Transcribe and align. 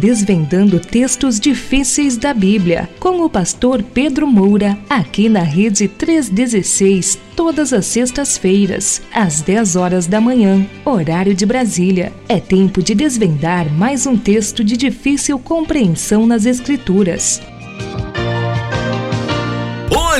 desvendando 0.00 0.80
textos 0.80 1.38
difíceis 1.38 2.16
da 2.16 2.32
Bíblia, 2.32 2.88
com 2.98 3.22
o 3.22 3.28
pastor 3.28 3.82
Pedro 3.82 4.26
Moura, 4.26 4.78
aqui 4.88 5.28
na 5.28 5.42
Rede 5.42 5.86
316, 5.88 7.18
todas 7.36 7.70
as 7.74 7.84
sextas-feiras, 7.84 9.02
às 9.12 9.42
10 9.42 9.76
horas 9.76 10.06
da 10.06 10.18
manhã, 10.18 10.66
horário 10.86 11.34
de 11.34 11.44
Brasília. 11.44 12.12
É 12.26 12.40
tempo 12.40 12.82
de 12.82 12.94
desvendar 12.94 13.70
mais 13.70 14.06
um 14.06 14.16
texto 14.16 14.64
de 14.64 14.74
difícil 14.74 15.38
compreensão 15.38 16.26
nas 16.26 16.46
Escrituras. 16.46 17.42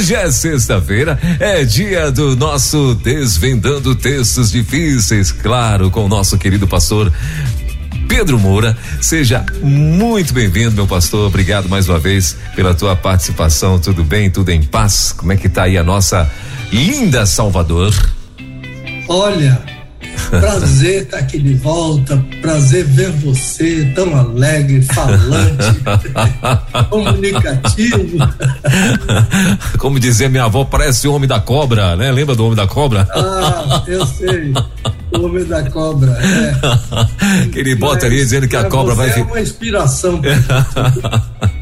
Hoje 0.00 0.14
é 0.14 0.30
sexta-feira, 0.30 1.18
é 1.38 1.62
dia 1.62 2.10
do 2.10 2.34
nosso 2.34 2.94
Desvendando 2.94 3.94
Textos 3.94 4.50
Difíceis, 4.50 5.30
claro, 5.30 5.90
com 5.90 6.06
o 6.06 6.08
nosso 6.08 6.38
querido 6.38 6.66
pastor 6.66 7.12
Pedro 8.10 8.40
Moura. 8.40 8.76
Seja 9.00 9.46
muito 9.62 10.34
bem-vindo, 10.34 10.72
meu 10.72 10.84
pastor. 10.84 11.28
Obrigado 11.28 11.68
mais 11.68 11.88
uma 11.88 11.96
vez 11.96 12.36
pela 12.56 12.74
tua 12.74 12.96
participação. 12.96 13.78
Tudo 13.78 14.02
bem? 14.02 14.28
Tudo 14.28 14.50
em 14.50 14.64
paz? 14.64 15.12
Como 15.12 15.32
é 15.32 15.36
que 15.36 15.48
tá 15.48 15.62
aí 15.62 15.78
a 15.78 15.84
nossa 15.84 16.28
linda 16.72 17.24
Salvador? 17.24 17.94
Olha, 19.08 19.62
prazer 20.28 21.02
estar 21.02 21.18
tá 21.18 21.22
aqui 21.22 21.38
de 21.38 21.54
volta, 21.54 22.22
prazer 22.40 22.84
ver 22.84 23.10
você 23.12 23.92
tão 23.94 24.16
alegre, 24.16 24.82
falante, 24.82 25.80
comunicativo. 26.90 28.18
Como 29.78 29.98
dizia 29.98 30.28
minha 30.28 30.44
avó, 30.44 30.64
parece 30.64 31.08
o 31.08 31.14
homem 31.14 31.28
da 31.28 31.40
cobra, 31.40 31.96
né? 31.96 32.10
Lembra 32.10 32.34
do 32.34 32.44
homem 32.44 32.56
da 32.56 32.66
cobra? 32.66 33.08
Ah, 33.12 33.82
eu 33.86 34.06
sei. 34.06 34.52
O 35.12 35.26
homem 35.26 35.44
da 35.44 35.68
cobra, 35.70 36.12
é. 36.12 37.46
que 37.50 37.58
ele 37.58 37.74
bota 37.74 38.06
ali 38.06 38.16
dizendo 38.16 38.46
que 38.48 38.56
a 38.56 38.64
cobra 38.64 38.94
vai. 38.94 39.10
É 39.10 39.22
uma 39.22 39.40
inspiração. 39.40 40.20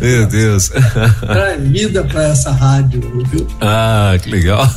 Meu 0.00 0.26
Deus. 0.26 0.70
Traz 1.20 1.62
vida 1.68 2.02
para 2.04 2.24
essa 2.24 2.50
rádio, 2.50 3.00
viu? 3.30 3.46
Ah, 3.60 4.16
que 4.20 4.28
legal. 4.30 4.68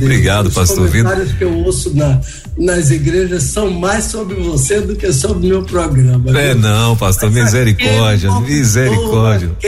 Obrigado, 0.00 0.46
Os 0.46 0.54
pastor 0.54 0.88
Vindo. 0.88 1.06
Os 1.06 1.12
comentários 1.12 1.32
que 1.32 1.44
eu 1.44 1.52
ouço 1.64 1.96
na, 1.96 2.20
nas 2.56 2.90
igrejas 2.90 3.42
são 3.44 3.70
mais 3.70 4.04
sobre 4.04 4.36
você 4.36 4.80
do 4.80 4.94
que 4.94 5.12
sobre 5.12 5.46
o 5.46 5.48
meu 5.48 5.62
programa. 5.64 6.38
É, 6.38 6.52
viu? 6.52 6.62
não, 6.62 6.96
pastor, 6.96 7.30
Mas 7.30 7.44
misericórdia, 7.44 8.30
misericórdia. 8.40 9.50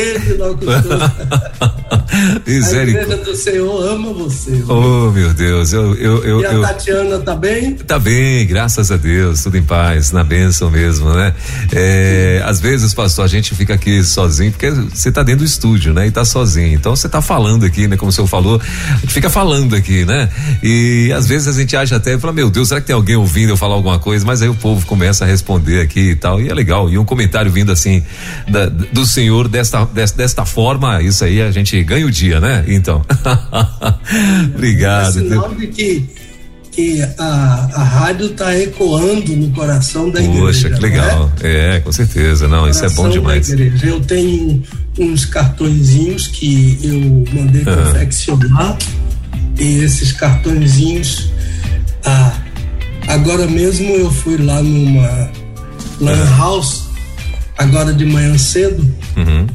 Misericórdia. 2.46 3.00
A 3.00 3.04
igreja 3.04 3.16
do 3.24 3.36
Senhor 3.36 3.88
ama 3.88 4.12
você. 4.12 4.50
Viu? 4.50 4.66
Oh, 4.68 5.10
meu 5.10 5.32
Deus. 5.34 5.72
Eu, 5.72 5.94
eu, 5.94 6.24
eu, 6.24 6.40
e 6.40 6.46
a 6.46 6.52
eu... 6.52 6.62
Tatiana 6.62 7.18
tá 7.18 7.34
bem? 7.34 7.74
Tá 7.74 7.98
bem, 7.98 8.46
graças 8.46 8.90
a 8.90 8.96
Deus, 8.96 9.42
tudo 9.42 9.56
em 9.56 9.62
paz, 9.62 10.12
na 10.12 10.24
bênção 10.24 10.70
mesmo, 10.70 11.12
né? 11.12 11.34
É, 11.72 12.42
às 12.44 12.60
vezes, 12.60 12.94
pastor, 12.94 13.24
a 13.24 13.28
gente 13.28 13.54
fica 13.54 13.74
aqui 13.74 13.87
sozinho, 14.04 14.50
porque 14.50 14.70
você 14.70 15.10
tá 15.10 15.22
dentro 15.22 15.40
do 15.40 15.44
estúdio, 15.44 15.92
né? 15.92 16.06
E 16.06 16.10
tá 16.10 16.24
sozinho. 16.24 16.74
Então 16.74 16.94
você 16.94 17.08
tá 17.08 17.20
falando 17.20 17.64
aqui, 17.64 17.86
né? 17.86 17.96
Como 17.96 18.10
o 18.10 18.12
senhor 18.12 18.26
falou, 18.26 18.60
a 18.60 18.96
gente 18.96 19.12
fica 19.12 19.30
falando 19.30 19.74
aqui, 19.74 20.04
né? 20.04 20.28
E 20.62 21.12
às 21.16 21.26
vezes 21.26 21.48
a 21.48 21.52
gente 21.52 21.76
acha 21.76 21.96
até, 21.96 22.18
fala, 22.18 22.32
meu 22.32 22.50
Deus, 22.50 22.68
será 22.68 22.80
que 22.80 22.86
tem 22.86 22.94
alguém 22.94 23.16
ouvindo 23.16 23.50
eu 23.50 23.56
falar 23.56 23.74
alguma 23.74 23.98
coisa? 23.98 24.24
Mas 24.24 24.42
aí 24.42 24.48
o 24.48 24.54
povo 24.54 24.86
começa 24.86 25.24
a 25.24 25.28
responder 25.28 25.80
aqui 25.80 26.10
e 26.10 26.16
tal, 26.16 26.40
e 26.40 26.48
é 26.48 26.54
legal. 26.54 26.90
E 26.90 26.98
um 26.98 27.04
comentário 27.04 27.50
vindo 27.50 27.72
assim 27.72 28.02
da, 28.48 28.66
do 28.66 29.06
senhor 29.06 29.48
desta, 29.48 29.84
desta, 29.86 30.16
desta 30.16 30.44
forma, 30.44 31.02
isso 31.02 31.24
aí 31.24 31.40
a 31.42 31.50
gente 31.50 31.82
ganha 31.82 32.06
o 32.06 32.10
dia, 32.10 32.40
né? 32.40 32.64
Então. 32.68 33.02
Obrigado. 34.54 35.12
Sinal 35.12 35.54
de 35.54 35.66
que 35.68 36.17
que 36.78 37.02
a, 37.18 37.68
a 37.74 37.82
rádio 37.82 38.26
está 38.26 38.56
ecoando 38.56 39.36
no 39.36 39.50
coração 39.50 40.10
da 40.10 40.22
igreja. 40.22 40.40
Poxa, 40.40 40.70
que 40.70 40.80
legal. 40.80 41.32
É? 41.42 41.74
é, 41.74 41.80
com 41.80 41.90
certeza. 41.90 42.46
Não, 42.46 42.70
isso 42.70 42.84
é 42.84 42.90
bom 42.90 43.08
demais. 43.08 43.50
Eu 43.82 43.98
tenho 43.98 44.62
uns 44.96 45.24
cartõezinhos 45.24 46.28
que 46.28 46.78
eu 46.80 47.34
mandei 47.34 47.62
ah. 47.66 47.74
confeccionar 47.74 48.78
e 49.58 49.80
esses 49.80 50.12
cartõezinhos 50.12 51.32
ah, 52.04 52.32
agora 53.08 53.48
mesmo 53.48 53.92
eu 53.96 54.08
fui 54.12 54.36
lá 54.36 54.62
numa 54.62 55.30
lan 56.00 56.12
ah. 56.12 56.36
house 56.38 56.84
agora 57.56 57.92
de 57.92 58.04
manhã 58.04 58.38
cedo 58.38 58.86
uhum. 59.16 59.46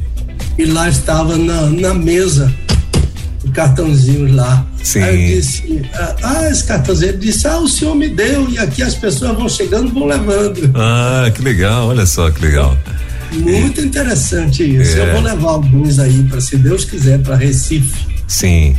e 0.57 0.65
lá 0.65 0.89
estava 0.89 1.37
na, 1.37 1.67
na 1.67 1.93
mesa 1.93 2.53
o 3.53 3.55
cartãozinho 3.55 4.33
lá 4.33 4.65
Sim. 4.81 5.01
Aí 5.01 5.31
eu 5.31 5.39
disse, 5.39 5.81
ah, 5.93 6.15
ah, 6.23 6.49
esse 6.49 6.65
cartãozinho, 6.65 7.11
ele 7.11 7.17
disse, 7.19 7.47
ah, 7.47 7.57
o 7.59 7.69
senhor 7.69 7.95
me 7.95 8.09
deu 8.09 8.49
e 8.49 8.59
aqui 8.59 8.83
as 8.83 8.95
pessoas 8.95 9.37
vão 9.37 9.47
chegando, 9.47 9.93
vão 9.93 10.05
levando. 10.05 10.71
Ah, 10.75 11.31
que 11.33 11.41
legal, 11.41 11.87
olha 11.87 12.05
só 12.05 12.29
que 12.29 12.41
legal. 12.41 12.77
Muito 13.31 13.79
é. 13.79 13.83
interessante 13.85 14.63
isso. 14.63 14.97
É. 14.97 15.09
Eu 15.09 15.13
vou 15.13 15.21
levar 15.21 15.51
alguns 15.51 15.99
aí 15.99 16.23
para, 16.23 16.41
se 16.41 16.57
Deus 16.57 16.83
quiser, 16.83 17.19
para 17.19 17.37
Recife. 17.37 18.05
Sim. 18.27 18.75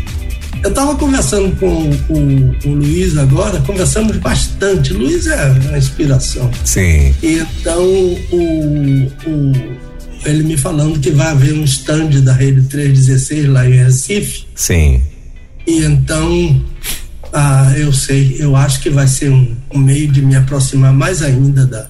Eu 0.63 0.71
estava 0.71 0.95
conversando 0.95 1.55
com 1.57 1.91
o, 2.11 2.57
o, 2.65 2.75
Luiz 2.75 3.17
agora, 3.17 3.59
conversamos 3.61 4.17
bastante. 4.19 4.93
Luiz 4.93 5.27
é 5.27 5.47
uma 5.69 5.79
inspiração. 5.79 6.51
Sim. 6.65 7.15
Então, 7.23 7.83
o, 7.83 9.13
o, 9.27 9.53
ele 10.25 10.43
me 10.43 10.57
falando 10.57 11.01
que 11.01 11.11
vai 11.11 11.29
haver 11.29 11.55
um 11.55 11.65
stand 11.65 12.11
da 12.23 12.33
Rede 12.33 12.63
316 12.63 13.49
lá 13.49 13.69
em 13.69 13.73
Recife. 13.73 14.47
Sim. 14.55 15.03
E 15.67 15.85
então, 15.85 16.65
ah, 17.33 17.73
eu 17.77 17.93
sei, 17.93 18.37
eu 18.39 18.55
acho 18.57 18.81
que 18.81 18.91
vai 18.91 19.07
ser 19.07 19.31
um, 19.31 19.57
um 19.73 19.79
meio 19.79 20.11
de 20.11 20.23
me 20.23 20.37
aproximar 20.37 20.93
mais 20.93 21.23
ainda 21.23 21.67
da, 21.67 21.87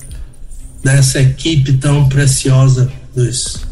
dessa 0.83 1.21
equipe 1.21 1.75
tão 1.75 2.09
preciosa 2.09 2.91
dos 3.15 3.67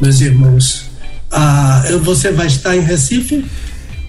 meus 0.00 0.20
irmãos. 0.20 0.90
Ah, 1.30 1.84
você 2.02 2.32
vai 2.32 2.46
estar 2.46 2.76
em 2.76 2.80
Recife? 2.80 3.44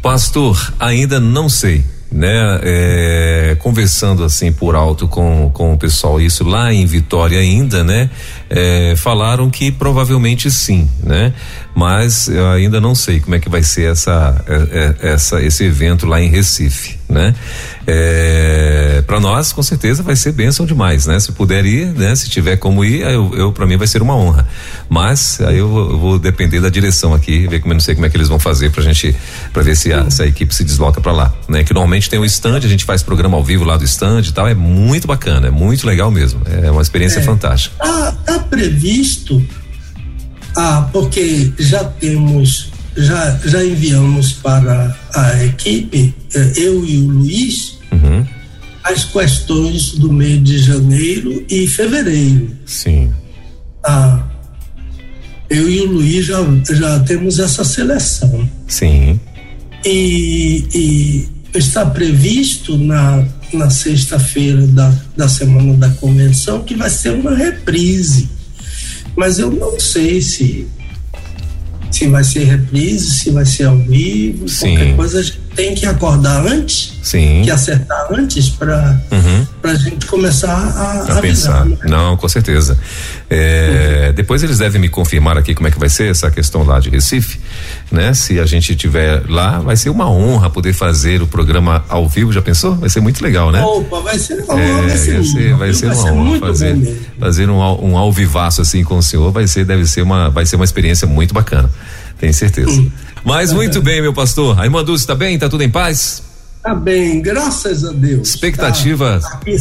Pastor, 0.01 0.73
ainda 0.79 1.19
não 1.19 1.47
sei 1.47 1.83
né, 2.11 2.59
é, 2.63 3.55
conversando 3.59 4.23
assim 4.23 4.51
por 4.51 4.75
alto 4.75 5.07
com, 5.07 5.49
com 5.53 5.73
o 5.73 5.77
pessoal, 5.77 6.19
isso 6.19 6.43
lá 6.43 6.73
em 6.73 6.85
Vitória 6.85 7.39
ainda, 7.39 7.83
né, 7.83 8.09
é, 8.49 8.93
falaram 8.97 9.49
que 9.49 9.71
provavelmente 9.71 10.51
sim, 10.51 10.89
né, 11.01 11.33
mas 11.73 12.27
eu 12.27 12.47
ainda 12.49 12.81
não 12.81 12.93
sei 12.93 13.19
como 13.19 13.35
é 13.35 13.39
que 13.39 13.49
vai 13.49 13.63
ser 13.63 13.91
essa, 13.91 14.43
é, 14.47 14.95
é 15.01 15.13
essa 15.13 15.41
esse 15.41 15.63
evento 15.63 16.05
lá 16.05 16.21
em 16.21 16.29
Recife, 16.29 16.99
né, 17.07 17.33
é, 17.87 19.03
para 19.05 19.19
nós 19.19 19.51
com 19.53 19.63
certeza 19.63 20.03
vai 20.03 20.15
ser 20.15 20.31
bênção 20.31 20.65
demais, 20.65 21.05
né, 21.05 21.19
se 21.19 21.31
puder 21.31 21.65
ir, 21.65 21.87
né, 21.87 22.15
se 22.15 22.29
tiver 22.29 22.57
como 22.57 22.83
ir, 22.83 23.01
eu, 23.01 23.31
eu 23.35 23.51
para 23.51 23.65
mim 23.65 23.77
vai 23.77 23.87
ser 23.87 24.01
uma 24.01 24.15
honra, 24.15 24.47
mas 24.89 25.39
aí 25.41 25.57
eu, 25.57 25.75
eu, 25.91 25.97
vou 25.97 26.19
depender 26.19 26.59
da 26.59 26.69
direção 26.69 27.13
aqui, 27.13 27.47
ver 27.47 27.61
como 27.61 27.73
eu 27.73 27.75
não 27.75 27.81
sei 27.81 27.95
como 27.95 28.05
é 28.05 28.09
que 28.09 28.17
eles 28.17 28.27
vão 28.27 28.39
fazer 28.39 28.71
pra 28.71 28.83
gente, 28.83 29.15
para 29.53 29.63
ver 29.63 29.75
se 29.75 29.93
a, 29.93 30.09
se 30.09 30.21
a 30.21 30.27
equipe 30.27 30.53
se 30.53 30.63
desloca 30.63 30.99
para 30.99 31.11
lá, 31.11 31.33
né, 31.47 31.63
que 31.63 31.73
normalmente 31.73 32.09
tem 32.09 32.19
um 32.19 32.25
stand, 32.25 32.57
a 32.57 32.67
gente 32.67 32.85
faz 32.85 33.01
programa 33.01 33.37
ao 33.37 33.43
vivo 33.43 33.63
lá 33.63 33.77
do 33.77 33.85
stand 33.85 34.21
e 34.21 34.31
tal, 34.31 34.47
é 34.47 34.53
muito 34.53 35.07
bacana, 35.07 35.47
é 35.47 35.51
muito 35.51 35.87
legal 35.87 36.11
mesmo, 36.11 36.41
é 36.45 36.69
uma 36.69 36.81
experiência 36.81 37.19
é, 37.19 37.23
fantástica. 37.23 37.75
Tá, 37.77 38.11
tá 38.25 38.39
previsto, 38.39 39.41
ah, 40.55 40.89
porque 40.91 41.51
já 41.57 41.83
temos, 41.83 42.71
já, 42.95 43.39
já 43.45 43.63
enviamos 43.63 44.33
para 44.33 44.97
a 45.13 45.45
equipe, 45.45 46.13
eh, 46.35 46.53
eu 46.57 46.85
e 46.85 46.97
o 46.97 47.07
Luiz, 47.07 47.77
uhum. 47.91 48.25
as 48.83 49.05
questões 49.05 49.91
do 49.91 50.11
mês 50.11 50.43
de 50.43 50.57
janeiro 50.57 51.45
e 51.49 51.67
fevereiro. 51.67 52.51
Sim. 52.65 53.11
Ah, 53.83 54.23
eu 55.49 55.69
e 55.69 55.81
o 55.81 55.91
Luiz 55.91 56.25
já, 56.25 56.39
já 56.69 56.99
temos 57.01 57.39
essa 57.39 57.63
seleção. 57.63 58.49
Sim. 58.67 59.19
E, 59.85 60.65
e 60.73 61.29
está 61.57 61.85
previsto 61.85 62.77
na, 62.77 63.25
na 63.53 63.69
sexta-feira 63.69 64.65
da, 64.67 64.93
da 65.17 65.27
semana 65.27 65.73
da 65.73 65.89
convenção 65.89 66.63
que 66.63 66.75
vai 66.75 66.89
ser 66.89 67.11
uma 67.11 67.35
reprise. 67.35 68.29
Mas 69.15 69.39
eu 69.39 69.51
não 69.51 69.79
sei 69.79 70.21
se 70.21 70.67
se 71.91 72.07
vai 72.07 72.23
ser 72.23 72.45
reprise, 72.45 73.11
se 73.11 73.29
vai 73.31 73.45
ser 73.45 73.65
ao 73.65 73.77
vivo, 73.77 74.47
Sim. 74.47 74.75
qualquer 74.75 74.95
coisa 74.95 75.19
a 75.19 75.21
gente 75.21 75.40
tem 75.55 75.75
que 75.75 75.85
acordar 75.85 76.45
antes, 76.45 76.93
Sim. 77.03 77.41
que 77.43 77.51
acertar 77.51 78.07
antes 78.11 78.49
para 78.49 78.99
uhum. 79.11 79.45
a 79.63 79.73
gente 79.75 80.05
começar 80.05 80.53
a, 80.53 81.13
a, 81.13 81.17
a 81.17 81.21
pensar. 81.21 81.65
Né? 81.65 81.77
Não, 81.83 82.15
com 82.15 82.27
certeza. 82.27 82.77
É, 83.29 84.07
uhum. 84.07 84.13
Depois 84.13 84.43
eles 84.43 84.59
devem 84.59 84.79
me 84.79 84.89
confirmar 84.89 85.37
aqui 85.37 85.53
como 85.53 85.67
é 85.67 85.71
que 85.71 85.79
vai 85.79 85.89
ser 85.89 86.09
essa 86.09 86.31
questão 86.31 86.63
lá 86.63 86.79
de 86.79 86.89
Recife, 86.89 87.39
né? 87.91 88.13
Se 88.13 88.39
a 88.39 88.45
gente 88.45 88.75
tiver 88.75 89.23
lá, 89.27 89.59
vai 89.59 89.75
ser 89.75 89.89
uma 89.89 90.09
honra 90.09 90.49
poder 90.49 90.73
fazer 90.73 91.21
o 91.21 91.27
programa 91.27 91.83
ao 91.89 92.07
vivo. 92.07 92.31
Já 92.31 92.41
pensou? 92.41 92.75
Vai 92.75 92.89
ser 92.89 93.01
muito 93.01 93.21
legal, 93.21 93.51
né? 93.51 93.61
Opa, 93.61 93.99
vai 93.99 94.17
ser 94.17 94.43
uma 94.43 94.59
é. 94.59 94.81
Vai 94.81 94.97
ser, 94.97 95.23
ser, 95.23 95.55
vai 95.55 95.73
ser 95.73 95.91
uma 95.91 96.11
honra 96.13 96.39
fazer, 96.39 97.01
fazer 97.19 97.49
um, 97.49 97.57
um 97.57 97.97
alvivaço 97.97 98.61
assim 98.61 98.83
com 98.83 98.97
o 98.97 99.03
senhor. 99.03 99.31
Vai 99.31 99.47
ser, 99.47 99.65
deve 99.65 99.85
ser 99.85 100.01
uma, 100.01 100.29
vai 100.29 100.45
ser 100.45 100.55
uma 100.55 100.65
experiência 100.65 101.07
muito 101.07 101.33
bacana. 101.33 101.69
Tenho 102.19 102.33
certeza. 102.33 102.85
Mas 103.23 103.53
muito 103.53 103.81
bem, 103.81 104.01
meu 104.01 104.13
pastor. 104.13 104.59
A 104.59 104.65
irmã 104.65 104.83
Dulce 104.83 105.05
tá 105.05 105.15
bem? 105.15 105.37
Tá 105.37 105.47
tudo 105.47 105.63
em 105.63 105.69
paz? 105.69 106.23
Tá 106.63 106.73
bem, 106.75 107.21
graças 107.21 107.83
a 107.85 107.91
Deus. 107.91 108.29
Expectativa. 108.29 109.19
Tá, 109.19 109.27
aqui, 109.33 109.57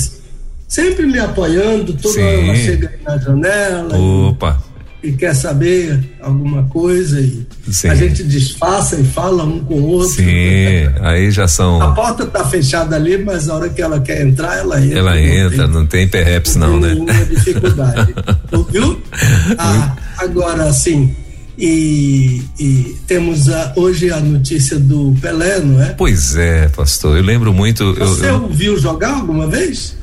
sempre 0.69 1.07
me 1.07 1.19
apoiando, 1.19 1.93
toda 1.95 2.15
Sim. 2.15 2.23
hora 2.23 2.47
ela 2.47 2.57
chega 2.57 2.93
na 3.05 3.19
janela. 3.19 3.99
Opa! 3.99 4.63
E, 5.03 5.09
e 5.09 5.13
quer 5.13 5.35
saber 5.35 6.15
alguma 6.21 6.65
coisa 6.65 7.21
e 7.21 7.47
Sim. 7.71 7.89
a 7.89 7.95
gente 7.95 8.23
disfarça 8.23 8.97
e 8.97 9.05
fala 9.05 9.45
um 9.45 9.61
com 9.61 9.75
o 9.75 9.87
outro. 9.89 10.15
Sim, 10.15 10.89
aí 11.01 11.31
já 11.31 11.49
são. 11.49 11.81
A 11.81 11.93
porta 11.93 12.27
tá 12.27 12.45
fechada 12.45 12.97
ali, 12.97 13.17
mas 13.17 13.49
a 13.49 13.55
hora 13.57 13.69
que 13.71 13.81
ela 13.81 13.99
quer 14.01 14.21
entrar, 14.21 14.59
ela 14.59 14.81
entra. 14.81 14.99
Ela 14.99 15.21
entra, 15.21 15.67
não 15.67 15.87
tem, 15.87 16.07
perreps 16.07 16.55
não, 16.55 16.73
não, 16.73 16.81
né? 16.81 16.89
Nenhuma 16.89 17.25
dificuldade. 17.25 18.15
Viu? 18.71 19.03
Ah, 19.59 19.97
agora, 20.19 20.65
assim, 20.65 21.15
e, 21.61 22.43
e, 22.59 22.97
temos 23.07 23.49
a, 23.51 23.75
hoje 23.77 24.11
a 24.11 24.19
notícia 24.19 24.79
do 24.79 25.15
Pelé, 25.21 25.61
não 25.61 25.83
é? 25.83 25.91
Pois 25.91 26.35
é, 26.35 26.69
pastor. 26.69 27.19
Eu 27.19 27.23
lembro 27.23 27.53
muito. 27.53 27.95
Você 27.95 28.31
eu, 28.31 28.45
ouviu 28.45 28.79
jogar 28.79 29.17
alguma 29.17 29.47
vez? 29.47 29.97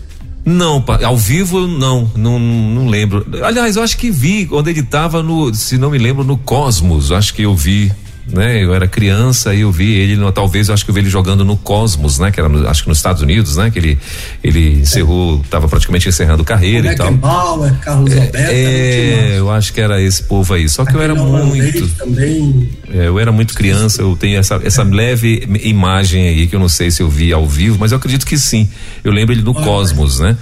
Não, 0.46 0.84
ao 1.04 1.18
vivo 1.18 1.68
não, 1.68 2.10
não, 2.16 2.40
não 2.40 2.88
lembro. 2.88 3.26
Aliás, 3.44 3.76
eu 3.76 3.84
acho 3.84 3.98
que 3.98 4.10
vi 4.10 4.46
quando 4.46 4.68
ele 4.70 4.80
estava 4.80 5.22
no, 5.22 5.54
se 5.54 5.78
não 5.78 5.90
me 5.90 5.98
lembro, 5.98 6.24
no 6.24 6.38
Cosmos. 6.38 7.12
Acho 7.12 7.34
que 7.34 7.42
eu 7.42 7.56
vi 7.56 7.92
né? 8.32 8.64
Eu 8.64 8.74
era 8.74 8.88
criança 8.88 9.54
e 9.54 9.62
eu 9.62 9.72
vi 9.72 9.94
ele, 9.94 10.16
no, 10.16 10.32
talvez 10.32 10.68
eu 10.68 10.74
acho 10.74 10.84
que 10.84 10.92
eu 10.92 10.96
vi 10.96 11.02
ele 11.02 11.10
jogando 11.10 11.46
no 11.46 11.56
Cosmos, 11.56 12.20
né? 12.20 12.32
Que 12.32 12.40
era 12.40 12.50
no, 12.50 12.68
acho 12.68 12.84
que 12.84 12.90
nos 12.90 12.98
Estados 12.98 13.22
Unidos, 13.22 13.56
né? 13.56 13.72
Que 13.72 13.80
ele, 13.80 14.00
ele 14.44 14.82
encerrou, 14.82 15.42
estava 15.42 15.68
praticamente 15.68 16.10
encerrando 16.10 16.44
carreira 16.44 16.90
o 16.90 16.92
e 16.92 16.96
tal. 16.96 17.14
Bauer, 17.14 17.74
Carlos 17.80 18.12
é, 18.12 18.26
Alberto. 18.26 18.52
É, 18.52 19.40
eu 19.40 19.52
acho 19.52 19.74
que 19.74 19.82
era 19.82 20.02
esse 20.02 20.24
povo 20.24 20.54
aí. 20.54 20.68
Só 20.68 20.86
que 20.86 20.96
eu 20.96 21.02
era 21.02 21.16
muito. 21.16 21.88
Também. 21.96 22.70
É, 22.90 23.08
eu 23.08 23.20
era 23.20 23.32
muito 23.32 23.54
criança, 23.54 24.02
eu 24.02 24.16
tenho 24.16 24.38
essa, 24.38 24.60
essa 24.64 24.84
leve 24.84 25.48
imagem 25.64 26.28
aí 26.28 26.48
que 26.48 26.56
eu 26.56 26.60
não 26.60 26.70
sei 26.70 26.92
se 26.92 27.02
eu 27.02 27.10
vi 27.10 27.32
ao 27.32 27.48
vivo, 27.48 27.78
mas 27.80 27.92
eu 27.92 27.98
acredito 27.98 28.26
que 28.26 28.38
sim. 28.38 28.70
Eu 29.04 29.12
lembro 29.12 29.34
ele 29.34 29.42
no 29.42 29.56
Olha, 29.56 29.66
Cosmos, 29.66 30.20
né? 30.20 30.38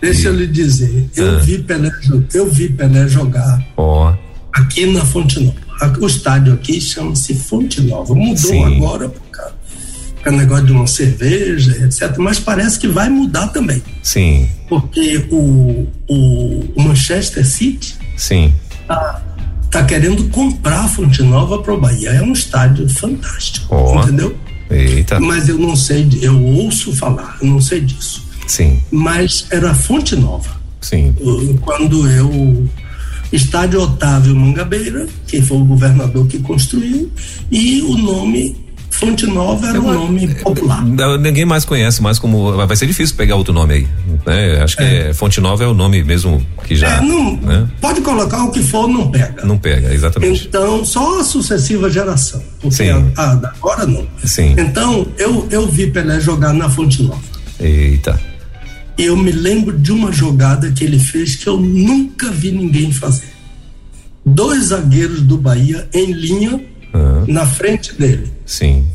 Deixa 0.00 0.22
e, 0.22 0.24
eu 0.26 0.34
lhe 0.34 0.46
dizer, 0.46 1.08
eu 1.16 1.36
ah. 1.36 1.38
vi 1.38 1.58
Pelé, 1.58 1.90
eu 2.34 2.50
vi 2.50 2.68
Pelé 2.68 3.08
jogar. 3.08 3.64
Ó. 3.76 4.14
Aqui 4.52 4.86
na 4.86 5.04
Fonte 5.04 5.40
Nova 5.40 5.63
o 6.00 6.06
estádio 6.06 6.54
aqui 6.54 6.80
chama-se 6.80 7.34
Fonte 7.34 7.80
Nova. 7.80 8.14
Mudou 8.14 8.36
Sim. 8.36 8.64
agora 8.64 9.08
por 9.08 9.22
causa 9.30 9.54
o 10.26 10.32
negócio 10.32 10.64
de 10.64 10.72
uma 10.72 10.86
cerveja, 10.86 11.84
etc. 11.84 12.16
Mas 12.16 12.40
parece 12.40 12.78
que 12.78 12.88
vai 12.88 13.10
mudar 13.10 13.48
também. 13.48 13.82
Sim. 14.02 14.48
Porque 14.68 15.26
o, 15.30 15.86
o, 16.08 16.64
o 16.74 16.82
Manchester 16.82 17.46
City 17.46 17.94
Sim. 18.16 18.54
Tá, 18.86 19.22
tá 19.70 19.84
querendo 19.84 20.24
comprar 20.30 20.84
a 20.84 20.88
Fonte 20.88 21.22
Nova 21.22 21.62
para 21.62 21.74
o 21.74 21.80
Bahia. 21.80 22.10
É 22.10 22.22
um 22.22 22.32
estádio 22.32 22.88
fantástico. 22.88 23.74
Oh. 23.74 24.02
Entendeu? 24.02 24.36
Eita. 24.70 25.20
Mas 25.20 25.48
eu 25.48 25.58
não 25.58 25.76
sei, 25.76 26.08
eu 26.22 26.42
ouço 26.42 26.94
falar, 26.96 27.36
eu 27.40 27.48
não 27.48 27.60
sei 27.60 27.80
disso. 27.80 28.24
Sim. 28.46 28.82
Mas 28.90 29.46
era 29.50 29.74
Fonte 29.74 30.16
Nova. 30.16 30.50
Sim. 30.80 31.14
Quando 31.62 32.08
eu 32.10 32.68
Estádio 33.34 33.80
Otávio 33.80 34.34
Mangabeira, 34.36 35.06
que 35.26 35.42
foi 35.42 35.58
o 35.58 35.64
governador 35.64 36.26
que 36.26 36.38
construiu, 36.38 37.10
e 37.50 37.82
o 37.82 37.96
nome 37.96 38.56
Fonte 38.90 39.26
Nova 39.26 39.66
era 39.68 39.80
um 39.80 39.92
nome 39.92 40.32
popular. 40.36 40.84
Ninguém 41.18 41.44
mais 41.44 41.64
conhece, 41.64 42.00
mais 42.00 42.16
como. 42.16 42.52
Vai 42.52 42.76
ser 42.76 42.86
difícil 42.86 43.16
pegar 43.16 43.34
outro 43.34 43.52
nome 43.52 43.74
aí. 43.74 43.88
Né? 44.24 44.62
Acho 44.62 44.76
que 44.76 44.84
é. 44.84 45.10
É, 45.10 45.14
Fonte 45.14 45.40
Nova 45.40 45.64
é 45.64 45.66
o 45.66 45.74
nome 45.74 46.04
mesmo 46.04 46.40
que 46.62 46.76
já. 46.76 46.98
É, 46.98 47.00
não, 47.00 47.36
né? 47.38 47.68
Pode 47.80 48.00
colocar 48.02 48.44
o 48.44 48.52
que 48.52 48.62
for, 48.62 48.86
não 48.86 49.10
pega. 49.10 49.44
Não 49.44 49.58
pega, 49.58 49.92
exatamente. 49.92 50.46
Então, 50.46 50.84
só 50.84 51.20
a 51.20 51.24
sucessiva 51.24 51.90
geração. 51.90 52.40
Porque 52.60 52.76
Sim. 52.76 53.12
A, 53.16 53.22
a, 53.22 53.32
agora 53.32 53.84
não. 53.84 54.06
Sim. 54.22 54.54
Então, 54.56 55.04
eu, 55.18 55.48
eu 55.50 55.66
vi 55.66 55.88
Pelé 55.88 56.20
jogar 56.20 56.52
na 56.52 56.70
Fonte 56.70 57.02
Nova. 57.02 57.20
Eita 57.58 58.33
eu 58.96 59.16
me 59.16 59.32
lembro 59.32 59.78
de 59.78 59.92
uma 59.92 60.12
jogada 60.12 60.70
que 60.70 60.84
ele 60.84 60.98
fez 60.98 61.36
que 61.36 61.48
eu 61.48 61.58
nunca 61.58 62.30
vi 62.30 62.52
ninguém 62.52 62.92
fazer. 62.92 63.32
Dois 64.24 64.66
zagueiros 64.66 65.20
do 65.22 65.36
Bahia 65.36 65.88
em 65.92 66.12
linha 66.12 66.52
uhum. 66.94 67.24
na 67.26 67.46
frente 67.46 67.92
dele. 67.94 68.32
Sim. 68.46 68.86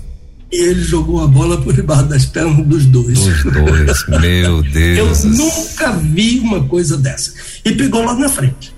E 0.51 0.55
ele 0.55 0.81
jogou 0.81 1.23
a 1.23 1.27
bola 1.27 1.61
por 1.61 1.73
debaixo 1.73 2.05
das 2.05 2.25
pernas 2.25 2.65
dos 2.65 2.85
dois. 2.85 3.19
Dos 3.19 3.43
dois, 3.43 4.05
meu 4.19 4.63
Deus. 4.63 5.23
Eu 5.23 5.29
nunca 5.31 5.91
vi 5.91 6.39
uma 6.39 6.63
coisa 6.63 6.97
dessa. 6.97 7.33
E 7.63 7.71
pegou 7.73 8.03
lá 8.03 8.15
na 8.15 8.27
frente. 8.27 8.73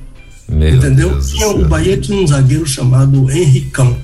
Meu 0.49 0.75
entendeu? 0.75 1.17
Tinha, 1.21 1.47
o 1.47 1.67
Bahia 1.67 1.95
tinha 1.97 2.21
um 2.21 2.27
zagueiro 2.27 2.65
chamado 2.65 3.31
Henricão. 3.31 3.95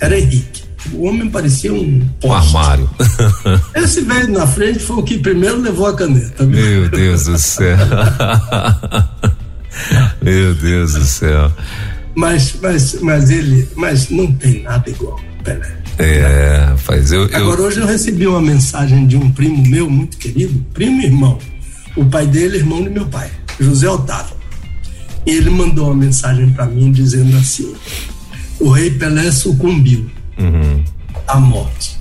Era 0.00 0.18
Henrique. 0.18 0.61
O 0.90 1.06
homem 1.06 1.28
parecia 1.28 1.72
um. 1.72 2.08
Um 2.24 2.32
armário. 2.32 2.90
Esse 3.74 4.00
velho 4.02 4.32
na 4.32 4.46
frente 4.46 4.80
foi 4.80 4.96
o 4.96 5.02
que 5.02 5.18
primeiro 5.18 5.60
levou 5.60 5.86
a 5.86 5.94
caneta. 5.94 6.44
Meu 6.44 6.88
Deus 6.88 7.26
do 7.26 7.38
céu. 7.38 7.78
Meu 10.20 10.54
Deus 10.54 10.94
do 10.94 11.04
céu. 11.04 11.52
Mas, 12.14 12.56
mas, 12.60 13.00
mas 13.00 13.30
ele, 13.30 13.68
mas 13.74 14.10
não 14.10 14.30
tem 14.32 14.62
nada 14.62 14.90
igual, 14.90 15.18
Pelé. 15.42 15.76
É, 15.98 16.72
faz 16.76 17.12
eu, 17.12 17.26
eu. 17.26 17.36
Agora 17.36 17.62
hoje 17.62 17.80
eu 17.80 17.86
recebi 17.86 18.26
uma 18.26 18.40
mensagem 18.40 19.06
de 19.06 19.16
um 19.16 19.30
primo 19.30 19.66
meu 19.66 19.88
muito 19.88 20.16
querido, 20.16 20.64
primo 20.74 21.00
e 21.00 21.06
irmão. 21.06 21.38
O 21.96 22.04
pai 22.06 22.26
dele, 22.26 22.58
irmão 22.58 22.82
do 22.82 22.90
meu 22.90 23.06
pai, 23.06 23.30
José 23.60 23.88
Otávio. 23.88 24.36
Ele 25.24 25.50
mandou 25.50 25.86
uma 25.86 25.94
mensagem 25.94 26.50
para 26.50 26.66
mim 26.66 26.90
dizendo 26.90 27.36
assim: 27.36 27.74
o 28.58 28.70
rei 28.70 28.90
Pelé 28.90 29.30
sucumbiu 29.30 30.10
uhum. 30.42 30.84
a 31.28 31.40
morte. 31.40 31.98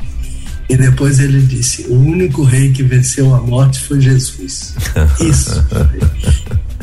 E 0.69 0.77
depois 0.77 1.19
ele 1.19 1.41
disse: 1.41 1.83
o 1.89 1.95
único 1.95 2.43
rei 2.43 2.71
que 2.71 2.81
venceu 2.83 3.33
a 3.35 3.41
morte 3.41 3.79
foi 3.79 3.99
Jesus. 3.99 4.75
Isso. 5.19 5.63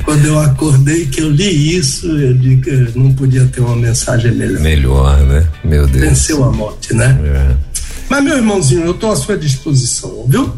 Quando 0.05 0.25
eu 0.25 0.39
acordei 0.39 1.07
que 1.07 1.21
eu 1.21 1.31
li 1.31 1.77
isso, 1.77 2.07
eu 2.07 2.33
digo 2.33 2.63
que 2.63 2.99
não 2.99 3.13
podia 3.13 3.45
ter 3.47 3.61
uma 3.61 3.77
mensagem 3.77 4.33
melhor. 4.33 4.61
Melhor, 4.61 5.19
né? 5.27 5.47
Meu 5.63 5.87
Deus. 5.87 6.09
Venceu 6.09 6.45
a 6.45 6.51
morte, 6.51 6.95
né? 6.95 7.19
É. 7.25 7.57
Mas, 8.09 8.25
meu 8.25 8.37
irmãozinho, 8.37 8.85
eu 8.85 8.93
estou 8.93 9.13
à 9.13 9.17
sua 9.17 9.37
disposição, 9.37 10.25
viu? 10.27 10.51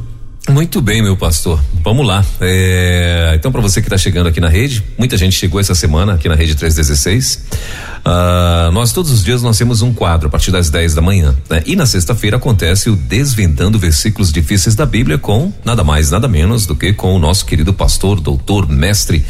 Muito 0.49 0.81
bem, 0.81 1.03
meu 1.03 1.17
pastor. 1.17 1.61
Vamos 1.85 2.07
lá. 2.07 2.25
É, 2.41 3.33
então, 3.37 3.53
para 3.53 3.61
você 3.61 3.81
que 3.81 3.87
está 3.87 3.99
chegando 3.99 4.27
aqui 4.27 4.41
na 4.41 4.49
rede, 4.49 4.83
muita 4.97 5.17
gente 5.17 5.37
chegou 5.37 5.61
essa 5.61 5.75
semana 5.75 6.15
aqui 6.15 6.29
na 6.29 6.35
rede 6.35 6.55
316. 6.55 7.35
Uh, 7.35 8.01
ah, 8.07 8.71
nós 8.73 8.93
todos 8.93 9.11
os 9.13 9.23
dias 9.23 9.43
nós 9.43 9.59
temos 9.59 9.83
um 9.83 9.93
quadro 9.93 10.29
a 10.29 10.31
partir 10.31 10.51
das 10.51 10.71
10 10.71 10.95
da 10.95 11.03
manhã. 11.03 11.37
Né? 11.49 11.63
E 11.67 11.77
na 11.77 11.85
sexta-feira 11.85 12.39
acontece 12.39 12.89
o 12.89 12.97
Desvendando 12.97 13.79
Versículos 13.79 14.33
Difíceis 14.33 14.75
da 14.75 14.87
Bíblia 14.87 15.19
com 15.19 15.53
nada 15.63 15.85
mais, 15.85 16.11
nada 16.11 16.27
menos 16.27 16.65
do 16.65 16.75
que 16.75 16.95
com 16.95 17.15
o 17.15 17.19
nosso 17.19 17.45
querido 17.45 17.75
pastor, 17.75 18.19
doutor, 18.19 18.67
mestre 18.67 19.25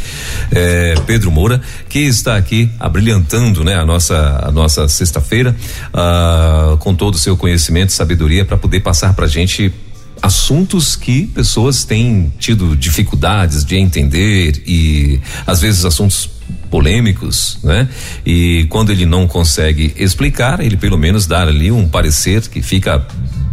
eh, 0.52 0.94
Pedro 1.06 1.32
Moura, 1.32 1.60
que 1.88 1.98
está 1.98 2.36
aqui 2.36 2.70
abrilhantando 2.78 3.64
né, 3.64 3.74
a 3.74 3.84
nossa, 3.84 4.40
a 4.44 4.52
nossa 4.52 4.86
sexta-feira 4.86 5.56
uh, 5.92 6.76
com 6.78 6.94
todo 6.94 7.14
o 7.14 7.18
seu 7.18 7.36
conhecimento 7.36 7.90
e 7.90 7.92
sabedoria 7.92 8.44
para 8.44 8.56
poder 8.56 8.80
passar 8.80 9.12
para 9.14 9.26
gente 9.26 9.72
assuntos 10.22 10.96
que 10.96 11.26
pessoas 11.28 11.84
têm 11.84 12.32
tido 12.38 12.76
dificuldades 12.76 13.64
de 13.64 13.76
entender 13.76 14.62
e 14.66 15.20
às 15.46 15.60
vezes 15.60 15.84
assuntos 15.84 16.28
polêmicos, 16.70 17.58
né? 17.62 17.88
E 18.24 18.66
quando 18.68 18.90
ele 18.90 19.04
não 19.04 19.26
consegue 19.26 19.92
explicar, 19.96 20.60
ele 20.60 20.76
pelo 20.76 20.96
menos 20.96 21.26
dá 21.26 21.42
ali 21.42 21.70
um 21.70 21.88
parecer 21.88 22.40
que 22.48 22.62
fica 22.62 23.04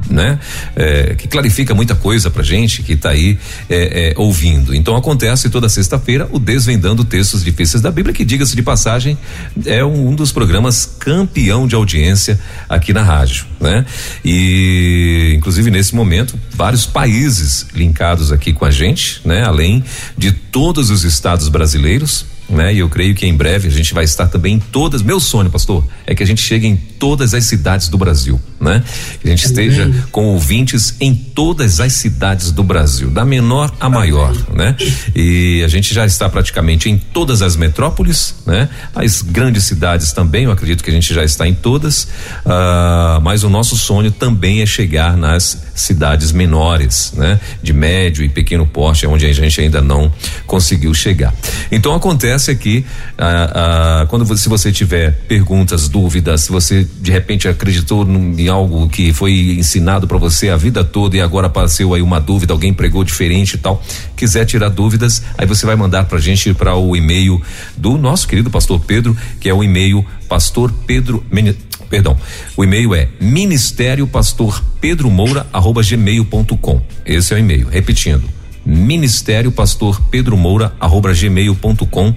né? 0.10 0.40
É, 0.76 1.16
que 1.16 1.28
clarifica 1.28 1.74
muita 1.74 1.96
coisa 1.96 2.30
pra 2.30 2.44
gente 2.44 2.84
que 2.84 2.94
está 2.94 3.10
aí 3.10 3.38
é, 3.70 4.12
é, 4.12 4.14
ouvindo. 4.18 4.74
Então 4.74 4.96
acontece 4.96 5.50
toda 5.50 5.70
sexta-feira 5.70 6.28
o 6.32 6.40
Desvendando 6.40 7.04
Textos 7.04 7.44
Difíceis 7.44 7.82
da 7.82 7.92
Bíblia, 7.92 8.14
que 8.14 8.26
diga-se 8.26 8.56
de 8.56 8.62
passagem, 8.62 9.18
é 9.66 9.84
um, 9.84 10.10
um, 10.10 10.16
dos 10.16 10.32
programas 10.32 10.86
campeão 11.00 11.68
de 11.68 11.76
audiência 11.76 12.40
aqui 12.68 12.94
na 12.94 13.04
rádio, 13.04 13.46
né? 13.60 13.86
E 14.24 15.34
inclusive 15.38 15.70
nesse 15.72 15.96
momento, 15.96 16.38
vários 16.54 16.86
países 16.86 17.68
linkados 17.74 18.32
aqui 18.32 18.54
com 18.54 18.66
a 18.66 18.72
gente, 18.72 19.22
né? 19.26 19.44
Além 19.44 19.84
de 20.18 20.32
todos 20.32 20.90
os 20.90 21.04
estados 21.04 21.50
brasileiros, 21.50 22.26
né? 22.50 22.74
E 22.74 22.80
eu 22.80 22.90
creio 22.90 23.14
que 23.14 23.26
em 23.26 23.34
breve 23.34 23.68
a 23.68 23.72
gente 23.72 23.94
vai 23.94 24.04
estar 24.04 24.28
também 24.28 24.56
em 24.56 24.60
todas. 24.60 25.02
Meu 25.02 25.20
sonho, 25.20 25.50
pastor, 25.50 25.86
é 26.06 26.16
que 26.16 26.24
a 26.24 26.26
gente 26.26 26.42
chegue 26.42 26.68
em 26.68 26.76
todas 26.76 27.34
as 27.34 27.46
cidades 27.46 27.90
do 27.90 27.98
Brasil, 27.98 28.40
né? 28.60 28.84
Que 29.20 29.28
a 29.28 29.30
gente 29.30 29.46
esteja 29.46 29.92
com 30.12 30.26
ouvintes 30.28 30.96
em 31.00 31.14
todas 31.14 31.80
as 31.80 31.94
cidades 31.94 32.52
do 32.52 32.64
Brasil, 32.64 33.10
da 33.10 33.26
menor 33.26 33.74
a 33.80 33.90
maior, 33.90 34.36
né? 34.54 34.76
E 35.16 35.62
a 35.64 35.68
gente 35.68 35.94
já 35.94 36.06
está 36.06 36.30
praticamente 36.30 36.90
em 36.90 36.98
todas 36.98 37.42
as 37.42 37.56
metrópoles, 37.56 38.36
né? 38.46 38.70
As 38.96 39.22
grandes 39.22 39.66
cidades 39.66 40.12
também, 40.12 40.46
eu 40.46 40.52
acredito 40.52 40.84
que 40.84 40.90
a 40.90 40.94
gente 40.94 41.14
já 41.14 41.24
está 41.24 41.48
em 41.48 41.54
todas. 41.54 42.04
Uh, 42.46 43.22
mas 43.22 43.44
o 43.44 43.50
nosso 43.50 43.76
sonho 43.76 44.12
também 44.12 44.62
é 44.62 44.66
chegar 44.66 45.18
nas 45.18 45.68
cidades 45.76 46.32
menores, 46.32 47.14
né? 47.16 47.40
De 47.62 47.74
médio 47.74 48.24
e 48.24 48.30
pequeno 48.30 48.66
porte, 48.66 49.06
onde 49.06 49.26
a 49.26 49.34
gente 49.34 49.60
ainda 49.60 49.82
não 49.82 50.12
conseguiu 50.46 50.94
chegar. 50.94 51.34
Então 51.72 51.94
acontece 51.94 52.37
acontece 52.38 52.52
é 52.52 52.56
que 52.56 52.86
ah, 53.18 54.02
ah, 54.02 54.06
quando 54.08 54.24
você, 54.24 54.44
se 54.44 54.50
você 54.50 54.72
tiver 54.72 55.12
perguntas, 55.28 55.90
dúvidas, 55.90 56.42
se 56.42 56.52
você 56.52 56.88
de 57.02 57.12
repente 57.12 57.48
acreditou 57.48 58.06
num, 58.06 58.38
em 58.38 58.48
algo 58.48 58.88
que 58.88 59.12
foi 59.12 59.58
ensinado 59.58 60.08
para 60.08 60.18
você 60.18 60.50
a 60.50 60.56
vida 60.56 60.84
toda 60.84 61.18
e 61.18 61.22
agora 61.22 61.48
apareceu 61.48 61.94
aí 61.94 62.02
uma 62.02 62.20
dúvida, 62.20 62.54
alguém 62.54 62.74
pregou 62.74 63.04
diferente 63.04 63.56
e 63.56 63.58
tal, 63.58 63.84
quiser 64.16 64.46
tirar 64.46 64.70
dúvidas, 64.70 65.24
aí 65.38 65.46
você 65.46 65.66
vai 65.66 65.76
mandar 65.76 66.06
pra 66.06 66.20
gente 66.20 66.54
para 66.54 66.76
o 66.76 66.96
e-mail 66.96 67.42
do 67.76 67.98
nosso 67.98 68.28
querido 68.28 68.50
pastor 68.50 68.80
Pedro, 68.80 69.18
que 69.40 69.50
é 69.50 69.54
o 69.54 69.64
e-mail 69.64 70.06
pastor 70.30 70.72
Pedro 70.86 71.24
perdão, 71.90 72.18
o 72.56 72.64
e-mail 72.64 72.94
é 72.94 73.08
ministério 73.20 74.06
pastor 74.06 74.64
Pedro 74.80 75.10
Moura 75.10 75.48
arroba 75.52 75.82
gmail.com. 75.82 76.82
Esse 77.06 77.34
é 77.34 77.38
o 77.38 77.40
e-mail. 77.40 77.70
Repetindo, 77.70 78.37
ministério 78.68 79.50
pastor 79.50 80.02
Pedro 80.12 80.36
Moura 80.36 80.74
arroba 80.78 81.14
gmail.com. 81.14 82.14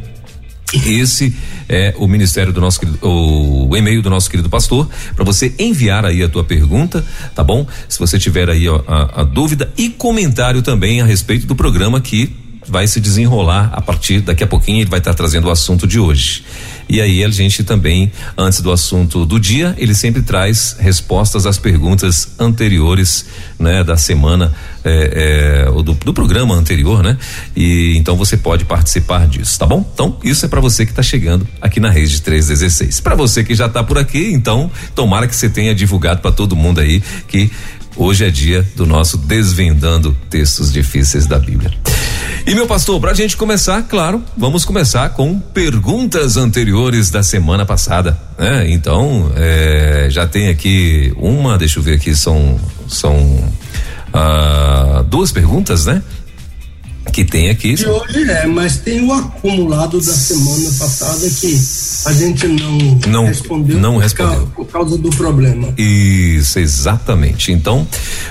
Esse 0.86 1.34
é 1.68 1.94
o 1.96 2.06
ministério 2.06 2.52
do 2.52 2.60
nosso 2.60 2.80
o, 3.02 3.68
o 3.68 3.76
e-mail 3.76 4.02
do 4.02 4.10
nosso 4.10 4.28
querido 4.28 4.48
pastor 4.48 4.88
para 5.14 5.24
você 5.24 5.54
enviar 5.58 6.04
aí 6.04 6.22
a 6.22 6.28
tua 6.28 6.44
pergunta, 6.44 7.04
tá 7.34 7.44
bom? 7.44 7.66
Se 7.88 7.98
você 7.98 8.18
tiver 8.18 8.48
aí 8.50 8.66
a, 8.68 9.20
a 9.20 9.24
dúvida 9.24 9.72
e 9.76 9.88
comentário 9.90 10.62
também 10.62 11.00
a 11.00 11.04
respeito 11.04 11.46
do 11.46 11.54
programa 11.54 12.00
que 12.00 12.36
vai 12.66 12.86
se 12.86 13.00
desenrolar 13.00 13.70
a 13.72 13.80
partir 13.80 14.20
daqui 14.20 14.44
a 14.44 14.46
pouquinho 14.46 14.80
ele 14.80 14.90
vai 14.90 15.00
estar 15.00 15.14
trazendo 15.14 15.48
o 15.48 15.50
assunto 15.50 15.86
de 15.86 15.98
hoje. 15.98 16.44
E 16.90 17.00
aí 17.00 17.22
a 17.22 17.28
gente 17.28 17.62
também, 17.62 18.10
antes 18.36 18.60
do 18.60 18.72
assunto 18.72 19.24
do 19.24 19.38
dia, 19.38 19.76
ele 19.78 19.94
sempre 19.94 20.22
traz 20.22 20.76
respostas 20.76 21.46
às 21.46 21.56
perguntas 21.56 22.32
anteriores, 22.36 23.26
né, 23.56 23.84
da 23.84 23.96
semana 23.96 24.52
é, 24.82 25.66
é, 25.68 25.82
do, 25.82 25.94
do, 25.94 26.12
programa 26.12 26.52
anterior, 26.56 27.00
né? 27.00 27.16
E 27.54 27.96
então 27.96 28.16
você 28.16 28.36
pode 28.36 28.64
participar 28.64 29.28
disso, 29.28 29.56
tá 29.56 29.66
bom? 29.66 29.88
Então 29.94 30.18
isso 30.24 30.44
é 30.44 30.48
para 30.48 30.60
você 30.60 30.84
que 30.84 30.90
está 30.90 31.02
chegando 31.02 31.46
aqui 31.60 31.78
na 31.78 31.90
rede 31.90 32.20
316. 32.20 32.98
Para 32.98 33.14
você 33.14 33.44
que 33.44 33.54
já 33.54 33.66
está 33.66 33.84
por 33.84 33.96
aqui, 33.96 34.32
então 34.32 34.68
tomara 34.92 35.28
que 35.28 35.36
você 35.36 35.48
tenha 35.48 35.72
divulgado 35.72 36.20
para 36.20 36.32
todo 36.32 36.56
mundo 36.56 36.80
aí 36.80 37.00
que 37.28 37.52
Hoje 37.96 38.24
é 38.24 38.30
dia 38.30 38.66
do 38.76 38.86
nosso 38.86 39.18
Desvendando 39.18 40.16
Textos 40.28 40.72
Difíceis 40.72 41.26
da 41.26 41.38
Bíblia. 41.38 41.70
E 42.46 42.54
meu 42.54 42.66
pastor, 42.66 43.00
para 43.00 43.10
a 43.10 43.14
gente 43.14 43.36
começar, 43.36 43.82
claro, 43.82 44.22
vamos 44.36 44.64
começar 44.64 45.10
com 45.10 45.38
perguntas 45.38 46.36
anteriores 46.36 47.10
da 47.10 47.22
semana 47.22 47.66
passada. 47.66 48.18
Né? 48.38 48.70
Então, 48.70 49.30
é, 49.36 50.06
já 50.10 50.26
tem 50.26 50.48
aqui 50.48 51.12
uma, 51.16 51.58
deixa 51.58 51.78
eu 51.78 51.82
ver 51.82 51.96
aqui, 51.96 52.14
são, 52.14 52.58
são 52.88 53.52
ah, 54.12 55.04
duas 55.08 55.30
perguntas, 55.30 55.86
né? 55.86 56.02
Que 57.12 57.24
tem 57.24 57.50
aqui. 57.50 57.74
De 57.74 57.86
hoje 57.86 58.30
é, 58.30 58.46
mas 58.46 58.76
tem 58.78 59.04
o 59.04 59.12
acumulado 59.12 59.98
da 59.98 60.12
semana 60.12 60.70
passada 60.78 61.28
que 61.30 61.58
a 62.06 62.12
gente 62.12 62.46
não, 62.46 62.78
não 63.08 63.26
respondeu, 63.26 63.78
não 63.78 63.94
por, 63.94 64.02
respondeu. 64.02 64.34
Causa, 64.34 64.50
por 64.52 64.66
causa 64.66 64.98
do 64.98 65.10
problema. 65.10 65.72
Isso, 65.78 66.58
exatamente. 66.58 67.52
Então, 67.52 67.86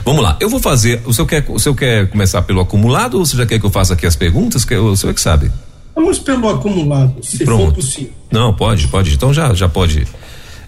vamos 0.05 0.23
lá. 0.23 0.37
Eu 0.39 0.49
vou 0.49 0.59
fazer. 0.59 1.01
O 1.05 1.13
senhor 1.13 1.27
quer, 1.27 1.45
o 1.49 1.59
senhor 1.59 1.75
quer 1.75 2.09
começar 2.09 2.41
pelo 2.43 2.61
acumulado 2.61 3.17
ou 3.17 3.25
você 3.25 3.35
já 3.35 3.45
quer 3.45 3.59
que 3.59 3.65
eu 3.65 3.71
faça 3.71 3.93
aqui 3.93 4.05
as 4.05 4.15
perguntas? 4.15 4.63
Que 4.63 4.75
o 4.75 4.95
senhor 4.95 5.11
é 5.11 5.13
que 5.13 5.21
sabe. 5.21 5.51
Vamos 5.95 6.19
pelo 6.19 6.47
acumulado, 6.49 7.15
se 7.23 7.43
Pronto. 7.43 7.65
for 7.65 7.73
possível. 7.73 8.13
Não, 8.31 8.53
pode, 8.53 8.87
pode. 8.87 9.13
Então 9.13 9.33
já, 9.33 9.53
já 9.53 9.67
pode 9.67 10.07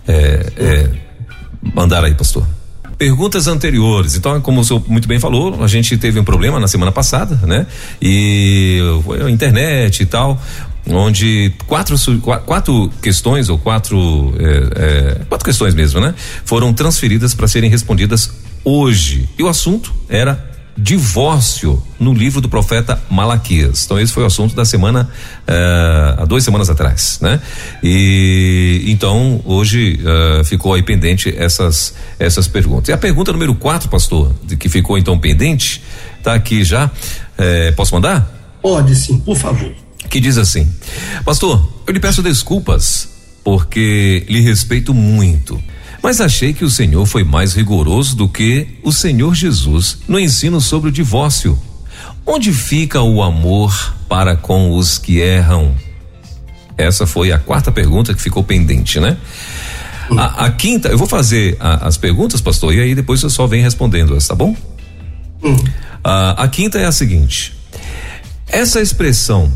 é, 0.08 0.52
é, 0.58 0.90
mandar 1.74 2.04
aí, 2.04 2.14
pastor 2.14 2.46
perguntas 3.02 3.48
anteriores. 3.48 4.16
Então, 4.16 4.40
como 4.42 4.62
o 4.62 4.64
senhor 4.64 4.84
muito 4.88 5.08
bem 5.08 5.20
falou, 5.20 5.64
a 5.64 5.68
gente 5.68 5.98
teve 5.98 6.20
um 6.20 6.24
problema 6.24 6.60
na 6.60 6.68
semana 6.68 6.92
passada, 6.92 7.36
né? 7.48 7.66
E 8.00 8.78
a 9.26 9.28
internet 9.28 10.04
e 10.04 10.06
tal, 10.06 10.40
onde 10.88 11.52
quatro, 11.66 11.96
quatro 12.46 12.92
questões 13.02 13.50
ou 13.50 13.58
quatro 13.58 14.36
é, 14.38 15.16
é, 15.16 15.26
quatro 15.28 15.44
questões 15.44 15.74
mesmo, 15.74 16.00
né? 16.00 16.14
Foram 16.46 16.72
transferidas 16.74 17.34
para 17.34 17.48
serem 17.48 17.72
respondidas 17.72 18.30
hoje. 18.64 19.28
E 19.36 19.42
o 19.42 19.48
assunto 19.48 19.92
era 20.08 20.51
divórcio 20.82 21.82
no 22.00 22.12
livro 22.14 22.42
do 22.42 22.50
profeta 22.50 23.02
Malaquias. 23.10 23.86
Então 23.86 24.00
esse 24.00 24.12
foi 24.12 24.24
o 24.24 24.26
assunto 24.26 24.56
da 24.56 24.66
semana 24.66 25.08
uh, 25.48 26.22
há 26.22 26.26
duas 26.26 26.44
semanas 26.44 26.70
atrás, 26.70 27.20
né? 27.22 27.40
E 27.84 28.84
então 28.88 29.42
hoje 29.46 30.00
uh, 30.02 30.44
ficou 30.44 30.74
aí 30.74 30.82
pendente 30.82 31.34
essas 31.38 31.94
essas 32.18 32.48
perguntas. 32.48 32.90
E 32.90 32.92
a 32.92 32.98
pergunta 32.98 33.32
número 33.32 33.54
quatro, 33.54 33.90
pastor, 33.90 34.34
de 34.44 34.58
que 34.58 34.68
ficou 34.70 34.98
então 34.98 35.20
pendente, 35.20 35.84
tá 36.24 36.34
aqui 36.34 36.64
já. 36.64 36.88
Uh, 36.88 37.74
posso 37.76 37.94
mandar? 37.94 38.58
Pode 38.62 38.96
sim, 38.96 39.20
por 39.20 39.38
favor. 39.38 39.72
Que 40.10 40.20
diz 40.20 40.38
assim, 40.38 40.68
pastor, 41.24 41.72
eu 41.86 41.94
lhe 41.94 42.00
peço 42.00 42.24
desculpas 42.24 43.08
porque 43.44 44.26
lhe 44.28 44.42
respeito 44.42 44.94
muito 44.94 45.62
mas 46.02 46.20
achei 46.20 46.54
que 46.54 46.66
o 46.66 46.70
Senhor 46.70 47.06
foi 47.06 47.24
mais 47.24 47.54
rigoroso 47.54 48.16
do 48.16 48.28
que 48.28 48.68
o 48.84 48.92
Senhor 48.92 49.36
Jesus 49.36 50.00
no 50.08 50.20
ensino 50.20 50.60
sobre 50.60 50.90
o 50.90 50.92
divórcio. 50.92 51.58
Onde 52.26 52.52
fica 52.54 53.02
o 53.02 53.22
amor 53.22 53.96
para 54.08 54.36
com 54.36 54.76
os 54.76 54.98
que 54.98 55.20
erram? 55.20 55.76
Essa 56.78 57.06
foi 57.06 57.32
a 57.32 57.38
quarta 57.38 57.72
pergunta 57.72 58.14
que 58.14 58.22
ficou 58.22 58.44
pendente, 58.44 59.00
né? 59.00 59.18
A, 60.18 60.46
a 60.46 60.52
quinta, 60.52 60.90
eu 60.90 60.98
vou 60.98 61.08
fazer 61.08 61.56
a, 61.60 61.88
as 61.88 61.98
perguntas, 61.98 62.42
pastor, 62.42 62.74
e 62.74 62.82
aí 62.82 62.96
depois 62.96 63.20
você 63.20 63.30
só 63.30 63.48
vem 63.48 63.62
respondendo, 63.62 64.18
tá 64.26 64.36
bom? 64.36 64.56
Hum. 65.44 65.56
A, 66.04 66.44
a 66.44 66.48
quinta 66.48 66.80
é 66.80 66.86
a 66.86 66.92
seguinte: 66.92 67.54
essa 68.48 68.82
expressão, 68.82 69.52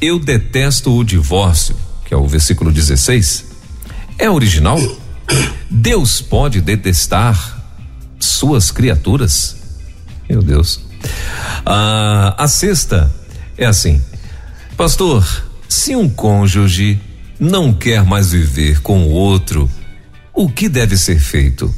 eu 0.00 0.18
detesto 0.18 0.92
o 0.92 1.04
divórcio, 1.04 1.76
que 2.04 2.12
é 2.12 2.16
o 2.16 2.26
versículo 2.26 2.70
16, 2.70 3.44
é 4.18 4.28
original? 4.28 4.78
Deus 5.70 6.20
pode 6.20 6.60
detestar 6.60 7.62
suas 8.18 8.70
criaturas? 8.70 9.56
Meu 10.28 10.42
Deus. 10.42 10.80
Ah, 11.64 12.34
a 12.38 12.48
sexta 12.48 13.12
é 13.56 13.66
assim, 13.66 14.02
pastor, 14.76 15.44
se 15.68 15.94
um 15.94 16.08
cônjuge 16.08 17.00
não 17.38 17.72
quer 17.72 18.04
mais 18.04 18.32
viver 18.32 18.80
com 18.80 19.04
o 19.04 19.10
outro, 19.10 19.70
o 20.32 20.48
que 20.48 20.68
deve 20.68 20.96
ser 20.96 21.18
feito? 21.18 21.72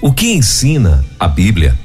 O 0.00 0.12
que 0.12 0.32
ensina 0.32 1.04
a 1.18 1.26
Bíblia? 1.26 1.78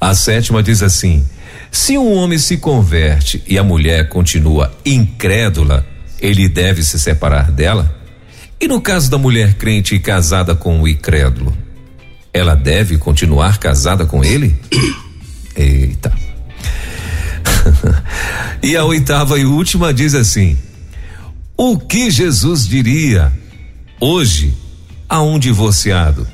A 0.00 0.14
sétima 0.14 0.62
diz 0.62 0.82
assim: 0.82 1.26
se 1.70 1.96
um 1.96 2.14
homem 2.14 2.38
se 2.38 2.56
converte 2.56 3.42
e 3.46 3.58
a 3.58 3.62
mulher 3.62 4.08
continua 4.08 4.72
incrédula, 4.84 5.86
ele 6.20 6.48
deve 6.48 6.82
se 6.82 6.98
separar 6.98 7.50
dela? 7.50 7.99
E 8.60 8.68
no 8.68 8.80
caso 8.80 9.10
da 9.10 9.16
mulher 9.16 9.54
crente 9.54 9.98
casada 9.98 10.54
com 10.54 10.82
o 10.82 10.86
incrédulo, 10.86 11.56
ela 12.32 12.54
deve 12.54 12.98
continuar 12.98 13.58
casada 13.58 14.04
com 14.04 14.22
ele? 14.22 14.54
Eita. 15.56 16.12
e 18.62 18.76
a 18.76 18.84
oitava 18.84 19.38
e 19.38 19.46
última 19.46 19.94
diz 19.94 20.14
assim: 20.14 20.58
O 21.56 21.78
que 21.78 22.10
Jesus 22.10 22.68
diria 22.68 23.32
hoje 23.98 24.54
a 25.08 25.22
um 25.22 25.38
divorciado? 25.38 26.26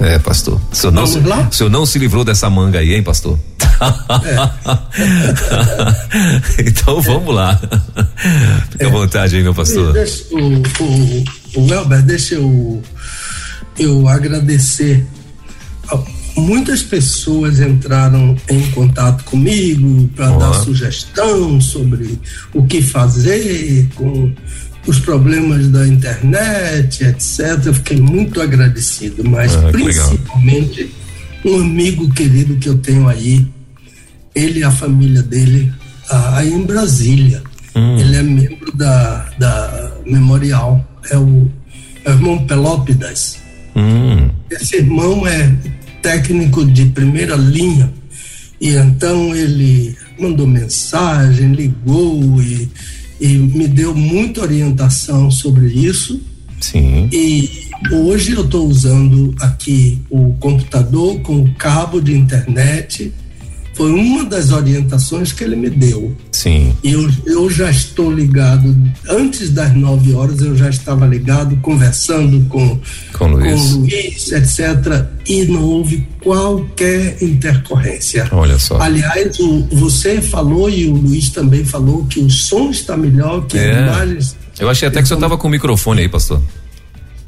É, 0.00 0.18
pastor. 0.18 0.60
O 0.70 0.74
senhor, 0.74 0.92
não, 0.92 1.06
se, 1.06 1.18
o 1.18 1.52
senhor 1.52 1.70
não 1.70 1.86
se 1.86 1.98
livrou 1.98 2.24
dessa 2.24 2.48
manga 2.50 2.78
aí, 2.78 2.94
hein, 2.94 3.02
pastor? 3.02 3.38
É. 4.24 4.36
então 6.68 7.00
vamos 7.00 7.34
lá. 7.34 7.60
É. 8.78 8.86
à 8.86 8.88
vontade 8.88 9.36
aí, 9.36 9.42
meu 9.42 9.54
pastor. 9.54 9.92
Deixa, 9.92 10.24
o, 10.32 10.62
o, 10.82 11.24
o 11.56 11.74
Elber, 11.74 12.02
deixa 12.02 12.34
eu, 12.36 12.82
eu 13.78 14.08
agradecer. 14.08 15.06
Muitas 16.36 16.82
pessoas 16.82 17.60
entraram 17.60 18.34
em 18.48 18.70
contato 18.70 19.22
comigo 19.24 20.08
para 20.16 20.30
dar 20.30 20.54
sugestão 20.54 21.60
sobre 21.60 22.18
o 22.54 22.64
que 22.66 22.80
fazer 22.80 23.86
com 23.94 24.32
os 24.86 24.98
problemas 24.98 25.68
da 25.68 25.86
internet, 25.86 27.04
etc. 27.04 27.66
Eu 27.66 27.74
fiquei 27.74 27.98
muito 27.98 28.40
agradecido, 28.40 29.22
mas 29.28 29.54
ah, 29.54 29.68
principalmente 29.70 30.90
um 31.44 31.60
amigo 31.60 32.08
querido 32.12 32.56
que 32.56 32.68
eu 32.68 32.78
tenho 32.78 33.08
aí, 33.08 33.46
ele 34.34 34.60
e 34.60 34.64
a 34.64 34.70
família 34.70 35.22
dele 35.22 35.72
aí 36.10 36.52
em 36.52 36.62
Brasília. 36.62 37.42
Hum. 37.74 37.98
Ele 37.98 38.16
é 38.16 38.22
membro 38.22 38.76
da, 38.76 39.30
da 39.38 39.92
Memorial, 40.06 40.84
é 41.10 41.16
o, 41.16 41.50
é 42.04 42.10
o 42.10 42.12
irmão 42.12 42.46
Pelópidas. 42.46 43.38
Hum. 43.74 44.30
Esse 44.50 44.76
irmão 44.76 45.26
é 45.26 45.54
técnico 46.02 46.64
de 46.64 46.86
primeira 46.86 47.36
linha 47.36 47.90
e 48.62 48.76
então 48.76 49.34
ele 49.34 49.96
mandou 50.20 50.46
mensagem, 50.46 51.52
ligou 51.52 52.40
e, 52.40 52.70
e 53.20 53.26
me 53.36 53.66
deu 53.66 53.92
muita 53.92 54.42
orientação 54.42 55.32
sobre 55.32 55.66
isso. 55.66 56.20
Sim. 56.60 57.08
E 57.12 57.50
hoje 57.90 58.32
eu 58.32 58.44
estou 58.44 58.68
usando 58.68 59.34
aqui 59.40 60.00
o 60.08 60.34
computador 60.34 61.18
com 61.22 61.42
o 61.42 61.54
cabo 61.54 62.00
de 62.00 62.16
internet 62.16 63.12
foi 63.74 63.90
uma 63.90 64.24
das 64.24 64.52
orientações 64.52 65.32
que 65.32 65.44
ele 65.44 65.56
me 65.56 65.70
deu. 65.70 66.14
Sim. 66.30 66.74
E 66.82 66.92
eu, 66.92 67.10
eu 67.26 67.50
já 67.50 67.70
estou 67.70 68.12
ligado, 68.12 68.76
antes 69.08 69.50
das 69.50 69.74
nove 69.74 70.12
horas 70.12 70.40
eu 70.40 70.56
já 70.56 70.68
estava 70.68 71.06
ligado, 71.06 71.56
conversando 71.56 72.46
com, 72.48 72.78
com 73.12 73.26
Luiz, 73.28 73.72
com 73.72 73.78
Luiz 73.80 74.32
etc. 74.32 75.06
E 75.26 75.44
não 75.44 75.62
houve 75.62 76.06
qualquer 76.22 77.22
intercorrência. 77.22 78.28
Olha 78.32 78.58
só. 78.58 78.80
Aliás, 78.80 79.38
o, 79.38 79.66
você 79.72 80.20
falou 80.20 80.68
e 80.68 80.86
o 80.86 80.94
Luiz 80.94 81.30
também 81.30 81.64
falou 81.64 82.04
que 82.06 82.20
o 82.20 82.30
som 82.30 82.70
está 82.70 82.96
melhor, 82.96 83.46
que 83.46 83.58
é. 83.58 83.70
as 83.70 83.78
imagens. 83.78 84.36
Eu 84.58 84.68
achei 84.68 84.86
até 84.86 85.00
que 85.00 85.08
você 85.08 85.14
estava 85.14 85.38
com 85.38 85.48
o 85.48 85.50
microfone 85.50 86.02
aí, 86.02 86.08
pastor 86.08 86.40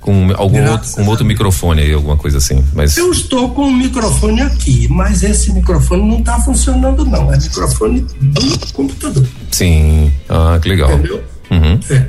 com 0.04 0.30
algum 0.36 0.62
outro, 0.70 0.90
com 0.92 1.06
outro 1.06 1.24
microfone 1.24 1.80
aí, 1.80 1.92
alguma 1.94 2.18
coisa 2.18 2.36
assim. 2.36 2.62
Mas 2.74 2.94
eu 2.98 3.10
estou 3.10 3.48
com 3.54 3.62
o 3.62 3.72
microfone 3.72 4.42
aqui, 4.42 4.86
mas 4.90 5.22
esse 5.22 5.50
microfone 5.50 6.06
não 6.06 6.18
está 6.18 6.38
funcionando 6.40 7.06
não, 7.06 7.32
é 7.32 7.38
microfone 7.38 8.02
do 8.20 8.72
computador. 8.74 9.26
Sim, 9.50 10.12
ah, 10.28 10.58
que 10.60 10.68
legal. 10.68 10.92
Entendeu? 10.92 11.24
Uhum. 11.50 11.80
É. 11.88 12.06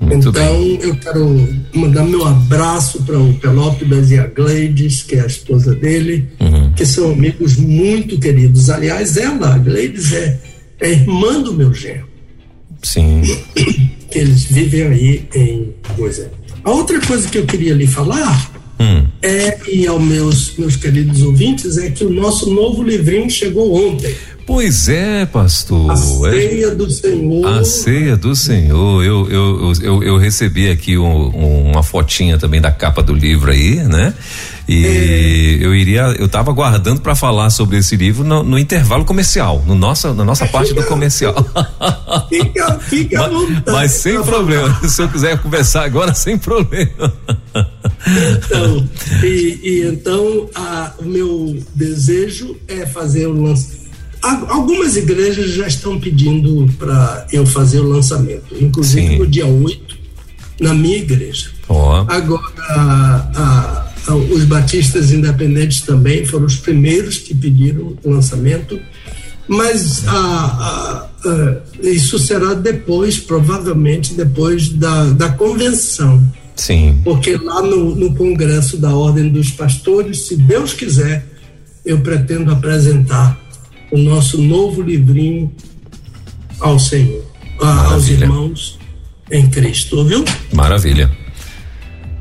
Muito 0.00 0.28
então 0.30 0.60
bem. 0.60 0.78
eu 0.82 0.96
quero 0.96 1.48
mandar 1.72 2.02
meu 2.04 2.26
abraço 2.26 3.00
para 3.04 3.16
o 3.16 3.32
Pelópidas 3.34 4.10
e 4.10 4.18
a 4.18 4.26
Gleides, 4.26 5.04
que 5.04 5.14
é 5.14 5.20
a 5.20 5.26
esposa 5.26 5.76
dele, 5.76 6.28
Uhum. 6.40 6.72
que 6.72 6.84
são 6.84 7.12
amigos 7.12 7.56
muito 7.56 8.18
queridos. 8.18 8.70
Aliás, 8.70 9.16
ela, 9.16 9.54
a 9.54 9.58
Gleides, 9.58 10.12
é, 10.12 10.40
é 10.80 10.90
irmã 10.90 11.40
do 11.42 11.54
meu 11.54 11.72
genro, 11.72 12.08
Sim. 12.82 13.22
eles 14.10 14.44
vivem 14.46 14.82
aí 14.88 15.28
em 15.32 15.74
coisa. 15.96 16.28
A 16.64 16.70
outra 16.70 17.00
coisa 17.00 17.28
que 17.28 17.38
eu 17.38 17.46
queria 17.46 17.74
lhe 17.74 17.86
falar 17.86 18.58
Hum. 18.80 19.04
é, 19.20 19.58
e 19.68 19.86
aos 19.88 20.00
meus, 20.00 20.56
meus 20.56 20.76
queridos 20.76 21.22
ouvintes, 21.22 21.76
é 21.78 21.90
que 21.90 22.04
o 22.04 22.10
nosso 22.10 22.48
novo 22.54 22.82
livrinho 22.82 23.28
chegou 23.28 23.74
ontem. 23.74 24.14
Pois 24.48 24.88
é, 24.88 25.26
pastor. 25.26 25.90
A 25.90 25.94
É- 26.34 26.40
ceia 26.48 26.74
do 26.74 26.90
Senhor. 26.90 27.46
A 27.46 27.64
ceia 27.64 28.16
do 28.16 28.34
Senhor, 28.34 29.04
eu, 29.04 29.30
eu, 29.30 29.72
eu, 29.82 30.02
eu 30.02 30.16
recebi 30.16 30.70
aqui 30.70 30.96
um- 30.96 31.04
um- 31.36 31.70
uma 31.72 31.82
fotinha 31.82 32.38
também 32.38 32.58
da 32.58 32.70
capa 32.72 33.02
do 33.02 33.12
livro 33.12 33.50
aí, 33.50 33.74
né? 33.76 34.14
E 34.66 35.58
eu 35.60 35.74
iria, 35.74 36.00
eu 36.18 36.26
tava 36.30 36.50
aguardando 36.50 37.02
para 37.02 37.14
falar 37.14 37.50
sobre 37.50 37.76
esse 37.76 37.94
livro 37.94 38.24
no, 38.24 38.42
no 38.42 38.58
intervalo 38.58 39.04
comercial, 39.04 39.62
no 39.66 39.74
nossa, 39.74 40.14
na 40.14 40.24
nossa 40.24 40.46
parte 40.46 40.72
do 40.72 40.82
comercial. 40.84 41.34
Fica, 42.30 42.78
fica 42.80 43.18
mas, 43.20 43.32
vontade 43.32 43.62
mas 43.70 43.90
sem 43.92 44.22
problema, 44.22 44.80
se 44.88 45.02
eu 45.02 45.08
quiser 45.10 45.38
conversar 45.42 45.84
agora, 45.84 46.14
sem 46.14 46.38
problema. 46.38 47.12
Então, 48.46 48.88
e, 49.22 49.60
e 49.62 49.86
então 49.86 50.48
a- 50.54 50.94
o 50.98 51.04
meu 51.04 51.54
desejo 51.74 52.56
é 52.66 52.86
fazer 52.86 53.26
o 53.26 53.42
lançamento. 53.42 53.87
Algumas 54.22 54.96
igrejas 54.96 55.50
já 55.50 55.66
estão 55.66 55.98
pedindo 55.98 56.66
para 56.78 57.26
eu 57.32 57.46
fazer 57.46 57.80
o 57.80 57.88
lançamento, 57.88 58.54
inclusive 58.60 59.06
Sim. 59.08 59.18
no 59.18 59.26
dia 59.26 59.46
8, 59.46 59.96
na 60.60 60.74
minha 60.74 60.98
igreja. 60.98 61.50
Ó, 61.68 62.04
Agora, 62.08 62.42
a- 62.70 63.84
a- 64.08 64.14
os 64.14 64.44
batistas 64.44 65.12
independentes 65.12 65.82
também 65.82 66.24
foram 66.26 66.46
os 66.46 66.56
primeiros 66.56 67.18
que 67.18 67.34
pediram 67.34 67.96
o 68.02 68.10
lançamento, 68.10 68.80
mas 69.46 70.02
a- 70.08 71.06
isso 71.82 72.18
será 72.18 72.54
depois, 72.54 73.18
provavelmente 73.18 74.14
depois 74.14 74.68
da, 74.70 75.04
da 75.06 75.28
convenção 75.30 76.22
sim. 76.56 76.98
porque 77.04 77.36
lá 77.36 77.60
no, 77.62 77.94
no 77.94 78.14
Congresso 78.14 78.76
da 78.78 78.94
Ordem 78.94 79.28
dos 79.28 79.50
Pastores, 79.50 80.26
se 80.26 80.36
Deus 80.36 80.72
quiser, 80.72 81.26
eu 81.84 82.00
pretendo 82.00 82.50
apresentar 82.50 83.38
o 83.90 83.98
nosso 83.98 84.40
novo 84.40 84.82
livrinho 84.82 85.52
ao 86.60 86.78
Senhor, 86.78 87.24
aos 87.60 88.08
irmãos 88.08 88.78
em 89.30 89.48
Cristo, 89.48 90.04
viu? 90.04 90.24
Maravilha. 90.52 91.10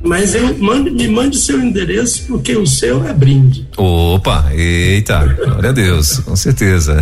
Mas 0.03 0.35
eu 0.35 0.57
mande, 0.59 0.91
me 0.91 1.07
mande 1.07 1.37
seu 1.37 1.59
endereço, 1.59 2.25
porque 2.27 2.55
o 2.55 2.65
seu 2.67 3.05
é 3.05 3.13
brinde. 3.13 3.67
Opa, 3.75 4.53
eita, 4.53 5.25
glória 5.25 5.71
a 5.71 5.73
Deus, 5.73 6.19
com 6.19 6.35
certeza. 6.35 7.01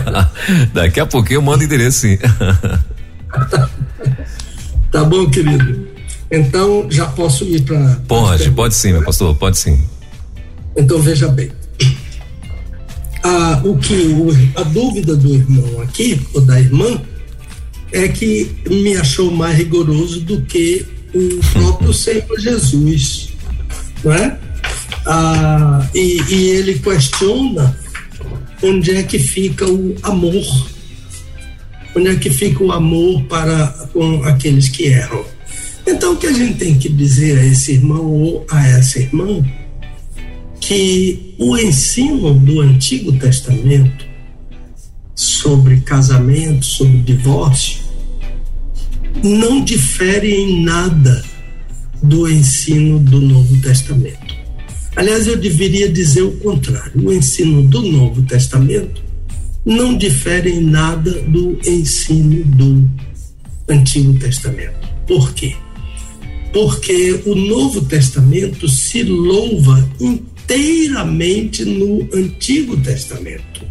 Daqui 0.74 0.98
a 1.00 1.06
pouquinho 1.06 1.38
eu 1.38 1.42
mando 1.42 1.64
endereço 1.64 2.00
sim. 2.00 2.18
Tá 4.90 5.04
bom, 5.04 5.28
querido? 5.28 5.88
Então 6.30 6.86
já 6.90 7.06
posso 7.06 7.44
ir 7.44 7.62
para. 7.62 8.00
Pode, 8.08 8.50
pode 8.52 8.74
sim, 8.74 8.92
meu 8.92 9.04
pastor, 9.04 9.36
pode 9.36 9.58
sim. 9.58 9.78
Então 10.76 10.98
veja 11.00 11.28
bem. 11.28 11.50
Ah, 13.28 13.60
o 13.64 13.76
que 13.76 13.92
o- 13.92 14.30
a 14.60 14.62
dúvida 14.62 15.16
do 15.16 15.34
irmão 15.34 15.80
aqui 15.82 16.20
ou 16.32 16.40
da 16.42 16.60
irmã 16.60 17.02
é 17.90 18.06
que 18.06 18.52
me 18.70 18.96
achou 18.96 19.32
mais 19.32 19.58
rigoroso 19.58 20.20
do 20.20 20.42
que 20.42 20.86
o 21.12 21.40
próprio 21.52 21.92
Senhor 21.92 22.38
Jesus, 22.38 23.30
não 24.04 24.12
é? 24.12 24.38
Ah, 25.04 25.84
e, 25.92 26.22
e 26.28 26.34
ele 26.50 26.78
questiona 26.78 27.76
onde 28.62 28.92
é 28.92 29.02
que 29.02 29.18
fica 29.18 29.66
o 29.66 29.96
amor, 30.04 30.70
onde 31.96 32.06
é 32.08 32.14
que 32.14 32.30
fica 32.30 32.62
o 32.62 32.70
amor 32.70 33.24
para 33.24 33.66
com 33.92 34.22
aqueles 34.22 34.68
que 34.68 34.84
erram. 34.84 35.24
Então 35.84 36.12
o 36.12 36.16
que 36.16 36.28
a 36.28 36.32
gente 36.32 36.58
tem 36.58 36.78
que 36.78 36.88
dizer 36.88 37.38
a 37.38 37.44
esse 37.44 37.72
irmão 37.72 38.04
ou 38.06 38.46
a 38.48 38.68
essa 38.68 39.00
irmã 39.00 39.44
que 40.66 41.36
o 41.38 41.56
ensino 41.56 42.34
do 42.34 42.60
Antigo 42.60 43.12
Testamento 43.12 44.04
sobre 45.14 45.80
casamento, 45.80 46.66
sobre 46.66 46.98
divórcio, 46.98 47.78
não 49.22 49.64
difere 49.64 50.34
em 50.34 50.64
nada 50.64 51.24
do 52.02 52.28
ensino 52.28 52.98
do 52.98 53.20
Novo 53.20 53.60
Testamento. 53.60 54.34
Aliás, 54.96 55.28
eu 55.28 55.36
deveria 55.36 55.88
dizer 55.88 56.22
o 56.22 56.36
contrário: 56.38 56.92
o 56.96 57.12
ensino 57.12 57.62
do 57.62 57.82
Novo 57.82 58.22
Testamento 58.22 59.04
não 59.64 59.96
difere 59.96 60.50
em 60.50 60.60
nada 60.60 61.12
do 61.28 61.60
ensino 61.64 62.44
do 62.44 62.90
Antigo 63.68 64.18
Testamento. 64.18 64.88
Por 65.06 65.32
quê? 65.32 65.54
Porque 66.52 67.22
o 67.24 67.36
Novo 67.36 67.82
Testamento 67.82 68.68
se 68.68 69.04
louva 69.04 69.88
inteiramente 70.46 71.64
no 71.64 72.08
Antigo 72.14 72.76
Testamento. 72.76 73.66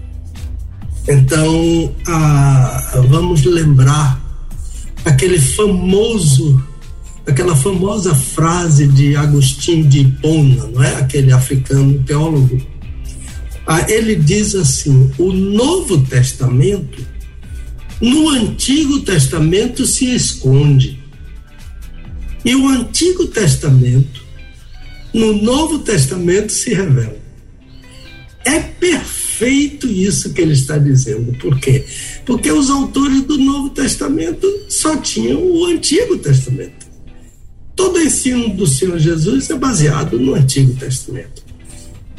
Então, 1.08 1.96
ah, 2.08 3.04
vamos 3.10 3.46
lembrar 3.46 4.22
aquele 5.06 5.40
famoso, 5.40 6.62
aquela 7.26 7.56
famosa 7.56 8.14
frase 8.14 8.88
de 8.88 9.16
Agostinho 9.16 9.88
de 9.88 10.02
Hipona, 10.02 10.68
não 10.68 10.84
é? 10.84 10.96
Aquele 10.96 11.32
africano 11.32 12.04
teólogo. 12.04 12.60
Ah, 13.66 13.86
ele 13.90 14.16
diz 14.16 14.54
assim: 14.56 15.12
o 15.18 15.32
Novo 15.32 16.00
Testamento, 16.06 17.06
no 18.02 18.30
Antigo 18.30 19.00
Testamento 19.02 19.86
se 19.86 20.14
esconde. 20.14 21.00
E 22.44 22.54
o 22.56 22.68
Antigo 22.68 23.26
Testamento, 23.28 24.25
no 25.16 25.32
Novo 25.42 25.80
Testamento, 25.80 26.52
se 26.52 26.74
revela. 26.74 27.18
É 28.44 28.60
perfeito 28.60 29.88
isso 29.88 30.34
que 30.34 30.42
ele 30.42 30.52
está 30.52 30.78
dizendo. 30.78 31.32
Por 31.40 31.58
quê? 31.58 31.86
Porque 32.26 32.52
os 32.52 32.70
autores 32.70 33.22
do 33.24 33.38
Novo 33.38 33.70
Testamento 33.70 34.46
só 34.68 34.98
tinham 34.98 35.42
o 35.42 35.66
Antigo 35.68 36.18
Testamento. 36.18 36.86
Todo 37.78 38.02
ensino 38.02 38.54
do 38.56 38.68
Senhor 38.68 39.00
Jesus 39.00 39.50
é 39.50 39.56
baseado 39.56 40.20
no 40.20 40.36
Antigo 40.36 40.74
Testamento. 40.74 41.44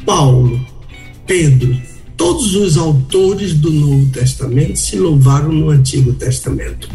Paulo, 0.03 0.59
Pedro, 1.27 1.79
todos 2.15 2.55
os 2.55 2.77
autores 2.77 3.53
do 3.53 3.71
Novo 3.71 4.09
Testamento 4.11 4.79
se 4.79 4.97
louvaram 4.97 5.51
no 5.51 5.69
Antigo 5.69 6.13
Testamento. 6.13 6.89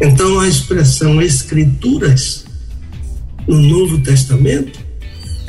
Então 0.00 0.40
a 0.40 0.48
expressão 0.48 1.22
Escrituras 1.22 2.44
no 3.46 3.60
Novo 3.60 4.02
Testamento 4.02 4.89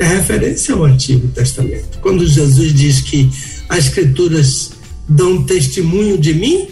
é 0.02 0.06
referência 0.06 0.74
ao 0.74 0.84
Antigo 0.84 1.28
Testamento. 1.28 1.98
Quando 2.00 2.26
Jesus 2.26 2.74
diz 2.74 3.00
que 3.00 3.30
as 3.68 3.86
Escrituras 3.86 4.72
dão 5.08 5.44
testemunho 5.44 6.18
de 6.18 6.34
mim, 6.34 6.66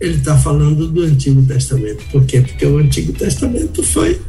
ele 0.00 0.16
está 0.16 0.36
falando 0.36 0.88
do 0.88 1.02
Antigo 1.02 1.42
Testamento. 1.42 2.02
Por 2.10 2.24
quê? 2.24 2.40
Porque 2.40 2.66
o 2.66 2.78
Antigo 2.78 3.12
Testamento 3.12 3.82
foi 3.82 4.20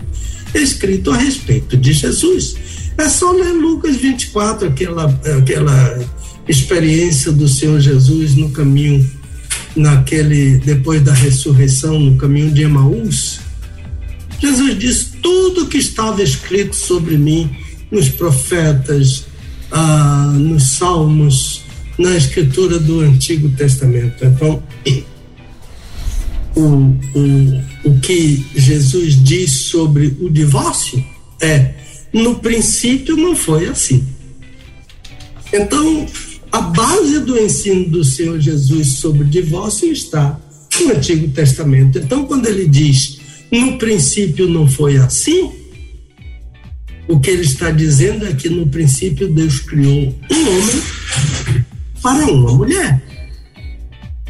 escrito 0.53 1.11
a 1.11 1.17
respeito 1.17 1.77
de 1.77 1.93
Jesus. 1.93 2.55
É 2.97 3.07
só 3.07 3.31
ler 3.31 3.53
Lucas 3.53 3.95
24, 3.97 4.67
aquela, 4.67 5.05
aquela 5.37 5.99
experiência 6.47 7.31
do 7.31 7.47
Senhor 7.47 7.79
Jesus 7.79 8.35
no 8.35 8.49
caminho, 8.51 9.09
naquele 9.75 10.57
depois 10.57 11.01
da 11.01 11.13
ressurreição, 11.13 11.99
no 11.99 12.17
caminho 12.17 12.51
de 12.51 12.63
Emaús. 12.63 13.39
Jesus 14.39 14.77
diz 14.77 15.11
tudo 15.21 15.67
que 15.67 15.77
estava 15.77 16.21
escrito 16.23 16.75
sobre 16.75 17.17
mim 17.17 17.49
nos 17.91 18.09
profetas, 18.09 19.25
ah, 19.71 20.31
nos 20.35 20.71
salmos, 20.71 21.63
na 21.97 22.15
escritura 22.15 22.79
do 22.79 22.99
Antigo 22.99 23.49
Testamento. 23.49 24.23
Então, 24.23 24.61
o, 26.55 26.61
o, 26.61 27.89
o 27.89 27.99
que 27.99 28.45
Jesus 28.55 29.21
diz 29.23 29.51
sobre 29.51 30.15
o 30.19 30.29
divórcio 30.29 31.03
é: 31.41 31.73
no 32.13 32.35
princípio 32.39 33.15
não 33.15 33.35
foi 33.35 33.67
assim. 33.67 34.05
Então, 35.51 36.05
a 36.51 36.61
base 36.61 37.19
do 37.19 37.37
ensino 37.37 37.89
do 37.89 38.03
Senhor 38.03 38.39
Jesus 38.39 38.93
sobre 38.93 39.23
divórcio 39.23 39.91
está 39.91 40.39
no 40.81 40.91
Antigo 40.91 41.27
Testamento. 41.29 41.99
Então, 41.99 42.25
quando 42.25 42.47
ele 42.47 42.67
diz 42.67 43.17
no 43.51 43.77
princípio 43.77 44.49
não 44.49 44.67
foi 44.67 44.97
assim, 44.97 45.51
o 47.07 47.19
que 47.19 47.29
ele 47.29 47.43
está 47.43 47.71
dizendo 47.71 48.25
é 48.27 48.33
que 48.33 48.49
no 48.49 48.67
princípio 48.67 49.27
Deus 49.27 49.59
criou 49.59 50.13
um 50.31 50.49
homem 50.49 51.63
para 52.01 52.25
uma 52.31 52.53
mulher. 52.53 53.01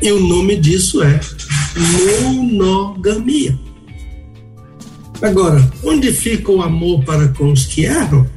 E 0.01 0.11
o 0.11 0.19
nome 0.19 0.57
disso 0.57 1.01
é 1.01 1.19
monogamia. 2.23 3.57
Agora, 5.21 5.71
onde 5.83 6.11
fica 6.11 6.51
o 6.51 6.61
amor 6.61 7.03
para 7.03 7.27
com 7.29 7.51
os 7.51 7.65
que 7.65 7.85
erram? 7.85 8.27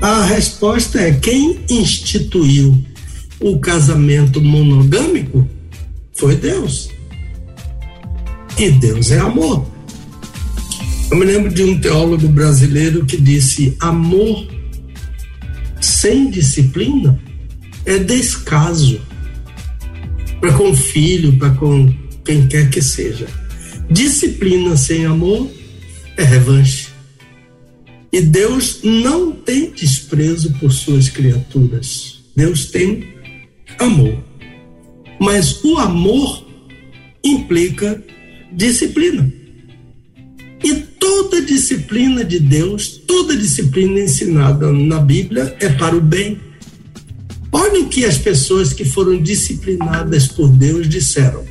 A 0.00 0.24
resposta 0.26 1.00
é: 1.00 1.12
quem 1.12 1.58
instituiu 1.70 2.76
o 3.40 3.58
casamento 3.58 4.40
monogâmico 4.40 5.48
foi 6.14 6.36
Deus. 6.36 6.90
E 8.58 8.70
Deus 8.70 9.10
é 9.10 9.18
amor. 9.18 9.66
Eu 11.10 11.16
me 11.16 11.24
lembro 11.24 11.52
de 11.52 11.62
um 11.62 11.80
teólogo 11.80 12.28
brasileiro 12.28 13.06
que 13.06 13.16
disse: 13.16 13.74
amor 13.80 14.46
sem 15.80 16.30
disciplina 16.30 17.18
é 17.86 17.98
descaso 17.98 19.00
para 20.38 20.52
com 20.52 20.70
o 20.70 20.76
filho, 20.76 21.38
para 21.38 21.50
com 21.50 21.92
quem 22.24 22.46
quer 22.46 22.68
que 22.68 22.82
seja. 22.82 23.26
Disciplina 23.90 24.76
sem 24.76 25.06
amor 25.06 25.50
é 26.16 26.22
revanche. 26.22 26.88
E 28.12 28.20
Deus 28.20 28.80
não 28.82 29.32
tem 29.32 29.70
desprezo 29.70 30.52
por 30.60 30.70
suas 30.72 31.08
criaturas. 31.08 32.22
Deus 32.36 32.66
tem 32.66 33.14
amor. 33.78 34.22
Mas 35.18 35.64
o 35.64 35.78
amor 35.78 36.46
implica 37.24 38.02
disciplina. 38.52 39.37
Toda 41.08 41.40
disciplina 41.40 42.22
de 42.22 42.38
Deus, 42.38 43.00
toda 43.06 43.34
disciplina 43.34 43.98
ensinada 43.98 44.70
na 44.70 45.00
Bíblia 45.00 45.56
é 45.58 45.70
para 45.70 45.96
o 45.96 46.02
bem. 46.02 46.38
Olha 47.50 47.80
o 47.80 47.88
que 47.88 48.04
as 48.04 48.18
pessoas 48.18 48.74
que 48.74 48.84
foram 48.84 49.16
disciplinadas 49.16 50.28
por 50.28 50.48
Deus 50.50 50.86
disseram. 50.86 51.46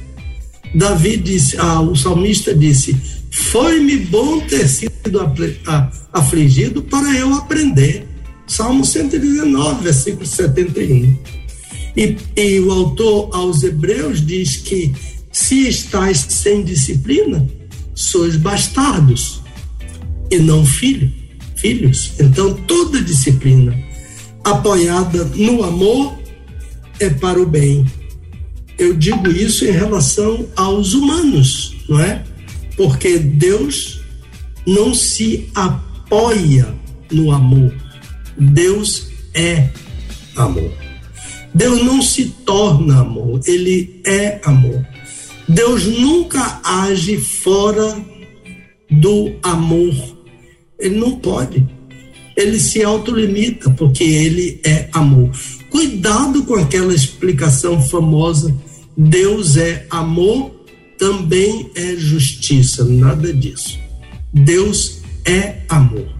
Davi 0.75 1.17
disse, 1.17 1.57
ah, 1.57 1.81
o 1.81 1.95
salmista 1.95 2.53
disse: 2.53 2.95
Foi-me 3.31 3.97
bom 3.97 4.39
ter 4.41 4.67
sido 4.69 5.19
afligido 6.13 6.83
para 6.83 7.17
eu 7.17 7.33
aprender. 7.33 8.07
Salmo 8.45 8.85
119, 8.85 9.83
versículo 9.83 10.27
71. 10.27 11.17
E, 11.97 12.15
e 12.35 12.59
o 12.59 12.71
autor 12.71 13.31
aos 13.33 13.63
Hebreus 13.63 14.23
diz 14.23 14.57
que 14.57 14.93
se 15.31 15.67
estáis 15.67 16.19
sem 16.29 16.63
disciplina, 16.63 17.49
sois 17.95 18.35
bastardos 18.35 19.36
e 20.29 20.37
não 20.39 20.65
filho, 20.65 21.11
filhos. 21.55 22.13
Então 22.19 22.53
toda 22.53 23.01
disciplina 23.01 23.77
apoiada 24.43 25.25
no 25.35 25.63
amor 25.63 26.17
é 26.99 27.09
para 27.09 27.41
o 27.41 27.45
bem. 27.45 27.85
Eu 28.77 28.93
digo 28.93 29.29
isso 29.29 29.65
em 29.65 29.71
relação 29.71 30.47
aos 30.55 30.93
humanos, 30.93 31.75
não 31.89 31.99
é? 31.99 32.23
Porque 32.75 33.17
Deus 33.17 34.01
não 34.65 34.93
se 34.93 35.49
apoia 35.55 36.73
no 37.11 37.31
amor. 37.31 37.73
Deus 38.37 39.07
é 39.33 39.69
amor. 40.35 40.71
Deus 41.53 41.83
não 41.83 42.01
se 42.01 42.25
torna 42.45 42.99
amor, 42.99 43.41
ele 43.45 43.99
é 44.05 44.39
amor. 44.43 44.85
Deus 45.47 45.85
nunca 45.85 46.59
age 46.63 47.17
fora 47.17 47.97
do 48.91 49.33
amor. 49.41 50.16
Ele 50.79 50.97
não 50.97 51.17
pode. 51.17 51.65
Ele 52.35 52.59
se 52.59 52.83
autolimita 52.83 53.69
porque 53.71 54.03
ele 54.03 54.59
é 54.63 54.87
amor. 54.93 55.31
Cuidado 55.69 56.43
com 56.43 56.55
aquela 56.55 56.93
explicação 56.93 57.81
famosa: 57.81 58.55
Deus 58.95 59.57
é 59.57 59.85
amor, 59.89 60.51
também 60.97 61.71
é 61.75 61.95
justiça. 61.95 62.85
Nada 62.85 63.33
disso. 63.33 63.79
Deus 64.33 65.01
é 65.25 65.61
amor. 65.67 66.15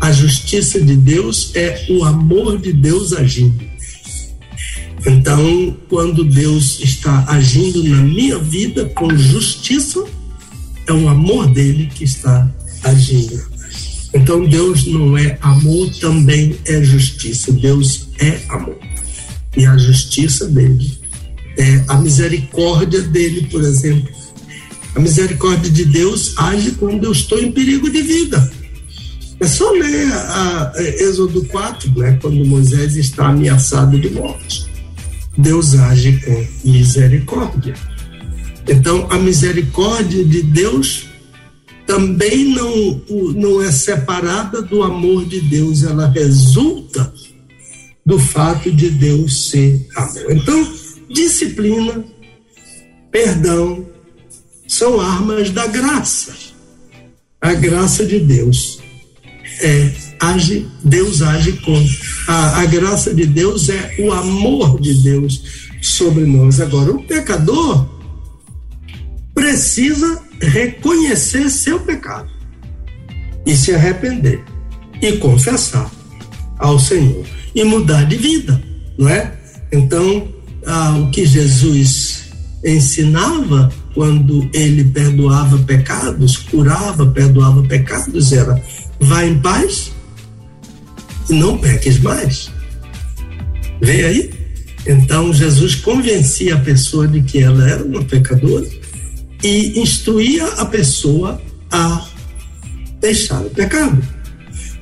A 0.00 0.12
justiça 0.12 0.80
de 0.80 0.96
Deus 0.96 1.52
é 1.54 1.86
o 1.90 2.04
amor 2.04 2.58
de 2.58 2.72
Deus 2.72 3.12
agindo. 3.12 3.68
Então, 5.06 5.76
quando 5.88 6.24
Deus 6.24 6.80
está 6.80 7.24
agindo 7.28 7.82
na 7.84 8.02
minha 8.02 8.38
vida 8.38 8.86
com 8.86 9.16
justiça, 9.16 10.04
é 10.86 10.92
o 10.92 11.08
amor 11.08 11.46
dele 11.48 11.88
que 11.94 12.04
está 12.04 12.48
agindo. 12.82 13.57
Então, 14.14 14.44
Deus 14.44 14.86
não 14.86 15.16
é 15.16 15.38
amor, 15.40 15.90
também 16.00 16.56
é 16.64 16.82
justiça. 16.82 17.52
Deus 17.52 18.08
é 18.18 18.40
amor. 18.48 18.78
E 19.56 19.66
a 19.66 19.76
justiça 19.76 20.46
dele 20.46 20.98
é 21.58 21.84
a 21.88 21.98
misericórdia 21.98 23.02
dele, 23.02 23.48
por 23.50 23.60
exemplo. 23.60 24.08
A 24.94 25.00
misericórdia 25.00 25.70
de 25.70 25.84
Deus 25.84 26.34
age 26.38 26.72
quando 26.72 27.04
eu 27.04 27.12
estou 27.12 27.38
em 27.38 27.52
perigo 27.52 27.90
de 27.90 28.02
vida. 28.02 28.50
É 29.40 29.46
só 29.46 29.70
ler 29.70 30.12
a, 30.12 30.72
a 30.74 30.82
Êxodo 30.82 31.44
4, 31.44 31.98
né, 31.98 32.18
quando 32.20 32.44
Moisés 32.44 32.96
está 32.96 33.28
ameaçado 33.28 33.98
de 33.98 34.10
morte. 34.10 34.66
Deus 35.36 35.74
age 35.74 36.20
com 36.24 36.46
misericórdia. 36.64 37.74
Então, 38.68 39.06
a 39.10 39.18
misericórdia 39.18 40.24
de 40.24 40.42
Deus 40.42 41.07
também 41.88 42.44
não, 42.44 43.00
não 43.34 43.62
é 43.62 43.72
separada 43.72 44.60
do 44.60 44.82
amor 44.82 45.24
de 45.24 45.40
Deus, 45.40 45.82
ela 45.82 46.06
resulta 46.06 47.10
do 48.04 48.18
fato 48.18 48.70
de 48.70 48.90
Deus 48.90 49.48
ser 49.48 49.88
amor. 49.96 50.32
Então, 50.32 50.72
disciplina, 51.08 52.04
perdão, 53.10 53.86
são 54.68 55.00
armas 55.00 55.48
da 55.48 55.66
graça. 55.66 56.34
A 57.40 57.54
graça 57.54 58.04
de 58.04 58.20
Deus 58.20 58.80
é 59.62 59.90
age, 60.20 60.68
Deus 60.84 61.22
age 61.22 61.52
com. 61.52 61.74
A, 62.26 62.60
a 62.60 62.66
graça 62.66 63.14
de 63.14 63.24
Deus 63.24 63.70
é 63.70 63.96
o 64.00 64.12
amor 64.12 64.78
de 64.78 64.92
Deus 65.02 65.42
sobre 65.80 66.26
nós. 66.26 66.60
Agora, 66.60 66.92
o 66.92 67.02
pecador 67.04 67.88
precisa 69.34 70.27
reconhecer 70.40 71.48
seu 71.50 71.80
pecado 71.80 72.30
e 73.46 73.56
se 73.56 73.74
arrepender 73.74 74.42
e 75.00 75.12
confessar 75.12 75.90
ao 76.58 76.78
Senhor 76.78 77.24
e 77.54 77.64
mudar 77.64 78.04
de 78.04 78.16
vida, 78.16 78.60
não 78.98 79.08
é? 79.08 79.32
Então, 79.72 80.28
ah, 80.66 80.96
o 80.98 81.10
que 81.10 81.24
Jesus 81.24 82.28
ensinava 82.64 83.70
quando 83.94 84.48
ele 84.52 84.84
perdoava 84.84 85.58
pecados, 85.58 86.36
curava, 86.36 87.06
perdoava 87.06 87.62
pecados, 87.62 88.32
era 88.32 88.60
vá 89.00 89.24
em 89.24 89.38
paz 89.38 89.92
e 91.28 91.34
não 91.34 91.58
peques 91.58 91.98
mais. 92.00 92.50
Vê 93.80 94.04
aí? 94.04 94.30
Então 94.86 95.32
Jesus 95.32 95.74
convencia 95.76 96.54
a 96.54 96.60
pessoa 96.60 97.06
de 97.06 97.22
que 97.22 97.42
ela 97.42 97.68
era 97.68 97.84
uma 97.84 98.02
pecadora 98.04 98.66
e 99.42 99.80
instruía 99.80 100.46
a 100.46 100.66
pessoa 100.66 101.40
a 101.70 102.08
deixar 103.00 103.40
o 103.44 103.50
pecado. 103.50 104.02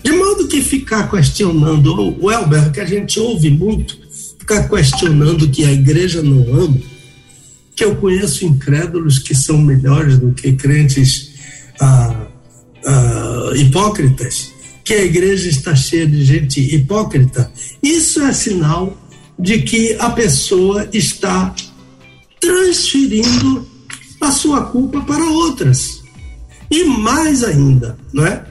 De 0.02 0.12
modo 0.12 0.46
que 0.46 0.62
ficar 0.62 1.10
questionando, 1.10 2.16
o 2.22 2.30
Elber, 2.30 2.70
que 2.70 2.80
a 2.80 2.84
gente 2.84 3.18
ouve 3.18 3.50
muito, 3.50 3.98
ficar 4.38 4.68
questionando 4.68 5.48
que 5.48 5.64
a 5.64 5.72
igreja 5.72 6.22
não 6.22 6.42
ama, 6.54 6.78
que 7.74 7.84
eu 7.84 7.96
conheço 7.96 8.44
incrédulos 8.44 9.18
que 9.18 9.34
são 9.34 9.58
melhores 9.58 10.18
do 10.18 10.32
que 10.32 10.52
crentes 10.52 11.32
ah, 11.80 12.26
ah, 12.86 13.50
hipócritas, 13.56 14.52
que 14.84 14.94
a 14.94 15.04
igreja 15.04 15.48
está 15.48 15.74
cheia 15.74 16.06
de 16.06 16.24
gente 16.24 16.60
hipócrita, 16.60 17.50
isso 17.82 18.22
é 18.22 18.32
sinal 18.32 18.96
de 19.38 19.62
que 19.62 19.96
a 19.98 20.10
pessoa 20.10 20.88
está 20.92 21.54
transferindo 22.40 23.66
a 24.26 24.32
sua 24.32 24.62
culpa 24.66 25.00
para 25.02 25.24
outras. 25.24 26.02
E 26.70 26.84
mais 26.84 27.44
ainda, 27.44 27.96
não 28.12 28.26
é? 28.26 28.44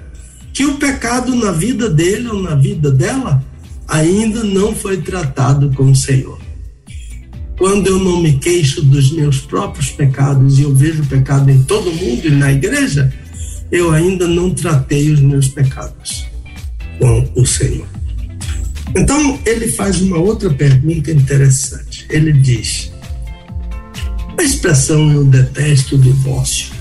Que 0.54 0.66
o 0.66 0.78
pecado 0.78 1.36
na 1.36 1.52
vida 1.52 1.90
dele 1.90 2.30
ou 2.30 2.42
na 2.42 2.56
vida 2.56 2.90
dela 2.90 3.44
ainda 3.88 4.44
não 4.44 4.74
foi 4.74 4.98
tratado 5.02 5.72
com 5.76 5.92
o 5.92 5.96
Senhor. 5.96 6.40
Quando 7.58 7.88
eu 7.88 8.00
não 8.00 8.22
me 8.22 8.34
queixo 8.38 8.82
dos 8.82 9.12
meus 9.12 9.40
próprios 9.40 9.90
pecados 9.90 10.60
e 10.60 10.64
eu 10.64 10.74
vejo 10.74 11.06
pecado 11.06 11.50
em 11.50 11.64
todo 11.64 11.92
mundo 11.92 12.28
e 12.28 12.32
na 12.32 12.52
igreja, 12.52 13.14
eu 13.72 13.92
ainda 13.92 14.28
não 14.28 14.54
tratei 14.54 15.12
os 15.12 15.20
meus 15.20 15.48
pecados 15.48 16.26
com 17.00 17.30
o 17.36 17.46
Senhor. 17.46 17.88
Então, 18.96 19.40
ele 19.46 19.68
faz 19.70 20.02
uma 20.02 20.18
outra 20.18 20.50
pergunta 20.50 21.12
interessante. 21.12 22.06
Ele 22.10 22.32
diz: 22.32 22.92
a 24.38 24.43
expressão 24.43 25.12
eu 25.12 25.24
detesto 25.24 25.95
o 25.95 26.00
divórcio 26.00 26.74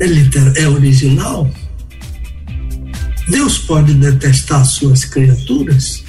é, 0.00 0.06
literal, 0.06 0.52
é 0.56 0.68
original? 0.68 1.50
Deus 3.28 3.58
pode 3.58 3.94
detestar 3.94 4.64
suas 4.64 5.04
criaturas? 5.04 6.04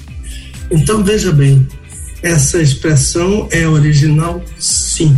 Então, 0.72 1.04
veja 1.04 1.32
bem, 1.32 1.68
essa 2.22 2.62
expressão 2.62 3.48
é 3.52 3.68
original, 3.68 4.44
sim. 4.58 5.18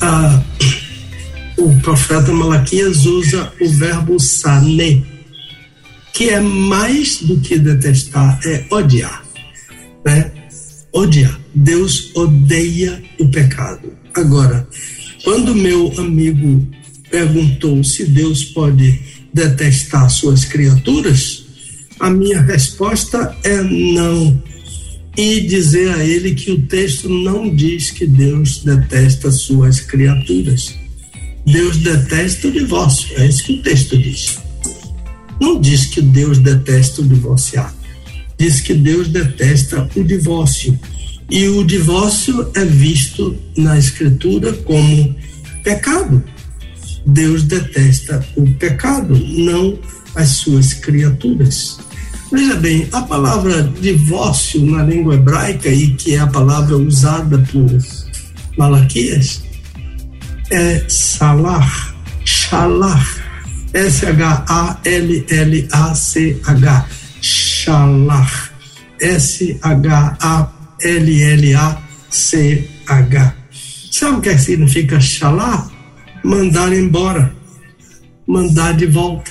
Ah, 0.00 0.42
o 1.56 1.74
profeta 1.80 2.32
Malaquias 2.32 3.06
usa 3.06 3.52
o 3.60 3.68
verbo 3.68 4.18
sané, 4.18 5.02
que 6.12 6.30
é 6.30 6.40
mais 6.40 7.22
do 7.22 7.38
que 7.40 7.58
detestar, 7.58 8.40
é 8.44 8.66
odiar. 8.70 9.24
Né? 10.04 10.30
Odiar. 10.92 11.38
Deus 11.54 12.10
odeia 12.14 13.02
o 13.18 13.28
pecado. 13.28 13.99
Agora, 14.20 14.68
quando 15.24 15.54
meu 15.54 15.90
amigo 15.98 16.68
perguntou 17.10 17.82
se 17.82 18.04
Deus 18.04 18.44
pode 18.44 19.00
detestar 19.32 20.10
suas 20.10 20.44
criaturas, 20.44 21.46
a 21.98 22.10
minha 22.10 22.42
resposta 22.42 23.34
é 23.42 23.62
não 23.62 24.42
e 25.16 25.40
dizer 25.40 25.90
a 25.94 26.04
ele 26.04 26.34
que 26.34 26.50
o 26.50 26.60
texto 26.66 27.08
não 27.08 27.54
diz 27.54 27.90
que 27.90 28.06
Deus 28.06 28.62
detesta 28.62 29.30
suas 29.30 29.80
criaturas. 29.80 30.74
Deus 31.46 31.78
detesta 31.78 32.48
o 32.48 32.52
divórcio, 32.52 33.18
é 33.18 33.26
isso 33.26 33.44
que 33.44 33.54
o 33.54 33.62
texto 33.62 33.96
diz. 33.96 34.38
Não 35.40 35.58
diz 35.58 35.86
que 35.86 36.02
Deus 36.02 36.36
detesta 36.36 37.00
o 37.00 37.08
divorciado, 37.08 37.74
diz 38.38 38.60
que 38.60 38.74
Deus 38.74 39.08
detesta 39.08 39.88
o 39.96 40.04
divórcio. 40.04 40.78
E 41.30 41.48
o 41.48 41.64
divórcio 41.64 42.50
é 42.54 42.64
visto 42.64 43.36
na 43.56 43.78
Escritura 43.78 44.52
como 44.52 45.14
pecado. 45.62 46.22
Deus 47.06 47.44
detesta 47.44 48.26
o 48.36 48.50
pecado, 48.54 49.16
não 49.16 49.78
as 50.16 50.28
suas 50.30 50.74
criaturas. 50.74 51.78
Veja 52.32 52.56
bem, 52.56 52.88
a 52.92 53.02
palavra 53.02 53.62
divórcio 53.62 54.64
na 54.66 54.82
língua 54.82 55.14
hebraica, 55.14 55.68
e 55.68 55.94
que 55.94 56.14
é 56.14 56.18
a 56.18 56.26
palavra 56.26 56.76
usada 56.76 57.38
por 57.52 57.78
Malaquias, 58.56 59.42
é 60.50 60.84
salar, 60.88 61.94
shalar, 62.24 63.06
S-H-A-L-L-A-C-H, 63.72 64.46
shalar, 67.20 68.52
S-H-A-L-L-A-C-H. 70.80 71.90
Sabe 73.90 74.18
o 74.18 74.20
que 74.20 74.38
significa 74.38 75.00
shalar? 75.00 75.70
Mandar 76.22 76.72
embora, 76.72 77.34
mandar 78.26 78.74
de 78.76 78.86
volta. 78.86 79.30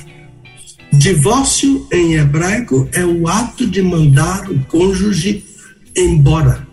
Divórcio 0.91 1.87
em 1.91 2.15
hebraico 2.15 2.89
é 2.91 3.05
o 3.05 3.27
ato 3.27 3.67
de 3.67 3.81
mandar 3.81 4.49
o 4.49 4.59
cônjuge 4.65 5.43
embora. 5.95 6.67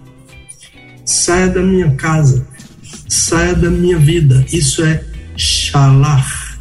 Saia 1.04 1.48
da 1.48 1.62
minha 1.62 1.90
casa, 1.94 2.46
saia 3.08 3.54
da 3.54 3.70
minha 3.70 3.98
vida. 3.98 4.44
Isso 4.52 4.84
é 4.84 5.04
shalar. 5.36 6.58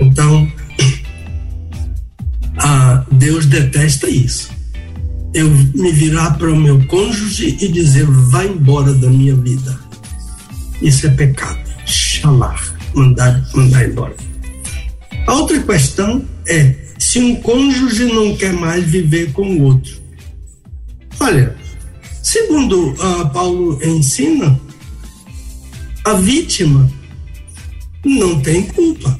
Então, 0.00 0.50
a 2.58 3.04
Deus 3.12 3.46
detesta 3.46 4.08
isso. 4.08 4.57
Eu 5.34 5.48
me 5.50 5.92
virar 5.92 6.32
para 6.38 6.50
o 6.50 6.56
meu 6.56 6.84
cônjuge 6.86 7.56
e 7.60 7.68
dizer, 7.68 8.06
vai 8.06 8.48
embora 8.48 8.92
da 8.94 9.08
minha 9.08 9.34
vida. 9.36 9.78
Isso 10.80 11.06
é 11.06 11.10
pecado. 11.10 11.58
Shalar, 11.86 12.74
mandar, 12.94 13.46
mandar 13.54 13.88
embora. 13.88 14.16
A 15.26 15.34
outra 15.34 15.60
questão 15.60 16.24
é 16.46 16.74
se 16.98 17.18
um 17.18 17.36
cônjuge 17.36 18.06
não 18.06 18.36
quer 18.36 18.52
mais 18.52 18.84
viver 18.84 19.32
com 19.32 19.42
o 19.42 19.62
outro. 19.62 19.98
Olha, 21.20 21.56
segundo 22.22 22.92
uh, 22.92 23.30
Paulo 23.30 23.78
ensina, 23.84 24.58
a 26.04 26.14
vítima 26.14 26.90
não 28.04 28.40
tem 28.40 28.62
culpa. 28.62 29.18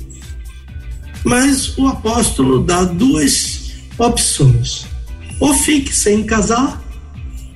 Mas 1.25 1.77
o 1.77 1.87
apóstolo 1.89 2.63
dá 2.63 2.85
duas 2.85 3.73
opções: 3.99 4.87
ou 5.41 5.55
fique 5.55 5.95
sem 5.95 6.25
casar, 6.25 6.83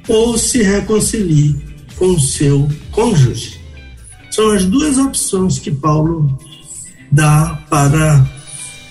ou 0.08 0.36
se 0.36 0.62
reconcilie 0.62 1.56
com 1.96 2.06
o 2.06 2.20
seu 2.20 2.68
cônjuge. 2.90 3.60
São 4.30 4.50
as 4.50 4.64
duas 4.64 4.98
opções 4.98 5.58
que 5.58 5.70
Paulo 5.70 6.38
dá 7.10 7.62
para 7.68 8.26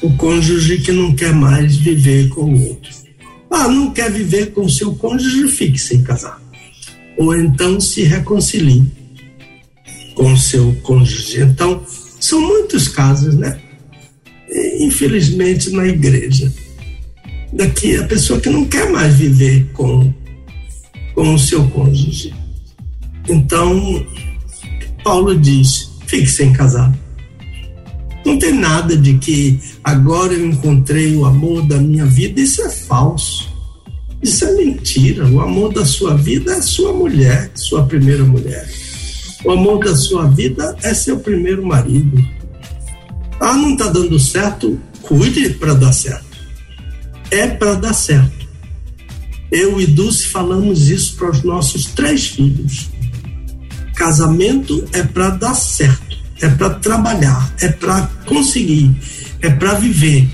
o 0.01 0.15
cônjuge 0.17 0.80
que 0.80 0.91
não 0.91 1.15
quer 1.15 1.34
mais 1.34 1.75
viver 1.75 2.30
com 2.30 2.54
o 2.54 2.69
outro. 2.69 2.91
Ah, 3.49 3.67
não 3.67 3.91
quer 3.91 4.12
viver 4.12 4.51
com 4.54 4.62
o 4.62 4.69
seu 4.69 4.95
cônjuge, 4.95 5.47
fique 5.49 5.77
sem 5.77 6.04
casar. 6.04 6.41
Ou 7.17 7.36
então 7.36 7.80
se 7.82 8.04
reconcilie 8.04 8.86
com 10.15 10.32
o 10.32 10.38
seu 10.38 10.73
cônjuge. 10.84 11.41
Então, 11.41 11.84
são 12.19 12.39
muitos 12.39 12.88
casos, 12.88 13.36
né? 13.36 13.60
Infelizmente, 14.80 15.69
na 15.71 15.86
igreja. 15.86 16.51
Daqui 17.53 17.97
a 17.97 18.05
pessoa 18.05 18.39
que 18.39 18.49
não 18.49 18.65
quer 18.65 18.89
mais 18.89 19.13
viver 19.15 19.69
com, 19.73 20.13
com 21.13 21.33
o 21.33 21.39
seu 21.39 21.67
cônjuge. 21.69 22.33
Então, 23.29 24.05
Paulo 25.03 25.37
diz: 25.37 25.91
fique 26.07 26.27
sem 26.27 26.53
casar 26.53 26.93
não 28.25 28.37
tem 28.37 28.53
nada 28.53 28.95
de 28.95 29.17
que 29.17 29.59
agora 29.83 30.33
eu 30.33 30.45
encontrei 30.45 31.15
o 31.15 31.25
amor 31.25 31.65
da 31.65 31.77
minha 31.77 32.05
vida, 32.05 32.39
isso 32.39 32.61
é 32.61 32.69
falso. 32.69 33.49
Isso 34.21 34.45
é 34.45 34.53
mentira. 34.53 35.27
O 35.27 35.41
amor 35.41 35.73
da 35.73 35.83
sua 35.83 36.15
vida 36.15 36.53
é 36.53 36.61
sua 36.61 36.93
mulher, 36.93 37.51
sua 37.55 37.83
primeira 37.85 38.23
mulher. 38.23 38.69
O 39.43 39.51
amor 39.51 39.83
da 39.83 39.95
sua 39.95 40.27
vida 40.27 40.77
é 40.83 40.93
seu 40.93 41.19
primeiro 41.19 41.65
marido. 41.65 42.23
Ah, 43.39 43.55
não 43.55 43.71
está 43.71 43.87
dando 43.87 44.19
certo? 44.19 44.79
Cuide 45.01 45.49
para 45.51 45.73
dar 45.73 45.91
certo. 45.91 46.30
É 47.31 47.47
para 47.47 47.75
dar 47.75 47.93
certo. 47.93 48.47
Eu 49.51 49.81
e 49.81 49.87
Dulce 49.87 50.27
falamos 50.27 50.89
isso 50.89 51.15
para 51.15 51.31
os 51.31 51.43
nossos 51.43 51.85
três 51.85 52.27
filhos. 52.27 52.89
Casamento 53.95 54.87
é 54.93 55.03
para 55.03 55.31
dar 55.31 55.55
certo 55.55 56.11
é 56.41 56.49
para 56.49 56.71
trabalhar, 56.71 57.53
é 57.61 57.69
para 57.69 58.09
conseguir, 58.25 58.91
é 59.41 59.49
para 59.49 59.75
viver, 59.75 60.27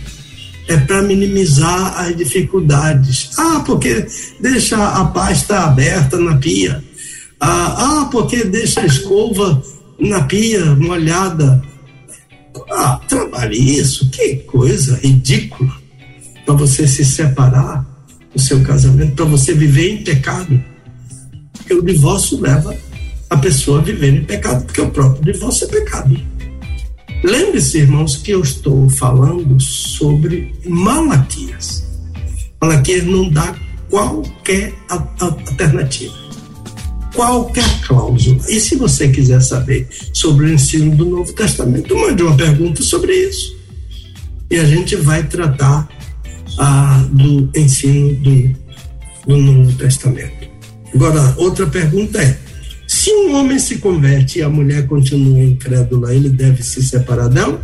é 0.67 0.77
para 0.77 1.01
minimizar 1.01 1.99
as 1.99 2.15
dificuldades. 2.15 3.31
Ah, 3.37 3.61
porque 3.65 4.07
deixa 4.39 4.77
a 4.77 5.05
pasta 5.05 5.59
aberta 5.59 6.17
na 6.17 6.37
pia. 6.37 6.83
Ah, 7.39 8.01
ah 8.01 8.09
porque 8.11 8.43
deixa 8.45 8.81
a 8.81 8.85
escova 8.85 9.61
na 9.99 10.23
pia 10.23 10.65
molhada. 10.75 11.61
Ah, 12.71 12.99
trabalhe 13.07 13.77
isso, 13.77 14.09
que 14.09 14.35
coisa 14.37 14.95
ridícula 14.95 15.86
para 16.47 16.55
você 16.55 16.87
se 16.87 17.03
separar 17.03 17.85
do 18.33 18.41
seu 18.41 18.63
casamento, 18.63 19.15
para 19.17 19.25
você 19.25 19.53
viver 19.53 19.91
em 19.91 20.03
pecado. 20.03 20.63
Porque 21.51 21.73
o 21.73 21.83
divórcio 21.83 22.39
leva 22.39 22.73
a 23.29 23.35
pessoa 23.35 23.81
viver 23.81 24.13
em 24.13 24.23
pecado, 24.23 24.63
porque 24.63 24.79
o 24.79 24.89
próprio 24.89 25.33
divórcio 25.33 25.67
é 25.67 25.71
pecado. 25.71 26.17
Lembre-se, 27.21 27.79
irmãos, 27.79 28.15
que 28.15 28.31
eu 28.31 28.39
estou 28.39 28.89
falando 28.89 29.59
sobre 29.59 30.55
Malaquias. 30.65 31.85
Malaquias 32.61 33.03
não 33.03 33.29
dá 33.29 33.53
qualquer 33.89 34.73
alternativa, 35.19 36.15
qualquer 37.13 37.81
cláusula. 37.81 38.39
E 38.47 38.57
se 38.61 38.77
você 38.77 39.09
quiser 39.09 39.41
saber 39.41 39.85
sobre 40.13 40.45
o 40.45 40.53
ensino 40.53 40.95
do 40.95 41.05
Novo 41.07 41.33
Testamento, 41.33 41.93
mande 41.93 42.23
uma 42.23 42.37
pergunta 42.37 42.81
sobre 42.81 43.11
isso. 43.13 43.57
E 44.49 44.55
a 44.55 44.63
gente 44.63 44.95
vai 44.95 45.23
tratar 45.23 45.96
ah, 46.57 47.05
do 47.11 47.49
ensino 47.55 48.13
do, 48.15 48.55
do 49.27 49.37
Novo 49.37 49.77
Testamento. 49.77 50.47
Agora, 50.93 51.33
outra 51.37 51.67
pergunta 51.67 52.21
é: 52.21 52.37
se 52.87 53.11
um 53.11 53.35
homem 53.35 53.59
se 53.59 53.77
converte 53.77 54.39
e 54.39 54.43
a 54.43 54.49
mulher 54.49 54.87
continua 54.87 55.43
incrédula, 55.43 56.13
ele 56.13 56.29
deve 56.29 56.63
se 56.63 56.81
separar 56.83 57.29
dela? 57.29 57.61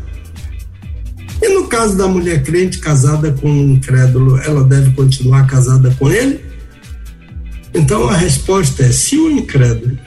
E 1.42 1.50
no 1.50 1.68
caso 1.68 1.98
da 1.98 2.08
mulher 2.08 2.44
crente 2.44 2.80
casada 2.80 3.32
com 3.32 3.50
um 3.50 3.74
incrédulo, 3.74 4.38
ela 4.38 4.64
deve 4.64 4.92
continuar 4.92 5.48
casada 5.48 5.94
com 5.98 6.12
ele? 6.12 6.40
Então 7.74 8.08
a 8.08 8.16
resposta 8.16 8.84
é: 8.84 8.92
se 8.92 9.18
o 9.18 9.32
incrédulo 9.32 9.98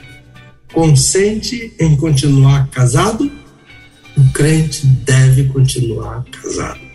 consente 0.73 1.73
em 1.79 1.95
continuar 1.95 2.67
casado, 2.69 3.31
o 4.17 4.31
crente 4.31 4.85
deve 4.85 5.45
continuar 5.45 6.23
casado. 6.25 6.86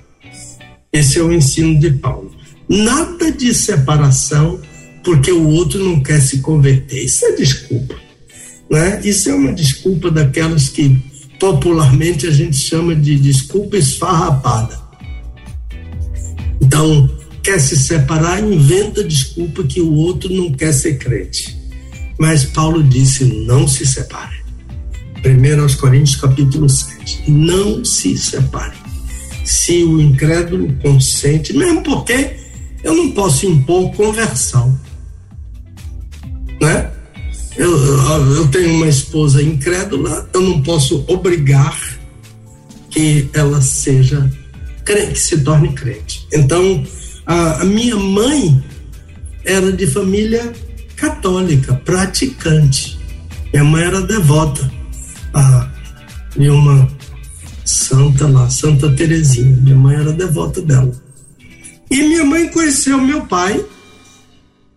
Esse 0.92 1.18
é 1.18 1.22
o 1.22 1.33
ensino 1.33 1.78
de 1.81 1.90
Paulo. 1.90 2.31
Nada 2.68 3.33
de 3.33 3.55
separação 3.55 4.61
porque 5.02 5.33
o 5.33 5.48
outro 5.48 5.83
não 5.83 6.02
quer 6.02 6.20
se 6.20 6.40
converter. 6.40 7.05
Isso 7.05 7.24
é 7.24 7.33
desculpa. 7.33 7.94
Né? 8.70 9.00
Isso 9.05 9.31
é 9.31 9.35
uma 9.35 9.52
desculpa 9.52 10.11
daquelas 10.11 10.68
que 10.68 10.96
popularmente 11.40 12.26
a 12.26 12.31
gente 12.31 12.57
chama 12.57 12.94
de 12.94 13.18
desculpa 13.18 13.76
esfarrapada. 13.76 14.81
Então, 16.61 17.11
quer 17.42 17.59
se 17.59 17.76
separar, 17.76 18.42
inventa 18.42 19.02
desculpa 19.02 19.64
que 19.64 19.81
o 19.81 19.92
outro 19.92 20.33
não 20.33 20.52
quer 20.52 20.72
ser 20.72 20.98
crente. 20.98 21.57
Mas 22.18 22.44
Paulo 22.44 22.83
disse: 22.83 23.24
não 23.24 23.66
se 23.66 23.85
separe. 23.85 24.42
1 25.24 25.61
aos 25.61 25.74
Coríntios, 25.74 26.16
capítulo 26.16 26.68
7. 26.68 27.31
Não 27.31 27.85
se 27.85 28.16
separe. 28.16 28.81
Se 29.44 29.83
o 29.85 30.00
incrédulo 30.00 30.72
consente, 30.83 31.52
mesmo 31.52 31.83
porque 31.83 32.37
eu 32.83 32.94
não 32.94 33.11
posso 33.12 33.46
impor 33.46 33.92
conversão. 33.94 34.78
Né? 36.61 36.90
Eu, 37.57 37.70
eu 38.35 38.48
tenho 38.48 38.74
uma 38.74 38.88
esposa 38.88 39.42
incrédula, 39.42 40.28
eu 40.33 40.40
não 40.40 40.62
posso 40.62 41.05
obrigar 41.09 41.78
que 42.90 43.28
ela 43.33 43.61
seja 43.61 44.31
crente, 44.85 45.12
que 45.12 45.18
se 45.18 45.40
torne 45.42 45.72
crente. 45.72 46.26
Então, 46.33 46.85
a, 47.26 47.62
a 47.62 47.64
minha 47.64 47.96
mãe 47.96 48.62
era 49.44 49.72
de 49.72 49.87
família 49.87 50.52
católica, 50.96 51.74
praticante. 51.74 52.98
Minha 53.52 53.64
mãe 53.64 53.83
era 53.83 54.00
devota 54.02 54.70
a, 55.35 55.68
de 56.37 56.48
uma 56.48 56.88
santa 57.72 58.28
lá, 58.28 58.50
Santa 58.50 58.90
Terezinha. 58.94 59.56
Minha 59.56 59.76
mãe 59.76 59.96
era 59.96 60.12
devota 60.12 60.61
dela. 60.61 60.92
E 61.90 62.02
minha 62.02 62.24
mãe 62.24 62.48
conheceu 62.48 63.00
meu 63.00 63.26
pai, 63.26 63.64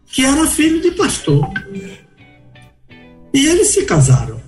que 0.08 0.24
era 0.24 0.48
filho 0.48 0.82
de 0.82 0.92
pastor. 0.92 1.48
E 3.34 3.46
eles 3.46 3.68
se 3.70 3.84
casaram. 3.84 4.40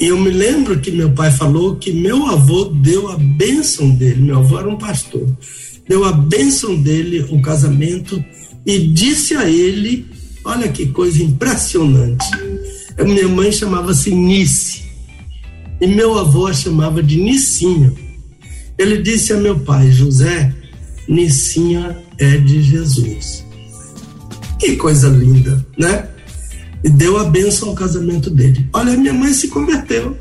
E 0.00 0.06
eu 0.06 0.18
me 0.18 0.30
lembro 0.30 0.80
que 0.80 0.90
meu 0.90 1.12
pai 1.12 1.30
falou 1.30 1.76
que 1.76 1.92
meu 1.92 2.26
avô 2.26 2.64
deu 2.64 3.08
a 3.12 3.16
bênção 3.16 3.90
dele, 3.90 4.22
meu 4.22 4.38
avô 4.38 4.58
era 4.58 4.68
um 4.68 4.76
pastor, 4.76 5.28
deu 5.88 6.04
a 6.04 6.10
bênção 6.10 6.74
dele 6.82 7.24
o 7.30 7.40
casamento 7.40 8.22
e 8.66 8.88
disse 8.88 9.36
a 9.36 9.48
ele: 9.48 10.06
olha 10.44 10.68
que 10.68 10.86
coisa 10.86 11.22
impressionante. 11.22 12.26
Minha 12.98 13.28
mãe 13.28 13.52
chamava-se 13.52 14.12
Nice 14.12 14.83
e 15.80 15.86
meu 15.86 16.18
avô 16.18 16.46
a 16.46 16.52
chamava 16.52 17.02
de 17.02 17.16
Nicinha. 17.16 17.92
Ele 18.78 19.02
disse 19.02 19.32
a 19.32 19.36
meu 19.36 19.58
pai: 19.60 19.90
José, 19.90 20.52
Nicinha 21.08 21.96
é 22.18 22.36
de 22.36 22.62
Jesus. 22.62 23.44
Que 24.58 24.76
coisa 24.76 25.08
linda, 25.08 25.64
né? 25.76 26.08
e 26.84 26.90
deu 26.90 27.16
a 27.16 27.24
bênção 27.24 27.70
ao 27.70 27.74
casamento 27.74 28.28
dele. 28.28 28.68
Olha, 28.74 28.94
minha 28.94 29.14
mãe 29.14 29.32
se 29.32 29.48
converteu. 29.48 30.16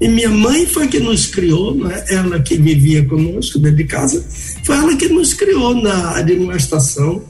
E 0.00 0.08
minha 0.08 0.30
mãe 0.30 0.66
foi 0.66 0.88
que 0.88 0.98
nos 0.98 1.26
criou, 1.26 1.74
não 1.74 1.90
é? 1.90 2.04
ela 2.08 2.40
que 2.40 2.56
vivia 2.56 3.04
conosco 3.04 3.58
dentro 3.58 3.76
de 3.76 3.84
casa, 3.84 4.24
foi 4.64 4.76
ela 4.76 4.96
que 4.96 5.08
nos 5.08 5.34
criou 5.34 5.74
na 5.74 6.16
administração 6.16 7.22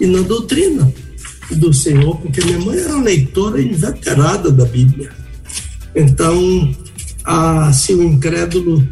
e 0.00 0.06
na 0.06 0.20
doutrina 0.22 0.92
do 1.50 1.72
Senhor, 1.72 2.16
porque 2.16 2.44
minha 2.44 2.58
mãe 2.58 2.78
era 2.78 2.96
leitora 2.96 3.62
inveterada 3.62 4.50
da 4.50 4.64
Bíblia. 4.64 5.12
Então, 5.94 6.74
se 7.72 7.94
o 7.94 8.02
incrédulo 8.02 8.86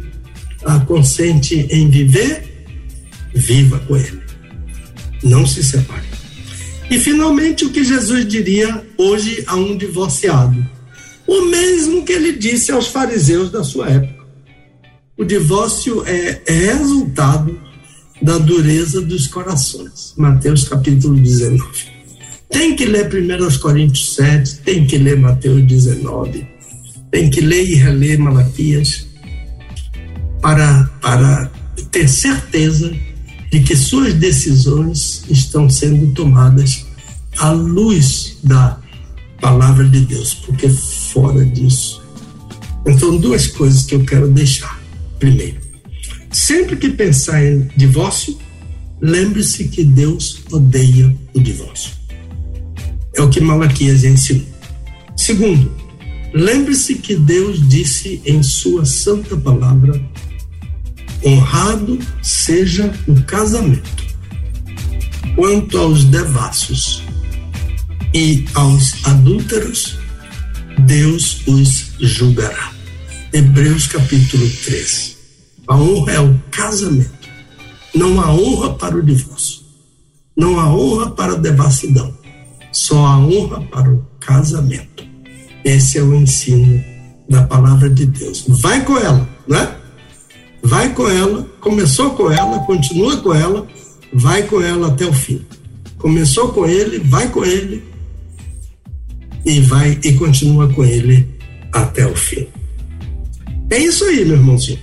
a, 0.65 0.79
consente 0.81 1.55
em 1.69 1.89
viver, 1.89 2.65
viva 3.33 3.79
com 3.79 3.97
ele. 3.97 4.21
Não 5.23 5.45
se 5.45 5.63
separe. 5.63 6.05
E 6.89 6.99
finalmente 6.99 7.65
o 7.65 7.69
que 7.69 7.83
Jesus 7.83 8.27
diria 8.27 8.85
hoje 8.97 9.43
a 9.47 9.55
um 9.55 9.75
divorciado? 9.77 10.65
O 11.27 11.45
mesmo 11.45 12.05
que 12.05 12.13
ele 12.13 12.33
disse 12.33 12.71
aos 12.71 12.87
fariseus 12.87 13.51
da 13.51 13.63
sua 13.63 13.89
época. 13.89 14.25
O 15.17 15.25
divórcio 15.25 16.03
é, 16.05 16.41
é 16.45 16.53
resultado 16.53 17.59
da 18.21 18.37
dureza 18.37 19.01
dos 19.01 19.27
corações. 19.27 20.13
Mateus 20.15 20.67
capítulo 20.67 21.15
19. 21.19 21.97
Tem 22.49 22.75
que 22.75 22.85
ler 22.85 23.09
1 23.13 23.59
Coríntios 23.59 24.15
7, 24.15 24.59
tem 24.59 24.87
que 24.87 24.97
ler 24.97 25.19
Mateus 25.19 25.61
19, 25.63 26.47
tem 27.11 27.29
que 27.29 27.41
ler 27.41 27.63
e 27.69 27.75
reler 27.75 28.19
Malaquias 28.19 29.07
para, 30.41 30.83
para 31.01 31.51
ter 31.91 32.07
certeza 32.07 32.93
de 33.51 33.61
que 33.61 33.75
suas 33.75 34.13
decisões 34.13 35.23
estão 35.29 35.69
sendo 35.69 36.13
tomadas 36.13 36.85
à 37.37 37.51
luz 37.51 38.37
da 38.43 38.79
palavra 39.39 39.87
de 39.87 40.01
Deus, 40.01 40.33
porque 40.33 40.69
fora 40.69 41.45
disso. 41.45 42.01
Então, 42.85 43.17
duas 43.17 43.47
coisas 43.47 43.85
que 43.85 43.95
eu 43.95 44.03
quero 44.03 44.27
deixar. 44.27 44.79
Primeiro, 45.19 45.59
sempre 46.31 46.75
que 46.75 46.89
pensar 46.89 47.43
em 47.43 47.69
divórcio, 47.75 48.37
lembre-se 49.01 49.67
que 49.67 49.83
Deus 49.83 50.41
odeia 50.51 51.15
o 51.33 51.39
divórcio. 51.39 51.91
É 53.15 53.21
o 53.21 53.29
que 53.29 53.41
Malaquias 53.41 54.03
ensinou. 54.03 54.45
Segundo, 55.15 55.71
lembre-se 56.33 56.95
que 56.95 57.15
Deus 57.15 57.67
disse 57.67 58.21
em 58.25 58.43
sua 58.43 58.85
santa 58.85 59.35
palavra 59.37 60.01
honrado 61.25 61.99
seja 62.21 62.93
o 63.07 63.21
casamento. 63.23 64.05
Quanto 65.35 65.77
aos 65.77 66.03
devassos 66.05 67.03
e 68.13 68.45
aos 68.53 69.05
adúlteros, 69.05 69.97
Deus 70.85 71.41
os 71.47 71.93
julgará. 71.99 72.71
Hebreus 73.33 73.87
capítulo 73.87 74.49
13. 74.49 75.17
A 75.67 75.75
honra 75.75 76.11
é 76.13 76.19
o 76.19 76.39
casamento. 76.49 77.11
Não 77.93 78.21
há 78.21 78.31
honra 78.31 78.73
para 78.73 78.95
o 78.95 79.03
divórcio. 79.03 79.61
Não 80.35 80.59
há 80.59 80.73
honra 80.73 81.11
para 81.11 81.33
a 81.33 81.37
devassidão. 81.37 82.15
Só 82.71 83.05
há 83.05 83.17
honra 83.17 83.61
para 83.61 83.91
o 83.91 84.05
casamento. 84.19 85.06
Esse 85.67 85.97
é 85.97 86.01
o 86.01 86.15
ensino 86.15 86.81
da 87.29 87.43
palavra 87.43 87.89
de 87.89 88.05
Deus. 88.05 88.45
Vai 88.47 88.85
com 88.85 88.97
ela, 88.97 89.27
né? 89.45 89.75
vai 90.63 90.93
com 90.93 91.09
ela, 91.09 91.43
começou 91.59 92.11
com 92.11 92.31
ela, 92.31 92.59
continua 92.59 93.17
com 93.17 93.33
ela, 93.33 93.67
vai 94.13 94.43
com 94.43 94.61
ela 94.61 94.87
até 94.87 95.05
o 95.05 95.11
fim. 95.11 95.45
Começou 95.97 96.53
com 96.53 96.65
ele, 96.65 96.99
vai 96.99 97.29
com 97.29 97.43
ele 97.43 97.83
e 99.45 99.59
vai 99.59 99.99
e 100.01 100.13
continua 100.13 100.71
com 100.73 100.85
ele 100.85 101.27
até 101.73 102.07
o 102.07 102.15
fim. 102.15 102.47
É 103.69 103.77
isso 103.77 104.05
aí, 104.05 104.23
meu 104.23 104.37
irmãozinho. 104.37 104.79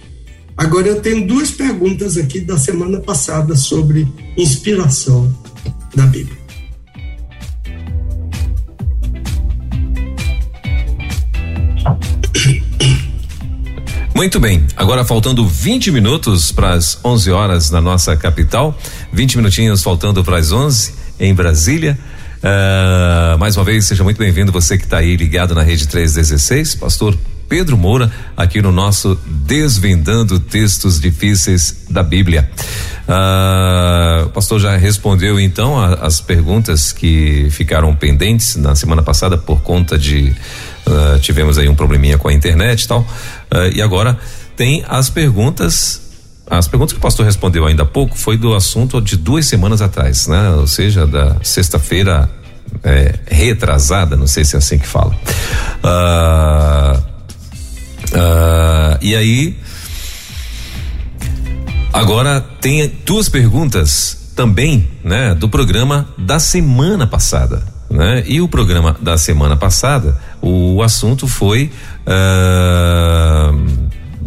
Agora 0.54 0.86
eu 0.86 1.00
tenho 1.00 1.26
duas 1.26 1.50
perguntas 1.50 2.18
aqui 2.18 2.40
da 2.40 2.58
semana 2.58 3.00
passada 3.00 3.56
sobre 3.56 4.06
inspiração 4.36 5.34
da 5.94 6.04
Bíblia. 6.04 6.43
Muito 14.14 14.38
bem, 14.38 14.64
agora 14.76 15.04
faltando 15.04 15.44
20 15.44 15.90
minutos 15.90 16.52
para 16.52 16.74
as 16.74 16.96
11 17.04 17.32
horas 17.32 17.70
na 17.72 17.80
nossa 17.80 18.16
capital, 18.16 18.78
20 19.12 19.38
minutinhos 19.38 19.82
faltando 19.82 20.22
para 20.22 20.38
as 20.38 20.52
11 20.52 20.94
em 21.18 21.34
Brasília. 21.34 21.98
Uh, 22.38 23.36
mais 23.36 23.56
uma 23.56 23.64
vez, 23.64 23.86
seja 23.86 24.04
muito 24.04 24.16
bem-vindo 24.18 24.52
você 24.52 24.78
que 24.78 24.84
está 24.84 24.98
aí 24.98 25.16
ligado 25.16 25.52
na 25.52 25.62
Rede 25.62 25.88
316, 25.88 26.76
Pastor 26.76 27.18
Pedro 27.48 27.76
Moura, 27.76 28.10
aqui 28.36 28.60
no 28.60 28.72
nosso 28.72 29.18
Desvendando 29.26 30.38
Textos 30.40 31.00
Difíceis 31.00 31.86
da 31.90 32.02
Bíblia. 32.02 32.48
Uh, 33.06 34.26
o 34.26 34.30
pastor 34.30 34.58
já 34.58 34.76
respondeu 34.76 35.38
então 35.38 35.78
a, 35.78 36.06
as 36.06 36.20
perguntas 36.20 36.90
que 36.90 37.48
ficaram 37.50 37.94
pendentes 37.94 38.56
na 38.56 38.74
semana 38.74 39.02
passada 39.02 39.36
por 39.36 39.60
conta 39.60 39.98
de 39.98 40.34
uh, 40.86 41.18
tivemos 41.20 41.58
aí 41.58 41.68
um 41.68 41.74
probleminha 41.74 42.16
com 42.16 42.28
a 42.28 42.32
internet 42.32 42.82
e 42.82 42.88
tal. 42.88 43.00
Uh, 43.00 43.68
e 43.74 43.82
agora 43.82 44.18
tem 44.56 44.84
as 44.88 45.10
perguntas. 45.10 46.00
As 46.48 46.68
perguntas 46.68 46.92
que 46.92 46.98
o 46.98 47.02
pastor 47.02 47.24
respondeu 47.24 47.66
ainda 47.66 47.82
há 47.82 47.86
pouco 47.86 48.16
foi 48.16 48.36
do 48.36 48.54
assunto 48.54 49.00
de 49.00 49.16
duas 49.16 49.46
semanas 49.46 49.80
atrás, 49.80 50.26
né? 50.26 50.50
Ou 50.50 50.66
seja, 50.66 51.06
da 51.06 51.36
sexta-feira 51.42 52.30
é, 52.82 53.14
retrasada, 53.26 54.16
não 54.16 54.26
sei 54.26 54.44
se 54.44 54.54
é 54.54 54.58
assim 54.58 54.78
que 54.78 54.86
fala. 54.86 55.16
Uh, 55.82 57.13
uh, 58.12 58.98
e 59.00 59.14
aí 59.14 59.56
Agora 61.94 62.40
tem 62.60 62.90
duas 63.06 63.28
perguntas 63.28 64.32
também, 64.34 64.88
né, 65.04 65.32
do 65.32 65.48
programa 65.48 66.08
da 66.18 66.40
semana 66.40 67.06
passada, 67.06 67.62
né? 67.88 68.24
E 68.26 68.40
o 68.40 68.48
programa 68.48 68.96
da 69.00 69.16
semana 69.16 69.56
passada, 69.56 70.18
o 70.42 70.82
assunto 70.82 71.28
foi 71.28 71.70
uh, 72.04 73.56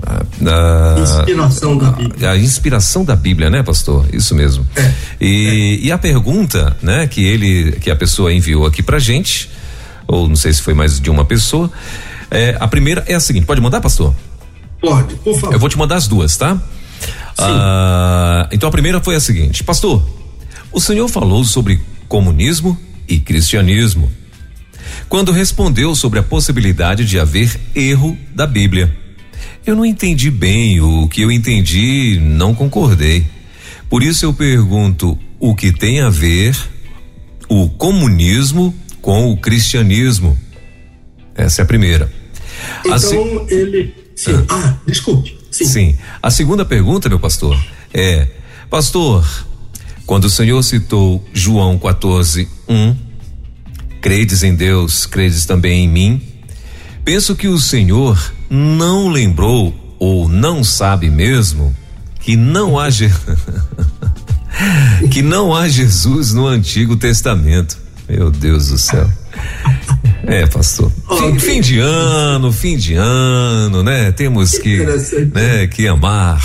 a, 0.05 0.99
inspiração 1.01 1.77
da 1.77 1.91
Bíblia. 1.91 2.29
A, 2.31 2.37
inspiração 2.37 3.03
da 3.03 3.15
Bíblia, 3.17 3.49
né, 3.49 3.61
pastor? 3.61 4.05
Isso 4.13 4.33
mesmo. 4.33 4.65
É, 4.73 4.93
e, 5.19 5.79
é. 5.83 5.87
e 5.87 5.91
a 5.91 5.97
pergunta, 5.97 6.73
né, 6.81 7.05
que 7.05 7.21
ele, 7.21 7.73
que 7.81 7.91
a 7.91 7.97
pessoa 7.97 8.31
enviou 8.33 8.65
aqui 8.65 8.81
pra 8.81 8.97
gente, 8.97 9.49
ou 10.07 10.29
não 10.29 10.37
sei 10.37 10.53
se 10.53 10.61
foi 10.61 10.73
mais 10.73 11.01
de 11.01 11.09
uma 11.09 11.25
pessoa, 11.25 11.69
é, 12.31 12.57
a 12.59 12.67
primeira 12.67 13.03
é 13.07 13.13
a 13.13 13.19
seguinte, 13.19 13.45
pode 13.45 13.61
mandar, 13.61 13.81
pastor? 13.81 14.13
Pode, 14.79 15.15
por 15.15 15.33
favor. 15.35 15.53
Eu 15.53 15.59
vou 15.59 15.69
te 15.69 15.77
mandar 15.77 15.95
as 15.95 16.07
duas, 16.07 16.37
tá? 16.37 16.61
Ah, 17.37 18.47
então 18.51 18.67
a 18.67 18.71
primeira 18.71 18.99
foi 19.01 19.15
a 19.15 19.19
seguinte, 19.19 19.63
pastor, 19.63 20.03
o 20.71 20.79
senhor 20.79 21.07
falou 21.07 21.43
sobre 21.43 21.79
comunismo 22.07 22.77
e 23.07 23.19
cristianismo. 23.19 24.11
Quando 25.07 25.31
respondeu 25.31 25.95
sobre 25.95 26.19
a 26.19 26.23
possibilidade 26.23 27.05
de 27.05 27.19
haver 27.19 27.59
erro 27.75 28.17
da 28.33 28.45
Bíblia. 28.45 28.95
Eu 29.65 29.75
não 29.75 29.85
entendi 29.85 30.31
bem 30.31 30.79
o 30.81 31.07
que 31.07 31.21
eu 31.21 31.31
entendi, 31.31 32.19
não 32.21 32.55
concordei. 32.55 33.25
Por 33.89 34.01
isso 34.01 34.25
eu 34.25 34.33
pergunto 34.33 35.17
o 35.39 35.55
que 35.55 35.71
tem 35.71 36.01
a 36.01 36.09
ver 36.09 36.57
o 37.49 37.69
comunismo 37.69 38.73
com 39.01 39.31
o 39.31 39.37
cristianismo. 39.37 40.37
Essa 41.37 41.61
é 41.61 41.63
a 41.63 41.65
primeira. 41.65 42.11
Então 42.83 43.45
a 43.47 43.53
ele. 43.53 43.93
Sim. 44.15 44.43
Ah, 44.49 44.55
ah 44.55 44.77
desculpe. 44.85 45.37
Sim. 45.51 45.65
Sim. 45.65 45.97
A 46.21 46.31
segunda 46.31 46.65
pergunta, 46.65 47.07
meu 47.07 47.19
pastor, 47.19 47.57
é: 47.93 48.27
Pastor, 48.69 49.25
quando 50.05 50.25
o 50.25 50.29
Senhor 50.29 50.61
citou 50.63 51.23
João 51.31 51.77
14, 51.77 52.49
1, 52.67 52.95
credes 54.01 54.43
em 54.43 54.55
Deus, 54.55 55.05
credes 55.05 55.45
também 55.45 55.85
em 55.85 55.87
mim. 55.87 56.21
Penso 57.05 57.35
que 57.35 57.47
o 57.47 57.59
Senhor 57.59 58.33
não 58.49 59.09
lembrou 59.09 59.73
ou 59.99 60.27
não 60.27 60.63
sabe 60.63 61.09
mesmo 61.09 61.75
que 62.19 62.35
não 62.35 62.77
há 62.77 62.89
que 65.11 65.21
não 65.21 65.55
há 65.55 65.69
Jesus 65.69 66.33
no 66.33 66.47
Antigo 66.47 66.97
Testamento. 66.97 67.77
Meu 68.09 68.31
Deus 68.31 68.69
do 68.69 68.77
céu. 68.77 69.09
É, 70.25 70.45
pastor. 70.47 70.91
Fim, 71.19 71.39
fim, 71.39 71.61
de 71.61 71.79
ano, 71.79 72.51
fim 72.51 72.77
de 72.77 72.95
ano, 72.95 73.83
né? 73.83 74.11
Temos 74.11 74.57
que, 74.57 74.77
né, 75.33 75.67
que 75.67 75.87
amar. 75.87 76.41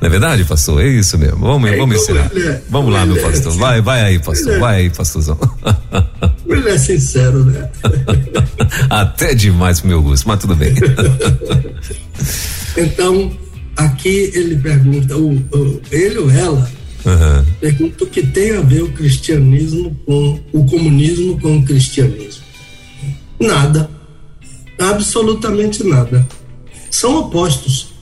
Não 0.00 0.06
é 0.06 0.10
verdade, 0.10 0.44
pastor? 0.44 0.82
É 0.82 0.88
isso 0.88 1.18
mesmo. 1.18 1.38
Vamos, 1.38 1.70
é, 1.70 1.76
vamos 1.76 1.96
ensinar. 1.96 2.30
É, 2.34 2.60
vamos 2.68 2.92
lá, 2.92 3.06
meu 3.06 3.20
pastor. 3.22 3.52
Vai, 3.56 3.80
vai 3.80 4.02
aí, 4.02 4.18
pastor. 4.18 4.58
Vai 4.58 4.80
aí, 4.80 4.90
pastorzão. 4.90 5.38
Ele 6.48 6.68
é 6.68 6.78
sincero, 6.78 7.44
né? 7.44 7.70
Até 8.90 9.34
demais 9.34 9.80
pro 9.80 9.88
meu 9.88 10.02
gosto, 10.02 10.26
mas 10.26 10.40
tudo 10.40 10.56
bem. 10.56 10.74
então, 12.76 13.32
aqui 13.76 14.30
ele 14.34 14.56
pergunta, 14.56 15.16
o, 15.16 15.32
o 15.34 15.80
ele 15.90 16.18
ou 16.18 16.30
ela, 16.30 16.70
uhum. 17.04 17.44
pergunta 17.60 18.04
o 18.04 18.06
que 18.06 18.26
tem 18.26 18.56
a 18.56 18.60
ver 18.60 18.82
o 18.82 18.92
cristianismo 18.92 19.96
com 20.04 20.40
o 20.52 20.64
comunismo 20.66 21.40
com 21.40 21.58
o 21.58 21.64
cristianismo. 21.64 22.41
Nada. 23.46 23.90
Absolutamente 24.78 25.84
nada. 25.84 26.26
São 26.90 27.16
opostos. 27.20 27.92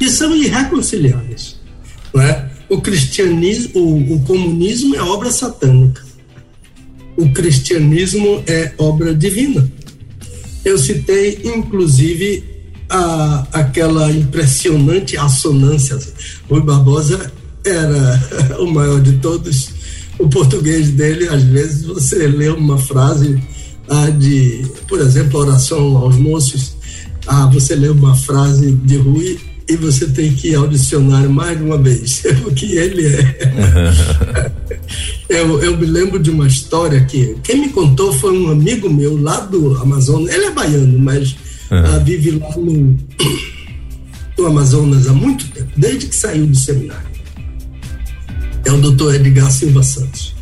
E 0.00 0.08
são 0.08 0.34
irreconciliáveis. 0.36 1.58
Não 2.14 2.22
é? 2.22 2.50
O 2.68 2.80
cristianismo, 2.80 3.80
o, 3.80 4.14
o 4.14 4.20
comunismo 4.20 4.94
é 4.94 5.02
obra 5.02 5.30
satânica 5.30 6.08
o 7.18 7.28
cristianismo 7.32 8.44
é 8.46 8.72
obra 8.78 9.12
divina. 9.12 9.68
Eu 10.64 10.78
citei, 10.78 11.40
inclusive, 11.44 12.44
a, 12.88 13.46
aquela 13.52 14.10
impressionante 14.12 15.16
assonância. 15.16 15.98
Rui 16.48 16.62
Barbosa 16.62 17.32
era 17.64 18.56
o 18.62 18.66
maior 18.66 19.00
de 19.00 19.14
todos. 19.14 19.70
O 20.16 20.28
português 20.28 20.90
dele, 20.90 21.28
às 21.28 21.42
vezes, 21.42 21.82
você 21.82 22.28
lê 22.28 22.48
uma 22.50 22.78
frase 22.78 23.42
ah, 23.88 24.10
de, 24.10 24.66
por 24.86 25.00
exemplo, 25.00 25.40
oração 25.40 25.96
aos 25.96 26.16
moços. 26.16 26.76
Ah, 27.26 27.46
você 27.46 27.74
lê 27.74 27.88
uma 27.88 28.14
frase 28.14 28.72
de 28.72 28.96
Rui 28.96 29.38
e 29.68 29.76
você 29.76 30.06
tem 30.06 30.32
que 30.32 30.48
ir 30.48 30.54
ao 30.54 30.66
dicionário 30.66 31.30
mais 31.30 31.58
de 31.58 31.64
uma 31.64 31.76
vez, 31.76 32.22
o 32.46 32.52
que 32.52 32.76
ele 32.76 33.06
é. 33.06 34.52
eu, 35.28 35.62
eu 35.62 35.76
me 35.76 35.84
lembro 35.84 36.18
de 36.18 36.30
uma 36.30 36.46
história 36.46 37.04
que 37.04 37.36
quem 37.42 37.60
me 37.60 37.68
contou 37.68 38.12
foi 38.14 38.36
um 38.36 38.50
amigo 38.50 38.88
meu 38.88 39.20
lá 39.20 39.40
do 39.40 39.76
Amazonas, 39.76 40.34
ele 40.34 40.46
é 40.46 40.50
baiano, 40.50 40.98
mas 40.98 41.36
uhum. 41.70 42.04
vive 42.04 42.30
lá 42.30 42.56
no, 42.56 42.96
no 44.38 44.46
Amazonas 44.46 45.06
há 45.06 45.12
muito 45.12 45.46
tempo, 45.48 45.70
desde 45.76 46.06
que 46.06 46.16
saiu 46.16 46.46
do 46.46 46.56
seminário. 46.56 47.08
É 48.64 48.72
o 48.72 48.78
doutor 48.80 49.14
Edgar 49.14 49.50
Silva 49.50 49.82
Santos. 49.82 50.37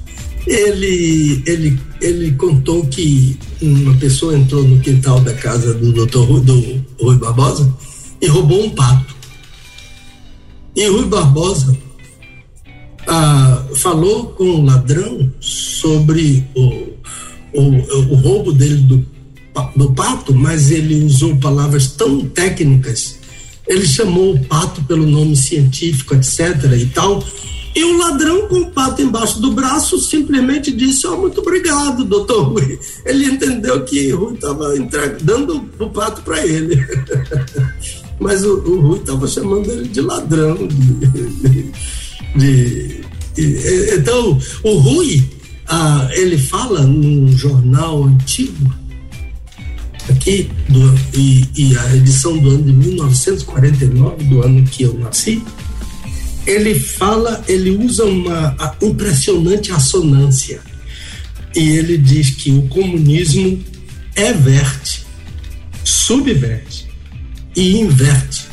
Ele, 0.47 1.43
ele, 1.45 1.79
ele 2.01 2.33
contou 2.33 2.87
que 2.87 3.37
uma 3.61 3.95
pessoa 3.95 4.37
entrou 4.37 4.63
no 4.63 4.81
quintal 4.81 5.21
da 5.21 5.35
casa 5.35 5.75
do 5.75 5.93
doutor 5.93 6.41
do 6.41 6.83
Rui 7.01 7.17
Barbosa 7.17 7.73
e 8.21 8.27
roubou 8.29 8.65
um 8.65 8.71
pato. 8.71 9.17
E 10.77 10.87
Rui 10.87 11.07
Barbosa 11.07 11.77
ah, 13.09 13.65
falou 13.77 14.27
com 14.29 14.45
o 14.45 14.65
ladrão 14.65 15.33
sobre 15.41 16.45
o, 16.55 16.63
o, 17.53 17.63
o 18.11 18.15
roubo 18.17 18.53
dele 18.53 18.77
do, 18.83 19.07
do 19.75 19.93
pato, 19.93 20.35
mas 20.35 20.71
ele 20.71 21.05
usou 21.05 21.37
palavras 21.37 21.89
tão 21.89 22.25
técnicas. 22.27 23.19
Ele 23.67 23.87
chamou 23.87 24.35
o 24.35 24.45
pato 24.45 24.83
pelo 24.85 25.07
nome 25.07 25.35
científico, 25.37 26.15
etc. 26.15 26.57
e 26.79 26.87
tal. 26.87 27.25
E 27.77 27.85
o 27.85 27.99
ladrão 27.99 28.49
com 28.49 28.61
o 28.61 28.71
pato 28.71 29.03
embaixo 29.03 29.39
do 29.39 29.53
braço 29.53 30.01
simplesmente 30.01 30.73
disse: 30.73 31.07
oh, 31.07 31.19
muito 31.19 31.43
obrigado, 31.43 32.07
doutor 32.07 32.55
Rui. 32.55 32.79
Ele 33.05 33.27
entendeu 33.27 33.85
que 33.85 34.13
Rui 34.13 34.33
estava 34.33 34.75
dando 35.21 35.69
o 35.79 35.91
pato 35.91 36.23
para 36.23 36.45
ele. 36.47 36.83
mas 38.19 38.43
o, 38.45 38.55
o 38.61 38.81
Rui 38.81 38.99
estava 38.99 39.29
chamando 39.29 39.71
ele 39.71 39.89
de 39.89 40.01
ladrão. 40.01 40.57
De, 40.67 41.71
de, 42.35 43.03
de, 43.35 43.95
então, 43.95 44.39
o 44.63 44.79
Rui, 44.79 45.23
ah, 45.67 46.09
ele 46.13 46.39
fala 46.39 46.81
num 46.81 47.29
jornal 47.37 48.05
antigo, 48.05 48.73
aqui, 50.09 50.49
do, 50.71 50.95
e, 51.13 51.47
e, 51.55 51.77
a 51.77 51.95
edição 51.95 52.39
do 52.39 52.49
ano 52.49 52.63
de 52.63 52.73
1949, 52.73 54.25
do 54.25 54.43
ano 54.43 54.65
que 54.65 54.85
eu 54.85 54.95
nasci, 54.99 55.43
ele 56.47 56.79
fala, 56.79 57.45
ele 57.49 57.71
usa 57.71 58.05
uma 58.05 58.57
impressionante 58.81 59.73
assonância. 59.73 60.61
E 61.55 61.71
ele 61.71 61.99
diz 61.99 62.31
que 62.31 62.53
o 62.53 62.63
comunismo 62.69 63.63
everte, 64.15 65.05
subverte 65.83 66.87
e 67.57 67.79
inverte 67.79 68.47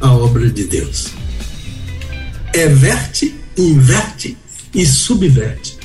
a 0.00 0.12
obra 0.12 0.48
de 0.48 0.64
Deus. 0.64 1.08
Everte, 2.54 3.34
inverte 3.56 4.36
e 4.74 4.86
subverte 4.86 5.76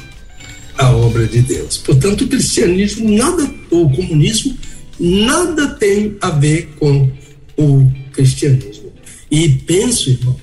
a 0.78 0.92
obra 0.92 1.28
de 1.28 1.42
Deus. 1.42 1.78
Portanto, 1.78 2.24
o 2.24 2.28
cristianismo 2.28 3.10
nada, 3.10 3.44
o 3.70 3.90
comunismo, 3.90 4.58
nada 5.00 5.68
tem 5.76 6.16
a 6.22 6.30
ver 6.30 6.74
com 6.80 7.12
o 7.58 7.92
cristianismo. 8.14 8.94
E 9.30 9.50
penso, 9.50 10.12
irmão, 10.12 10.40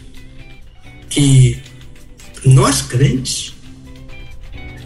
que 1.11 1.59
nós 2.45 2.81
crentes, 2.81 3.55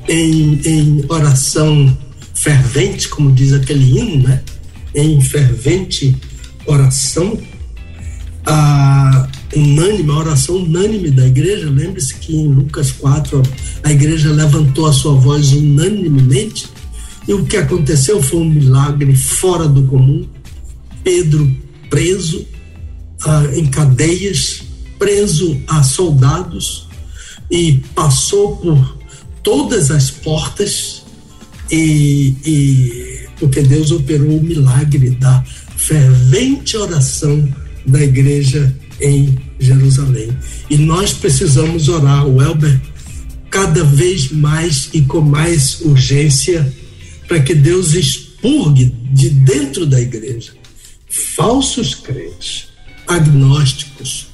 em, 0.09 0.61
em 0.64 1.05
oração 1.09 1.97
fervente, 2.35 3.09
como 3.09 3.31
diz 3.33 3.53
aquele 3.53 3.99
hino, 3.99 4.29
né? 4.29 4.43
Em 4.95 5.20
fervente 5.20 6.16
oração 6.66 7.39
a 8.47 9.29
unânime, 9.55 10.11
a 10.11 10.16
oração 10.16 10.57
unânime 10.57 11.11
da 11.11 11.27
igreja. 11.27 11.70
Lembre-se 11.70 12.14
que 12.16 12.37
em 12.37 12.49
Lucas 12.49 12.91
4 12.93 13.43
a 13.83 13.93
igreja 13.93 14.31
levantou 14.31 14.87
a 14.87 14.93
sua 14.93 15.14
voz 15.14 15.53
unanimemente 15.53 16.66
e 17.27 17.33
o 17.33 17.45
que 17.45 17.57
aconteceu 17.57 18.22
foi 18.22 18.41
um 18.41 18.51
milagre 18.51 19.14
fora 19.16 19.66
do 19.66 19.85
comum. 19.85 20.27
Pedro 21.03 21.51
preso 21.89 22.47
ah, 23.25 23.45
em 23.55 23.66
cadeias, 23.66 24.64
preso 24.99 25.61
a 25.66 25.82
soldados 25.82 26.86
e 27.51 27.82
passou 27.95 28.57
por 28.57 28.99
todas 29.42 29.90
as 29.90 30.11
portas 30.11 31.03
e, 31.70 32.34
e 32.45 33.28
porque 33.38 33.62
Deus 33.62 33.90
operou 33.90 34.38
o 34.38 34.42
milagre 34.42 35.11
da 35.11 35.45
fervente 35.76 36.76
oração 36.76 37.47
da 37.86 38.03
igreja 38.03 38.74
em 39.01 39.36
Jerusalém. 39.59 40.36
E 40.70 40.76
nós 40.76 41.12
precisamos 41.12 41.88
orar, 41.88 42.26
o 42.26 42.40
Elber, 42.40 42.80
cada 43.51 43.84
vez 43.84 44.30
mais 44.30 44.88
e 44.92 45.03
com 45.03 45.20
mais 45.20 45.80
urgência, 45.82 46.72
para 47.28 47.40
que 47.40 47.55
Deus 47.55 47.92
expurgue 47.95 48.95
de 49.12 49.30
dentro 49.30 49.86
da 49.86 50.01
igreja 50.01 50.53
falsos 51.09 51.95
crentes, 51.95 52.66
agnósticos, 53.07 54.26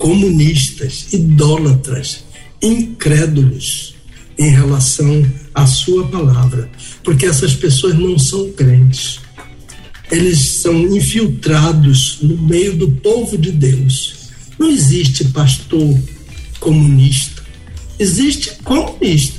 comunistas, 0.00 1.12
idólatras, 1.12 2.24
incrédulos 2.62 3.94
em 4.38 4.48
relação 4.48 5.30
à 5.54 5.66
sua 5.66 6.08
palavra, 6.08 6.70
porque 7.04 7.26
essas 7.26 7.54
pessoas 7.54 7.94
não 7.98 8.18
são 8.18 8.50
crentes. 8.52 9.20
Eles 10.10 10.38
são 10.38 10.74
infiltrados 10.96 12.16
no 12.22 12.38
meio 12.38 12.74
do 12.76 12.90
povo 12.90 13.36
de 13.36 13.52
Deus. 13.52 14.30
Não 14.58 14.70
existe 14.70 15.26
pastor 15.26 15.98
comunista. 16.58 17.42
Existe 17.98 18.52
comunista. 18.64 19.38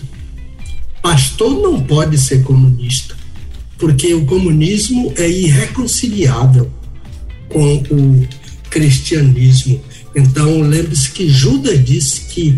Pastor 1.01 1.59
não 1.59 1.81
pode 1.81 2.19
ser 2.19 2.43
comunista, 2.43 3.17
porque 3.79 4.13
o 4.13 4.25
comunismo 4.27 5.11
é 5.17 5.27
irreconciliável 5.27 6.71
com 7.49 7.77
o 7.77 8.27
cristianismo. 8.69 9.81
Então, 10.15 10.61
lembre-se 10.61 11.11
que 11.11 11.29
Judas 11.29 11.83
disse 11.83 12.21
que 12.21 12.57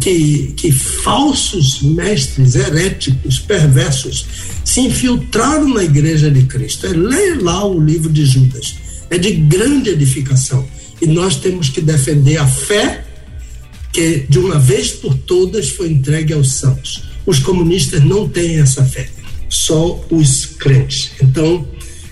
que, 0.00 0.52
que 0.56 0.72
falsos 0.72 1.80
mestres 1.82 2.54
heréticos, 2.54 3.38
perversos, 3.38 4.26
se 4.64 4.80
infiltraram 4.80 5.68
na 5.68 5.84
igreja 5.84 6.30
de 6.30 6.42
Cristo. 6.44 6.86
É, 6.86 6.90
leia 6.90 7.40
lá 7.40 7.64
o 7.64 7.80
livro 7.80 8.10
de 8.10 8.24
Judas. 8.24 8.74
É 9.10 9.16
de 9.16 9.32
grande 9.32 9.90
edificação. 9.90 10.66
E 11.00 11.06
nós 11.06 11.36
temos 11.36 11.68
que 11.70 11.80
defender 11.80 12.36
a 12.38 12.46
fé 12.46 13.04
que, 13.92 14.26
de 14.28 14.38
uma 14.38 14.58
vez 14.58 14.90
por 14.90 15.14
todas, 15.14 15.70
foi 15.70 15.90
entregue 15.90 16.32
aos 16.32 16.52
santos. 16.52 17.04
Os 17.24 17.38
comunistas 17.38 18.04
não 18.04 18.28
têm 18.28 18.58
essa 18.58 18.84
fé, 18.84 19.08
só 19.48 20.04
os 20.10 20.46
crentes. 20.46 21.12
Então, 21.22 21.66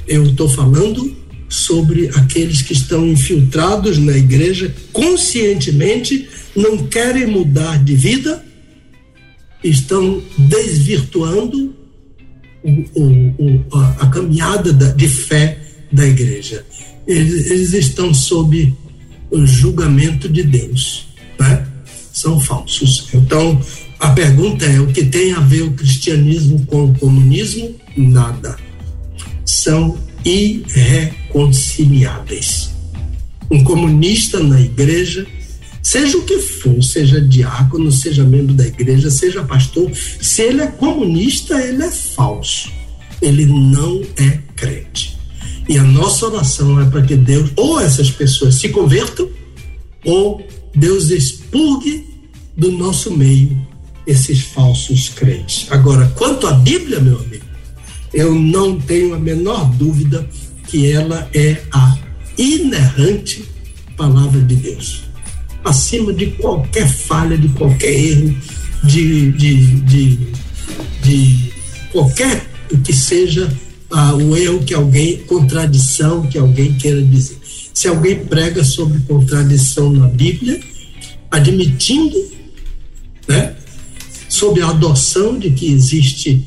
eu 0.07 0.25
estou 0.25 0.49
falando 0.49 1.16
sobre 1.49 2.09
aqueles 2.09 2.63
que 2.63 2.73
estão 2.73 3.07
infiltrados 3.07 3.99
na 3.99 4.17
igreja 4.17 4.75
conscientemente 4.93 6.29
não 6.55 6.87
querem 6.87 7.27
mudar 7.27 7.83
de 7.83 7.95
vida, 7.95 8.45
estão 9.63 10.23
desvirtuando 10.39 11.75
o, 12.63 12.71
o, 12.71 13.35
o, 13.39 13.79
a, 13.79 13.91
a, 14.01 14.07
caminhada 14.09 14.73
da, 14.73 14.91
de 14.93 15.09
fé 15.09 15.59
da 15.93 16.07
igreja. 16.07 16.65
Eles, 17.07 17.51
eles, 17.51 17.73
estão 17.73 18.13
sob 18.13 18.75
o 19.31 19.47
julgamento 19.47 20.29
de 20.29 20.43
Deus, 20.43 21.07
né? 21.39 21.67
são 22.13 22.41
falsos. 22.41 23.09
Então, 23.15 23.61
a 24.01 24.11
pergunta 24.11 24.65
é: 24.65 24.81
o 24.81 24.89
que 24.89 25.05
tem 25.05 25.33
a 25.33 25.41
ver 25.41 25.63
o 25.63 25.73
cristianismo 25.73 26.65
com 26.67 26.87
o 26.87 26.99
comunismo? 26.99 27.75
Nada. 27.97 28.57
São 29.45 29.97
irreconciliáveis. 30.27 32.75
Um 33.51 33.63
comunista 33.63 34.43
na 34.43 34.61
igreja 34.61 35.27
seja 35.81 36.19
o 36.19 36.25
que 36.25 36.41
for, 36.41 36.83
seja 36.83 37.21
diácono, 37.21 37.93
seja 37.93 38.25
membro 38.25 38.53
da 38.55 38.67
igreja, 38.67 39.09
seja 39.09 39.45
pastor, 39.45 39.89
se 39.95 40.43
ele 40.43 40.63
é 40.63 40.67
comunista, 40.67 41.63
ele 41.63 41.85
é 41.85 41.91
falso. 41.91 42.73
Ele 43.23 43.47
não 43.47 44.03
é 44.17 44.41
crente. 44.57 45.17
E 45.69 45.79
a 45.79 45.85
nossa 45.85 46.27
oração 46.27 46.81
é 46.81 46.91
para 46.91 47.03
que 47.03 47.15
Deus, 47.15 47.53
ou 47.57 47.79
essas 47.81 48.11
pessoas 48.11 48.57
se 48.57 48.71
convertam, 48.71 49.29
ou 50.05 50.45
Deus 50.75 51.11
expurgue 51.11 52.05
do 52.57 52.73
nosso 52.73 53.17
meio 53.17 53.57
esses 54.07 54.41
falsos 54.41 55.09
crentes. 55.09 55.67
Agora, 55.71 56.13
quanto 56.17 56.47
à 56.47 56.53
Bíblia, 56.53 57.01
meu 57.01 57.19
amigo, 57.19 57.36
eu 58.13 58.35
não 58.35 58.79
tenho 58.81 59.15
a 59.15 59.19
menor 59.19 59.71
dúvida 59.73 60.29
que 60.69 60.91
ela 60.91 61.29
é 61.35 61.63
a 61.73 61.99
inerrante 62.37 63.45
palavra 63.97 64.41
de 64.41 64.57
Deus 64.57 65.07
acima 65.67 66.13
de 66.13 66.27
qualquer 66.27 66.89
falha, 66.89 67.37
de 67.37 67.49
qualquer 67.51 67.93
erro, 67.93 68.37
de, 68.85 69.33
de, 69.33 69.67
de, 69.81 70.19
de 71.03 71.53
qualquer 71.93 72.49
que 72.85 72.93
seja 72.93 73.53
ah, 73.91 74.15
o 74.15 74.37
erro 74.37 74.63
que 74.63 74.75
alguém, 74.75 75.19
contradição 75.25 76.27
que 76.27 76.39
alguém 76.39 76.75
queira 76.75 77.03
dizer. 77.03 77.39
Se 77.75 77.89
alguém 77.89 78.25
prega 78.25 78.65
sobre 78.65 79.01
contradição 79.01 79.93
na 79.93 80.07
Bíblia, 80.07 80.61
admitindo, 81.31 82.17
né, 83.29 83.55
sobre 84.29 84.63
a 84.63 84.69
adoção 84.69 85.39
de 85.39 85.51
que 85.51 85.73
existe 85.73 86.47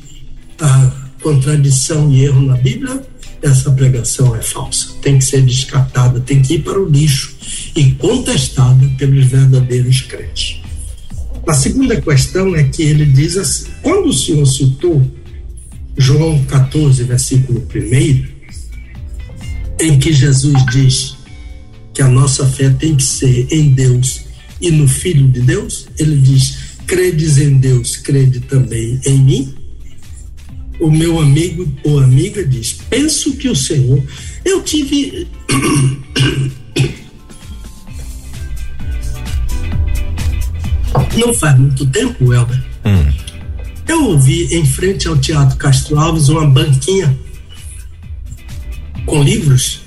a 0.58 0.99
contradição 1.22 2.12
e 2.12 2.24
erro 2.24 2.42
na 2.42 2.56
Bíblia, 2.56 3.02
essa 3.42 3.70
pregação 3.70 4.36
é 4.36 4.42
falsa. 4.42 4.94
Tem 5.00 5.18
que 5.18 5.24
ser 5.24 5.42
descartada, 5.42 6.20
tem 6.20 6.42
que 6.42 6.54
ir 6.54 6.62
para 6.62 6.80
o 6.80 6.88
lixo 6.88 7.34
e 7.74 7.92
contestada 7.92 8.86
pelos 8.98 9.26
verdadeiros 9.26 10.02
crentes. 10.02 10.60
A 11.46 11.54
segunda 11.54 12.00
questão 12.00 12.54
é 12.54 12.64
que 12.64 12.82
ele 12.82 13.06
diz 13.06 13.36
assim: 13.36 13.66
quando 13.82 14.08
o 14.08 14.12
Senhor 14.12 14.46
citou 14.46 15.02
João 15.96 16.42
14, 16.44 17.02
versículo 17.04 17.66
1, 17.74 18.24
em 19.80 19.98
que 19.98 20.12
Jesus 20.12 20.64
diz 20.66 21.16
que 21.94 22.02
a 22.02 22.08
nossa 22.08 22.46
fé 22.46 22.70
tem 22.70 22.94
que 22.94 23.02
ser 23.02 23.48
em 23.50 23.70
Deus 23.70 24.22
e 24.60 24.70
no 24.70 24.86
Filho 24.86 25.26
de 25.28 25.40
Deus, 25.40 25.88
ele 25.98 26.18
diz: 26.18 26.58
credes 26.86 27.38
em 27.38 27.56
Deus, 27.56 27.96
crede 27.96 28.40
também 28.40 29.00
em 29.06 29.18
mim. 29.18 29.54
O 30.80 30.90
meu 30.90 31.20
amigo 31.20 31.68
ou 31.84 32.00
amiga 32.00 32.44
diz: 32.44 32.72
penso 32.88 33.36
que 33.36 33.48
o 33.48 33.56
Senhor. 33.56 34.02
Eu 34.44 34.62
tive 34.62 35.28
Não 41.16 41.34
faz 41.34 41.58
muito 41.58 41.86
tempo, 41.86 42.32
Helder. 42.32 42.62
Hum. 42.84 43.12
Eu 43.86 44.04
ouvi 44.04 44.54
em 44.54 44.64
frente 44.64 45.08
ao 45.08 45.18
Teatro 45.18 45.56
Castro 45.56 45.98
Alves 45.98 46.28
uma 46.28 46.46
banquinha 46.46 47.18
com 49.04 49.22
livros 49.22 49.80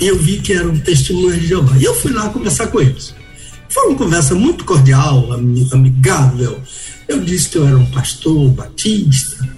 e 0.00 0.06
eu 0.06 0.18
vi 0.18 0.38
que 0.38 0.52
eram 0.52 0.78
testemunhas 0.78 1.40
de 1.40 1.48
Jeová. 1.48 1.76
E 1.76 1.84
eu 1.84 1.94
fui 1.94 2.12
lá 2.12 2.28
conversar 2.30 2.68
com 2.68 2.80
eles. 2.80 3.14
Foi 3.68 3.88
uma 3.88 3.98
conversa 3.98 4.34
muito 4.34 4.64
cordial, 4.64 5.32
amigável. 5.32 6.60
Eu 7.06 7.20
disse 7.20 7.50
que 7.50 7.58
eu 7.58 7.66
era 7.66 7.76
um 7.76 7.86
pastor 7.86 8.48
batista. 8.50 9.48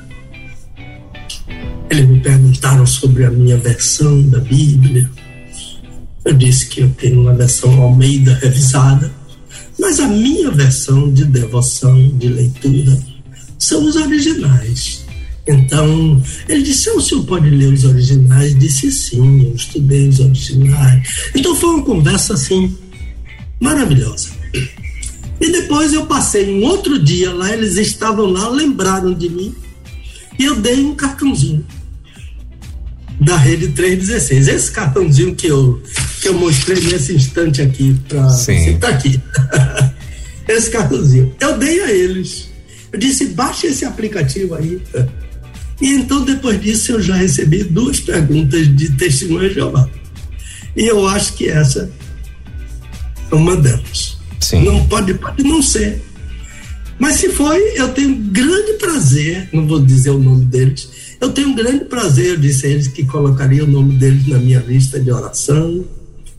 Eles 1.93 2.09
me 2.09 2.19
perguntaram 2.21 2.85
sobre 2.85 3.25
a 3.25 3.31
minha 3.31 3.57
versão 3.57 4.21
da 4.29 4.41
Bíblia. 4.41 5.09
Eu 6.25 6.35
disse 6.35 6.67
que 6.67 6.81
eu 6.81 6.91
tenho 6.91 7.21
uma 7.21 7.35
versão 7.35 7.81
Almeida 7.81 8.35
revisada 8.43 9.13
mas 9.83 9.99
a 9.99 10.07
minha 10.07 10.49
versão 10.53 11.13
de 11.13 11.25
devoção, 11.25 12.09
de 12.17 12.29
leitura, 12.29 12.97
são 13.59 13.85
os 13.85 13.97
originais. 13.97 15.05
Então, 15.45 16.23
ele 16.49 16.63
disse: 16.63 16.89
o 16.91 17.01
senhor 17.01 17.25
pode 17.25 17.51
ler 17.51 17.73
os 17.73 17.85
originais? 17.85 18.57
Disse 18.57 18.93
sim, 18.93 19.45
eu 19.45 19.57
estudei 19.57 20.09
os 20.09 20.21
originais. 20.21 21.31
Então, 21.35 21.57
foi 21.57 21.71
uma 21.71 21.85
conversa 21.85 22.35
assim, 22.35 22.79
maravilhosa. 23.61 24.29
E 25.41 25.51
depois 25.51 25.93
eu 25.93 26.07
passei 26.07 26.55
um 26.55 26.65
outro 26.65 26.97
dia 27.03 27.33
lá, 27.33 27.53
eles 27.53 27.77
estavam 27.77 28.27
lá, 28.27 28.49
lembraram 28.49 29.13
de 29.13 29.29
mim, 29.29 29.53
e 30.39 30.45
eu 30.45 30.61
dei 30.61 30.81
um 30.85 30.95
cartãozinho 30.95 31.67
da 33.25 33.37
rede 33.37 33.69
316. 33.69 34.49
Esse 34.49 34.71
cartãozinho 34.73 35.35
que 35.35 35.47
eu, 35.47 35.83
que 36.21 36.29
eu 36.29 36.35
mostrei 36.35 36.81
nesse 36.83 37.15
instante 37.15 37.63
aqui, 37.63 37.97
para 38.09 38.25
você 38.25 38.77
tá 38.81 38.89
aqui. 38.89 39.21
esse 40.49 40.71
cartãozinho. 40.71 41.35
Eu 41.41 41.59
dei 41.59 41.81
a 41.83 41.91
eles. 41.91 42.51
Eu 42.93 42.99
disse, 42.99 43.27
baixe 43.27 43.69
esse 43.69 43.85
aplicativo 43.85 44.55
aí. 44.55 44.81
E 45.81 45.89
então, 45.95 46.25
depois 46.25 46.61
disso, 46.61 46.93
eu 46.93 47.03
já 47.03 47.15
recebi 47.15 47.65
duas 47.65 48.01
perguntas 48.01 48.69
de 48.77 48.91
testemunho 48.93 49.49
de 49.49 49.55
Jeová. 49.55 49.89
E 50.77 50.85
eu 50.85 51.07
acho 51.07 51.35
que 51.35 51.49
essa 51.49 51.91
é 53.31 53.35
uma 53.35 53.57
delas. 53.57 54.19
Sim. 54.41 54.65
Não 54.65 54.87
pode, 54.87 55.15
pode 55.15 55.43
não 55.43 55.63
ser. 55.63 56.03
Mas 56.99 57.17
se 57.17 57.31
foi, 57.31 57.59
eu 57.77 57.89
tenho 57.89 58.15
grande 58.15 58.75
prazer, 58.75 59.49
não 59.53 59.67
vou 59.67 59.81
dizer 59.81 60.11
o 60.11 60.19
nome 60.19 60.45
deles, 60.45 60.89
eu 61.23 61.31
tenho 61.31 61.51
um 61.51 61.55
grande 61.55 61.85
prazer, 61.85 62.37
disse 62.37 62.67
eles, 62.67 62.89
que 62.89 63.07
colocaria 63.07 63.63
o 63.63 63.67
nome 63.67 63.95
deles 63.95 64.27
na 64.27 64.39
minha 64.39 64.59
lista 64.59 64.99
de 64.99 65.09
oração. 65.09 65.85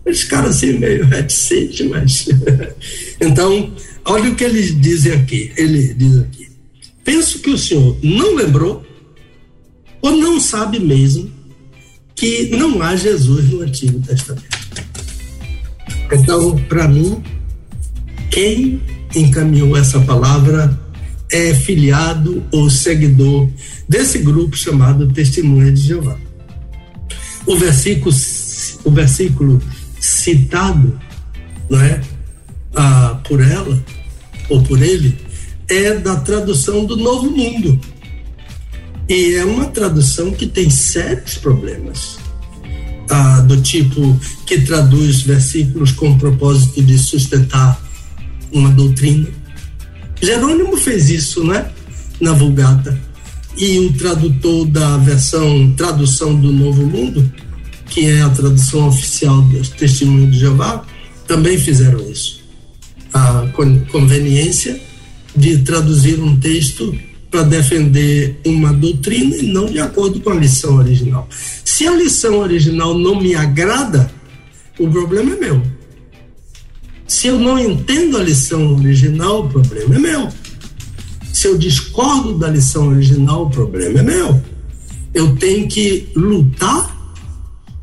Eles 0.06 0.22
ficaram 0.24 0.50
assim 0.50 0.78
meio 0.78 1.06
reticentes, 1.08 1.88
mas. 1.88 2.28
então, 3.22 3.72
olha 4.04 4.30
o 4.30 4.36
que 4.36 4.44
eles 4.44 4.80
dizem 4.82 5.14
aqui. 5.14 5.54
Ele 5.56 5.94
diz 5.94 6.20
aqui: 6.20 6.50
Penso 7.02 7.40
que 7.40 7.52
o 7.52 7.58
senhor 7.58 7.98
não 8.04 8.36
lembrou 8.36 8.86
ou 10.02 10.12
não 10.18 10.38
sabe 10.38 10.82
mesmo 10.82 11.32
que 12.14 12.50
não 12.50 12.82
há 12.82 12.94
Jesus 12.94 13.50
no 13.50 13.62
Antigo 13.62 14.02
Testamento. 14.02 14.64
Então, 16.12 16.58
para 16.68 16.90
mim, 16.90 17.24
quem 18.30 18.82
encaminhou 19.16 19.78
essa 19.78 20.02
palavra 20.02 20.78
é 21.32 21.54
filiado 21.54 22.44
ou 22.52 22.70
seguidor 22.70 23.48
desse 23.88 24.20
grupo 24.20 24.56
chamado 24.56 25.12
Testemunha 25.12 25.72
de 25.72 25.82
Jeová. 25.82 26.18
O 27.46 27.58
versículo, 27.58 28.16
o 28.84 28.92
versículo 28.92 29.62
citado 30.00 31.00
não 31.70 31.82
é, 31.82 32.02
ah, 32.76 33.20
por 33.28 33.42
ela 33.42 33.84
ou 34.50 34.62
por 34.64 34.82
ele 34.82 35.18
é 35.70 35.96
da 35.96 36.16
tradução 36.18 36.86
do 36.86 36.96
Novo 36.96 37.32
Mundo. 37.32 37.80
E 39.08 39.36
é 39.36 39.46
uma 39.46 39.66
tradução 39.66 40.32
que 40.32 40.48
tem 40.48 40.70
sérios 40.70 41.36
problemas. 41.38 42.18
Ah, 43.10 43.42
do 43.42 43.62
tipo 43.62 44.20
que 44.46 44.62
traduz 44.62 45.22
versículos 45.22 45.92
com 45.92 46.12
o 46.12 46.18
propósito 46.18 46.82
de 46.82 46.98
sustentar 46.98 47.82
uma 48.52 48.70
doutrina. 48.70 49.28
Jerônimo 50.22 50.78
fez 50.78 51.10
isso, 51.10 51.44
né? 51.44 51.70
Na 52.22 52.32
Vulgata. 52.32 52.98
E 53.56 53.80
o 53.80 53.93
tradutor 53.93 54.66
da 54.66 54.97
versão 54.97 55.74
tradução 55.74 56.36
do 56.39 56.51
Novo 56.51 56.86
Mundo, 56.86 57.32
que 57.88 58.06
é 58.08 58.22
a 58.22 58.30
tradução 58.30 58.88
oficial 58.88 59.41
dos 59.43 59.70
Testemunhos 59.70 60.32
de 60.32 60.39
Jeová, 60.39 60.84
também 61.28 61.58
fizeram 61.58 61.99
isso. 62.10 62.41
A 63.14 63.47
conveniência 63.91 64.82
de 65.36 65.60
traduzir 65.60 66.20
um 66.20 66.39
texto 66.39 66.97
para 67.30 67.43
defender 67.43 68.39
uma 68.45 68.72
doutrina 68.72 69.36
e 69.36 69.43
não 69.51 69.66
de 69.66 69.80
acordo 69.80 70.20
com 70.20 70.30
a 70.30 70.36
lição 70.36 70.78
original. 70.78 71.28
Se 71.66 71.88
a 71.88 71.95
lição 71.95 72.38
original 72.38 72.97
não 72.97 73.20
me 73.20 73.34
agrada, 73.34 74.12
o 74.80 74.88
problema 74.88 75.34
é 75.34 75.39
meu. 75.39 75.62
Se 77.08 77.28
eu 77.28 77.39
não 77.39 77.58
entendo 77.58 78.18
a 78.18 78.24
lição 78.24 78.76
original, 78.76 79.45
o 79.45 79.49
problema 79.49 79.95
é 79.95 79.99
meu. 79.99 80.30
Se 81.44 81.50
eu 81.50 81.58
discordo 81.58 82.38
da 82.38 82.48
lição 82.48 82.88
original, 82.88 83.44
o 83.44 83.50
problema 83.50 84.00
é 84.00 84.02
meu. 84.02 84.41
Eu 85.14 85.36
tenho 85.36 85.68
que 85.68 86.08
lutar 86.16 86.96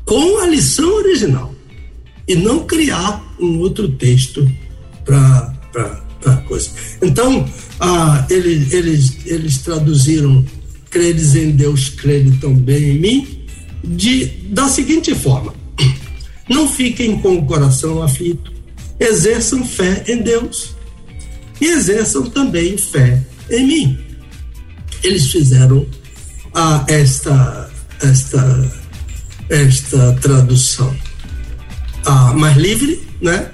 com 0.03 0.39
a 0.39 0.47
lição 0.47 0.91
original 0.95 1.53
e 2.27 2.33
não 2.33 2.65
criar 2.65 3.23
um 3.39 3.59
outro 3.59 3.87
texto 3.89 4.51
para 5.05 6.41
coisa. 6.47 6.71
Então, 7.03 7.47
ah, 7.79 8.25
eles, 8.31 8.73
eles, 8.73 9.17
eles 9.27 9.59
traduziram 9.59 10.43
credes 10.89 11.35
em 11.35 11.51
Deus, 11.51 11.87
crede 11.87 12.39
também 12.39 12.95
em 12.95 12.99
mim, 12.99 13.45
de, 13.83 14.25
da 14.49 14.67
seguinte 14.69 15.13
forma: 15.13 15.53
não 16.49 16.67
fiquem 16.67 17.19
com 17.19 17.37
o 17.37 17.45
coração 17.45 18.01
aflito, 18.01 18.51
exerçam 18.99 19.63
fé 19.63 20.03
em 20.07 20.17
Deus 20.17 20.73
e 21.61 21.67
exerçam 21.67 22.27
também 22.27 22.75
fé 22.75 23.21
em 23.51 23.67
mim. 23.67 23.99
Eles 25.03 25.31
fizeram 25.31 25.85
ah, 26.53 26.85
esta, 26.87 27.69
esta, 28.01 28.71
esta 29.49 30.13
tradução 30.13 30.95
ah, 32.05 32.33
mais 32.33 32.57
livre, 32.57 33.01
né? 33.21 33.49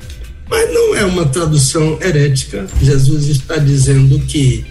Mas 0.50 0.74
não 0.74 0.96
é 0.96 1.04
uma 1.04 1.26
tradução 1.26 2.00
herética. 2.02 2.68
Jesus 2.82 3.28
está 3.28 3.58
dizendo 3.58 4.18
que 4.20 4.66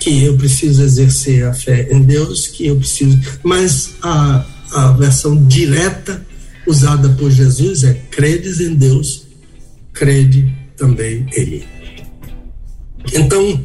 que 0.00 0.24
eu 0.24 0.36
preciso 0.36 0.82
exercer 0.82 1.44
a 1.44 1.52
fé 1.52 1.86
em 1.92 2.02
Deus, 2.02 2.46
que 2.46 2.66
eu 2.66 2.76
preciso. 2.76 3.20
Mas 3.42 3.96
a, 4.02 4.44
a 4.72 4.92
versão 4.92 5.46
direta 5.46 6.26
usada 6.66 7.10
por 7.10 7.30
Jesus 7.30 7.84
é 7.84 7.94
credes 8.10 8.60
em 8.60 8.74
Deus, 8.74 9.26
crede 9.92 10.52
também 10.76 11.26
em 11.36 11.46
mim. 11.46 11.62
Então, 13.12 13.60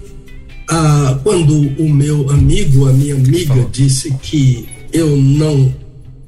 ah, 0.70 1.20
quando 1.24 1.56
o 1.80 1.90
meu 1.90 2.30
amigo, 2.30 2.88
a 2.88 2.94
minha 2.94 3.16
amiga 3.16 3.68
disse 3.72 4.12
que 4.22 4.68
eu 4.92 5.16
não 5.16 5.74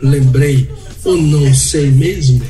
lembrei 0.01 0.69
ou 1.03 1.17
não 1.17 1.53
sei 1.53 1.89
mesmo 1.89 2.41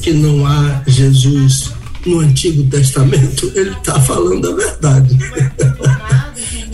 que 0.00 0.12
não 0.12 0.46
há 0.46 0.82
Jesus 0.86 1.70
no 2.04 2.20
Antigo 2.20 2.62
Testamento, 2.70 3.50
ele 3.54 3.70
está 3.70 4.00
falando 4.00 4.48
a 4.48 4.54
verdade. 4.54 5.18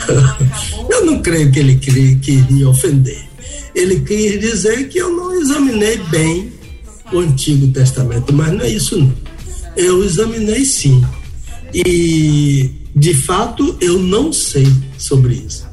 eu 0.91 1.07
não 1.07 1.23
creio 1.23 1.51
que 1.51 1.61
ele 1.61 1.77
queria 1.77 2.47
me 2.51 2.65
ofender. 2.65 3.23
Ele 3.75 4.01
quis 4.01 4.39
dizer 4.39 4.89
que 4.89 4.99
eu 4.99 5.11
não 5.17 5.41
examinei 5.41 5.97
bem 6.11 6.53
o 7.11 7.21
Antigo 7.21 7.69
Testamento, 7.69 8.33
mas 8.33 8.53
não 8.53 8.61
é 8.61 8.69
isso 8.69 8.99
não. 8.99 9.13
Eu 9.77 10.05
examinei 10.05 10.65
sim. 10.65 11.03
E 11.73 12.82
de 12.95 13.15
fato 13.15 13.77
eu 13.81 13.99
não 13.99 14.33
sei 14.33 14.67
sobre 14.99 15.35
isso. 15.35 15.71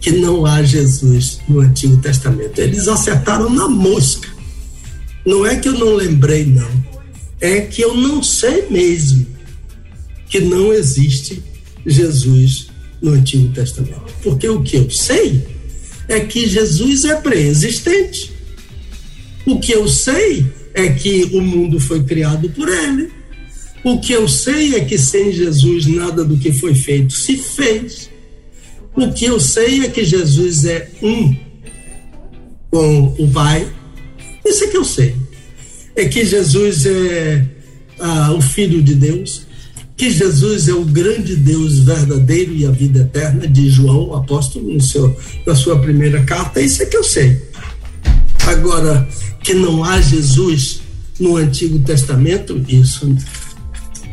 Que 0.00 0.12
não 0.12 0.46
há 0.46 0.62
Jesus 0.62 1.40
no 1.48 1.60
Antigo 1.60 1.96
Testamento. 1.96 2.58
Eles 2.60 2.86
acertaram 2.86 3.50
na 3.50 3.68
mosca. 3.68 4.28
Não 5.26 5.44
é 5.44 5.56
que 5.56 5.68
eu 5.68 5.74
não 5.74 5.94
lembrei, 5.94 6.46
não 6.46 6.88
é 7.40 7.60
que 7.60 7.82
eu 7.82 7.94
não 7.94 8.22
sei 8.22 8.68
mesmo 8.68 9.26
que 10.28 10.40
não 10.40 10.72
existe 10.72 11.42
Jesus 11.86 12.68
no 13.00 13.12
Antigo 13.12 13.52
Testamento. 13.52 14.12
Porque 14.22 14.48
o 14.48 14.62
que 14.62 14.76
eu 14.76 14.90
sei 14.90 15.46
é 16.08 16.20
que 16.20 16.48
Jesus 16.48 17.04
é 17.04 17.16
pré-existente. 17.16 18.32
O 19.46 19.58
que 19.58 19.72
eu 19.72 19.88
sei 19.88 20.46
é 20.74 20.88
que 20.90 21.24
o 21.32 21.40
mundo 21.40 21.80
foi 21.80 22.02
criado 22.04 22.50
por 22.50 22.68
ele. 22.68 23.10
O 23.84 24.00
que 24.00 24.12
eu 24.12 24.28
sei 24.28 24.74
é 24.74 24.84
que 24.84 24.98
sem 24.98 25.32
Jesus 25.32 25.86
nada 25.86 26.24
do 26.24 26.36
que 26.36 26.52
foi 26.52 26.74
feito 26.74 27.12
se 27.12 27.36
fez. 27.36 28.10
O 28.94 29.12
que 29.12 29.24
eu 29.24 29.38
sei 29.38 29.84
é 29.84 29.88
que 29.88 30.04
Jesus 30.04 30.64
é 30.64 30.90
um 31.02 31.36
com 32.70 33.14
o 33.18 33.30
Pai. 33.30 33.66
Isso 34.44 34.64
é 34.64 34.66
que 34.66 34.76
eu 34.76 34.84
sei 34.84 35.14
é 35.98 36.06
que 36.06 36.24
Jesus 36.24 36.86
é 36.86 37.44
ah, 37.98 38.32
o 38.32 38.40
Filho 38.40 38.80
de 38.80 38.94
Deus, 38.94 39.42
que 39.96 40.10
Jesus 40.10 40.68
é 40.68 40.72
o 40.72 40.84
grande 40.84 41.34
Deus 41.34 41.80
verdadeiro 41.80 42.54
e 42.54 42.64
a 42.64 42.70
vida 42.70 43.00
eterna, 43.00 43.48
de 43.48 43.68
João, 43.68 44.14
apóstolo, 44.14 44.72
no 44.72 44.80
seu, 44.80 45.16
na 45.44 45.56
sua 45.56 45.76
primeira 45.80 46.22
carta, 46.22 46.60
isso 46.60 46.84
é 46.84 46.86
que 46.86 46.96
eu 46.96 47.02
sei. 47.02 47.42
Agora, 48.46 49.08
que 49.42 49.52
não 49.54 49.82
há 49.82 50.00
Jesus 50.00 50.80
no 51.18 51.36
Antigo 51.36 51.80
Testamento, 51.80 52.64
isso 52.68 53.12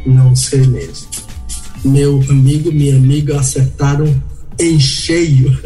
não 0.05 0.35
sei 0.35 0.65
mesmo. 0.67 1.07
Meu 1.83 2.23
amigo, 2.29 2.71
minha 2.71 2.95
amiga 2.95 3.39
acertaram 3.39 4.21
em 4.59 4.79
cheio 4.79 5.57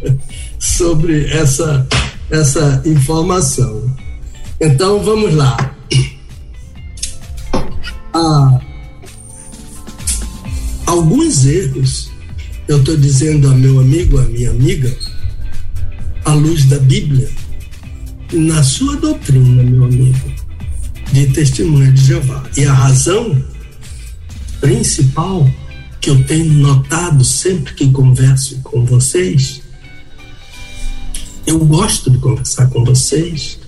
sobre 0.58 1.26
essa, 1.26 1.86
essa 2.30 2.82
informação. 2.84 3.94
Então 4.60 5.02
vamos 5.02 5.34
lá. 5.34 5.74
Ah, 8.12 8.60
alguns 10.86 11.46
erros, 11.46 12.10
eu 12.66 12.78
estou 12.78 12.96
dizendo 12.96 13.48
a 13.48 13.54
meu 13.54 13.78
amigo, 13.80 14.18
a 14.18 14.24
minha 14.24 14.50
amiga, 14.50 14.92
à 16.24 16.32
luz 16.32 16.64
da 16.64 16.78
Bíblia, 16.78 17.28
na 18.32 18.62
sua 18.62 18.96
doutrina, 18.96 19.62
meu 19.62 19.84
amigo, 19.84 20.32
de 21.12 21.26
testemunha 21.28 21.92
de 21.92 22.04
Jeová. 22.04 22.44
E 22.56 22.64
a 22.64 22.72
razão 22.72 23.36
principal 24.60 25.48
que 26.00 26.10
eu 26.10 26.24
tenho 26.24 26.52
notado 26.54 27.24
sempre 27.24 27.74
que 27.74 27.90
converso 27.90 28.60
com 28.62 28.84
vocês, 28.84 29.62
eu 31.46 31.58
gosto 31.64 32.10
de 32.10 32.18
conversar 32.18 32.68
com 32.68 32.84
vocês, 32.84 33.58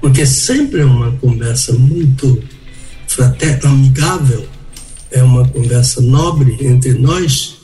porque 0.00 0.24
sempre 0.24 0.80
é 0.80 0.84
uma 0.84 1.12
conversa 1.12 1.72
muito 1.74 2.42
fraterna, 3.06 3.70
amigável, 3.70 4.48
é 5.10 5.22
uma 5.22 5.46
conversa 5.48 6.00
nobre 6.00 6.56
entre 6.60 6.94
nós, 6.94 7.56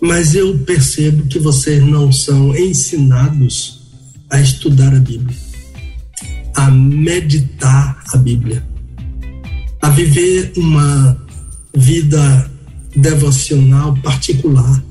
mas 0.00 0.34
eu 0.34 0.58
percebo 0.58 1.26
que 1.26 1.38
vocês 1.38 1.82
não 1.82 2.12
são 2.12 2.56
ensinados 2.56 3.82
a 4.28 4.40
estudar 4.40 4.94
a 4.94 5.00
Bíblia, 5.00 5.36
a 6.54 6.70
meditar 6.70 8.02
a 8.12 8.16
Bíblia, 8.16 8.66
a 9.80 9.90
viver 9.90 10.52
uma 10.56 11.24
vida 11.74 12.50
devocional 12.94 13.94
particular, 14.02 14.82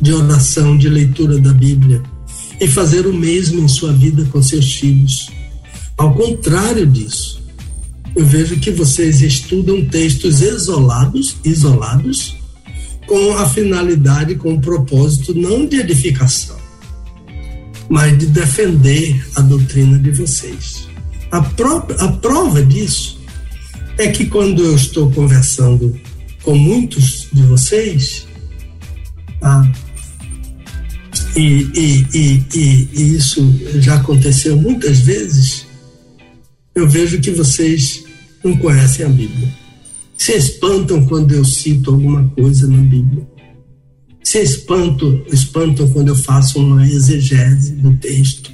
de 0.00 0.12
oração, 0.12 0.76
de 0.76 0.88
leitura 0.88 1.38
da 1.38 1.52
Bíblia, 1.52 2.02
e 2.60 2.68
fazer 2.68 3.06
o 3.06 3.12
mesmo 3.12 3.60
em 3.60 3.68
sua 3.68 3.92
vida 3.92 4.24
com 4.26 4.42
seus 4.42 4.74
filhos 4.74 5.28
ao 5.96 6.12
contrário 6.12 6.86
disso, 6.86 7.40
eu 8.16 8.26
vejo 8.26 8.58
que 8.58 8.70
vocês 8.70 9.22
estudam 9.22 9.84
textos 9.86 10.40
isolados, 10.40 11.36
isolados, 11.44 12.36
com 13.06 13.36
a 13.38 13.48
finalidade, 13.48 14.34
com 14.34 14.54
o 14.54 14.60
propósito 14.60 15.34
não 15.34 15.66
de 15.66 15.78
edificação, 15.78 16.56
mas 17.88 18.18
de 18.18 18.26
defender 18.26 19.24
a 19.36 19.40
doutrina 19.40 19.98
de 19.98 20.10
vocês. 20.10 20.88
A, 21.30 21.38
a 21.38 22.08
prova 22.08 22.64
disso 22.64 23.20
é 23.98 24.08
que 24.08 24.26
quando 24.26 24.62
eu 24.62 24.74
estou 24.74 25.10
conversando 25.10 25.98
com 26.42 26.54
muitos 26.56 27.28
de 27.32 27.42
vocês, 27.42 28.26
ah, 29.42 29.70
e, 31.36 31.68
e, 31.74 32.06
e, 32.14 32.88
e, 32.92 33.16
isso 33.16 33.42
já 33.80 33.96
aconteceu 33.96 34.56
muitas 34.56 35.00
vezes, 35.00 35.66
eu 36.74 36.88
vejo 36.88 37.20
que 37.20 37.30
vocês 37.30 38.04
não 38.42 38.56
conhecem 38.56 39.06
a 39.06 39.08
Bíblia. 39.08 39.48
Se 40.16 40.32
espantam 40.32 41.06
quando 41.06 41.32
eu 41.32 41.44
cito 41.44 41.90
alguma 41.90 42.28
coisa 42.30 42.66
na 42.66 42.82
Bíblia. 42.82 43.26
Se 44.22 44.38
espantam, 44.40 45.22
espantam 45.30 45.88
quando 45.90 46.08
eu 46.08 46.16
faço 46.16 46.58
uma 46.58 46.86
exegese 46.86 47.72
do 47.72 47.92
texto. 47.98 48.50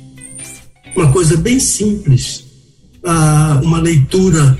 Uma 0.96 1.12
coisa 1.12 1.36
bem 1.36 1.60
simples, 1.60 2.44
ah, 3.04 3.60
uma 3.62 3.80
leitura 3.80 4.58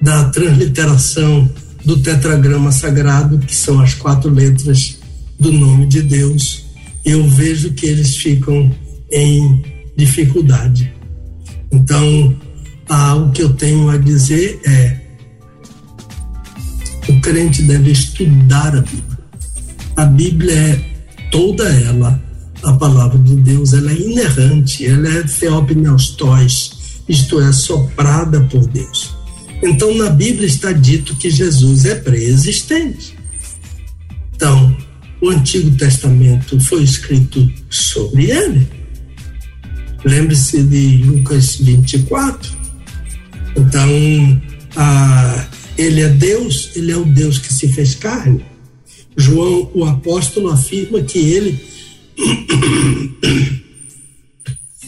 da 0.00 0.24
transliteração 0.30 1.48
do 1.84 1.98
tetragrama 2.00 2.70
sagrado, 2.70 3.38
que 3.38 3.54
são 3.54 3.80
as 3.80 3.94
quatro 3.94 4.30
letras 4.30 4.98
do 5.38 5.52
nome 5.52 5.86
de 5.86 6.02
Deus, 6.02 6.64
eu 7.04 7.26
vejo 7.28 7.72
que 7.72 7.86
eles 7.86 8.16
ficam 8.16 8.70
em 9.10 9.62
dificuldade. 9.96 10.92
Então, 11.70 12.36
ah, 12.88 13.14
o 13.14 13.30
que 13.30 13.42
eu 13.42 13.52
tenho 13.54 13.88
a 13.88 13.96
dizer 13.96 14.60
é: 14.66 15.00
o 17.08 17.20
crente 17.20 17.62
deve 17.62 17.92
estudar 17.92 18.76
a 18.76 18.80
Bíblia. 18.80 19.18
A 19.96 20.04
Bíblia 20.04 20.52
é 20.52 20.88
toda 21.30 21.68
ela, 21.68 22.22
a 22.62 22.72
palavra 22.74 23.18
de 23.18 23.36
Deus, 23.36 23.72
ela 23.72 23.90
é 23.90 23.96
inerrante, 23.96 24.86
ela 24.86 25.08
é 25.08 25.22
theopneustos, 25.22 27.02
isto 27.08 27.40
é, 27.40 27.52
soprada 27.52 28.40
por 28.42 28.66
Deus. 28.66 29.17
Então, 29.62 29.94
na 29.96 30.08
Bíblia 30.10 30.46
está 30.46 30.72
dito 30.72 31.16
que 31.16 31.30
Jesus 31.30 31.84
é 31.84 31.94
pré-existente. 31.96 33.16
Então, 34.34 34.76
o 35.20 35.30
Antigo 35.30 35.76
Testamento 35.76 36.60
foi 36.60 36.82
escrito 36.84 37.50
sobre 37.68 38.30
ele. 38.30 38.68
Lembre-se 40.04 40.62
de 40.62 40.98
Lucas 40.98 41.56
24. 41.56 42.56
Então, 43.56 43.90
ele 45.76 46.02
é 46.02 46.08
Deus, 46.08 46.70
ele 46.76 46.92
é 46.92 46.96
o 46.96 47.04
Deus 47.04 47.38
que 47.38 47.52
se 47.52 47.68
fez 47.68 47.96
carne. 47.96 48.44
João, 49.16 49.68
o 49.74 49.84
apóstolo, 49.84 50.50
afirma 50.50 51.02
que 51.02 51.18
ele 51.18 51.60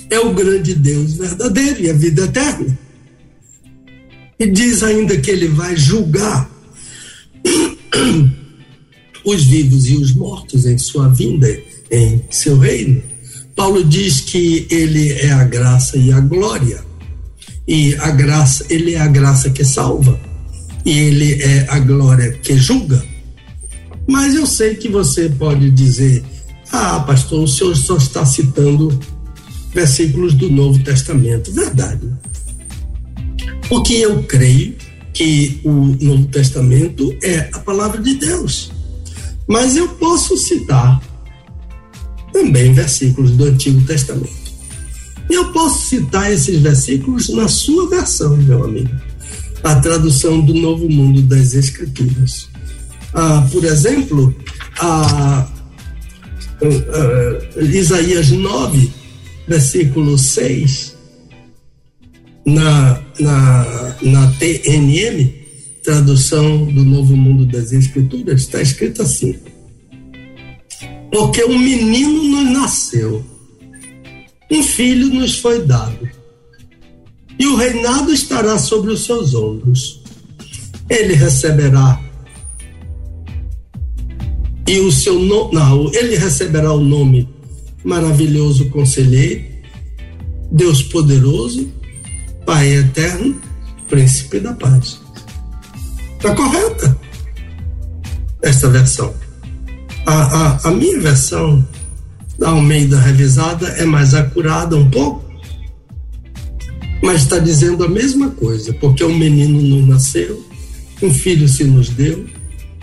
é 0.09 0.21
o 0.21 0.33
grande 0.33 0.75
Deus 0.75 1.15
verdadeiro 1.15 1.83
e 1.83 1.91
a 1.91 1.93
vida 1.93 2.23
eterna. 2.23 2.79
E 4.41 4.47
diz 4.47 4.83
ainda 4.83 5.19
que 5.19 5.31
ele 5.31 5.49
vai 5.49 5.77
julgar 5.77 6.51
os 9.23 9.45
vivos 9.45 9.87
e 9.87 9.97
os 9.97 10.15
mortos 10.15 10.65
em 10.65 10.79
sua 10.79 11.09
vinda, 11.09 11.47
em 11.91 12.25
seu 12.31 12.57
reino. 12.57 13.03
Paulo 13.55 13.85
diz 13.85 14.21
que 14.21 14.67
ele 14.71 15.13
é 15.13 15.31
a 15.31 15.45
graça 15.45 15.99
e 15.99 16.11
a 16.11 16.21
glória. 16.21 16.83
E 17.69 17.95
a 17.97 18.11
graça, 18.11 18.65
ele 18.71 18.95
é 18.95 19.01
a 19.01 19.07
graça 19.07 19.51
que 19.51 19.63
salva. 19.63 20.19
E 20.87 20.91
ele 20.91 21.43
é 21.43 21.67
a 21.69 21.79
glória 21.79 22.33
que 22.33 22.57
julga. 22.57 23.05
Mas 24.09 24.35
eu 24.35 24.47
sei 24.47 24.75
que 24.75 24.89
você 24.89 25.29
pode 25.29 25.71
dizer: 25.71 26.25
"Ah, 26.73 27.01
pastor, 27.01 27.45
o 27.45 27.49
senhor 27.49 27.77
só 27.77 27.99
está 27.99 28.25
citando 28.25 28.99
versículos 29.75 30.33
do 30.33 30.49
Novo 30.49 30.83
Testamento". 30.83 31.53
Verdade. 31.53 32.09
Porque 33.69 33.95
eu 33.95 34.23
creio 34.25 34.75
que 35.13 35.61
o 35.65 35.97
Novo 36.01 36.27
Testamento 36.27 37.17
é 37.23 37.51
a 37.53 37.59
palavra 37.59 38.01
de 38.01 38.15
Deus. 38.15 38.71
Mas 39.47 39.77
eu 39.77 39.89
posso 39.89 40.37
citar 40.37 41.01
também 42.33 42.73
versículos 42.73 43.33
do 43.33 43.45
Antigo 43.45 43.81
Testamento. 43.83 44.41
Eu 45.29 45.53
posso 45.53 45.87
citar 45.89 46.33
esses 46.33 46.61
versículos 46.61 47.29
na 47.29 47.49
sua 47.49 47.89
versão, 47.89 48.37
meu 48.37 48.65
amigo. 48.65 48.91
A 49.63 49.77
tradução 49.77 50.41
do 50.41 50.55
Novo 50.55 50.89
Mundo 50.89 51.23
das 51.23 51.55
Escrituras. 51.55 52.49
Ah, 53.13 53.47
por 53.51 53.65
exemplo, 53.65 54.35
a, 54.79 55.47
a, 55.47 55.49
a, 57.57 57.63
Isaías 57.63 58.31
9, 58.31 58.91
versículo 59.47 60.17
6, 60.17 60.90
na, 62.47 63.03
na, 63.19 63.97
na 64.03 64.33
TNM, 64.39 65.33
tradução 65.83 66.67
do 66.67 66.85
Novo 66.85 67.17
Mundo 67.17 67.47
das 67.47 67.73
Escrituras, 67.73 68.43
está 68.43 68.61
escrito 68.61 69.03
assim: 69.03 69.39
Porque 71.13 71.45
um 71.45 71.59
menino 71.59 72.23
nos 72.23 72.53
nasceu, 72.53 73.25
um 74.51 74.63
filho 74.63 75.09
nos 75.09 75.39
foi 75.39 75.65
dado, 75.65 76.09
e 77.39 77.47
o 77.47 77.57
reinado 77.57 78.13
estará 78.13 78.59
sobre 78.59 78.93
os 78.93 79.05
seus 79.05 79.35
ombros. 79.35 80.01
Ele 80.89 81.15
receberá 81.15 82.01
e 84.71 84.79
o 84.79 84.93
seu 84.93 85.19
não, 85.19 85.93
ele 85.93 86.17
receberá 86.17 86.73
o 86.73 86.81
nome 86.81 87.29
maravilhoso 87.83 88.71
conselheiro, 88.71 89.43
Deus 90.53 90.81
poderoso, 90.81 91.69
Pai 92.45 92.69
eterno, 92.75 93.41
príncipe 93.89 94.41
da 94.41 94.53
paz. 94.55 95.01
Está 96.17 96.35
correta 96.35 96.99
esta 98.43 98.69
versão. 98.69 99.15
A, 100.07 100.13
a, 100.15 100.69
a 100.69 100.71
minha 100.71 101.01
versão 101.01 101.67
da 102.39 102.51
Almeida 102.51 102.99
revisada 102.99 103.69
é 103.69 103.85
mais 103.85 104.15
acurada 104.15 104.77
um 104.77 104.91
pouco, 104.91 105.25
mas 107.03 107.23
está 107.23 107.39
dizendo 107.39 107.85
a 107.85 107.89
mesma 107.89 108.31
coisa, 108.31 108.73
porque 108.75 109.05
um 109.05 109.17
menino 109.17 109.61
nos 109.61 109.87
nasceu, 109.87 110.43
um 111.03 111.13
filho 111.13 111.49
se 111.49 111.65
nos 111.65 111.91
deu, 111.91 112.27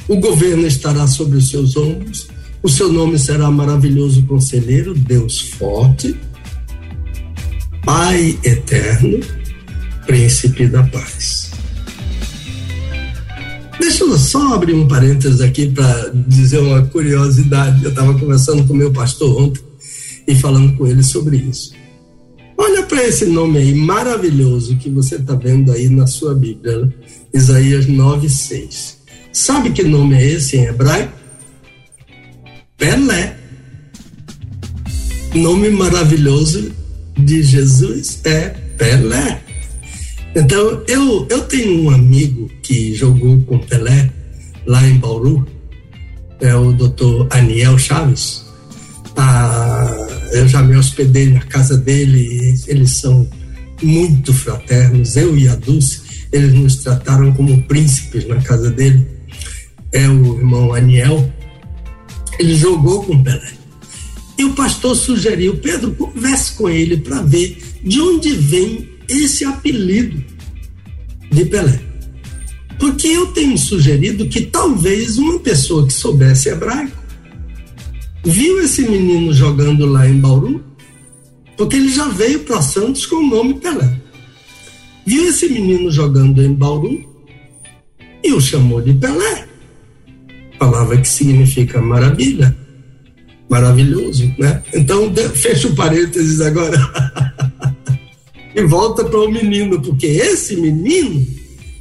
o 0.08 0.18
governo 0.18 0.66
estará 0.68 1.08
sobre 1.08 1.38
os 1.38 1.50
seus 1.50 1.76
ombros, 1.76 2.28
o 2.62 2.70
seu 2.70 2.92
nome 2.92 3.18
será 3.18 3.50
maravilhoso 3.50 4.24
conselheiro, 4.24 4.94
Deus 4.94 5.42
forte, 5.42 6.16
Pai 7.84 8.38
eterno, 8.44 9.22
príncipe 10.08 10.66
da 10.68 10.82
paz. 10.84 11.52
Deixa 13.80 14.04
eu 14.04 14.18
só 14.18 14.56
abrir 14.56 14.74
um 14.74 14.88
parênteses 14.88 15.42
aqui 15.42 15.70
para 15.70 16.12
dizer 16.28 16.60
uma 16.60 16.84
curiosidade. 16.88 17.84
Eu 17.84 17.92
estava 17.92 18.18
conversando 18.18 18.66
com 18.66 18.74
meu 18.74 18.92
pastor 18.92 19.40
ontem 19.40 19.62
e 20.28 20.34
falando 20.34 20.76
com 20.76 20.88
ele 20.88 21.04
sobre 21.04 21.38
isso. 21.38 21.74
Olha 22.58 22.84
para 22.84 23.04
esse 23.04 23.26
nome 23.26 23.60
aí 23.60 23.76
maravilhoso 23.76 24.78
que 24.78 24.90
você 24.90 25.18
está 25.18 25.36
vendo 25.36 25.72
aí 25.72 25.90
na 25.90 26.08
sua 26.08 26.34
Bíblia, 26.34 26.80
né? 26.80 26.90
Isaías 27.34 27.86
9,6. 27.86 28.96
Sabe 29.32 29.70
que 29.70 29.84
nome 29.84 30.16
é 30.16 30.26
esse 30.26 30.58
em 30.58 30.66
hebraico? 30.66 31.14
Pelé. 32.78 33.38
Nome 35.36 35.70
maravilhoso 35.70 36.72
de 37.16 37.44
Jesus 37.44 38.22
é 38.24 38.50
Pelé. 38.78 39.47
Então, 40.38 40.84
eu, 40.88 41.26
eu 41.32 41.42
tenho 41.46 41.82
um 41.82 41.90
amigo 41.90 42.48
que 42.62 42.94
jogou 42.94 43.42
com 43.42 43.58
Pelé 43.58 44.14
lá 44.68 44.88
em 44.88 45.00
Bauru, 45.00 45.48
é 46.40 46.54
o 46.54 46.72
doutor 46.72 47.28
Aniel 47.32 47.76
Chaves. 47.80 48.46
Ah, 49.16 50.28
eu 50.34 50.48
já 50.48 50.62
me 50.62 50.76
hospedei 50.76 51.32
na 51.32 51.40
casa 51.40 51.76
dele, 51.76 52.54
eles 52.68 52.92
são 52.92 53.28
muito 53.82 54.32
fraternos, 54.32 55.18
eu 55.18 55.36
e 55.36 55.48
a 55.48 55.56
Dulce, 55.56 56.04
eles 56.32 56.54
nos 56.54 56.76
trataram 56.76 57.34
como 57.34 57.64
príncipes 57.64 58.28
na 58.28 58.40
casa 58.40 58.70
dele. 58.70 59.08
É 59.92 60.08
o 60.08 60.38
irmão 60.38 60.72
Aniel, 60.72 61.34
ele 62.38 62.56
jogou 62.56 63.04
com 63.04 63.24
Pelé. 63.24 63.54
E 64.38 64.44
o 64.44 64.54
pastor 64.54 64.96
sugeriu, 64.96 65.58
Pedro, 65.58 65.96
converse 65.96 66.54
com 66.54 66.70
ele 66.70 66.98
para 66.98 67.24
ver 67.24 67.58
de 67.84 68.00
onde 68.00 68.34
vem 68.34 68.97
esse 69.10 69.46
apelido 69.46 70.24
de 71.32 71.46
Pelé. 71.46 71.80
Porque 72.80 73.08
eu 73.08 73.28
tenho 73.28 73.58
sugerido 73.58 74.28
que 74.28 74.42
talvez 74.42 75.18
uma 75.18 75.40
pessoa 75.40 75.86
que 75.86 75.94
soubesse 75.94 76.50
hebraico 76.50 76.96
viu 78.24 78.62
esse 78.62 78.84
menino 78.84 79.34
jogando 79.34 79.86
lá 79.86 80.08
em 80.08 80.20
Bauru, 80.20 80.64
porque 81.56 81.76
ele 81.76 81.90
já 81.90 82.08
veio 82.10 82.42
para 82.42 82.62
Santos 82.62 83.06
com 83.06 83.16
o 83.16 83.28
nome 83.28 83.56
Pelé. 83.56 84.00
Viu 85.06 85.30
esse 85.30 85.48
menino 85.50 85.90
jogando 85.90 86.44
em 86.44 86.54
Bauru 86.54 87.04
e 88.24 88.34
o 88.34 88.42
chamou 88.42 88.82
de 88.82 88.94
Pelé. 88.94 89.48
Palavra 90.60 90.98
que 90.98 91.08
significa 91.08 91.82
maravilha, 91.82 92.56
maravilhoso, 93.50 94.34
né? 94.38 94.62
Então, 94.74 95.12
fecha 95.34 95.68
o 95.68 95.76
parênteses 95.76 96.42
agora. 96.42 96.78
e 98.58 98.64
volta 98.64 99.06
para 99.06 99.20
o 99.20 99.32
menino, 99.32 99.80
porque 99.80 100.08
esse 100.08 100.56
menino 100.56 101.24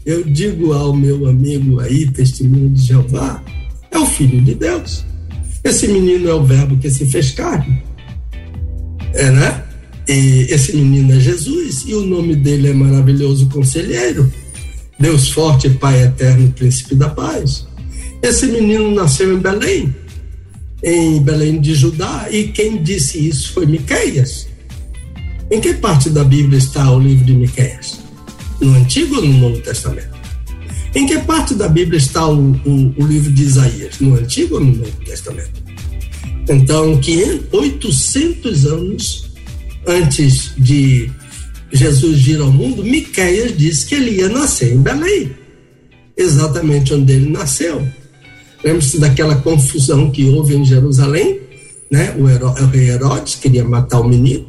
eu 0.04 0.22
digo 0.22 0.74
ao 0.74 0.94
meu 0.94 1.26
amigo 1.26 1.80
aí, 1.80 2.06
testemunho 2.10 2.68
de 2.68 2.82
Jeová, 2.82 3.42
é 3.90 3.98
o 3.98 4.04
Filho 4.04 4.42
de 4.42 4.54
Deus. 4.54 5.02
Esse 5.64 5.88
menino 5.88 6.28
é 6.28 6.34
o 6.34 6.44
Verbo 6.44 6.76
que 6.76 6.90
se 6.90 7.06
fez 7.06 7.30
carne. 7.30 7.82
É, 9.14 9.30
né? 9.30 9.64
E 10.06 10.46
esse 10.50 10.76
menino 10.76 11.14
é 11.14 11.18
Jesus 11.18 11.84
e 11.86 11.94
o 11.94 12.04
nome 12.04 12.36
dele 12.36 12.68
é 12.68 12.74
maravilhoso 12.74 13.48
conselheiro, 13.48 14.30
Deus 15.00 15.30
forte, 15.30 15.70
Pai 15.70 16.02
eterno, 16.02 16.52
príncipe 16.52 16.94
da 16.94 17.08
paz. 17.08 17.66
Esse 18.22 18.46
menino 18.48 18.94
nasceu 18.94 19.34
em 19.34 19.40
Belém, 19.40 19.96
em 20.82 21.22
Belém 21.22 21.58
de 21.58 21.74
Judá, 21.74 22.28
e 22.30 22.48
quem 22.48 22.82
disse 22.82 23.26
isso 23.26 23.54
foi 23.54 23.64
Miqueias. 23.64 24.46
Em 25.50 25.60
que 25.60 25.74
parte 25.74 26.10
da 26.10 26.24
Bíblia 26.24 26.58
está 26.58 26.90
o 26.90 26.98
livro 26.98 27.24
de 27.24 27.32
Miqueias? 27.34 28.00
No 28.60 28.74
Antigo 28.74 29.16
ou 29.16 29.24
no 29.24 29.32
Novo 29.38 29.60
Testamento? 29.60 30.16
Em 30.94 31.06
que 31.06 31.18
parte 31.20 31.54
da 31.54 31.68
Bíblia 31.68 31.98
está 31.98 32.26
o, 32.26 32.52
o, 32.52 32.94
o 32.98 33.06
livro 33.06 33.30
de 33.32 33.44
Isaías? 33.44 34.00
No 34.00 34.16
Antigo 34.16 34.56
ou 34.56 34.60
no 34.60 34.74
Novo 34.74 35.04
Testamento? 35.04 35.62
Então, 36.48 36.98
800 37.52 38.66
anos 38.66 39.30
antes 39.86 40.52
de 40.56 41.10
Jesus 41.72 42.22
vir 42.22 42.40
ao 42.40 42.50
mundo, 42.50 42.82
Miqueias 42.82 43.56
disse 43.56 43.86
que 43.86 43.94
ele 43.94 44.16
ia 44.16 44.28
nascer 44.28 44.72
em 44.72 44.82
Belém, 44.82 45.30
exatamente 46.16 46.94
onde 46.94 47.12
ele 47.12 47.30
nasceu. 47.30 47.86
Lembre-se 48.64 48.98
daquela 48.98 49.36
confusão 49.36 50.10
que 50.10 50.24
houve 50.24 50.56
em 50.56 50.64
Jerusalém, 50.64 51.40
né? 51.90 52.14
O, 52.18 52.24
o 52.24 52.66
rei 52.66 52.90
Herodes 52.90 53.36
queria 53.36 53.64
matar 53.64 54.00
o 54.00 54.08
menino, 54.08 54.46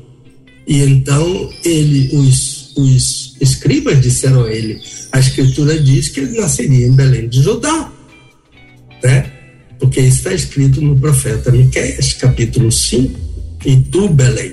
e 0.67 0.83
então 0.83 1.49
ele, 1.63 2.09
os, 2.13 2.73
os 2.75 3.37
escribas 3.39 4.01
disseram 4.01 4.43
a 4.43 4.51
ele: 4.51 4.81
a 5.13 5.19
escritura 5.19 5.79
diz 5.79 6.09
que 6.09 6.19
ele 6.19 6.37
nasceria 6.37 6.85
em 6.85 6.91
Belém 6.91 7.29
de 7.29 7.41
Judá, 7.41 7.89
né? 9.01 9.31
Porque 9.79 10.01
isso 10.01 10.17
está 10.17 10.33
escrito 10.33 10.81
no 10.81 10.99
profeta 10.99 11.51
Miqueias, 11.51 12.13
capítulo 12.13 12.69
5, 12.69 13.17
e 13.65 13.77
tu, 13.77 14.09
Belém. 14.09 14.51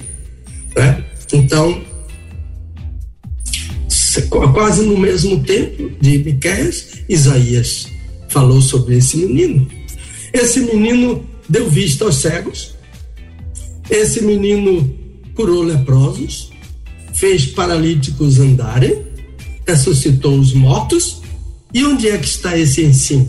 Né? 0.77 1.05
Então, 1.33 1.83
quase 4.53 4.85
no 4.85 4.99
mesmo 4.99 5.43
tempo 5.43 5.91
de 6.01 6.19
Miqueias, 6.19 7.01
Isaías 7.09 7.87
falou 8.29 8.61
sobre 8.61 8.99
esse 8.99 9.17
menino. 9.17 9.67
Esse 10.33 10.61
menino 10.61 11.27
deu 11.49 11.69
vista 11.69 12.05
aos 12.05 12.17
cegos, 12.17 12.75
esse 13.91 14.23
menino 14.23 15.04
curou 15.35 15.63
leprosos, 15.63 16.51
fez 17.15 17.47
paralíticos 17.47 18.39
andarem, 18.39 19.03
ressuscitou 19.67 20.39
os 20.39 20.53
mortos. 20.53 21.23
E 21.73 21.85
onde 21.85 22.09
é 22.09 22.17
que 22.19 22.27
está 22.27 22.57
esse 22.57 22.85
ensino? 22.85 23.29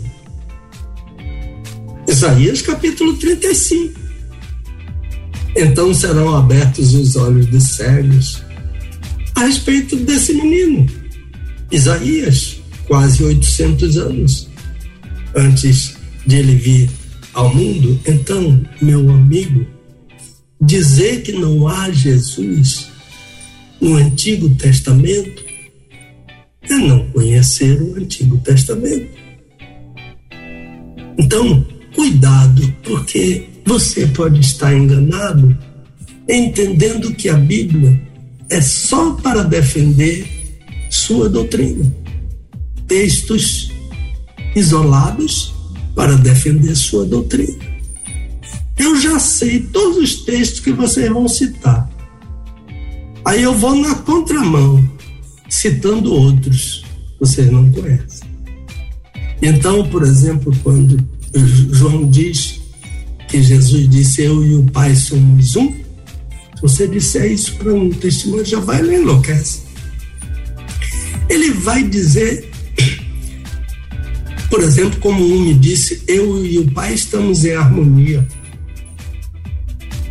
Isaías 2.08 2.62
capítulo 2.62 3.14
35. 3.14 3.98
Então 5.56 5.92
serão 5.92 6.36
abertos 6.36 6.94
os 6.94 7.16
olhos 7.16 7.46
dos 7.46 7.64
cegos 7.64 8.42
a 9.34 9.40
respeito 9.40 9.96
desse 9.96 10.32
menino. 10.32 10.86
Isaías, 11.70 12.60
quase 12.86 13.24
800 13.24 13.96
anos 13.96 14.48
antes 15.34 15.96
de 16.26 16.36
ele 16.36 16.54
vir 16.54 16.90
ao 17.34 17.54
mundo. 17.54 18.00
Então, 18.06 18.60
meu 18.80 19.10
amigo, 19.10 19.66
dizer 20.60 21.22
que 21.22 21.32
não 21.32 21.68
há 21.68 21.90
Jesus 21.90 22.88
no 23.80 23.96
Antigo 23.96 24.48
Testamento 24.56 25.44
é 26.62 26.74
não 26.74 27.06
conhecer 27.10 27.80
o 27.80 27.96
Antigo 27.96 28.38
Testamento. 28.38 29.08
Então, 31.18 31.64
cuidado, 31.94 32.74
porque 32.82 33.48
você 33.64 34.06
pode 34.08 34.40
estar 34.40 34.74
enganado 34.74 35.56
entendendo 36.28 37.14
que 37.14 37.28
a 37.28 37.36
Bíblia 37.36 38.00
é 38.50 38.60
só 38.60 39.12
para 39.12 39.42
defender 39.42 40.26
sua 40.90 41.28
doutrina. 41.28 41.84
Textos 42.86 43.70
isolados 44.54 45.54
para 45.94 46.16
defender 46.16 46.74
sua 46.76 47.04
doutrina. 47.04 47.75
Eu 48.78 49.00
já 49.00 49.18
sei 49.18 49.60
todos 49.60 49.98
os 49.98 50.14
textos 50.24 50.60
que 50.60 50.72
vocês 50.72 51.08
vão 51.08 51.28
citar. 51.28 51.88
Aí 53.24 53.42
eu 53.42 53.54
vou 53.54 53.74
na 53.74 53.94
contramão, 53.94 54.88
citando 55.48 56.12
outros 56.12 56.84
que 57.14 57.20
vocês 57.20 57.50
não 57.50 57.70
conhecem. 57.72 58.28
Então, 59.42 59.88
por 59.88 60.02
exemplo, 60.02 60.52
quando 60.62 61.02
João 61.72 62.08
diz 62.08 62.60
que 63.28 63.42
Jesus 63.42 63.88
disse: 63.88 64.22
Eu 64.22 64.44
e 64.44 64.54
o 64.54 64.64
Pai 64.64 64.94
somos 64.94 65.56
um, 65.56 65.72
se 65.72 66.62
você 66.62 66.88
disser 66.88 67.30
isso 67.32 67.54
para 67.56 67.72
um 67.72 67.90
testemunho, 67.90 68.44
já 68.44 68.60
vai 68.60 68.80
ele 68.80 68.96
enlouquece. 68.96 69.62
Ele 71.28 71.50
vai 71.50 71.82
dizer, 71.82 72.48
por 74.48 74.62
exemplo, 74.62 74.98
como 75.00 75.24
um 75.24 75.40
me 75.40 75.54
disse: 75.54 76.02
Eu 76.06 76.44
e 76.46 76.58
o 76.58 76.70
Pai 76.70 76.94
estamos 76.94 77.44
em 77.44 77.54
harmonia. 77.54 78.26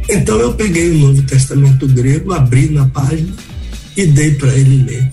Então 0.10 0.40
eu 0.40 0.54
peguei 0.54 0.92
o 0.92 1.00
Novo 1.00 1.24
Testamento 1.24 1.88
grego, 1.88 2.34
abri 2.34 2.70
na 2.70 2.88
página 2.88 3.34
e 3.98 4.06
dei 4.06 4.36
para 4.36 4.54
ele 4.54 4.84
ler. 4.84 5.12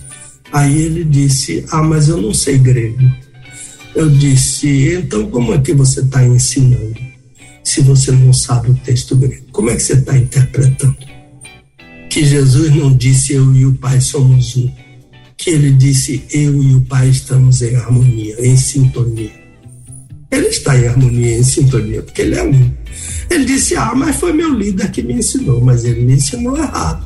Aí 0.52 0.82
ele 0.82 1.04
disse: 1.04 1.64
Ah, 1.70 1.82
mas 1.82 2.08
eu 2.08 2.20
não 2.20 2.34
sei 2.34 2.58
grego. 2.58 3.02
Eu 3.94 4.10
disse: 4.10 4.94
Então 4.94 5.30
como 5.30 5.54
é 5.54 5.58
que 5.58 5.72
você 5.72 6.00
está 6.00 6.24
ensinando? 6.24 6.96
Se 7.64 7.80
você 7.80 8.12
não 8.12 8.32
sabe 8.32 8.70
o 8.70 8.74
texto 8.74 9.16
grego, 9.16 9.46
como 9.52 9.70
é 9.70 9.76
que 9.76 9.82
você 9.82 9.94
está 9.94 10.16
interpretando? 10.16 10.96
Que 12.10 12.24
Jesus 12.24 12.74
não 12.74 12.94
disse 12.94 13.32
eu 13.32 13.54
e 13.54 13.64
o 13.64 13.74
Pai 13.74 14.00
somos 14.00 14.56
um, 14.56 14.70
que 15.38 15.50
ele 15.50 15.70
disse 15.72 16.22
eu 16.30 16.62
e 16.62 16.74
o 16.74 16.80
Pai 16.82 17.08
estamos 17.08 17.62
em 17.62 17.74
harmonia, 17.76 18.36
em 18.46 18.56
sintonia. 18.56 19.42
Ele 20.30 20.48
está 20.48 20.76
em 20.78 20.88
harmonia, 20.88 21.38
em 21.38 21.42
sintonia, 21.42 22.02
porque 22.02 22.22
ele 22.22 22.34
é 22.34 22.42
um. 22.42 22.72
Ele 23.32 23.46
disse: 23.46 23.74
Ah, 23.74 23.94
mas 23.94 24.16
foi 24.16 24.30
meu 24.34 24.52
líder 24.52 24.90
que 24.90 25.02
me 25.02 25.14
ensinou, 25.14 25.58
mas 25.58 25.84
ele 25.84 26.04
me 26.04 26.14
ensinou 26.16 26.54
errado. 26.54 27.02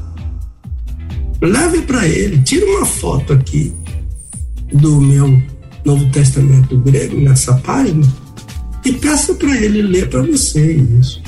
Leve 1.40 1.82
para 1.82 2.06
ele, 2.08 2.42
tira 2.42 2.66
uma 2.66 2.84
foto 2.84 3.32
aqui 3.32 3.72
do 4.72 5.00
meu 5.00 5.40
Novo 5.84 6.10
Testamento 6.10 6.76
grego 6.78 7.20
nessa 7.20 7.54
página 7.58 8.04
e 8.84 8.92
peça 8.94 9.34
para 9.34 9.56
ele 9.56 9.82
ler 9.82 10.08
para 10.08 10.22
você 10.22 10.72
isso. 11.00 11.22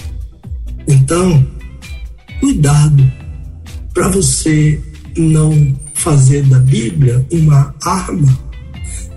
Então, 0.88 1.46
cuidado 2.40 3.12
para 3.94 4.09
você 4.09 4.80
não 5.16 5.78
fazer 5.94 6.42
da 6.44 6.59
Bíblia 6.59 7.24
uma 7.30 7.72
arma 7.84 8.36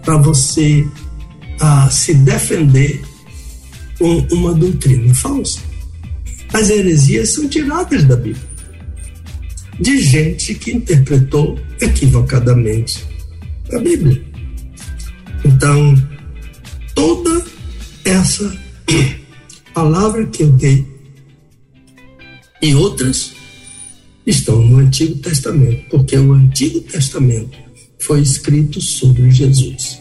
para 0.04 0.18
você 0.18 0.88
ah, 1.60 1.90
se 1.90 2.14
defender 2.14 3.02
com 3.98 4.28
uma 4.32 4.54
doutrina 4.54 5.14
falsa. 5.16 5.71
As 6.54 6.70
heresias 6.70 7.30
são 7.30 7.48
tiradas 7.48 8.04
da 8.04 8.16
Bíblia 8.16 8.52
de 9.82 10.00
gente 10.00 10.54
que 10.54 10.72
interpretou 10.72 11.60
equivocadamente 11.82 13.04
a 13.74 13.80
Bíblia. 13.80 14.24
Então, 15.44 15.96
toda 16.94 17.44
essa 18.06 18.56
palavra 19.74 20.28
que 20.28 20.44
eu 20.44 20.52
dei 20.52 20.86
e 22.62 22.76
outras 22.76 23.34
estão 24.28 24.62
no 24.64 24.78
Antigo 24.78 25.16
Testamento, 25.16 25.90
porque 25.90 26.16
o 26.16 26.32
Antigo 26.34 26.82
Testamento 26.82 27.58
foi 27.98 28.22
escrito 28.22 28.80
sobre 28.80 29.32
Jesus. 29.32 30.00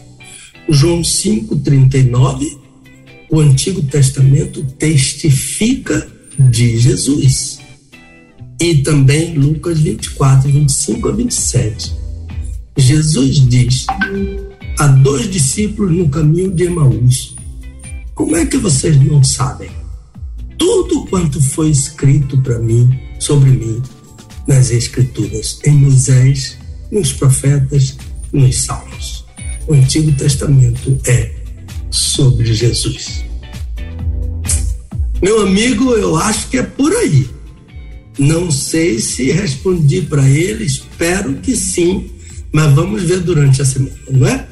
João 0.69 1.01
5,39, 1.01 2.59
o 3.31 3.39
Antigo 3.39 3.81
Testamento 3.81 4.63
testifica 4.77 6.07
de 6.39 6.77
Jesus. 6.77 7.59
E 8.59 8.75
também 8.83 9.33
Lucas 9.35 9.79
24, 9.79 10.51
25 10.51 11.09
a 11.09 11.11
27. 11.11 11.93
Jesus 12.77 13.47
diz 13.47 13.85
a 14.79 14.87
dois 14.87 15.29
discípulos 15.29 15.95
no 15.95 16.09
caminho 16.09 16.51
de 16.51 16.63
Emaús: 16.63 17.35
Como 18.13 18.35
é 18.35 18.45
que 18.45 18.57
vocês 18.57 18.95
não 19.03 19.23
sabem? 19.23 19.69
Tudo 20.57 21.05
quanto 21.07 21.41
foi 21.41 21.69
escrito 21.69 22.37
para 22.41 22.59
mim, 22.59 22.89
sobre 23.19 23.49
mim, 23.49 23.81
nas 24.47 24.69
Escrituras, 24.69 25.59
em 25.65 25.71
Moisés, 25.71 26.57
nos 26.91 27.11
profetas, 27.13 27.97
nos 28.31 28.63
Salmos. 28.63 29.25
O 29.67 29.73
Antigo 29.73 30.11
Testamento 30.13 30.99
é 31.07 31.31
sobre 31.89 32.53
Jesus. 32.53 33.23
Meu 35.21 35.41
amigo, 35.41 35.93
eu 35.93 36.17
acho 36.17 36.47
que 36.47 36.57
é 36.57 36.63
por 36.63 36.91
aí. 36.93 37.29
Não 38.17 38.51
sei 38.51 38.99
se 38.99 39.31
respondi 39.31 40.01
para 40.01 40.27
ele, 40.27 40.65
espero 40.65 41.35
que 41.35 41.55
sim, 41.55 42.09
mas 42.51 42.73
vamos 42.73 43.03
ver 43.03 43.19
durante 43.19 43.61
a 43.61 43.65
semana, 43.65 43.95
não 44.09 44.27
é? 44.27 44.45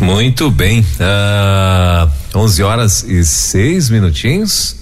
Muito 0.00 0.50
bem. 0.50 0.80
Uh, 0.80 0.84
ah, 1.00 2.10
11 2.34 2.62
horas 2.62 3.02
e 3.04 3.24
seis 3.24 3.90
minutinhos. 3.90 4.76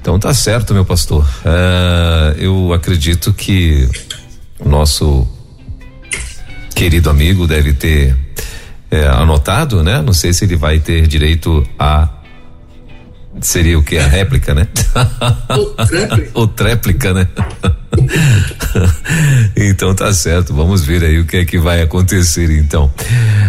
Então 0.00 0.18
tá 0.18 0.32
certo, 0.32 0.72
meu 0.72 0.84
pastor. 0.84 1.24
Uh, 1.44 2.38
eu 2.38 2.72
acredito 2.72 3.32
que 3.32 3.88
o 4.58 4.68
nosso 4.68 5.26
querido 6.74 7.10
amigo 7.10 7.46
deve 7.46 7.72
ter 7.72 8.16
é, 8.90 9.06
anotado, 9.06 9.82
né? 9.82 10.00
Não 10.00 10.12
sei 10.12 10.32
se 10.32 10.44
ele 10.44 10.56
vai 10.56 10.78
ter 10.78 11.06
direito 11.06 11.66
a 11.78 12.08
seria 13.40 13.78
o 13.78 13.82
que 13.82 13.98
a 13.98 14.06
réplica, 14.06 14.54
né? 14.54 14.68
O 16.34 16.46
tréplica. 16.46 17.12
né? 17.14 17.28
então 19.56 19.94
tá 19.94 20.12
certo, 20.12 20.54
vamos 20.54 20.84
ver 20.84 21.02
aí 21.04 21.18
o 21.18 21.26
que 21.26 21.38
é 21.38 21.44
que 21.44 21.58
vai 21.58 21.82
acontecer 21.82 22.50
então. 22.50 22.90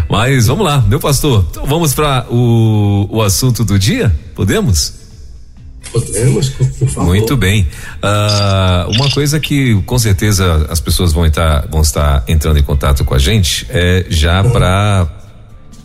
Mas 0.10 0.48
vamos 0.48 0.66
lá, 0.66 0.82
meu 0.82 1.00
pastor, 1.00 1.46
então 1.50 1.66
vamos 1.66 1.94
para 1.94 2.26
o, 2.30 3.08
o 3.10 3.22
assunto 3.22 3.64
do 3.64 3.78
dia? 3.78 4.14
Podemos? 4.36 5.00
Podemos, 5.92 6.50
por 6.50 6.88
favor. 6.88 7.06
Muito 7.06 7.36
bem. 7.36 7.68
Uh, 7.98 8.92
uma 8.92 9.10
coisa 9.10 9.40
que 9.40 9.82
com 9.84 9.98
certeza 9.98 10.68
as 10.70 10.80
pessoas 10.80 11.12
vão 11.12 11.26
estar, 11.26 11.68
vão 11.68 11.82
estar 11.82 12.24
entrando 12.28 12.60
em 12.60 12.64
contato 12.64 13.04
com 13.04 13.16
a 13.16 13.20
gente 13.20 13.66
é 13.70 14.06
já 14.10 14.44
para 14.44 15.08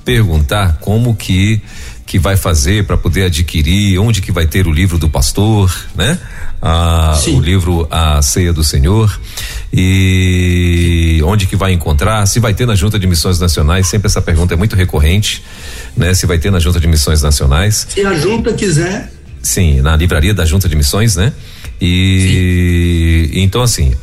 perguntar 0.05 0.79
como 0.81 1.15
que 1.17 1.63
que 2.07 2.19
vai 2.19 2.37
fazer 2.37 2.85
para 2.85 2.97
poder 2.97 3.25
adquirir, 3.25 3.99
onde 3.99 4.21
que 4.21 4.31
vai 4.31 4.47
ter 4.47 4.67
o 4.67 4.73
livro 4.73 4.99
do 4.99 5.09
pastor, 5.09 5.75
né? 5.95 6.19
Ah, 6.61 7.19
o 7.27 7.41
livro 7.41 7.87
A 7.91 8.23
Ceia 8.23 8.53
do 8.53 8.65
Senhor 8.65 9.21
e 9.73 11.21
onde 11.25 11.47
que 11.47 11.57
vai 11.57 11.73
encontrar, 11.73 12.25
se 12.27 12.41
vai 12.41 12.55
ter 12.55 12.67
na 12.67 12.75
Junta 12.75 12.99
de 12.99 13.07
Missões 13.07 13.39
Nacionais, 13.39 13.87
sempre 13.87 14.07
essa 14.07 14.23
pergunta 14.23 14.55
é 14.55 14.57
muito 14.57 14.77
recorrente, 14.77 15.43
né? 15.97 16.15
Se 16.15 16.27
vai 16.27 16.39
ter 16.39 16.51
na 16.51 16.59
Junta 16.59 16.81
de 16.81 16.87
Missões 16.87 17.23
Nacionais. 17.23 17.87
Se 17.91 18.05
a 18.07 18.15
junta 18.15 18.53
quiser. 18.53 19.13
Sim, 19.43 19.81
na 19.83 19.95
livraria 19.97 20.33
da 20.33 20.45
Junta 20.45 20.69
de 20.69 20.77
Missões, 20.77 21.17
né? 21.17 21.33
E 21.81 23.31
Sim. 23.33 23.41
então 23.41 23.61
assim, 23.61 23.95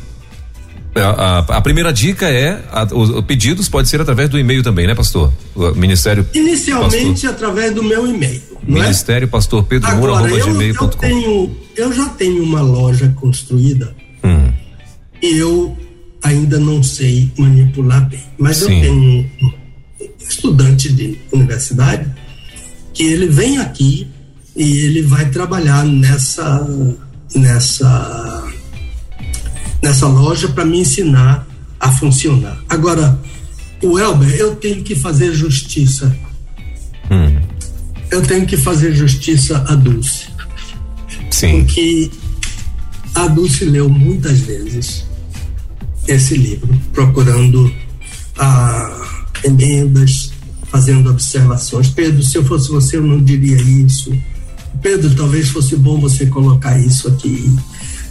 a, 0.94 1.00
a, 1.00 1.38
a, 1.38 1.60
primeira 1.60 1.92
dica 1.92 2.28
é 2.28 2.62
a, 2.70 2.84
os, 2.84 3.08
os, 3.10 3.24
pedidos 3.24 3.68
pode 3.68 3.88
ser 3.88 4.00
através 4.00 4.28
do 4.28 4.38
e-mail 4.38 4.62
também, 4.62 4.86
né, 4.86 4.94
pastor? 4.94 5.32
O 5.54 5.72
Ministério. 5.74 6.26
Inicialmente 6.34 7.22
pastor, 7.22 7.30
através 7.30 7.74
do 7.74 7.82
meu 7.82 8.06
e-mail. 8.06 8.42
É? 8.68 8.70
Ministério 8.70 9.24
é? 9.26 9.28
Pastor 9.28 9.64
Pedro 9.64 9.90
Moura, 9.96 10.14
arroba 10.14 10.30
eu. 10.30 10.62
Eu 10.62 10.88
tenho, 10.88 11.56
eu 11.76 11.92
já 11.92 12.08
tenho 12.10 12.42
uma 12.42 12.60
loja 12.60 13.08
construída 13.16 13.94
hum. 14.22 14.52
e 15.22 15.38
eu 15.38 15.76
ainda 16.22 16.58
não 16.58 16.82
sei 16.82 17.30
manipular 17.38 18.08
bem, 18.08 18.22
mas 18.38 18.58
Sim. 18.58 18.74
eu 18.74 18.80
tenho 18.82 19.30
um 19.42 19.52
estudante 20.20 20.92
de 20.92 21.18
universidade 21.32 22.08
que 22.92 23.04
ele 23.04 23.26
vem 23.26 23.58
aqui 23.58 24.06
e 24.54 24.84
ele 24.84 25.02
vai 25.02 25.30
trabalhar 25.30 25.84
nessa 25.84 26.66
nessa 27.34 28.51
nessa 29.82 30.06
loja 30.06 30.48
para 30.48 30.64
me 30.64 30.80
ensinar 30.80 31.46
a 31.78 31.90
funcionar. 31.90 32.62
Agora, 32.68 33.18
o 33.82 33.98
Elber, 33.98 34.34
eu 34.36 34.54
tenho 34.54 34.82
que 34.82 34.94
fazer 34.94 35.32
justiça. 35.32 36.16
Hum. 37.10 37.40
Eu 38.10 38.22
tenho 38.22 38.46
que 38.46 38.56
fazer 38.56 38.94
justiça 38.94 39.64
a 39.68 39.74
Dulce. 39.74 40.26
Sim. 41.30 41.64
Porque 41.64 42.10
a 43.14 43.26
Dulce 43.26 43.64
leu 43.64 43.88
muitas 43.88 44.40
vezes 44.40 45.04
esse 46.06 46.36
livro, 46.36 46.80
procurando 46.92 47.72
ah, 48.38 49.26
emendas, 49.44 50.32
fazendo 50.64 51.10
observações. 51.10 51.88
Pedro, 51.88 52.22
se 52.22 52.36
eu 52.36 52.44
fosse 52.44 52.70
você, 52.70 52.96
eu 52.96 53.02
não 53.02 53.22
diria 53.22 53.56
isso. 53.56 54.12
Pedro, 54.80 55.14
talvez 55.14 55.48
fosse 55.48 55.76
bom 55.76 56.00
você 56.00 56.26
colocar 56.26 56.78
isso 56.78 57.08
aqui. 57.08 57.54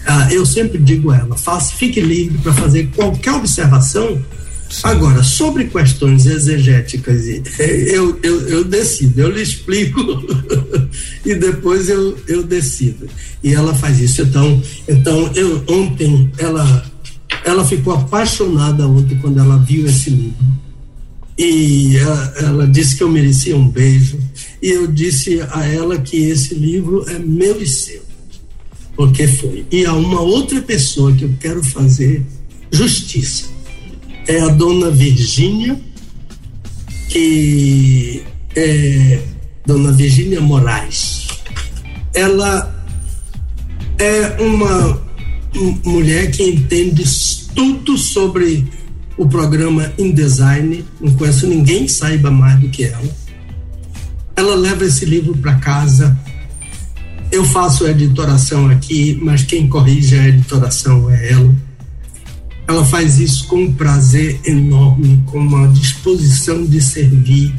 Ah, 0.06 0.28
eu 0.32 0.46
sempre 0.46 0.78
digo 0.78 1.12
a 1.12 1.18
ela, 1.18 1.38
faça, 1.38 1.74
fique 1.74 2.02
livre 2.02 2.38
para 2.40 2.54
fazer 2.54 2.88
qualquer 2.96 3.34
observação. 3.34 4.22
Sim. 4.70 4.82
Agora, 4.84 5.22
sobre 5.22 5.66
questões 5.66 6.26
exegéticas, 6.26 7.28
eu, 7.60 8.18
eu, 8.24 8.48
eu 8.48 8.64
decido, 8.64 9.20
eu 9.20 9.30
lhe 9.30 9.42
explico 9.42 10.00
e 11.26 11.36
depois 11.36 11.90
eu, 11.90 12.18
eu 12.28 12.42
decido. 12.42 13.08
E 13.44 13.54
ela 13.54 13.76
faz 13.76 14.00
isso. 14.00 14.22
Então, 14.22 14.62
então 14.88 15.30
eu, 15.36 15.62
ontem, 15.68 16.32
ela, 16.38 16.86
ela 17.44 17.66
ficou 17.66 17.94
apaixonada 17.94 18.88
ontem 18.88 19.18
quando 19.18 19.40
ela 19.40 19.58
viu 19.58 19.86
esse 19.86 20.10
livro. 20.10 20.62
E 21.38 21.98
ela, 21.98 22.34
ela 22.38 22.68
disse 22.68 22.96
que 22.96 23.04
eu 23.04 23.10
merecia 23.10 23.58
um 23.58 23.68
beijo. 23.68 24.18
E 24.62 24.70
eu 24.70 24.88
disse 24.88 25.42
a 25.52 25.66
ela 25.66 25.98
que 25.98 26.18
esse 26.18 26.54
livro 26.54 27.04
é 27.10 27.20
meu 27.20 27.62
e 27.62 27.68
seu 27.68 28.01
porque 28.96 29.28
foi. 29.28 29.66
E 29.72 29.86
há 29.86 29.94
uma 29.94 30.22
outra 30.22 30.62
pessoa 30.62 31.14
que 31.14 31.24
eu 31.24 31.34
quero 31.40 31.64
fazer 31.64 32.24
justiça. 32.72 33.46
É 34.28 34.40
a 34.42 34.48
dona 34.50 34.92
Virgínia, 34.92 35.80
que 37.10 38.24
é 38.56 39.20
dona 39.66 39.92
Virgínia 39.92 40.40
Moraes. 40.40 41.28
Ela 42.14 42.86
é 43.98 44.42
uma 44.42 45.02
mulher 45.84 46.32
que 46.32 46.44
entende 46.44 47.04
tudo 47.54 47.98
sobre 47.98 48.68
o 49.18 49.28
programa 49.28 49.92
InDesign, 49.98 50.86
não 51.00 51.14
conheço 51.14 51.46
ninguém 51.46 51.86
que 51.86 51.92
saiba 51.92 52.32
mais 52.32 52.60
do 52.60 52.70
que 52.70 52.86
ela. 52.86 53.22
Ela 54.36 54.56
leva 54.56 54.86
esse 54.86 55.06
livro 55.06 55.38
para 55.38 55.56
casa, 55.56 56.18
eu 57.32 57.46
faço 57.46 57.86
a 57.86 57.92
editoração 57.92 58.70
aqui, 58.70 59.18
mas 59.22 59.44
quem 59.44 59.68
corrige 59.68 60.18
a 60.18 60.28
editoração 60.28 61.10
é 61.10 61.32
ela. 61.32 61.56
Ela 62.68 62.86
faz 62.86 63.20
isso 63.20 63.48
com 63.48 63.64
um 63.64 63.74
prazer 63.74 64.40
enorme, 64.46 65.24
com 65.26 65.40
uma 65.40 65.68
disposição 65.70 66.64
de 66.66 66.82
servir. 66.82 67.54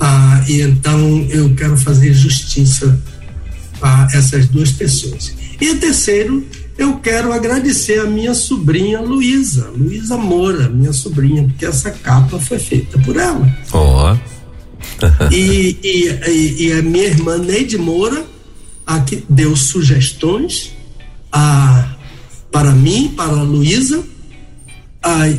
Ah, 0.00 0.42
e 0.48 0.62
então 0.62 1.26
eu 1.30 1.54
quero 1.54 1.76
fazer 1.76 2.12
justiça 2.14 3.00
a 3.80 4.08
essas 4.12 4.48
duas 4.48 4.72
pessoas. 4.72 5.34
E 5.60 5.74
terceiro, 5.76 6.44
eu 6.76 6.96
quero 6.96 7.32
agradecer 7.32 8.00
a 8.00 8.06
minha 8.06 8.34
sobrinha 8.34 9.00
Luísa, 9.00 9.70
Luísa 9.76 10.16
Moura, 10.16 10.68
minha 10.68 10.92
sobrinha, 10.92 11.44
porque 11.44 11.66
essa 11.66 11.90
capa 11.90 12.38
foi 12.38 12.58
feita 12.58 12.98
por 13.00 13.16
ela. 13.16 13.46
Oh. 13.72 14.16
e, 15.30 15.78
e, 15.82 16.08
e, 16.28 16.66
e 16.66 16.72
a 16.72 16.82
minha 16.82 17.04
irmã 17.04 17.38
Neide 17.38 17.78
Moura 17.78 18.33
a 18.86 19.00
que 19.00 19.24
deu 19.28 19.56
sugestões 19.56 20.72
a, 21.32 21.96
para 22.50 22.72
mim, 22.72 23.12
para 23.16 23.32
a 23.32 23.42
Luísa, 23.42 24.04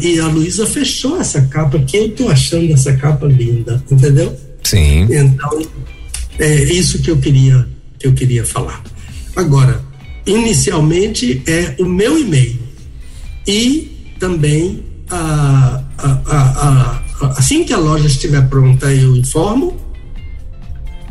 e 0.02 0.20
a 0.20 0.28
Luísa 0.28 0.68
fechou 0.68 1.20
essa 1.20 1.42
capa, 1.44 1.80
que 1.80 1.98
eu 1.98 2.06
estou 2.08 2.30
achando 2.30 2.72
essa 2.72 2.96
capa 2.96 3.26
linda, 3.26 3.84
entendeu? 3.90 4.38
Sim. 4.64 5.08
Então, 5.10 5.62
é 6.38 6.64
isso 6.66 7.02
que 7.02 7.10
eu 7.10 7.18
queria, 7.18 7.68
que 7.98 8.06
eu 8.06 8.14
queria 8.14 8.46
falar. 8.46 8.84
Agora, 9.36 9.82
inicialmente 10.26 11.42
é 11.48 11.76
o 11.80 11.86
meu 11.86 12.18
e-mail 12.18 12.60
e 13.48 14.16
também 14.20 14.84
a, 15.10 15.84
a, 15.98 17.02
a, 17.22 17.28
assim 17.38 17.64
que 17.64 17.74
a 17.74 17.78
loja 17.78 18.08
estiver 18.08 18.48
pronta 18.50 18.92
eu 18.94 19.16
informo 19.16 19.78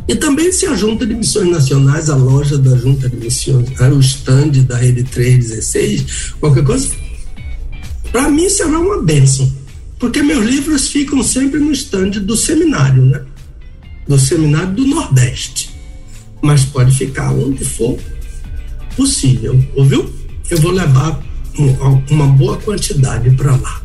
e 0.07 0.15
também 0.15 0.51
se 0.51 0.67
a 0.67 0.75
Junta 0.75 1.05
de 1.05 1.15
Missões 1.15 1.49
Nacionais, 1.49 2.09
a 2.09 2.15
loja 2.15 2.57
da 2.57 2.77
Junta 2.77 3.09
de 3.09 3.15
Missões, 3.15 3.69
né, 3.71 3.89
o 3.89 3.99
stand 3.99 4.51
da 4.67 4.77
Rede 4.77 5.03
316, 5.03 6.33
qualquer 6.39 6.63
coisa, 6.63 6.89
para 8.11 8.29
mim 8.29 8.47
será 8.49 8.79
uma 8.79 9.01
bênção. 9.01 9.51
Porque 9.97 10.21
meus 10.21 10.45
livros 10.45 10.89
ficam 10.89 11.23
sempre 11.23 11.59
no 11.59 11.71
stand 11.71 12.11
do 12.21 12.35
seminário, 12.35 13.03
né? 13.05 13.21
Do 14.07 14.19
seminário 14.19 14.73
do 14.73 14.85
Nordeste. 14.85 15.71
Mas 16.41 16.65
pode 16.65 16.95
ficar 16.95 17.31
onde 17.31 17.65
for 17.65 17.97
possível, 18.95 19.63
ouviu? 19.75 20.13
Eu 20.49 20.59
vou 20.59 20.71
levar 20.71 21.23
uma 22.11 22.27
boa 22.27 22.57
quantidade 22.57 23.31
para 23.31 23.55
lá. 23.55 23.81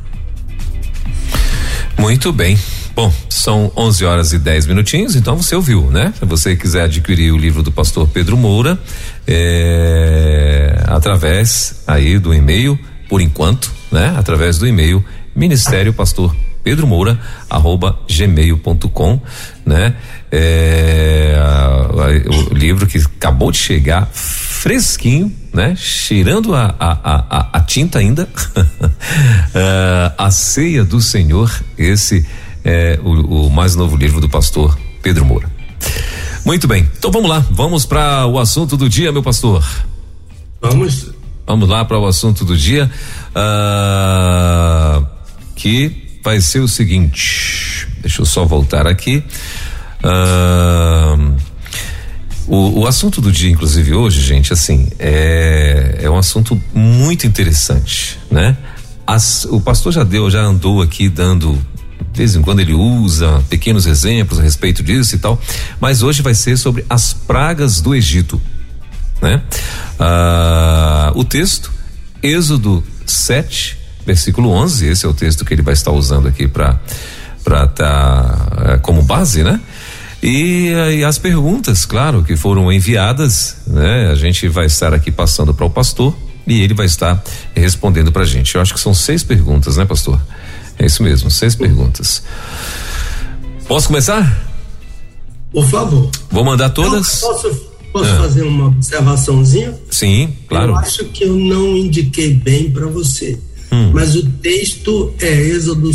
Muito 1.98 2.32
bem. 2.32 2.58
Bom, 2.94 3.12
são 3.28 3.72
11 3.76 4.04
horas 4.04 4.32
e 4.32 4.38
10 4.38 4.66
minutinhos, 4.66 5.16
então 5.16 5.36
você 5.36 5.54
ouviu, 5.54 5.90
né? 5.90 6.12
Se 6.18 6.24
você 6.24 6.56
quiser 6.56 6.82
adquirir 6.82 7.32
o 7.32 7.38
livro 7.38 7.62
do 7.62 7.72
pastor 7.72 8.08
Pedro 8.08 8.36
Moura, 8.36 8.78
é, 9.26 10.82
através 10.86 11.82
aí 11.86 12.18
do 12.18 12.34
e-mail, 12.34 12.78
por 13.08 13.20
enquanto, 13.20 13.70
né? 13.90 14.14
Através 14.16 14.58
do 14.58 14.66
e-mail 14.66 15.04
Ministério 15.34 15.92
Pastor 15.92 16.34
Pedro 16.62 16.86
Moura, 16.86 17.18
arroba 17.48 17.98
gmail.com, 18.08 19.20
né? 19.64 19.94
É, 20.30 21.36
o 22.50 22.54
livro 22.54 22.86
que 22.86 22.98
acabou 22.98 23.50
de 23.50 23.58
chegar 23.58 24.08
fresquinho, 24.12 25.32
né? 25.52 25.74
Cheirando 25.76 26.54
a, 26.54 26.74
a, 26.78 26.98
a, 27.02 27.48
a 27.54 27.60
tinta 27.60 27.98
ainda. 27.98 28.28
uh, 28.54 30.12
a 30.18 30.30
ceia 30.30 30.84
do 30.84 31.00
Senhor, 31.00 31.50
esse 31.78 32.26
é 32.64 32.98
o, 33.02 33.46
o 33.46 33.50
mais 33.50 33.74
novo 33.74 33.96
livro 33.96 34.20
do 34.20 34.28
pastor 34.28 34.78
Pedro 35.02 35.24
Moura. 35.24 35.50
Muito 36.44 36.66
bem, 36.66 36.88
então 36.98 37.10
vamos 37.10 37.28
lá, 37.28 37.44
vamos 37.50 37.84
para 37.84 38.26
o 38.26 38.38
assunto 38.38 38.76
do 38.76 38.88
dia, 38.88 39.12
meu 39.12 39.22
pastor. 39.22 39.64
Vamos. 40.60 41.10
Vamos 41.46 41.68
lá 41.68 41.84
para 41.84 41.98
o 41.98 42.06
assunto 42.06 42.44
do 42.44 42.56
dia, 42.56 42.88
uh, 43.30 45.04
que 45.56 46.20
vai 46.22 46.40
ser 46.40 46.60
o 46.60 46.68
seguinte. 46.68 47.88
Deixa 48.00 48.22
eu 48.22 48.26
só 48.26 48.44
voltar 48.44 48.86
aqui. 48.86 49.22
Uh, 50.04 51.34
o, 52.46 52.80
o, 52.80 52.86
assunto 52.86 53.20
do 53.20 53.32
dia, 53.32 53.50
inclusive 53.50 53.94
hoje, 53.94 54.20
gente, 54.20 54.52
assim, 54.52 54.88
é, 54.98 55.98
é 56.02 56.10
um 56.10 56.16
assunto 56.16 56.60
muito 56.72 57.26
interessante, 57.26 58.18
né? 58.30 58.56
As, 59.06 59.44
o 59.46 59.60
pastor 59.60 59.92
já 59.92 60.04
deu, 60.04 60.30
já 60.30 60.42
andou 60.42 60.80
aqui 60.80 61.08
dando 61.08 61.58
de 62.12 62.18
vez 62.18 62.34
em 62.34 62.42
quando 62.42 62.60
ele 62.60 62.72
usa 62.72 63.42
pequenos 63.48 63.86
exemplos 63.86 64.38
a 64.38 64.42
respeito 64.42 64.82
disso 64.82 65.14
e 65.14 65.18
tal, 65.18 65.40
mas 65.80 66.02
hoje 66.02 66.22
vai 66.22 66.34
ser 66.34 66.56
sobre 66.56 66.84
as 66.88 67.12
pragas 67.12 67.80
do 67.80 67.94
Egito, 67.94 68.40
né? 69.22 69.42
Ah, 69.98 71.12
o 71.14 71.24
texto, 71.24 71.70
Êxodo 72.22 72.82
7, 73.06 73.78
versículo 74.04 74.50
11, 74.50 74.86
esse 74.86 75.06
é 75.06 75.08
o 75.08 75.14
texto 75.14 75.44
que 75.44 75.54
ele 75.54 75.62
vai 75.62 75.74
estar 75.74 75.92
usando 75.92 76.26
aqui 76.28 76.48
para 76.48 76.78
para 77.42 77.66
tá 77.66 78.48
é, 78.66 78.76
como 78.78 79.02
base, 79.02 79.42
né? 79.42 79.60
E, 80.22 80.72
e, 80.98 81.04
as 81.04 81.16
perguntas, 81.16 81.86
claro, 81.86 82.22
que 82.22 82.36
foram 82.36 82.70
enviadas, 82.70 83.62
né? 83.66 84.10
A 84.10 84.14
gente 84.14 84.46
vai 84.48 84.66
estar 84.66 84.92
aqui 84.92 85.10
passando 85.10 85.54
para 85.54 85.64
o 85.64 85.70
pastor 85.70 86.14
e 86.46 86.60
ele 86.60 86.74
vai 86.74 86.84
estar 86.84 87.22
respondendo 87.54 88.12
para 88.12 88.22
a 88.22 88.26
gente. 88.26 88.54
Eu 88.54 88.60
acho 88.60 88.74
que 88.74 88.80
são 88.80 88.92
seis 88.92 89.22
perguntas, 89.22 89.78
né, 89.78 89.86
pastor? 89.86 90.20
É 90.80 90.86
isso 90.86 91.02
mesmo, 91.02 91.30
seis 91.30 91.54
perguntas. 91.54 92.22
Posso 93.68 93.88
começar? 93.88 94.50
Por 95.52 95.68
favor. 95.68 96.10
Vou 96.30 96.42
mandar 96.42 96.70
todas. 96.70 97.20
Eu 97.22 97.28
posso, 97.28 97.54
posso 97.92 98.10
ah. 98.10 98.16
fazer 98.16 98.42
uma 98.44 98.68
observaçãozinha? 98.68 99.78
Sim, 99.90 100.34
claro. 100.48 100.72
Eu 100.72 100.76
acho 100.76 101.04
que 101.04 101.24
eu 101.24 101.36
não 101.36 101.76
indiquei 101.76 102.32
bem 102.32 102.70
para 102.70 102.86
você. 102.86 103.38
Hum. 103.70 103.90
Mas 103.92 104.16
o 104.16 104.24
texto 104.24 105.12
é 105.20 105.30
Êxodo 105.30 105.90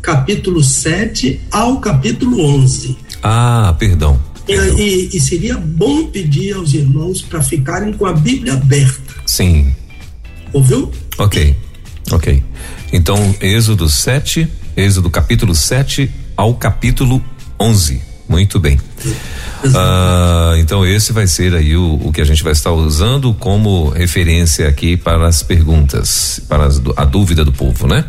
capítulo 0.00 0.64
7 0.64 1.42
ao 1.50 1.78
capítulo 1.78 2.40
11. 2.40 2.96
Ah, 3.22 3.76
perdão. 3.78 4.18
E, 4.48 4.54
e, 4.54 5.16
e 5.18 5.20
seria 5.20 5.58
bom 5.58 6.06
pedir 6.06 6.56
aos 6.56 6.72
irmãos 6.72 7.20
para 7.20 7.42
ficarem 7.42 7.92
com 7.92 8.06
a 8.06 8.14
Bíblia 8.14 8.54
aberta. 8.54 9.16
Sim. 9.26 9.70
Ouviu? 10.54 10.90
Ok, 11.18 11.54
ok. 12.10 12.42
Então, 12.92 13.34
Êxodo 13.40 13.88
7, 13.88 14.48
Êxodo 14.76 15.10
capítulo 15.10 15.54
7 15.54 16.10
ao 16.36 16.54
capítulo 16.54 17.22
11. 17.60 18.08
Muito 18.28 18.60
bem. 18.60 18.78
Ah, 19.74 20.54
então 20.58 20.86
esse 20.86 21.12
vai 21.12 21.26
ser 21.26 21.54
aí 21.54 21.74
o, 21.74 21.94
o, 21.94 22.12
que 22.12 22.20
a 22.20 22.24
gente 22.24 22.42
vai 22.42 22.52
estar 22.52 22.70
usando 22.72 23.32
como 23.32 23.88
referência 23.88 24.68
aqui 24.68 24.96
para 24.96 25.26
as 25.26 25.42
perguntas, 25.42 26.40
para 26.46 26.66
as, 26.66 26.80
a 26.96 27.04
dúvida 27.04 27.44
do 27.44 27.52
povo, 27.52 27.86
né? 27.86 28.04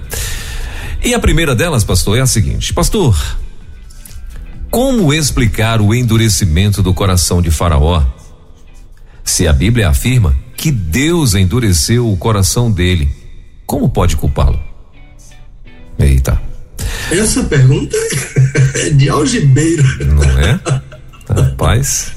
E 1.04 1.14
a 1.14 1.20
primeira 1.20 1.56
delas, 1.56 1.86
pastor, 1.86 2.18
é 2.18 2.22
a 2.22 2.28
seguinte: 2.28 2.74
Pastor, 2.74 3.18
como 4.70 5.14
explicar 5.14 5.82
o 5.82 5.95
endurecimento 5.95 6.84
do 6.84 6.93
coração 6.93 7.41
de 7.41 7.50
Faraó? 7.50 8.04
Se 9.24 9.47
a 9.47 9.54
Bíblia 9.54 9.89
afirma 9.89 10.36
que 10.58 10.72
Deus 10.72 11.34
endureceu 11.34 12.12
o 12.12 12.18
coração 12.18 12.70
dele, 12.70 13.10
como 13.70 13.88
pode 13.88 14.17
culpá-lo? 14.17 14.59
Eita. 15.99 16.41
Essa 17.11 17.43
pergunta 17.43 17.95
é 18.74 18.89
de 18.89 19.07
algibeira. 19.07 19.84
Não 20.05 20.24
é? 20.39 20.59
Rapaz. 21.30 22.13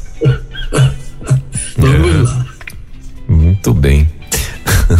Vamos 1.77 2.11
é. 2.11 2.23
lá. 2.23 2.47
Muito 3.29 3.75
bem. 3.75 4.11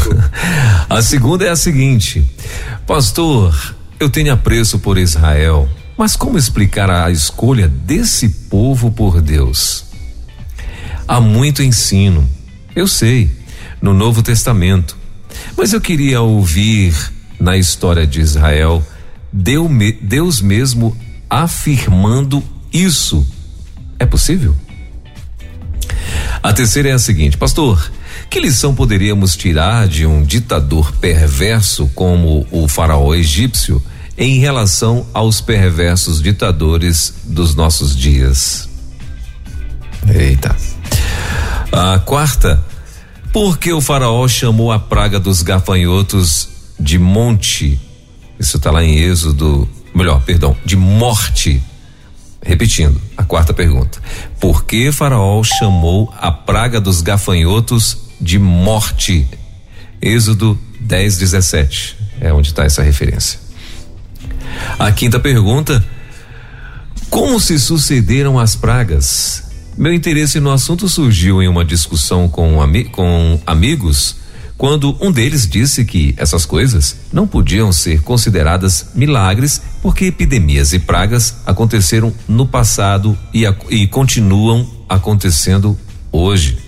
a 0.91 1.01
segunda 1.01 1.47
é 1.47 1.49
a 1.49 1.57
seguinte: 1.57 2.23
Pastor, 2.87 3.75
eu 3.99 4.11
tenho 4.11 4.31
apreço 4.31 4.79
por 4.79 4.99
Israel, 4.99 5.67
mas 5.97 6.17
como 6.17 6.37
explicar 6.37 6.91
a 6.91 7.11
escolha 7.11 7.67
desse 7.67 8.29
povo 8.29 8.91
por 8.91 9.23
Deus? 9.23 9.87
Há 11.09 11.19
muito 11.19 11.63
ensino, 11.63 12.29
eu 12.77 12.87
sei, 12.87 13.31
no 13.81 13.95
Novo 13.95 14.23
Testamento, 14.23 15.01
mas 15.57 15.73
eu 15.73 15.81
queria 15.81 16.21
ouvir 16.21 16.95
na 17.39 17.57
história 17.57 18.07
de 18.07 18.21
Israel 18.21 18.85
Deus 19.33 20.41
mesmo 20.41 20.97
afirmando 21.29 22.43
isso. 22.73 23.27
É 23.99 24.05
possível? 24.05 24.55
A 26.43 26.53
terceira 26.53 26.91
é 26.91 26.93
a 26.93 26.99
seguinte, 26.99 27.37
pastor. 27.37 27.91
Que 28.29 28.41
lição 28.41 28.75
poderíamos 28.75 29.37
tirar 29.37 29.87
de 29.87 30.07
um 30.07 30.23
ditador 30.23 30.93
perverso 30.93 31.87
como 31.95 32.47
o 32.51 32.67
faraó 32.67 33.15
egípcio 33.15 33.83
em 34.17 34.39
relação 34.39 35.07
aos 35.15 35.41
perversos 35.41 36.21
ditadores 36.21 37.15
dos 37.25 37.55
nossos 37.55 37.97
dias? 37.97 38.69
Eita. 40.09 40.55
A 41.71 41.99
quarta, 42.01 42.63
por 43.33 43.59
que 43.59 43.73
o 43.73 43.81
faraó 43.81 44.29
chamou 44.29 44.71
a 44.71 44.79
praga 44.79 45.19
dos 45.19 45.43
gafanhotos 45.43 46.49
de 46.79 46.99
monte. 46.99 47.81
Isso 48.39 48.57
está 48.57 48.71
lá 48.71 48.83
em 48.85 48.99
Êxodo, 48.99 49.69
melhor, 49.95 50.23
perdão, 50.23 50.57
de 50.65 50.77
morte. 50.77 51.63
Repetindo, 52.45 53.01
a 53.17 53.23
quarta 53.23 53.55
pergunta. 53.55 54.03
Por 54.41 54.65
que 54.65 54.91
Faraó 54.91 55.45
chamou 55.45 56.13
a 56.19 56.33
praga 56.33 56.81
dos 56.81 57.01
gafanhotos 57.01 57.99
de 58.21 58.37
morte? 58.37 59.29
Êxodo 60.01 60.59
10, 60.81 61.19
17. 61.19 61.97
É 62.21 62.33
onde 62.33 62.49
está 62.49 62.65
essa 62.65 62.83
referência. 62.83 63.39
A 64.77 64.91
quinta 64.91 65.21
pergunta: 65.21 65.85
Como 67.09 67.39
se 67.39 67.61
sucederam 67.61 68.41
as 68.41 68.57
pragas? 68.57 69.52
Meu 69.77 69.93
interesse 69.93 70.39
no 70.39 70.51
assunto 70.51 70.89
surgiu 70.89 71.43
em 71.43 71.49
uma 71.49 71.65
discussão 71.65 72.29
com, 72.29 72.61
ami 72.61 72.85
com 72.85 73.41
amigos 73.47 74.17
quando 74.63 74.97
um 75.01 75.11
deles 75.11 75.45
disse 75.49 75.85
que 75.85 76.15
essas 76.17 76.47
coisas 76.47 76.97
não 77.13 77.27
podiam 77.27 77.73
ser 77.73 78.01
consideradas 78.03 78.91
milagres 78.95 79.61
porque 79.83 80.05
epidemias 80.05 80.73
e 80.73 80.79
pragas 80.79 81.39
aconteceram 81.45 82.15
no 82.29 82.47
passado 82.47 83.19
e, 83.35 83.45
e 83.71 83.89
continuam 83.89 84.65
acontecendo 84.89 85.77
hoje. 86.13 86.59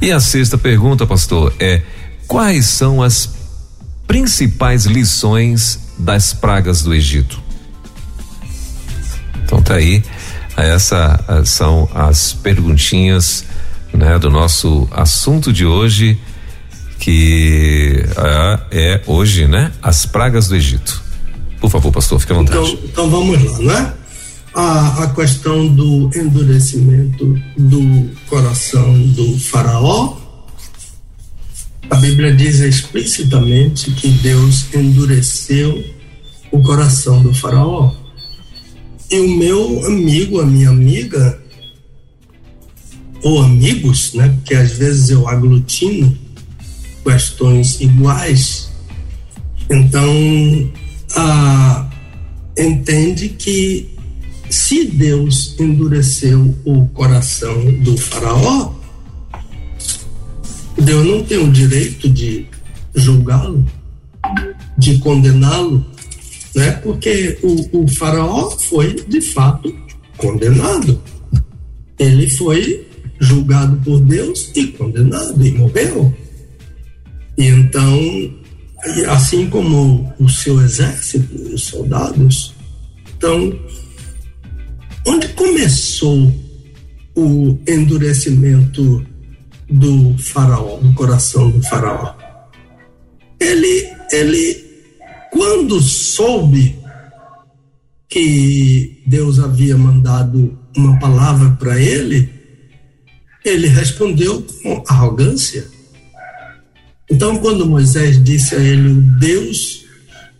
E 0.00 0.10
a 0.10 0.18
sexta 0.18 0.58
pergunta, 0.58 1.06
pastor, 1.06 1.54
é: 1.60 1.82
quais 2.26 2.66
são 2.66 3.00
as 3.00 3.30
principais 4.04 4.84
lições 4.86 5.78
das 5.96 6.32
pragas 6.32 6.82
do 6.82 6.92
Egito? 6.92 7.40
Então 9.44 9.62
tá 9.62 9.74
aí, 9.74 10.02
essa 10.56 11.42
são 11.44 11.88
as 11.94 12.32
perguntinhas 12.32 13.44
né, 13.92 14.18
do 14.18 14.30
nosso 14.30 14.88
assunto 14.90 15.52
de 15.52 15.64
hoje, 15.64 16.18
que 16.98 18.04
é, 18.70 18.94
é 18.94 19.02
hoje, 19.06 19.46
né, 19.46 19.72
as 19.82 20.06
pragas 20.06 20.48
do 20.48 20.56
Egito. 20.56 21.02
Por 21.60 21.70
favor, 21.70 21.92
pastor, 21.92 22.18
fique 22.20 22.32
à 22.32 22.36
vontade. 22.36 22.58
Então, 22.58 22.78
então 22.84 23.10
vamos 23.10 23.42
lá, 23.42 23.58
né? 23.60 23.94
A, 24.54 25.04
a 25.04 25.06
questão 25.14 25.66
do 25.66 26.10
endurecimento 26.14 27.38
do 27.56 28.10
coração 28.28 29.00
do 29.08 29.38
faraó, 29.38 30.16
a 31.88 31.96
Bíblia 31.96 32.34
diz 32.34 32.60
explicitamente 32.60 33.90
que 33.92 34.08
Deus 34.08 34.66
endureceu 34.74 35.82
o 36.50 36.62
coração 36.62 37.22
do 37.22 37.32
faraó. 37.32 37.92
E 39.12 39.20
o 39.20 39.36
meu 39.36 39.84
amigo, 39.84 40.40
a 40.40 40.46
minha 40.46 40.70
amiga, 40.70 41.38
ou 43.22 43.42
amigos, 43.42 44.14
né? 44.14 44.30
Porque 44.30 44.54
às 44.54 44.72
vezes 44.72 45.10
eu 45.10 45.28
aglutino 45.28 46.16
questões 47.04 47.78
iguais. 47.82 48.70
Então, 49.70 50.72
a, 51.14 51.90
entende 52.56 53.28
que 53.28 53.90
se 54.48 54.86
Deus 54.86 55.56
endureceu 55.60 56.54
o 56.64 56.86
coração 56.88 57.70
do 57.82 57.94
faraó, 57.98 58.72
Deus 60.82 61.06
não 61.06 61.22
tem 61.22 61.36
o 61.36 61.52
direito 61.52 62.08
de 62.08 62.46
julgá-lo, 62.94 63.62
de 64.78 64.96
condená-lo, 64.98 65.91
né? 66.54 66.72
Porque 66.82 67.38
o, 67.42 67.82
o 67.82 67.88
faraó 67.88 68.50
foi 68.50 68.94
de 69.08 69.20
fato 69.20 69.74
condenado. 70.16 71.00
Ele 71.98 72.28
foi 72.30 72.86
julgado 73.20 73.76
por 73.84 74.00
Deus 74.00 74.50
e 74.54 74.66
condenado 74.68 75.44
e 75.44 75.52
morreu. 75.52 76.14
E 77.38 77.46
então 77.46 77.98
assim 79.08 79.48
como 79.48 80.12
o 80.18 80.28
seu 80.28 80.60
exército, 80.60 81.54
os 81.54 81.64
soldados. 81.64 82.54
Então, 83.16 83.58
onde 85.06 85.28
começou 85.28 86.32
o 87.14 87.58
endurecimento 87.68 89.06
do 89.70 90.16
faraó, 90.18 90.78
do 90.78 90.92
coração 90.94 91.50
do 91.50 91.62
faraó? 91.62 92.14
Ele, 93.38 93.88
ele, 94.10 94.64
quando 95.32 95.80
soube 95.80 96.78
que 98.06 99.02
Deus 99.06 99.38
havia 99.38 99.78
mandado 99.78 100.58
uma 100.76 100.98
palavra 100.98 101.50
para 101.58 101.80
ele, 101.80 102.28
ele 103.42 103.66
respondeu 103.66 104.46
com 104.62 104.84
arrogância. 104.86 105.66
Então, 107.10 107.38
quando 107.38 107.66
Moisés 107.66 108.22
disse 108.22 108.54
a 108.54 108.58
ele, 108.58 108.88
o 108.88 109.00
Deus 109.18 109.86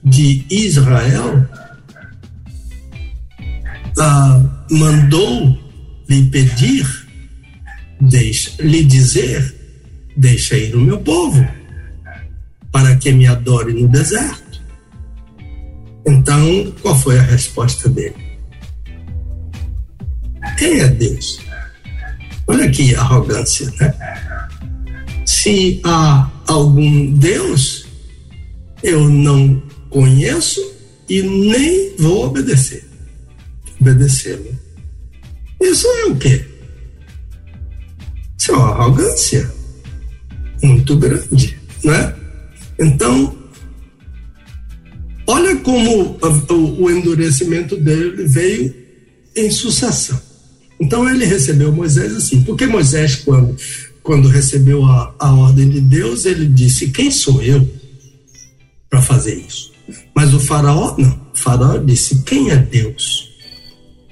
de 0.05 0.45
Israel, 0.51 1.49
ah, 3.99 4.67
mandou 4.71 5.59
lhe 6.09 6.25
pedir, 6.29 6.87
deixa, 7.99 8.63
lhe 8.63 8.85
dizer, 8.85 9.55
deixa 10.15 10.57
ir 10.59 10.77
o 10.77 10.81
meu 10.81 10.99
povo, 10.99 11.43
para 12.71 12.95
que 12.97 13.11
me 13.11 13.27
adore 13.27 13.73
no 13.73 13.89
deserto. 13.89 14.42
Então, 16.07 16.73
qual 16.83 16.97
foi 16.97 17.19
a 17.19 17.23
resposta 17.23 17.89
dele? 17.89 18.17
Quem 20.59 20.81
é 20.81 20.89
Deus? 20.89 21.41
Olha 22.47 22.71
que 22.71 22.95
arrogância, 22.95 23.73
né? 23.81 23.95
Se 25.25 25.81
há 25.85 26.31
algum 26.47 27.13
Deus, 27.15 27.87
eu 28.83 29.09
não 29.09 29.63
conheço 29.89 30.61
e 31.09 31.23
nem 31.23 31.97
vou 31.99 32.27
obedecer. 32.27 32.85
Obedecê-lo. 33.81 34.59
Isso 35.61 35.87
é 35.87 36.05
o 36.07 36.17
quê? 36.17 36.45
Isso 38.39 38.53
é 38.53 38.55
uma 38.55 38.71
arrogância 38.71 39.53
muito 40.63 40.97
grande, 40.97 41.59
né? 41.85 42.15
Então, 42.79 43.37
olha 45.27 45.57
como 45.57 46.19
o, 46.81 46.91
endurecimento 46.91 47.77
dele 47.77 48.27
veio 48.27 48.75
em 49.37 49.51
sucessão. 49.51 50.21
Então 50.81 51.09
ele 51.09 51.25
recebeu 51.25 51.73
Moisés 51.73 52.15
assim, 52.17 52.43
porque 52.43 52.67
Moisés, 52.67 53.17
quando 53.17 53.57
quando 54.03 54.29
recebeu 54.29 54.85
a, 54.85 55.15
a 55.19 55.33
ordem 55.33 55.69
de 55.69 55.81
Deus, 55.81 56.25
ele 56.25 56.47
disse: 56.47 56.91
Quem 56.91 57.11
sou 57.11 57.43
eu 57.43 57.69
para 58.91 59.01
fazer 59.01 59.35
isso? 59.35 59.73
Mas 60.15 60.35
o 60.35 60.41
Faraó, 60.41 60.97
não. 60.99 61.23
O 61.33 61.39
Faraó 61.39 61.79
disse: 61.79 62.23
Quem 62.25 62.51
é 62.51 62.57
Deus? 62.57 63.31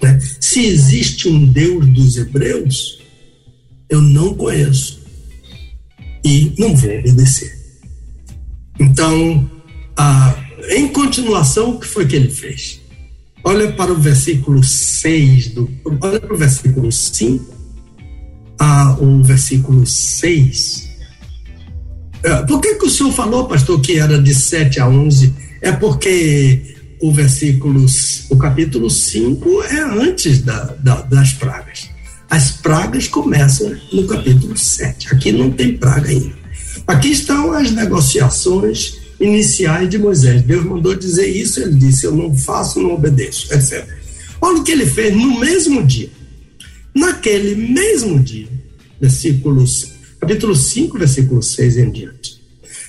Né? 0.01 0.19
Se 0.41 0.65
existe 0.65 1.28
um 1.28 1.45
Deus 1.47 1.87
dos 1.89 2.16
Hebreus, 2.16 3.01
eu 3.89 4.01
não 4.01 4.35
conheço 4.35 5.01
e 6.24 6.53
não 6.59 6.74
vou 6.74 6.99
obedecer. 6.99 7.59
Então, 8.78 9.51
a, 9.97 10.35
em 10.69 10.89
continuação, 10.89 11.70
o 11.70 11.81
que 11.81 11.87
foi 11.87 12.07
que 12.07 12.16
ele 12.16 12.31
fez? 12.31 12.81
Olha 13.43 13.73
para 13.73 13.93
o 13.93 13.97
versículo 13.97 14.62
6, 14.62 15.49
do, 15.49 15.70
olha 16.01 16.20
para 16.20 16.35
o 16.35 16.37
versículo 16.37 16.93
5 16.93 17.61
a, 18.59 18.97
o 19.01 19.23
versículo 19.23 19.87
6. 19.87 20.91
É, 22.23 22.43
por 22.43 22.61
que, 22.61 22.74
que 22.74 22.85
o 22.85 22.91
senhor 22.91 23.12
falou, 23.12 23.49
pastor, 23.49 23.81
que 23.81 23.99
era 23.99 24.20
de 24.20 24.35
7 24.35 24.78
a 24.78 24.89
11? 24.89 25.32
É 25.62 25.73
porque 25.73 26.77
o 27.01 27.11
versículo, 27.11 27.87
o 28.28 28.37
capítulo 28.37 28.91
5 28.91 29.62
é 29.62 29.81
antes 29.81 30.43
da, 30.43 30.65
da, 30.78 31.01
das 31.01 31.32
pragas. 31.32 31.89
As 32.28 32.51
pragas 32.51 33.09
começam 33.09 33.74
no 33.93 34.07
capítulo 34.07 34.57
7. 34.57 35.09
Aqui 35.15 35.32
não 35.32 35.51
tem 35.51 35.77
praga 35.77 36.11
ainda. 36.11 36.39
Aqui 36.87 37.09
estão 37.09 37.53
as 37.53 37.73
negociações 37.73 39.00
iniciais 39.21 39.89
de 39.89 39.99
Moisés. 39.99 40.43
Deus 40.43 40.65
mandou 40.65 40.95
dizer 40.97 41.29
isso, 41.29 41.61
ele 41.61 41.75
disse: 41.75 42.07
Eu 42.07 42.17
não 42.17 42.35
faço, 42.35 42.81
não 42.81 42.95
obedeço, 42.95 43.53
etc. 43.53 43.87
Olha 44.41 44.59
o 44.59 44.65
que 44.65 44.73
ele 44.73 44.87
fez 44.87 45.15
no 45.15 45.39
mesmo 45.39 45.87
dia. 45.87 46.11
Naquele 46.95 47.55
mesmo 47.55 48.19
dia, 48.19 48.49
versículos, 49.01 49.93
capítulo 50.19 50.57
5, 50.57 50.99
versículo 50.99 51.43
6 51.43 51.77
em 51.77 51.91
diante. 51.93 52.41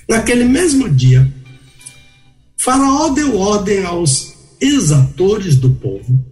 Naquele 0.09 0.45
mesmo 0.45 0.89
dia, 0.89 1.31
Faraó 2.57 3.09
deu 3.09 3.37
ordem 3.37 3.83
aos 3.83 4.33
exatores 4.59 5.55
do 5.55 5.71
povo 5.71 6.23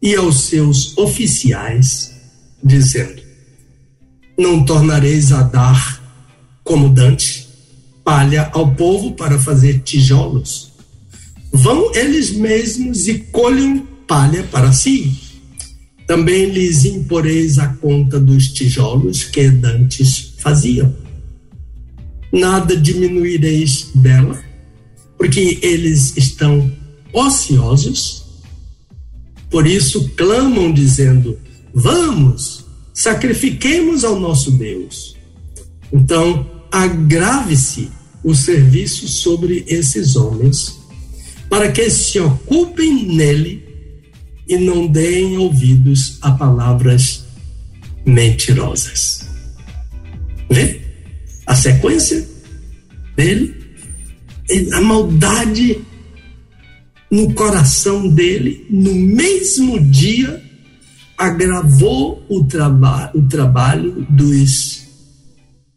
e 0.00 0.14
aos 0.14 0.44
seus 0.44 0.96
oficiais, 0.98 2.12
dizendo: 2.62 3.22
Não 4.38 4.64
tornareis 4.64 5.32
a 5.32 5.42
dar, 5.42 6.02
como 6.62 6.88
Dante, 6.90 7.43
palha 8.04 8.50
ao 8.52 8.74
povo 8.74 9.12
para 9.12 9.38
fazer 9.38 9.80
tijolos. 9.80 10.72
Vão 11.52 11.94
eles 11.94 12.32
mesmos 12.32 13.08
e 13.08 13.18
colham 13.18 13.86
palha 14.06 14.44
para 14.44 14.72
si 14.72 15.24
também 16.06 16.50
lhes 16.50 16.84
imporeis 16.84 17.58
a 17.58 17.68
conta 17.68 18.20
dos 18.20 18.48
tijolos 18.48 19.24
que 19.24 19.48
dantes 19.48 20.34
faziam. 20.38 20.94
Nada 22.32 22.76
diminuireis 22.76 23.90
dela, 23.94 24.42
porque 25.16 25.58
eles 25.62 26.16
estão 26.16 26.70
ociosos, 27.12 28.24
por 29.48 29.66
isso 29.66 30.10
clamam, 30.10 30.72
dizendo: 30.72 31.38
Vamos, 31.72 32.64
sacrifiquemos 32.92 34.04
ao 34.04 34.18
nosso 34.18 34.50
Deus. 34.50 35.16
Então, 35.92 36.50
agrave-se 36.74 37.88
o 38.24 38.34
serviço 38.34 39.06
sobre 39.06 39.64
esses 39.68 40.16
homens, 40.16 40.76
para 41.48 41.70
que 41.70 41.88
se 41.88 42.18
ocupem 42.18 43.14
nele 43.14 43.62
e 44.48 44.56
não 44.56 44.88
deem 44.88 45.38
ouvidos 45.38 46.18
a 46.20 46.32
palavras 46.32 47.26
mentirosas. 48.04 49.28
Vê? 50.50 50.80
A 51.46 51.54
sequência 51.54 52.28
dele, 53.14 53.54
a 54.72 54.80
maldade 54.80 55.80
no 57.08 57.32
coração 57.34 58.08
dele, 58.08 58.66
no 58.68 58.92
mesmo 58.92 59.78
dia, 59.78 60.42
agravou 61.16 62.26
o, 62.28 62.42
traba 62.42 63.12
o 63.14 63.22
trabalho 63.22 64.04
dos, 64.10 64.83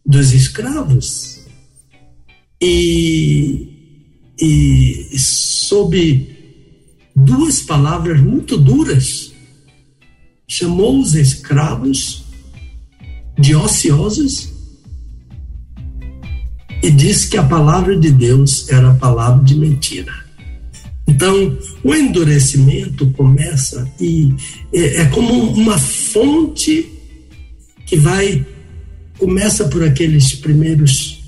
dos 0.07 0.33
escravos. 0.33 1.45
E, 2.61 3.67
e 4.41 5.19
sob 5.19 6.35
duas 7.13 7.61
palavras 7.61 8.21
muito 8.21 8.57
duras. 8.57 9.33
Chamou 10.47 11.01
os 11.01 11.13
escravos 11.13 12.23
de 13.37 13.53
ociosos 13.53 14.53
e 16.81 16.89
disse 16.89 17.29
que 17.29 17.37
a 17.37 17.43
palavra 17.43 17.99
de 17.99 18.09
Deus 18.11 18.69
era 18.69 18.91
a 18.91 18.95
palavra 18.95 19.43
de 19.43 19.55
mentira. 19.55 20.13
Então, 21.05 21.57
o 21.83 21.93
endurecimento 21.93 23.09
começa 23.11 23.89
e 23.99 24.33
é, 24.73 25.01
é 25.01 25.05
como 25.07 25.51
uma 25.51 25.77
fonte 25.77 26.89
que 27.85 27.97
vai 27.97 28.45
começa 29.17 29.67
por 29.67 29.83
aqueles 29.83 30.33
primeiros 30.35 31.23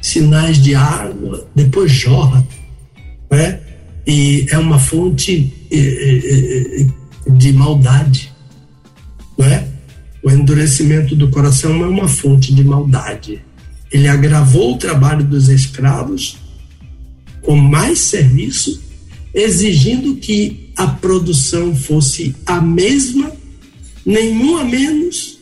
sinais 0.00 0.62
de 0.62 0.74
água, 0.74 1.46
depois 1.54 1.90
jorra, 1.90 2.46
né? 3.30 3.60
e 4.06 4.46
é 4.50 4.58
uma 4.58 4.78
fonte 4.78 5.52
eh, 5.70 5.76
eh, 5.76 6.80
eh, 6.80 7.30
de 7.30 7.52
maldade, 7.52 8.32
não 9.36 9.46
é? 9.46 9.68
O 10.22 10.30
endurecimento 10.30 11.14
do 11.14 11.30
coração 11.30 11.84
é 11.84 11.86
uma 11.86 12.08
fonte 12.08 12.54
de 12.54 12.64
maldade. 12.64 13.40
Ele 13.92 14.08
agravou 14.08 14.74
o 14.74 14.78
trabalho 14.78 15.24
dos 15.24 15.48
escravos 15.48 16.38
com 17.42 17.54
mais 17.54 18.00
serviço, 18.00 18.82
exigindo 19.32 20.16
que 20.16 20.70
a 20.76 20.86
produção 20.86 21.74
fosse 21.74 22.34
a 22.46 22.60
mesma, 22.60 23.30
nenhuma 24.04 24.64
menos, 24.64 25.37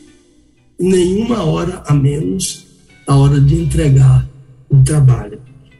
nenhuma 0.79 1.43
hora 1.43 1.83
a 1.85 1.93
menos 1.93 2.67
a 3.05 3.15
hora 3.15 3.39
de 3.39 3.55
entregar 3.55 4.27
o 4.69 4.83
trabalho. 4.83 5.39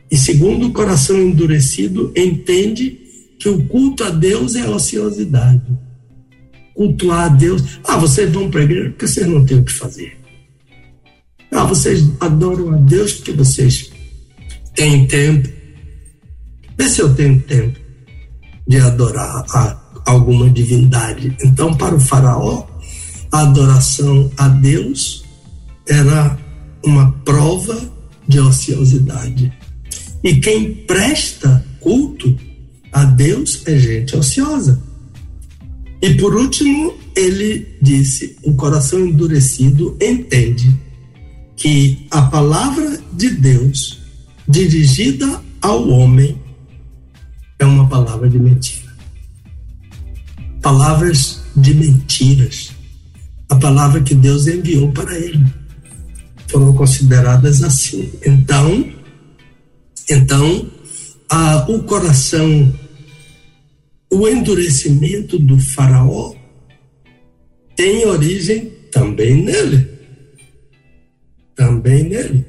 E 0.10 0.18
segundo 0.18 0.68
o 0.68 0.74
coração 0.74 1.18
endurecido, 1.18 2.11
entende 2.15 2.99
que 3.40 3.49
o 3.49 3.68
culto 3.68 4.03
a 4.03 4.10
Deus 4.10 4.56
é 4.56 4.68
ociosidade. 4.68 5.61
Cultuar 6.74 7.26
a 7.26 7.28
Deus. 7.28 7.80
Ah, 7.84 7.98
vocês 7.98 8.32
vão 8.32 8.49
para 8.49 8.61
a 8.61 8.64
igreja 8.64 8.90
porque 8.90 9.07
vocês 9.07 9.28
não 9.28 9.45
têm 9.45 9.60
o 9.60 9.64
que 9.64 9.74
fazer. 9.74 10.18
Ah, 11.52 11.65
vocês 11.65 12.10
adoram 12.19 12.74
a 12.74 12.78
Deus 12.78 13.14
porque 13.14 13.34
vocês 13.34 13.91
tem 14.76 15.06
tempo. 15.07 15.49
Vê 16.78 16.88
se 16.88 17.02
eu 17.02 17.14
tenho 17.14 17.41
tempo 17.41 17.80
de 18.68 18.78
adorar 18.78 19.44
a 19.49 19.88
alguma 20.06 20.49
divindade. 20.49 21.36
Então, 21.44 21.74
para 21.74 21.95
o 21.95 21.99
Faraó, 21.99 22.65
a 23.32 23.41
adoração 23.41 24.32
a 24.38 24.48
Deus 24.48 25.24
era 25.88 26.38
uma 26.84 27.12
prova 27.24 27.80
de 28.28 28.40
ociosidade. 28.40 29.52
E 30.24 30.36
quem 30.36 30.74
presta 30.74 31.66
culto 31.80 32.38
a 32.91 33.04
Deus 33.04 33.62
é 33.66 33.78
gente 33.78 34.16
ociosa. 34.16 34.82
E 36.02 36.14
por 36.16 36.36
último, 36.36 36.94
ele 37.16 37.78
disse: 37.82 38.38
o 38.44 38.54
coração 38.54 38.99
endurecido 38.99 39.98
entende 40.02 40.74
que 41.56 42.06
a 42.12 42.24
palavra 42.24 42.99
de 43.14 43.30
Deus 43.32 43.99
dirigida 44.48 45.41
ao 45.62 45.90
homem 45.90 46.40
é 47.60 47.66
uma 47.66 47.88
palavra 47.90 48.30
de 48.30 48.40
mentira. 48.40 48.95
Palavras 50.62 51.41
de 51.56 51.74
mentiras. 51.74 52.77
A 53.49 53.56
palavra 53.56 54.02
que 54.02 54.14
Deus 54.14 54.48
enviou 54.48 54.91
para 54.91 55.18
ele 55.18 55.45
foram 56.48 56.74
consideradas 56.74 57.64
assim. 57.64 58.11
Então, 58.26 58.94
então, 60.10 60.69
a, 61.30 61.69
o 61.69 61.84
coração, 61.84 62.74
o 64.11 64.28
endurecimento 64.28 65.38
do 65.38 65.60
faraó 65.60 66.34
tem 67.76 68.06
origem 68.06 68.72
também 68.91 69.44
nele. 69.44 69.88
Também 71.56 72.03
nele. 72.03 72.45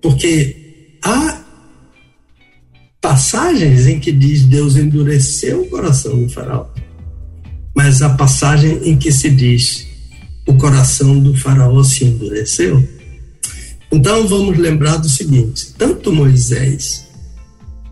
Porque 0.00 0.98
há 1.02 1.44
passagens 3.00 3.86
em 3.86 4.00
que 4.00 4.10
diz 4.10 4.44
Deus 4.44 4.76
endureceu 4.76 5.62
o 5.62 5.68
coração 5.68 6.22
do 6.22 6.28
faraó, 6.30 6.66
mas 7.74 8.02
a 8.02 8.10
passagem 8.10 8.88
em 8.88 8.96
que 8.96 9.10
se 9.10 9.30
diz 9.30 9.86
o 10.46 10.54
coração 10.54 11.18
do 11.18 11.34
faraó 11.36 11.82
se 11.82 12.04
endureceu. 12.04 12.86
Então 13.90 14.26
vamos 14.26 14.58
lembrar 14.58 14.96
do 14.96 15.08
seguinte: 15.08 15.72
tanto 15.76 16.12
Moisés 16.12 17.06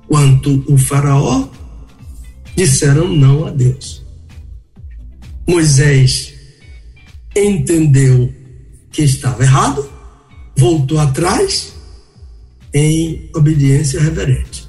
quanto 0.06 0.64
o 0.68 0.76
faraó 0.76 1.48
disseram 2.56 3.08
não 3.08 3.46
a 3.46 3.50
Deus. 3.50 4.02
Moisés 5.48 6.34
entendeu 7.34 8.32
que 8.90 9.02
estava 9.02 9.42
errado, 9.42 9.90
voltou 10.56 10.98
atrás 10.98 11.72
em 12.74 13.30
obediência 13.34 14.00
reverente. 14.00 14.68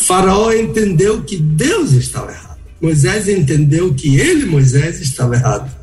Faraó 0.00 0.52
entendeu 0.52 1.22
que 1.22 1.36
Deus 1.36 1.92
estava 1.92 2.30
errado. 2.30 2.43
Moisés 2.84 3.28
entendeu 3.28 3.94
que 3.94 4.20
ele, 4.20 4.44
Moisés, 4.44 5.00
estava 5.00 5.36
errado 5.36 5.74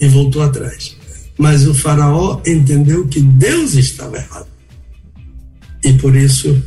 e 0.00 0.08
voltou 0.08 0.42
atrás. 0.42 0.96
Mas 1.38 1.64
o 1.64 1.72
Faraó 1.72 2.42
entendeu 2.44 3.06
que 3.06 3.20
Deus 3.20 3.74
estava 3.74 4.16
errado. 4.16 4.48
E 5.84 5.92
por 5.92 6.16
isso 6.16 6.60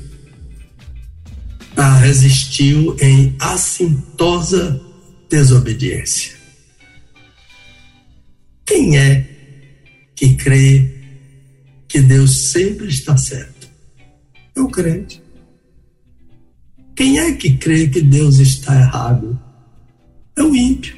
a 1.75 1.97
resistiu 1.97 2.95
em 3.01 3.35
assintosa 3.41 4.81
desobediência. 5.29 6.31
Quem 8.65 8.97
é 8.97 9.27
que 10.15 10.35
crê 10.35 10.95
que 11.89 11.99
Deus 11.99 12.51
sempre 12.51 12.87
está 12.87 13.17
certo? 13.17 13.67
É 14.55 14.61
o 14.61 14.69
crente. 14.69 15.21
Quem 16.95 17.19
é 17.19 17.33
que 17.33 17.57
crê 17.57 17.89
que 17.89 18.01
Deus 18.01 18.37
está 18.37 18.73
errado? 18.73 19.37
É 20.37 20.43
o 20.43 20.55
ímpio. 20.55 20.95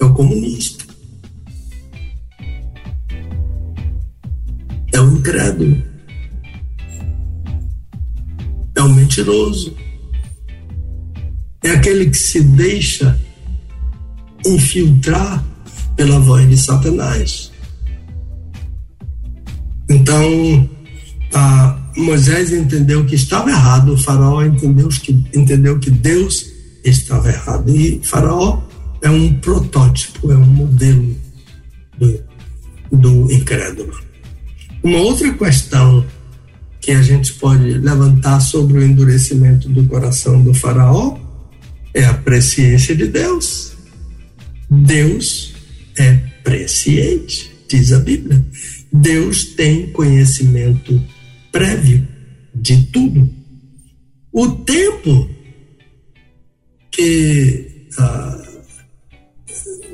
É 0.00 0.04
o 0.04 0.12
comunista. 0.12 0.84
É 4.92 5.00
o 5.00 5.16
incrédulo. 5.16 5.80
É 8.74 8.82
o 8.82 8.88
mentiroso. 8.88 9.76
É 11.62 11.70
aquele 11.70 12.10
que 12.10 12.18
se 12.18 12.42
deixa 12.42 13.18
infiltrar 14.44 15.44
pela 15.94 16.18
voz 16.18 16.48
de 16.48 16.56
Satanás. 16.56 17.52
Então, 19.88 20.68
a 21.34 21.78
Moisés 21.96 22.52
entendeu 22.52 23.04
que 23.04 23.14
estava 23.14 23.50
errado, 23.50 23.92
o 23.92 23.98
faraó 23.98 24.42
entendeu 24.42 24.88
que, 24.88 25.12
entendeu 25.34 25.78
que 25.78 25.90
Deus 25.90 26.49
estava 26.84 27.28
errado. 27.28 27.70
E 27.74 28.00
faraó 28.02 28.62
é 29.02 29.10
um 29.10 29.34
protótipo, 29.34 30.30
é 30.30 30.36
um 30.36 30.46
modelo 30.46 31.16
do, 31.98 32.20
do 32.90 33.32
incrédulo. 33.32 33.98
Uma 34.82 34.98
outra 34.98 35.32
questão 35.34 36.04
que 36.80 36.92
a 36.92 37.02
gente 37.02 37.34
pode 37.34 37.74
levantar 37.78 38.40
sobre 38.40 38.78
o 38.78 38.82
endurecimento 38.82 39.68
do 39.68 39.84
coração 39.84 40.42
do 40.42 40.54
faraó 40.54 41.18
é 41.92 42.04
a 42.04 42.14
presciência 42.14 42.94
de 42.96 43.06
Deus. 43.06 43.72
Deus 44.70 45.54
é 45.98 46.14
presciente, 46.42 47.50
diz 47.68 47.92
a 47.92 47.98
Bíblia. 47.98 48.44
Deus 48.92 49.44
tem 49.44 49.90
conhecimento 49.92 51.00
prévio 51.52 52.06
de 52.54 52.84
tudo. 52.84 53.28
O 54.32 54.48
tempo 54.48 55.28
que, 56.90 57.86
ah, 57.98 58.42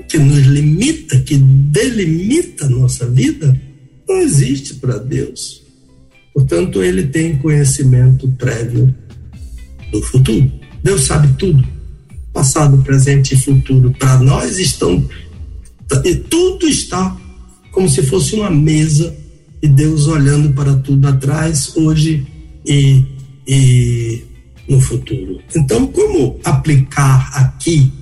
que 0.08 0.18
nos 0.18 0.46
limita, 0.46 1.18
que 1.20 1.36
delimita 1.36 2.66
a 2.66 2.70
nossa 2.70 3.06
vida, 3.06 3.60
não 4.08 4.18
existe 4.18 4.74
para 4.74 4.98
Deus. 4.98 5.62
Portanto, 6.34 6.82
ele 6.82 7.06
tem 7.06 7.38
conhecimento 7.38 8.28
prévio 8.32 8.94
do 9.90 10.02
futuro. 10.02 10.50
Deus 10.82 11.04
sabe 11.04 11.28
tudo. 11.38 11.66
Passado, 12.32 12.82
presente 12.82 13.34
e 13.34 13.40
futuro 13.40 13.90
para 13.98 14.18
nós 14.18 14.58
estão 14.58 15.08
e 16.04 16.14
tudo 16.16 16.66
está 16.66 17.16
como 17.70 17.88
se 17.88 18.02
fosse 18.02 18.34
uma 18.34 18.50
mesa 18.50 19.14
e 19.62 19.68
Deus 19.68 20.06
olhando 20.06 20.52
para 20.52 20.74
tudo 20.76 21.06
atrás, 21.06 21.76
hoje 21.76 22.26
e, 22.66 23.04
e 23.46 24.22
no 24.68 24.80
futuro. 24.80 25.40
Então, 25.54 25.86
como 25.86 26.40
aplicar 26.44 27.30
aqui 27.34 27.92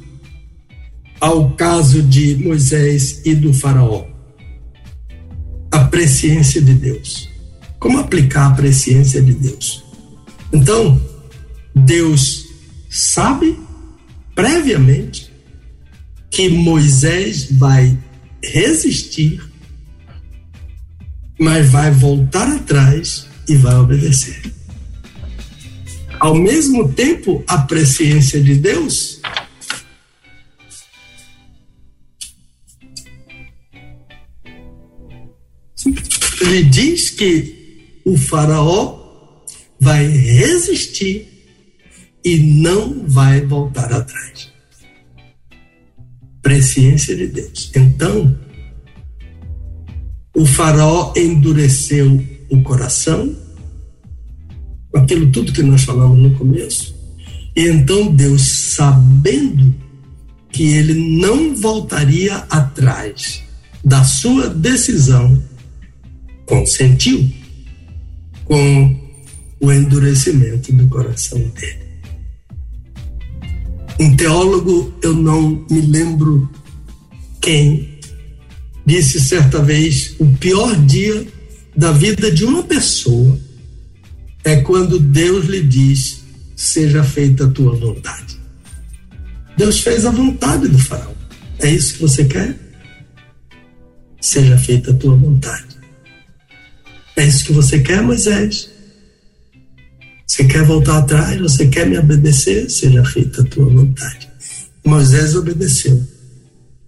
ao 1.21 1.51
caso 1.53 2.03
de 2.03 2.37
Moisés 2.37 3.23
e 3.25 3.35
do 3.35 3.53
Faraó? 3.53 4.07
A 5.71 5.81
presciência 5.85 6.61
de 6.61 6.75
Deus. 6.75 7.29
Como 7.79 7.99
aplicar 7.99 8.53
a 8.53 8.55
presciência 8.55 9.21
de 9.21 9.33
Deus? 9.33 9.85
Então, 10.53 11.01
Deus 11.75 12.47
sabe 12.89 13.59
previamente 14.35 15.33
que 16.31 16.49
Moisés 16.49 17.49
vai 17.53 17.97
resistir 18.43 19.41
mas 21.39 21.69
vai 21.71 21.91
voltar 21.91 22.49
atrás 22.49 23.27
e 23.49 23.57
vai 23.57 23.75
obedecer. 23.75 24.53
Ao 26.25 26.35
mesmo 26.35 26.91
tempo, 26.91 27.45
a 27.47 27.59
presciência 27.59 28.41
de 28.41 28.55
Deus 28.55 29.21
lhe 36.41 36.65
diz 36.65 37.11
que 37.11 38.01
o 38.07 38.17
faraó 38.17 39.45
vai 39.79 40.07
resistir 40.07 41.29
e 42.25 42.39
não 42.39 43.07
vai 43.07 43.43
voltar 43.43 43.93
atrás. 43.93 44.51
Presciência 46.41 47.15
de 47.15 47.27
Deus. 47.27 47.71
Então, 47.77 48.35
o 50.35 50.47
faraó 50.47 51.13
endureceu 51.15 52.19
o 52.49 52.63
coração, 52.63 53.44
aquilo 54.95 55.31
tudo 55.31 55.53
que 55.53 55.63
nós 55.63 55.83
falamos 55.83 56.19
no 56.19 56.37
começo. 56.39 56.95
E 57.57 57.69
então 57.69 58.13
Deus, 58.15 58.43
sabendo 58.43 59.75
que 60.51 60.63
ele 60.63 61.19
não 61.19 61.55
voltaria 61.57 62.37
atrás 62.49 63.43
da 63.85 64.05
sua 64.05 64.49
decisão, 64.49 65.43
consentiu 66.47 67.31
com 68.45 69.01
o 69.61 69.73
endurecimento 69.73 70.73
do 70.73 70.87
coração 70.89 71.39
dele. 71.39 71.85
Um 73.99 74.17
teólogo, 74.17 74.93
eu 75.03 75.15
não 75.15 75.65
me 75.71 75.81
lembro 75.81 76.49
quem, 77.41 77.99
disse 78.85 79.21
certa 79.21 79.63
vez: 79.63 80.15
o 80.19 80.27
pior 80.39 80.75
dia 80.85 81.27
da 81.77 81.93
vida 81.93 82.31
de 82.31 82.45
uma 82.45 82.63
pessoa 82.63 83.39
é 84.45 84.57
quando 84.57 84.99
Deus 84.99 85.47
lhe 85.47 85.63
diz: 85.63 86.23
seja 86.55 87.03
feita 87.03 87.47
a 87.47 87.51
tua 87.51 87.75
vontade. 87.75 88.39
Deus 89.57 89.81
fez 89.81 90.05
a 90.05 90.11
vontade 90.11 90.69
do 90.69 90.79
faraó. 90.79 91.13
É 91.59 91.71
isso 91.71 91.95
que 91.95 92.03
você 92.03 92.25
quer? 92.25 92.57
Seja 94.21 94.59
feita 94.59 94.91
a 94.91 94.95
tua 94.95 95.17
vontade. 95.17 95.75
É 97.17 97.25
isso 97.25 97.45
que 97.45 97.53
você 97.53 97.81
quer, 97.81 98.03
Moisés? 98.03 98.71
Você 100.27 100.45
quer 100.45 100.65
voltar 100.65 100.99
atrás? 100.99 101.41
Você 101.41 101.69
quer 101.69 101.87
me 101.87 101.97
obedecer? 101.97 102.69
Seja 102.69 103.05
feita 103.05 103.43
a 103.43 103.45
tua 103.45 103.67
vontade. 103.67 104.29
Moisés 104.85 105.35
obedeceu 105.35 106.03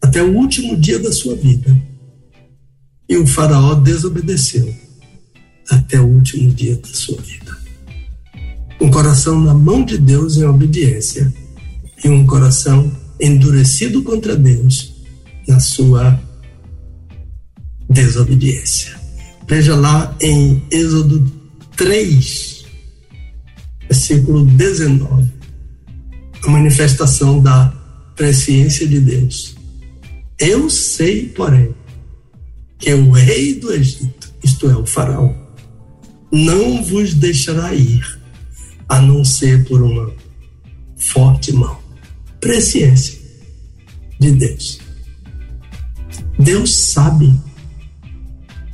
até 0.03 0.23
o 0.23 0.35
último 0.35 0.77
dia 0.77 0.99
da 0.99 1.13
sua 1.13 1.37
vida. 1.37 1.77
E 3.09 3.17
o 3.17 3.27
Faraó 3.27 3.75
desobedeceu 3.75 4.75
até 5.71 6.01
o 6.01 6.07
último 6.07 6.53
dia 6.53 6.77
da 6.77 6.89
sua 6.89 7.21
vida. 7.23 7.46
Um 8.81 8.91
coração 8.91 9.41
na 9.41 9.55
mão 9.55 9.85
de 9.85 9.99
Deus 9.99 10.37
em 10.37 10.45
obediência 10.45 11.33
e 12.05 12.09
um 12.09 12.27
coração 12.27 12.91
endurecido 13.21 14.03
contra 14.03 14.37
Deus 14.37 14.95
na 15.49 15.61
sua 15.61 16.21
desobediência. 17.89 18.97
Veja 19.49 19.77
lá 19.77 20.15
em 20.21 20.63
Êxodo 20.71 21.25
3, 21.77 22.67
versículo 23.89 24.45
19, 24.45 25.31
a 26.43 26.51
manifestação 26.51 27.41
da 27.41 27.73
presciência 28.17 28.87
de 28.87 29.01
Deus. 29.01 29.55
Eu 30.39 30.69
sei, 30.69 31.29
porém, 31.29 31.75
que 32.79 32.93
o 32.93 33.11
rei 33.11 33.55
do 33.55 33.73
Egito, 33.73 34.35
isto 34.43 34.69
é, 34.69 34.77
o 34.77 34.85
faraó, 34.85 35.33
não 36.31 36.83
vos 36.83 37.15
deixará 37.15 37.75
ir, 37.75 38.16
a 38.89 39.01
não 39.01 39.25
ser 39.25 39.65
por 39.65 39.83
uma 39.83 40.13
forte 40.97 41.53
mão. 41.53 41.79
Presciência 42.41 43.19
de 44.19 44.33
Deus. 44.33 44.81
Deus 46.39 46.75
sabe 46.75 47.33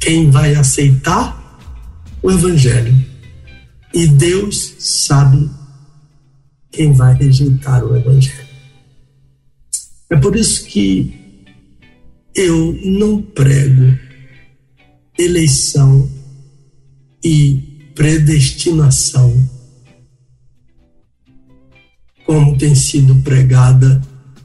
quem 0.00 0.30
vai 0.30 0.54
aceitar 0.54 1.40
o 2.22 2.30
Evangelho 2.30 2.94
e 3.94 4.06
Deus 4.06 4.74
sabe 4.78 5.48
quem 6.70 6.92
vai 6.92 7.14
rejeitar 7.14 7.84
o 7.84 7.96
Evangelho. 7.96 8.46
É 10.10 10.16
por 10.16 10.36
isso 10.36 10.64
que 10.66 11.14
eu 12.34 12.78
não 12.84 13.22
prego 13.22 13.98
eleição 15.18 16.10
e 17.24 17.92
predestinação 17.94 19.48
como 22.26 22.56
tem 22.56 22.74
sido 22.74 23.14
pregada 23.22 24.00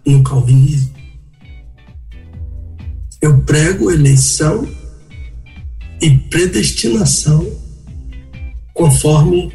no 0.05 0.23
calvinismo. 0.23 0.95
Eu 3.21 3.41
prego 3.41 3.91
eleição 3.91 4.67
e 6.01 6.11
predestinação 6.11 7.45
conforme 8.73 9.51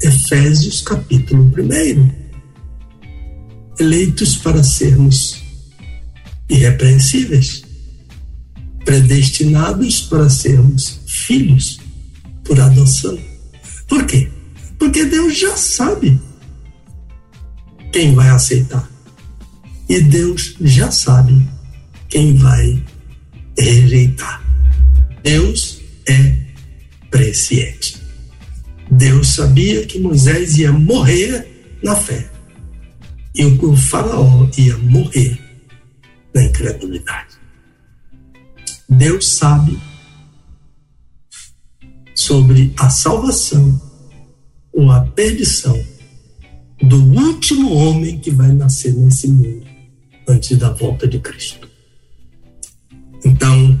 Efésios 0.00 0.80
capítulo 0.80 1.42
1 1.44 2.28
eleitos 3.80 4.36
para 4.36 4.62
sermos 4.62 5.42
irrepreensíveis, 6.48 7.64
predestinados 8.84 10.02
para 10.02 10.30
sermos 10.30 11.00
filhos 11.06 11.80
por 12.44 12.58
adoção. 12.60 13.18
Por 13.88 14.06
quê? 14.06 14.30
Porque 14.78 15.04
Deus 15.04 15.36
já 15.36 15.56
sabe 15.56 16.18
quem 17.92 18.14
vai 18.14 18.28
aceitar. 18.28 18.88
E 19.88 20.00
Deus 20.00 20.54
já 20.60 20.90
sabe 20.90 21.48
quem 22.08 22.36
vai 22.36 22.82
rejeitar. 23.58 24.42
Deus 25.22 25.80
é 26.08 26.36
presciente. 27.10 27.96
Deus 28.90 29.28
sabia 29.28 29.86
que 29.86 29.98
Moisés 29.98 30.56
ia 30.56 30.72
morrer 30.72 31.78
na 31.82 31.94
fé 31.94 32.30
e 33.34 33.44
o 33.44 33.76
faraó 33.76 34.48
ia 34.56 34.76
morrer 34.78 35.38
na 36.34 36.44
incredulidade. 36.44 37.36
Deus 38.88 39.28
sabe 39.36 39.78
sobre 42.14 42.72
a 42.78 42.88
salvação 42.90 43.80
ou 44.72 44.90
a 44.90 45.02
perdição 45.02 45.78
do 46.82 46.96
último 46.96 47.74
homem 47.74 48.18
que 48.18 48.30
vai 48.30 48.52
nascer 48.52 48.94
nesse 48.94 49.28
mundo 49.28 49.66
antes 50.28 50.56
da 50.56 50.70
volta 50.70 51.06
de 51.06 51.18
Cristo. 51.18 51.68
Então, 53.24 53.78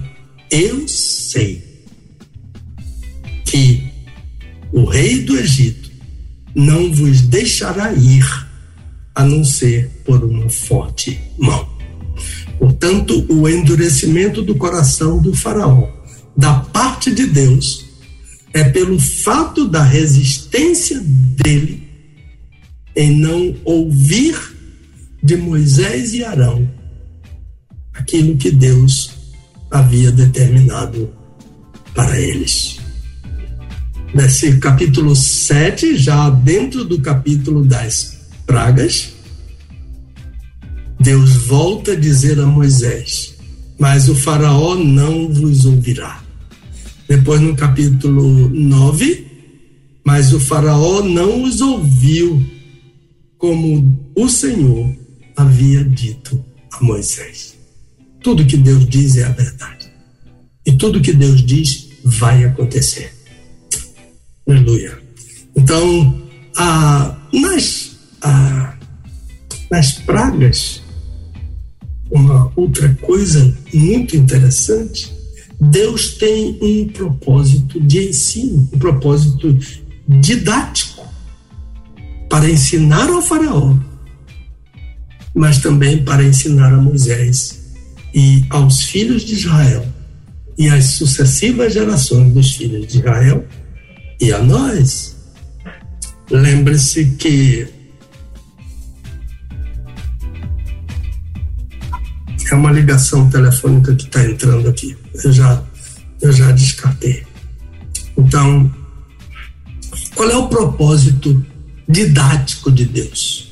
eu 0.50 0.88
sei 0.88 1.62
que 3.44 3.82
o 4.72 4.84
rei 4.84 5.22
do 5.22 5.38
Egito 5.38 5.90
não 6.54 6.92
vos 6.92 7.20
deixará 7.22 7.92
ir 7.92 8.26
a 9.14 9.24
não 9.24 9.44
ser 9.44 9.88
por 10.04 10.24
uma 10.24 10.48
forte 10.48 11.20
mão. 11.38 11.68
Portanto, 12.58 13.24
o 13.28 13.48
endurecimento 13.48 14.42
do 14.42 14.54
coração 14.56 15.20
do 15.20 15.34
Faraó, 15.34 15.88
da 16.36 16.54
parte 16.60 17.12
de 17.12 17.26
Deus, 17.26 17.86
é 18.52 18.64
pelo 18.64 18.98
fato 18.98 19.68
da 19.68 19.82
resistência 19.82 21.00
dele 21.00 21.87
em 22.96 23.16
não 23.16 23.54
ouvir 23.64 24.36
de 25.22 25.36
Moisés 25.36 26.14
e 26.14 26.24
Arão 26.24 26.68
aquilo 27.92 28.36
que 28.36 28.50
Deus 28.50 29.10
havia 29.70 30.10
determinado 30.10 31.12
para 31.94 32.18
eles. 32.20 32.78
Nesse 34.14 34.56
capítulo 34.58 35.14
7, 35.14 35.96
já 35.96 36.30
dentro 36.30 36.84
do 36.84 37.00
capítulo 37.00 37.64
das 37.64 38.18
pragas, 38.46 39.12
Deus 40.98 41.36
volta 41.36 41.92
a 41.92 41.96
dizer 41.96 42.40
a 42.40 42.46
Moisés: 42.46 43.34
Mas 43.78 44.08
o 44.08 44.14
Faraó 44.14 44.74
não 44.74 45.28
vos 45.32 45.66
ouvirá. 45.66 46.22
Depois, 47.06 47.40
no 47.40 47.54
capítulo 47.54 48.48
9, 48.48 49.26
mas 50.04 50.32
o 50.32 50.40
Faraó 50.40 51.02
não 51.02 51.42
os 51.42 51.60
ouviu, 51.60 52.44
como 53.38 54.12
o 54.16 54.28
Senhor 54.28 54.94
havia 55.36 55.84
dito 55.84 56.44
a 56.72 56.84
Moisés. 56.84 57.56
Tudo 58.20 58.44
que 58.44 58.56
Deus 58.56 58.86
diz 58.86 59.16
é 59.16 59.24
a 59.24 59.30
verdade. 59.30 59.90
E 60.66 60.72
tudo 60.72 61.00
que 61.00 61.12
Deus 61.12 61.46
diz 61.46 61.88
vai 62.04 62.44
acontecer. 62.44 63.12
Aleluia. 64.46 64.98
Então, 65.56 66.22
a, 66.56 67.16
nas 67.32 67.96
a, 68.22 68.76
nas 69.70 69.92
pragas, 69.92 70.82
uma 72.10 72.52
outra 72.56 72.92
coisa 73.00 73.56
muito 73.72 74.16
interessante, 74.16 75.14
Deus 75.60 76.14
tem 76.14 76.58
um 76.60 76.88
propósito 76.88 77.80
de 77.80 78.08
ensino, 78.08 78.68
um 78.72 78.78
propósito 78.78 79.56
didático 80.08 80.97
para 82.28 82.50
ensinar 82.50 83.08
ao 83.08 83.22
Faraó, 83.22 83.74
mas 85.34 85.58
também 85.58 86.04
para 86.04 86.22
ensinar 86.22 86.72
a 86.72 86.76
Moisés 86.76 87.58
e 88.14 88.44
aos 88.50 88.82
filhos 88.82 89.22
de 89.22 89.34
Israel 89.34 89.86
e 90.56 90.68
às 90.68 90.84
sucessivas 90.86 91.72
gerações 91.72 92.32
dos 92.32 92.54
filhos 92.54 92.86
de 92.86 92.98
Israel 92.98 93.46
e 94.20 94.32
a 94.32 94.42
nós. 94.42 95.16
Lembre-se 96.30 97.04
que 97.18 97.68
é 102.50 102.54
uma 102.54 102.72
ligação 102.72 103.28
telefônica 103.28 103.94
que 103.94 104.04
está 104.04 104.24
entrando 104.24 104.68
aqui. 104.68 104.96
Eu 105.22 105.32
já, 105.32 105.62
eu 106.20 106.32
já 106.32 106.50
descartei. 106.52 107.22
Então, 108.16 108.70
qual 110.14 110.30
é 110.30 110.36
o 110.36 110.48
propósito 110.48 111.44
didático 111.88 112.70
de 112.70 112.84
Deus? 112.84 113.48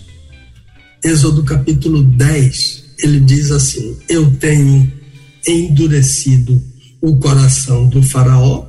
Êxodo 1.02 1.44
capítulo 1.44 2.02
10, 2.02 2.84
ele 2.98 3.20
diz 3.20 3.50
assim: 3.50 3.96
Eu 4.08 4.30
tenho 4.36 4.92
endurecido 5.46 6.62
o 7.00 7.16
coração 7.16 7.88
do 7.88 8.02
Faraó 8.02 8.66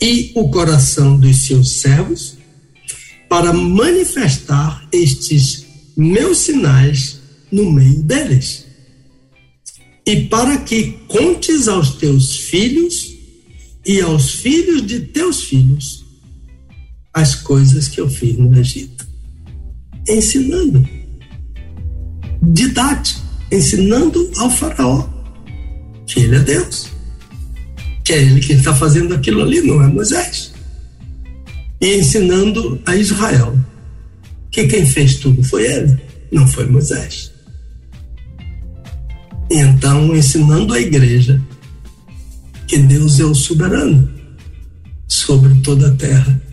e 0.00 0.32
o 0.34 0.50
coração 0.50 1.18
dos 1.18 1.46
seus 1.46 1.80
servos 1.80 2.36
para 3.28 3.52
manifestar 3.52 4.86
estes 4.92 5.66
meus 5.96 6.38
sinais 6.38 7.20
no 7.50 7.70
meio 7.70 8.02
deles 8.02 8.64
e 10.06 10.22
para 10.22 10.58
que 10.58 10.92
contes 11.08 11.66
aos 11.66 11.96
teus 11.96 12.36
filhos 12.36 13.14
e 13.84 14.00
aos 14.00 14.30
filhos 14.30 14.86
de 14.86 15.00
teus 15.00 15.42
filhos 15.42 16.05
as 17.16 17.34
coisas 17.34 17.88
que 17.88 17.98
eu 17.98 18.10
fiz 18.10 18.36
no 18.36 18.54
Egito. 18.58 19.06
Ensinando. 20.06 20.86
Didático. 22.42 23.22
Ensinando 23.50 24.30
ao 24.36 24.50
faraó 24.50 25.08
que 26.06 26.20
ele 26.20 26.36
é 26.36 26.40
Deus. 26.40 26.88
Que 28.04 28.12
é 28.12 28.22
ele 28.22 28.40
quem 28.40 28.56
está 28.56 28.74
fazendo 28.74 29.14
aquilo 29.14 29.42
ali, 29.42 29.62
não 29.62 29.82
é 29.82 29.86
Moisés. 29.86 30.52
E 31.80 31.96
ensinando 31.96 32.80
a 32.84 32.94
Israel 32.94 33.58
que 34.50 34.66
quem 34.66 34.86
fez 34.86 35.16
tudo 35.16 35.42
foi 35.42 35.64
ele, 35.66 35.98
não 36.30 36.46
foi 36.46 36.66
Moisés. 36.66 37.32
E 39.50 39.56
então, 39.56 40.14
ensinando 40.14 40.74
a 40.74 40.80
igreja 40.80 41.40
que 42.66 42.76
Deus 42.78 43.20
é 43.20 43.24
o 43.24 43.34
soberano 43.34 44.12
sobre 45.08 45.54
toda 45.62 45.88
a 45.88 45.94
terra. 45.94 46.45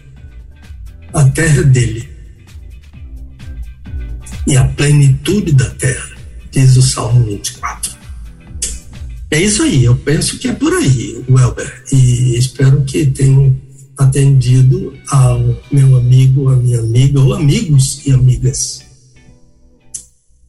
A 1.13 1.23
terra 1.29 1.63
dele. 1.63 2.09
E 4.47 4.57
a 4.57 4.67
plenitude 4.69 5.53
da 5.53 5.69
terra, 5.71 6.09
diz 6.51 6.75
o 6.75 6.81
Salmo 6.81 7.25
24. 7.25 7.93
É 9.31 9.41
isso 9.41 9.63
aí, 9.63 9.83
eu 9.83 9.95
penso 9.95 10.37
que 10.37 10.47
é 10.47 10.53
por 10.53 10.71
aí, 10.73 11.23
Welber, 11.27 11.83
e 11.91 12.37
espero 12.37 12.83
que 12.83 13.05
tenham 13.07 13.59
atendido 13.97 14.93
ao 15.09 15.39
meu 15.71 15.95
amigo, 15.95 16.49
a 16.49 16.55
minha 16.55 16.79
amiga, 16.79 17.19
ou 17.19 17.33
amigos 17.33 18.05
e 18.05 18.11
amigas. 18.11 18.83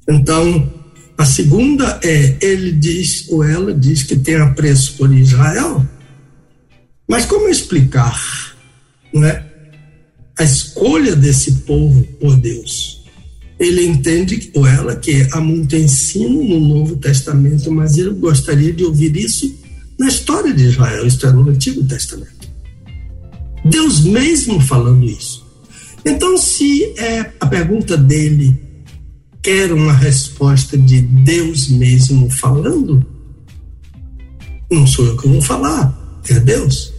Então, 0.08 0.70
a 1.16 1.24
segunda 1.24 1.98
é, 2.02 2.36
ele 2.40 2.72
diz, 2.72 3.28
ou 3.30 3.42
ela 3.44 3.72
diz 3.72 4.02
que 4.02 4.16
tem 4.16 4.36
apreço 4.36 4.96
por 4.96 5.12
Israel, 5.12 5.86
mas 7.08 7.24
como 7.24 7.48
explicar, 7.48 8.54
não 9.12 9.24
é? 9.24 9.43
A 10.38 10.44
escolha 10.44 11.14
desse 11.14 11.52
povo 11.62 12.02
por 12.20 12.36
Deus. 12.36 13.02
Ele 13.58 13.86
entende, 13.86 14.50
ou 14.54 14.66
ela, 14.66 14.96
que 14.96 15.26
há 15.30 15.40
muito 15.40 15.76
ensino 15.76 16.42
no 16.42 16.60
Novo 16.60 16.96
Testamento, 16.96 17.70
mas 17.70 17.96
ele 17.96 18.10
gostaria 18.10 18.72
de 18.72 18.84
ouvir 18.84 19.16
isso 19.16 19.54
na 19.98 20.08
história 20.08 20.52
de 20.52 20.64
Israel, 20.64 21.06
isto 21.06 21.26
é, 21.26 21.32
no 21.32 21.48
Antigo 21.48 21.84
Testamento. 21.84 22.50
Deus 23.64 24.00
mesmo 24.00 24.60
falando 24.60 25.04
isso. 25.04 25.44
Então, 26.04 26.36
se 26.36 26.82
é 26.98 27.32
a 27.40 27.46
pergunta 27.46 27.96
dele 27.96 28.54
quer 29.40 29.72
uma 29.72 29.92
resposta 29.92 30.76
de 30.76 31.00
Deus 31.00 31.68
mesmo 31.68 32.28
falando, 32.28 33.04
não 34.70 34.86
sou 34.86 35.06
eu 35.06 35.16
que 35.16 35.28
vou 35.28 35.40
falar, 35.40 36.20
é 36.28 36.40
Deus. 36.40 36.92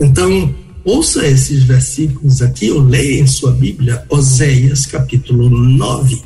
Então, 0.00 0.54
ouça 0.88 1.26
esses 1.26 1.62
versículos 1.64 2.40
aqui, 2.40 2.70
ou 2.70 2.80
leia 2.80 3.20
em 3.20 3.26
sua 3.26 3.52
Bíblia, 3.52 4.04
Oséias 4.08 4.86
capítulo 4.86 5.50
9. 5.50 6.22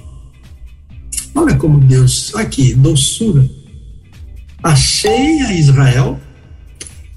Olha 1.34 1.56
como 1.56 1.80
Deus, 1.80 2.32
aqui, 2.34 2.74
doçura. 2.74 3.48
Achei 4.62 5.40
a 5.40 5.52
Israel 5.54 6.20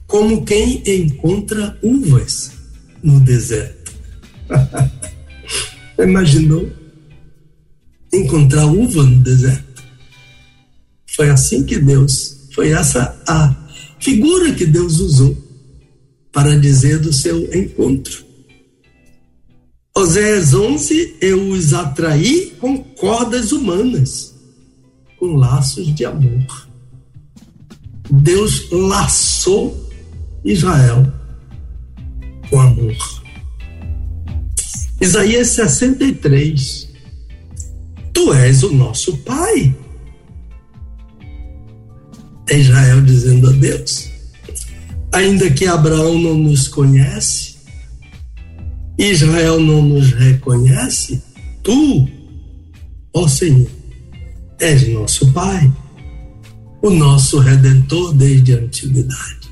como 0.07 0.43
quem 0.43 0.81
encontra 0.85 1.77
uvas 1.83 2.51
no 3.03 3.19
deserto. 3.19 3.93
Imaginou? 5.99 6.69
encontrar 8.13 8.65
uva 8.65 9.03
no 9.03 9.21
deserto. 9.21 9.83
Foi 11.05 11.29
assim 11.29 11.65
que 11.65 11.77
Deus, 11.77 12.47
foi 12.53 12.69
essa 12.69 13.21
a 13.27 13.53
figura 13.99 14.53
que 14.53 14.65
Deus 14.65 14.99
usou 14.99 15.44
para 16.35 16.59
dizer 16.59 16.99
do 16.99 17.13
seu 17.13 17.45
encontro. 17.55 18.25
Oséias 19.95 20.53
11, 20.53 21.15
eu 21.21 21.49
os 21.49 21.73
atraí 21.73 22.53
com 22.59 22.77
cordas 22.77 23.53
humanas, 23.53 24.35
com 25.17 25.37
laços 25.37 25.95
de 25.95 26.03
amor. 26.03 26.67
Deus 28.11 28.69
laçou 28.69 29.89
Israel 30.43 31.09
com 32.49 32.59
amor. 32.59 32.97
Isaías 34.99 35.47
63, 35.51 36.89
Tu 38.11 38.33
és 38.33 38.61
o 38.61 38.73
nosso 38.73 39.15
Pai. 39.19 39.73
É 42.49 42.59
Israel 42.59 43.01
dizendo 43.03 43.47
a 43.47 43.53
Deus. 43.53 44.14
Ainda 45.15 45.49
que 45.49 45.65
Abraão 45.65 46.19
não 46.19 46.37
nos 46.37 46.67
conhece, 46.67 47.55
Israel 48.97 49.61
não 49.61 49.81
nos 49.81 50.11
reconhece, 50.11 51.23
tu, 51.63 52.05
ó 53.13 53.25
Senhor, 53.25 53.71
és 54.59 54.85
nosso 54.89 55.31
Pai, 55.31 55.71
o 56.81 56.89
nosso 56.89 57.39
Redentor 57.39 58.13
desde 58.13 58.55
a 58.55 58.57
antiguidade. 58.57 59.49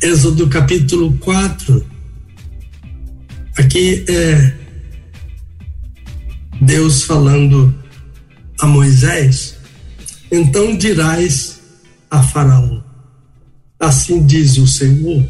Êxodo 0.00 0.46
capítulo 0.46 1.12
4, 1.14 1.84
aqui 3.56 4.04
é 4.08 4.54
Deus 6.60 7.02
falando 7.02 7.74
a 8.60 8.68
Moisés: 8.68 9.56
Então 10.30 10.76
dirás 10.76 11.57
a 12.10 12.22
Faraó: 12.22 12.82
Assim 13.78 14.24
diz 14.26 14.56
o 14.58 14.66
Senhor: 14.66 15.26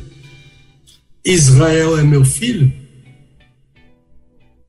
Israel 1.25 1.99
é 1.99 2.03
meu 2.03 2.25
filho, 2.25 2.73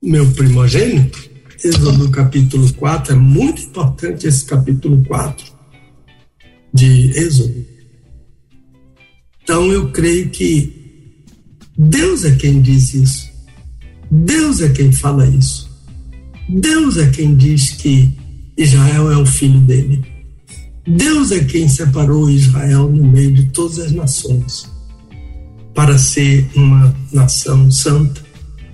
meu 0.01 0.29
primogênito. 0.31 1.29
Êxodo 1.61 2.09
capítulo 2.09 2.71
4, 2.73 3.13
é 3.13 3.15
muito 3.17 3.63
importante 3.63 4.25
esse 4.25 4.45
capítulo 4.45 5.03
4 5.03 5.45
de 6.73 7.11
Êxodo. 7.19 7.65
Então 9.43 9.69
eu 9.69 9.91
creio 9.91 10.29
que 10.29 11.03
Deus 11.77 12.23
é 12.23 12.35
quem 12.35 12.61
diz 12.61 12.93
isso. 12.93 13.29
Deus 14.09 14.61
é 14.61 14.69
quem 14.69 14.91
fala 14.91 15.27
isso. 15.27 15.69
Deus 16.47 16.97
é 16.97 17.09
quem 17.09 17.35
diz 17.35 17.71
que 17.71 18.09
Israel 18.57 19.11
é 19.11 19.17
o 19.17 19.25
filho 19.25 19.59
dele. 19.61 20.03
Deus 20.89 21.31
é 21.31 21.43
quem 21.43 21.69
separou 21.69 22.29
Israel 22.29 22.89
no 22.89 23.11
meio 23.11 23.31
de 23.31 23.45
todas 23.51 23.77
as 23.77 23.91
nações 23.91 24.67
para 25.75 25.97
ser 25.99 26.49
uma 26.55 26.95
nação 27.13 27.69
santa, 27.69 28.21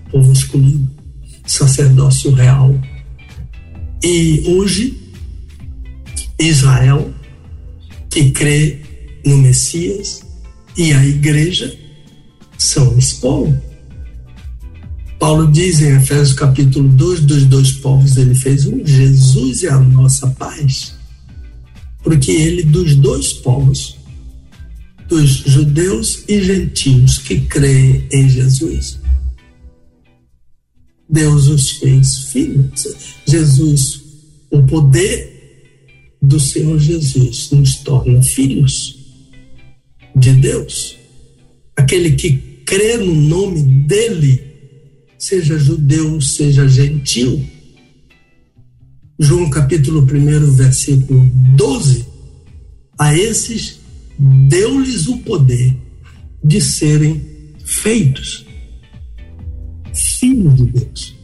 povo 0.10 0.32
escolhido, 0.32 0.90
sacerdócio 1.46 2.34
real. 2.34 2.74
E 4.02 4.44
hoje, 4.48 4.98
Israel, 6.40 7.14
que 8.10 8.32
crê 8.32 8.82
no 9.26 9.38
Messias, 9.38 10.24
e 10.78 10.94
a 10.94 11.06
igreja 11.06 11.78
são 12.58 12.98
esse 12.98 13.16
povo. 13.16 13.62
Paulo 15.20 15.52
diz 15.52 15.82
em 15.82 15.98
Efésios 15.98 16.34
capítulo 16.34 16.88
2, 16.88 17.22
dos 17.22 17.46
dois 17.46 17.72
povos 17.74 18.16
ele 18.16 18.36
fez 18.36 18.66
um, 18.66 18.86
Jesus 18.86 19.64
é 19.64 19.70
a 19.70 19.80
nossa 19.80 20.28
paz. 20.28 20.95
Porque 22.06 22.32
ele 22.32 22.64
dos 22.64 22.96
dois 22.96 23.34
povos, 23.34 23.98
dos 25.10 25.28
judeus 25.30 26.24
e 26.30 26.42
gentios 26.42 27.18
que 27.18 27.42
creem 27.42 28.08
em 28.14 28.30
Jesus, 28.30 29.00
Deus 31.10 31.48
os 31.48 31.72
fez 31.72 32.20
filhos. 32.32 33.16
Jesus, 33.28 34.02
o 34.52 34.62
poder 34.64 36.18
do 36.22 36.40
Senhor 36.40 36.80
Jesus 36.80 37.50
nos 37.52 37.78
torna 37.78 38.22
filhos 38.22 38.98
de 40.16 40.32
Deus. 40.34 40.96
Aquele 41.76 42.12
que 42.12 42.38
crê 42.66 42.98
no 42.98 43.14
nome 43.14 43.64
dele 43.88 44.44
seja 45.18 45.58
judeu, 45.58 46.22
seja 46.22 46.68
gentil. 46.68 47.44
João 49.18 49.50
capítulo 49.50 50.02
1, 50.02 50.52
versículo 50.52 51.22
12, 51.56 52.06
a 53.00 53.16
esses 53.18 53.80
deu-lhes 54.20 55.08
o 55.08 55.18
poder 55.20 55.76
de 56.44 56.60
serem 56.60 57.22
feitos 57.64 58.46
filhos 59.94 60.56
de 60.56 60.66
Deus, 60.66 61.16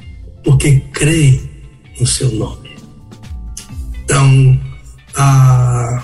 porque 0.43 0.79
creem 0.93 1.49
no 1.99 2.07
seu 2.07 2.31
nome. 2.33 2.69
Então, 4.03 4.59
a, 5.15 6.03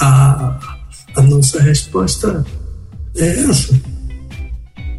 a, 0.00 0.86
a 1.16 1.22
nossa 1.22 1.62
resposta 1.62 2.44
é 3.16 3.40
essa 3.40 3.80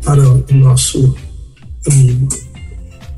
para 0.04 0.28
o 0.28 0.54
nosso 0.54 1.16
amigo. 1.88 2.49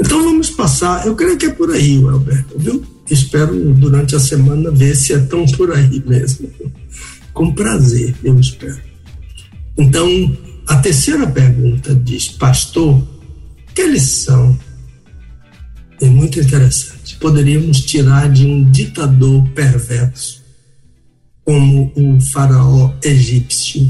Então 0.01 0.23
vamos 0.23 0.49
passar, 0.49 1.05
eu 1.05 1.15
creio 1.15 1.37
que 1.37 1.45
é 1.45 1.53
por 1.53 1.69
aí, 1.69 2.03
Alberto, 2.03 2.57
viu? 2.57 2.83
Espero 3.09 3.71
durante 3.75 4.15
a 4.15 4.19
semana 4.19 4.71
ver 4.71 4.95
se 4.95 5.13
é 5.13 5.19
tão 5.19 5.45
por 5.45 5.71
aí 5.71 6.03
mesmo. 6.03 6.49
Com 7.31 7.53
prazer, 7.53 8.15
eu 8.23 8.37
espero. 8.39 8.81
Então, 9.77 10.07
a 10.67 10.77
terceira 10.77 11.27
pergunta 11.27 11.93
diz, 11.93 12.29
pastor, 12.29 13.07
que 13.75 13.85
lição 13.85 14.57
é 16.01 16.07
muito 16.07 16.39
interessante. 16.39 17.17
Poderíamos 17.17 17.81
tirar 17.81 18.27
de 18.27 18.47
um 18.47 18.69
ditador 18.71 19.47
perverso, 19.49 20.41
como 21.45 21.91
o 21.95 22.19
faraó 22.19 22.91
egípcio, 23.03 23.87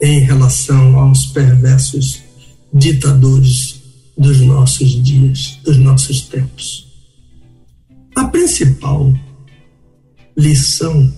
em 0.00 0.20
relação 0.20 0.98
aos 0.98 1.26
perversos 1.26 2.22
ditadores 2.72 3.77
dos 4.18 4.40
nossos 4.40 5.02
dias, 5.02 5.58
dos 5.64 5.78
nossos 5.78 6.22
tempos. 6.22 6.88
A 8.16 8.24
principal 8.24 9.14
lição 10.36 11.12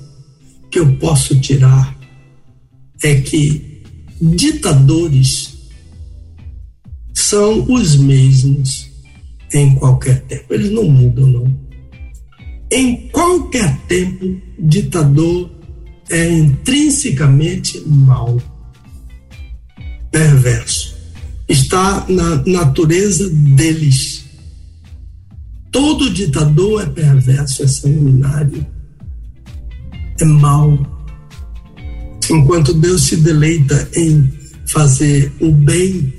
que 0.71 0.79
eu 0.79 0.97
posso 0.97 1.41
tirar 1.41 1.99
é 3.03 3.21
que 3.21 3.83
ditadores 4.21 5.59
são 7.15 7.65
os 7.73 7.97
mesmos 7.97 8.91
em 9.53 9.75
qualquer 9.75 10.21
tempo. 10.23 10.53
Eles 10.53 10.71
não 10.71 10.85
mudam, 10.85 11.27
não. 11.27 11.61
Em 12.71 13.09
qualquer 13.09 13.77
tempo, 13.87 14.41
ditador 14.59 15.51
é 16.11 16.31
intrinsecamente 16.31 17.81
mau, 17.87 18.41
perverso. 20.11 21.00
Está 21.71 22.05
na 22.09 22.43
natureza 22.47 23.31
deles. 23.31 24.25
Todo 25.71 26.11
ditador 26.11 26.83
é 26.83 26.87
perverso, 26.87 27.63
é 27.63 27.69
sanguinário, 27.69 28.67
é 30.21 30.25
mau. 30.25 30.77
Enquanto 32.29 32.75
Deus 32.75 33.03
se 33.03 33.19
deleita 33.19 33.89
em 33.95 34.29
fazer 34.67 35.33
o 35.41 35.53
bem 35.53 36.13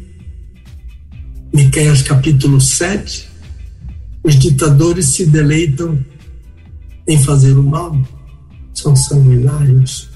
Miqueias 1.53 2.02
capítulo 2.02 2.61
7, 2.61 3.28
os 4.23 4.40
ditadores 4.40 5.07
se 5.07 5.26
deleitam 5.26 5.99
em 7.06 7.22
fazer 7.22 7.57
o 7.57 7.64
mal, 7.64 8.02
são 8.73 8.95
sanguinários. 8.95 10.07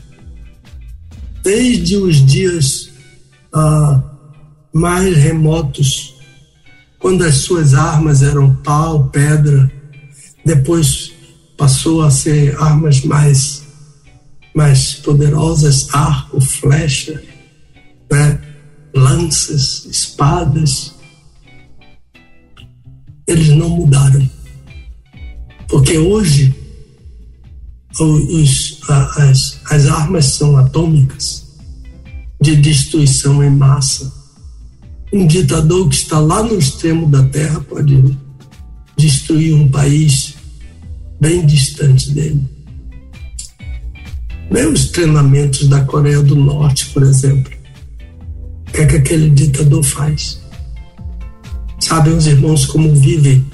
Desde 1.43 1.97
os 1.97 2.25
dias 2.25 2.89
ah, 3.53 4.14
mais 4.75 5.15
remotos, 5.15 6.15
quando 6.99 7.23
as 7.23 7.35
suas 7.37 7.73
armas 7.73 8.21
eram 8.21 8.53
pau, 8.57 9.07
pedra, 9.09 9.71
depois 10.45 11.13
passou 11.57 12.03
a 12.03 12.11
ser 12.11 12.55
armas 12.61 13.01
mais, 13.03 13.63
mais 14.53 14.95
poderosas, 14.95 15.87
arco, 15.93 16.41
flecha, 16.41 17.23
né? 18.11 18.41
lanças, 18.93 19.85
espadas 19.85 20.95
eles 23.27 23.49
não 23.49 23.69
mudaram. 23.69 24.29
Porque 25.67 25.97
hoje 25.97 26.53
os, 27.99 28.81
as, 28.89 29.59
as 29.69 29.87
armas 29.87 30.25
são 30.25 30.57
atômicas 30.57 31.45
de 32.41 32.55
destruição 32.55 33.43
em 33.43 33.49
massa. 33.49 34.24
Um 35.15 35.25
ditador 35.27 35.87
que 35.87 35.95
está 35.95 36.19
lá 36.19 36.43
no 36.43 36.59
extremo 36.59 37.09
da 37.09 37.23
terra 37.23 37.61
pode 37.61 38.17
destruir 38.97 39.55
um 39.55 39.69
país 39.69 40.35
bem 41.21 41.45
distante 41.45 42.11
dele. 42.11 42.43
Vê 44.51 44.65
os 44.65 44.89
treinamentos 44.89 45.69
da 45.69 45.85
Coreia 45.85 46.21
do 46.21 46.35
Norte, 46.35 46.87
por 46.87 47.01
exemplo. 47.01 47.49
O 48.67 48.71
que 48.73 48.81
é 48.81 48.85
que 48.85 48.97
aquele 48.97 49.29
ditador 49.29 49.81
faz? 49.83 50.41
Sabem 51.79 52.13
os 52.13 52.27
irmãos 52.27 52.65
como 52.65 52.93
vivem 52.93 53.45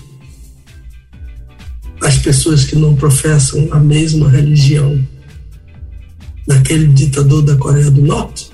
as 2.01 2.17
pessoas 2.17 2.65
que 2.65 2.75
não 2.75 2.95
professam 2.95 3.67
a 3.71 3.79
mesma 3.79 4.27
religião 4.27 4.99
daquele 6.47 6.87
ditador 6.87 7.43
da 7.43 7.55
Coreia 7.55 7.91
do 7.91 8.01
Norte? 8.01 8.49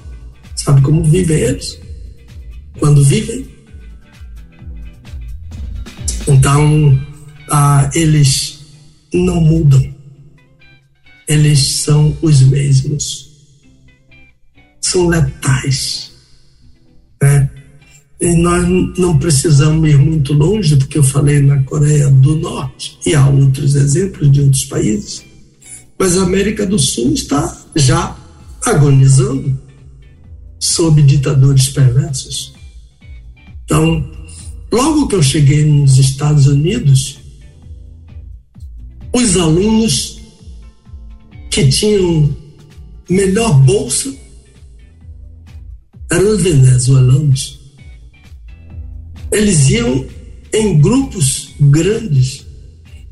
Sabe 0.57 0.81
como 0.81 1.05
vivem 1.05 1.38
eles? 1.38 1.86
Quando 2.80 3.04
vivem? 3.04 3.48
Então, 6.28 6.99
ah, 7.49 7.90
eles 7.94 8.60
não 9.14 9.40
mudam. 9.40 9.95
Eles 11.28 11.78
são 11.78 12.18
os 12.22 12.41
mesmos. 12.41 13.30
São 14.82 15.08
letais. 15.08 16.12
Né? 17.22 17.49
E 18.20 18.36
nós 18.36 18.68
não 18.98 19.18
precisamos 19.18 19.88
ir 19.90 19.98
muito 19.98 20.34
longe, 20.34 20.76
porque 20.76 20.98
eu 20.98 21.04
falei 21.04 21.40
na 21.40 21.62
Coreia 21.64 22.10
do 22.10 22.36
Norte, 22.36 22.98
e 23.06 23.14
há 23.14 23.28
outros 23.28 23.76
exemplos 23.76 24.32
de 24.32 24.41
outros 24.41 24.66
países, 24.66 25.24
mas 25.99 26.18
a 26.18 26.24
América 26.24 26.66
do 26.66 26.80
Sul 26.80 27.14
está 27.14 27.56
já 27.76 28.18
agonizando 28.66 29.60
sob 30.60 31.02
ditadores 31.04 31.70
perversos. 31.70 32.56
Então, 33.68 34.10
logo 34.72 35.10
que 35.10 35.15
eu 35.15 35.22
cheguei 35.22 35.65
nos 35.65 35.98
Estados 35.98 36.48
Unidos, 36.48 37.19
os 39.14 39.35
alunos 39.35 40.22
que 41.52 41.68
tinham 41.68 42.34
melhor 43.10 43.60
bolsa 43.65 44.15
eram 46.10 46.30
os 46.30 46.41
venezuelanos. 46.41 47.60
Eles 49.34 49.68
iam 49.69 50.06
em 50.53 50.80
grupos 50.80 51.49
grandes 51.60 52.45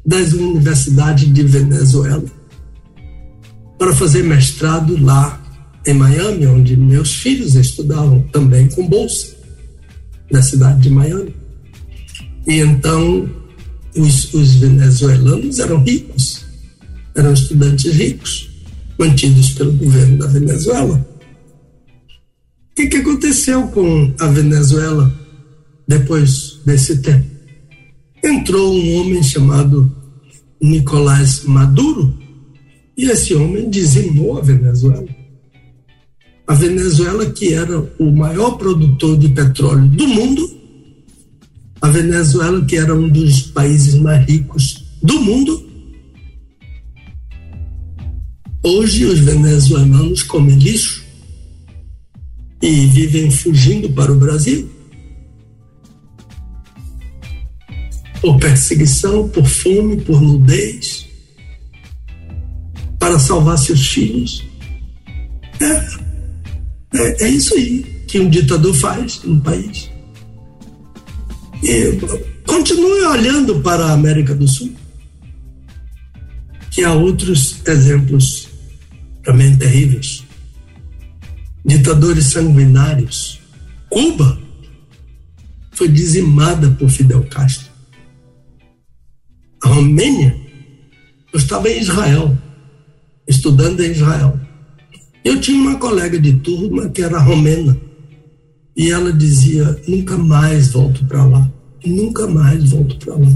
das 0.06 0.32
universidades 0.32 1.34
de 1.34 1.44
Venezuela 1.44 2.23
para 3.77 3.94
fazer 3.94 4.23
mestrado 4.23 4.98
lá 5.03 5.41
em 5.86 5.94
Miami, 5.94 6.48
onde 6.48 6.77
meus 6.77 7.15
filhos 7.15 7.56
estudavam 7.56 8.22
também 8.32 8.69
com 8.69 8.88
bolsa, 8.88 9.35
na 10.31 10.41
cidade 10.41 10.81
de 10.81 10.89
Miami. 10.89 11.35
E 12.47 12.60
então 12.60 13.30
os, 13.95 14.34
os 14.34 14.56
venezuelanos 14.56 15.60
eram 15.60 15.84
ricos, 15.84 16.45
eram 17.15 17.34
estudantes 17.34 17.93
ricos, 17.93 18.49
mantidos 18.99 19.52
pelo 19.52 19.73
governo 19.73 20.18
da 20.18 20.27
Venezuela. 20.27 21.06
O 22.72 22.76
que, 22.76 22.88
que 22.88 22.97
aconteceu 22.97 23.68
com 23.68 24.14
a 24.19 24.27
Venezuela? 24.27 25.26
depois 25.88 26.60
desse 26.65 26.97
tempo. 26.97 27.26
Entrou 28.23 28.73
um 28.73 28.95
homem 28.99 29.22
chamado 29.22 29.91
Nicolás 30.61 31.43
Maduro 31.43 32.18
e 32.97 33.06
esse 33.06 33.35
homem 33.35 33.69
dizimou 33.69 34.38
a 34.38 34.41
Venezuela. 34.41 35.06
A 36.47 36.53
Venezuela, 36.53 37.26
que 37.26 37.53
era 37.53 37.80
o 37.99 38.11
maior 38.11 38.51
produtor 38.57 39.17
de 39.17 39.30
petróleo 39.30 39.88
do 39.88 40.07
mundo, 40.07 40.59
a 41.81 41.89
Venezuela, 41.89 42.63
que 42.65 42.76
era 42.76 42.95
um 42.95 43.09
dos 43.09 43.41
países 43.41 43.95
mais 43.95 44.26
ricos 44.27 44.85
do 45.01 45.19
mundo, 45.22 45.69
hoje 48.63 49.05
os 49.05 49.19
venezuelanos 49.19 50.23
comem 50.23 50.57
lixo 50.57 51.03
e 52.61 52.88
vivem 52.88 53.30
fugindo 53.30 53.89
para 53.89 54.11
o 54.11 54.15
Brasil. 54.15 54.76
por 58.26 58.39
perseguição, 58.39 59.30
por 59.30 59.45
fome, 59.45 60.01
por 60.01 60.19
nudez, 60.19 61.05
para 62.97 63.19
salvar 63.19 63.55
seus 63.55 63.88
filhos. 63.88 64.43
É, 65.61 66.05
é, 66.97 67.23
é 67.23 67.30
isso 67.30 67.53
aí 67.55 67.84
que 68.07 68.19
um 68.19 68.30
ditador 68.30 68.73
faz 68.73 69.22
no 69.23 69.39
país. 69.41 69.89
E 71.63 71.99
continue 72.45 73.01
olhando 73.05 73.61
para 73.61 73.85
a 73.85 73.93
América 73.93 74.35
do 74.35 74.47
Sul, 74.47 74.73
que 76.72 76.84
há 76.84 76.93
outros 76.93 77.61
exemplos 77.65 78.47
também 79.23 79.57
terríveis. 79.57 80.23
Ditadores 81.65 82.26
sanguinários. 82.26 83.41
Cuba 83.89 84.38
foi 85.72 85.88
dizimada 85.88 86.69
por 86.72 86.89
Fidel 86.89 87.23
Castro. 87.23 87.67
Romênia, 89.63 90.39
eu 91.34 91.39
estava 91.39 91.69
em 91.69 91.80
Israel, 91.80 92.38
estudando 93.27 93.81
em 93.81 93.91
Israel. 93.91 94.39
Eu 95.26 95.41
tinha 95.41 95.60
uma 95.60 95.80
colega 95.80 96.19
de 96.19 96.34
turma 96.34 96.88
que 96.88 97.02
era 97.02 97.18
romena 97.18 97.76
e 98.77 98.91
ela 98.91 99.11
dizia: 99.11 99.81
nunca 99.88 100.15
mais 100.15 100.68
volto 100.72 101.03
para 101.06 101.26
lá, 101.26 101.52
nunca 101.84 102.27
mais 102.27 102.69
volto 102.69 102.95
para 102.97 103.15
lá. 103.15 103.31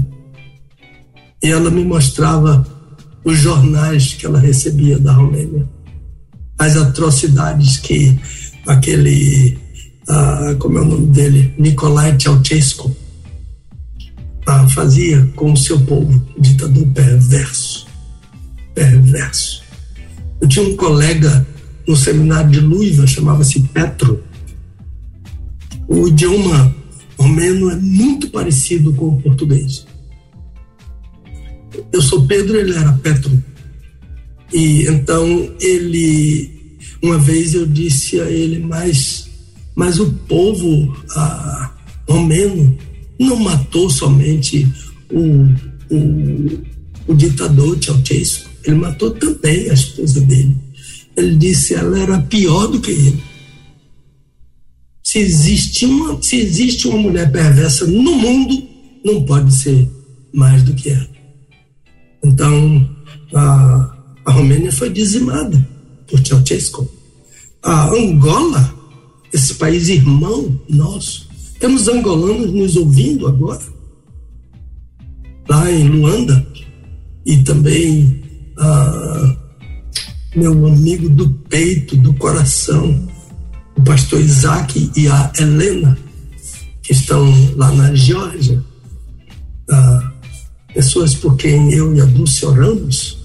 E 1.42 1.48
ela 1.48 1.68
me 1.68 1.84
mostrava 1.84 2.64
os 3.24 3.38
jornais 3.38 4.14
que 4.14 4.24
ela 4.24 4.38
recebia 4.38 5.00
da 5.00 5.12
Romênia. 5.12 5.68
as 6.56 6.76
atrocidades 6.76 7.78
que 7.78 8.16
aquele, 8.66 9.58
ah, 10.08 10.54
como 10.58 10.78
é 10.78 10.82
o 10.82 10.84
nome 10.84 11.06
dele, 11.06 11.54
Nicolai 11.58 12.16
Ceausescu, 12.20 12.94
ah, 14.46 14.68
fazia 14.68 15.26
com 15.34 15.52
o 15.52 15.56
seu 15.56 15.80
povo, 15.80 16.22
ditador 16.38 16.86
perverso, 16.88 17.86
perverso. 18.74 19.62
Eu 20.40 20.46
tinha 20.46 20.68
um 20.68 20.76
colega 20.76 21.46
no 21.86 21.96
seminário 21.96 22.50
de 22.50 22.60
Luiva, 22.60 23.06
chamava-se 23.06 23.60
Petro. 23.60 24.22
O 25.88 26.08
idioma 26.08 26.74
romeno 27.18 27.70
é 27.70 27.76
muito 27.76 28.30
parecido 28.30 28.92
com 28.94 29.08
o 29.08 29.22
português. 29.22 29.86
Eu 31.92 32.00
sou 32.00 32.26
Pedro, 32.26 32.58
ele 32.58 32.74
era 32.74 32.92
Petro. 32.94 33.42
E 34.52 34.86
então 34.86 35.52
ele, 35.60 36.50
uma 37.02 37.18
vez 37.18 37.54
eu 37.54 37.66
disse 37.66 38.20
a 38.20 38.30
ele, 38.30 38.58
mas, 38.58 39.28
mas 39.74 40.00
o 40.00 40.10
povo 40.28 40.96
romeno 42.08 42.76
não 43.18 43.36
matou 43.36 43.88
somente 43.90 44.66
o, 45.10 45.46
o, 45.94 46.60
o 47.06 47.14
ditador 47.14 47.78
Ceausescu, 47.82 48.48
ele 48.64 48.76
matou 48.76 49.10
também 49.10 49.70
a 49.70 49.74
esposa 49.74 50.20
dele. 50.22 50.56
Ele 51.20 51.36
disse 51.36 51.74
ela 51.74 51.98
era 51.98 52.18
pior 52.18 52.66
do 52.66 52.80
que 52.80 52.90
ele. 52.90 53.22
Se 55.02 55.18
existe 55.18 55.84
uma, 55.84 56.22
se 56.22 56.36
existe 56.36 56.88
uma 56.88 56.98
mulher 56.98 57.30
perversa 57.30 57.86
no 57.86 58.14
mundo, 58.14 58.62
não 59.04 59.22
pode 59.24 59.54
ser 59.54 59.88
mais 60.32 60.62
do 60.62 60.72
que 60.74 60.90
ela. 60.90 61.08
Então, 62.24 62.88
a, 63.34 63.96
a 64.24 64.32
Romênia 64.32 64.72
foi 64.72 64.90
dizimada 64.90 65.66
por 66.08 66.24
Ceausescu. 66.24 66.88
A 67.62 67.88
Angola, 67.90 68.74
esse 69.32 69.54
país 69.54 69.88
irmão 69.88 70.58
nosso, 70.68 71.28
temos 71.58 71.88
angolanos 71.88 72.52
nos 72.52 72.76
ouvindo 72.76 73.26
agora, 73.26 73.62
lá 75.48 75.70
em 75.70 75.88
Luanda, 75.88 76.46
e 77.26 77.38
também 77.38 78.22
ah, 78.56 79.36
meu 80.34 80.66
amigo 80.66 81.08
do 81.08 81.28
peito, 81.48 81.96
do 81.96 82.14
coração, 82.14 83.08
o 83.76 83.82
pastor 83.82 84.20
Isaac 84.20 84.90
e 84.96 85.08
a 85.08 85.32
Helena, 85.38 85.98
que 86.82 86.92
estão 86.92 87.26
lá 87.56 87.72
na 87.72 87.94
Geórgia, 87.94 88.62
ah, 89.70 90.12
pessoas 90.72 91.14
por 91.14 91.36
quem 91.36 91.72
eu 91.72 91.94
e 91.94 92.00
a 92.00 92.04
Dulce 92.04 92.44
oramos, 92.46 93.18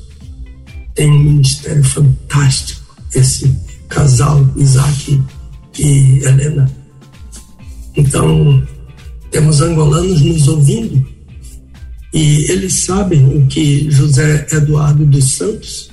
tem 0.95 1.11
um 1.11 1.19
ministério 1.19 1.84
fantástico, 1.84 2.82
esse 3.14 3.53
casal, 3.90 4.45
Isaac 4.56 5.22
e 5.77 6.19
Helena. 6.23 6.72
Então, 7.95 8.65
temos 9.30 9.61
angolanos 9.61 10.22
nos 10.22 10.48
ouvindo. 10.48 11.06
E 12.14 12.49
eles 12.49 12.86
sabem 12.86 13.38
o 13.38 13.45
que 13.48 13.91
José 13.91 14.48
Eduardo 14.52 15.06
dos 15.06 15.34
Santos, 15.34 15.90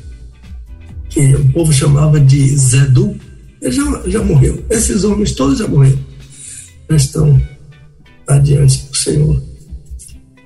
que 1.13 1.35
o 1.35 1.53
povo 1.53 1.73
chamava 1.73 2.19
de 2.19 2.57
Zedu, 2.57 3.15
ele 3.61 3.73
já, 3.73 4.03
já 4.07 4.23
morreu. 4.23 4.65
Esses 4.71 5.05
homens 5.05 5.33
todos 5.33 5.59
já 5.59 5.69
morreram. 5.69 5.99
Já 6.89 6.97
estão 6.97 7.43
adiante 8.27 8.87
do 8.91 8.97
Senhor. 8.97 9.43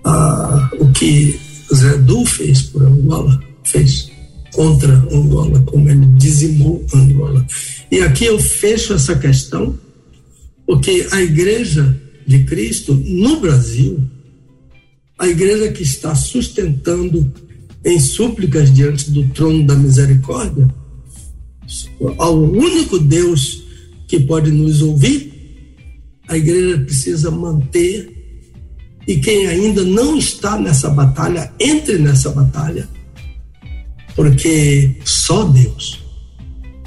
Ah, 0.05 0.71
o 0.79 0.91
que 0.93 1.39
Zedu 1.73 2.25
fez 2.25 2.63
por 2.63 2.83
Angola, 2.83 3.41
fez 3.65 4.11
contra 4.53 4.93
Angola, 5.13 5.61
como 5.67 5.89
ele 5.89 6.07
dizimou 6.17 6.85
Angola. 6.93 7.47
E 7.91 8.01
aqui 8.01 8.25
eu 8.25 8.39
fecho 8.39 8.95
essa 8.95 9.17
questão 9.17 9.79
porque 10.67 11.07
a 11.13 11.23
igreja 11.23 11.97
de 12.27 12.43
Cristo 12.45 12.93
no 12.93 13.41
Brasil, 13.41 14.03
a 15.17 15.29
igreja 15.29 15.71
que 15.71 15.85
está 15.85 16.15
sustentando 16.15 17.33
em 17.87 17.99
súplicas 17.99 18.75
diante 18.75 19.11
do 19.11 19.27
trono 19.29 19.65
da 19.65 19.75
misericórdia, 19.75 20.69
ao 22.19 22.37
único 22.37 22.99
Deus 22.99 23.63
que 24.07 24.21
pode 24.21 24.51
nos 24.51 24.83
ouvir, 24.83 25.33
a 26.29 26.37
igreja 26.37 26.79
precisa 26.81 27.31
manter. 27.31 28.13
E 29.07 29.17
quem 29.19 29.47
ainda 29.47 29.85
não 29.85 30.19
está 30.19 30.59
nessa 30.59 30.91
batalha, 30.91 31.53
entre 31.61 31.97
nessa 31.97 32.31
batalha, 32.31 32.89
porque 34.17 34.97
só 35.05 35.45
Deus 35.45 36.05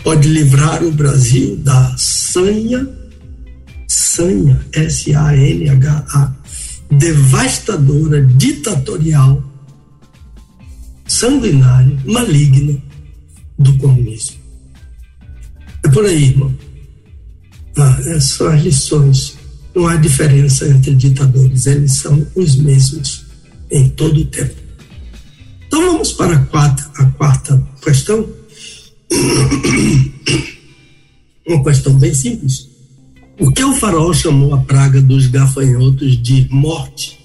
pode 0.04 0.28
livrar 0.28 0.84
o 0.84 0.92
Brasil 0.92 1.56
da 1.58 1.96
sanha 1.98 3.00
sanha, 4.20 4.60
S-A-N-H-A, 4.74 6.34
devastadora, 6.92 8.26
ditatorial, 8.26 9.44
sanguinária, 11.20 11.98
maligna 12.06 12.82
do 13.58 13.78
comunismo. 13.78 14.38
É 15.84 15.90
por 15.90 16.06
aí, 16.06 16.30
irmão. 16.30 16.56
Ah, 17.78 17.98
essas 18.00 18.24
são 18.24 18.48
as 18.48 18.64
lições. 18.64 19.38
Não 19.76 19.88
há 19.88 19.98
diferença 19.98 20.68
entre 20.68 20.96
ditadores, 20.96 21.66
eles 21.66 21.98
são 21.98 22.26
os 22.36 22.56
mesmos 22.56 23.26
em 23.70 23.90
todo 23.90 24.22
o 24.22 24.26
tempo. 24.26 24.56
Então 25.68 25.92
vamos 25.92 26.14
para 26.14 26.36
a 26.36 26.46
quarta, 26.46 26.90
a 26.96 27.06
quarta 27.12 27.68
questão. 27.84 28.28
Uma 31.46 31.64
questão 31.64 32.00
bem 32.00 32.14
simples. 32.14 32.70
O 33.40 33.52
que 33.52 33.64
o 33.64 33.76
faraó 33.76 34.14
chamou 34.14 34.54
a 34.54 34.60
praga 34.60 35.02
dos 35.02 35.28
gafanhotos 35.28 36.22
de 36.22 36.48
morte? 36.50 37.20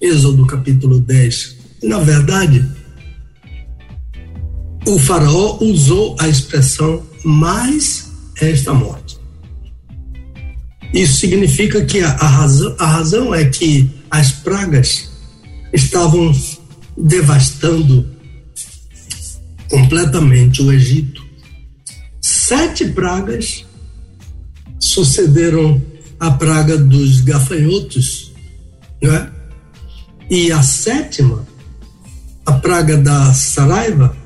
Êxodo 0.00 0.46
capítulo 0.46 1.00
10. 1.00 1.56
Na 1.82 2.00
verdade, 2.00 2.64
o 4.86 4.98
faraó 4.98 5.58
usou 5.60 6.16
a 6.18 6.28
expressão 6.28 7.02
mais 7.24 8.10
esta 8.40 8.72
morte. 8.72 9.18
Isso 10.92 11.18
significa 11.18 11.84
que 11.84 12.00
a, 12.00 12.10
a, 12.10 12.26
razão, 12.26 12.76
a 12.78 12.86
razão 12.86 13.34
é 13.34 13.44
que 13.44 13.88
as 14.10 14.32
pragas 14.32 15.10
estavam 15.72 16.32
devastando 16.96 18.06
completamente 19.68 20.62
o 20.62 20.72
Egito. 20.72 21.24
Sete 22.20 22.86
pragas 22.88 23.64
sucederam 24.80 25.80
a 26.18 26.32
praga 26.32 26.76
dos 26.76 27.20
gafanhotos, 27.20 28.32
né? 29.00 29.30
E 30.28 30.50
a 30.50 30.62
sétima, 30.62 31.46
a 32.44 32.52
praga 32.52 32.96
da 32.96 33.32
saraiva, 33.32 34.16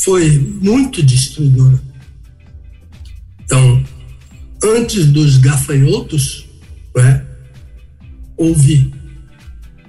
foi 0.00 0.38
muito 0.38 1.02
destruidora. 1.02 1.80
Então, 3.44 3.84
antes 4.62 5.06
dos 5.06 5.38
gafanhotos, 5.38 6.46
né, 6.94 7.26
houve 8.36 8.92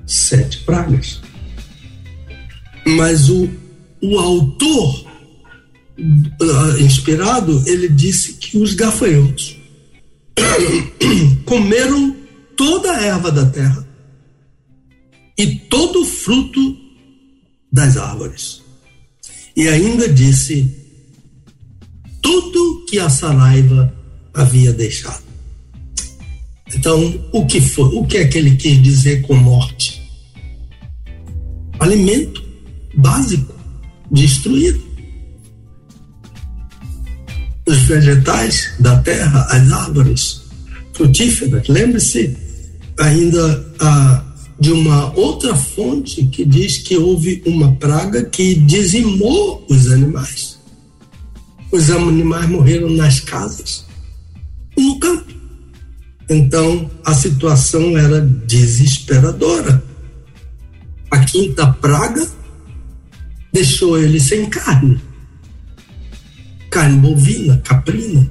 sete 0.05 0.59
pragas. 0.59 1.21
Mas 2.85 3.29
o, 3.29 3.49
o 4.01 4.17
autor 4.17 5.05
uh, 5.99 6.81
inspirado, 6.81 7.63
ele 7.67 7.87
disse 7.87 8.33
que 8.33 8.57
os 8.57 8.73
gafanhotos 8.73 9.57
comeram 11.45 12.15
toda 12.55 12.91
a 12.91 13.01
erva 13.01 13.31
da 13.31 13.45
terra 13.45 13.87
e 15.37 15.55
todo 15.55 16.01
o 16.01 16.05
fruto 16.05 16.77
das 17.71 17.95
árvores. 17.97 18.58
E 19.59 19.67
ainda 19.67 20.07
disse 20.07 20.73
tudo 22.21 22.85
que 22.85 22.97
a 22.97 23.09
saraiva 23.09 23.93
havia 24.33 24.71
deixado. 24.71 25.21
Então, 26.73 27.27
o 27.33 27.45
que 27.45 27.59
foi? 27.59 27.93
O 27.93 28.07
que 28.07 28.19
é 28.19 28.25
que 28.25 28.37
ele 28.37 28.55
quis 28.55 28.81
dizer 28.81 29.21
com 29.23 29.35
morte? 29.35 30.01
Alimento 31.77 32.41
básico 32.95 33.53
destruído 34.09 34.81
os 37.67 37.79
vegetais 37.79 38.71
da 38.79 38.97
terra, 39.01 39.45
as 39.51 39.71
árvores 39.73 40.41
frutíferas. 40.93 41.67
Lembre-se 41.67 42.33
ainda 42.97 43.73
ah, 43.81 44.23
de 44.59 44.71
uma 44.71 45.13
outra 45.17 45.55
fonte 45.55 46.25
que 46.25 46.43
diz 46.43 46.77
que 46.77 46.97
houve 46.97 47.41
uma 47.45 47.73
praga 47.75 48.25
que 48.25 48.55
dizimou 48.55 49.65
os 49.69 49.91
animais. 49.91 50.59
Os 51.71 51.89
animais 51.89 52.49
morreram 52.49 52.89
nas 52.89 53.19
casas, 53.19 53.85
no 54.77 54.99
campo. 54.99 55.33
Então 56.29 56.89
a 57.05 57.13
situação 57.13 57.97
era 57.97 58.21
desesperadora. 58.21 59.83
A 61.09 61.19
quinta 61.19 61.67
praga 61.73 62.27
deixou 63.53 63.97
ele 63.97 64.19
sem 64.19 64.45
carne 64.47 64.99
carne 66.69 66.99
bovina, 66.99 67.57
caprina, 67.57 68.29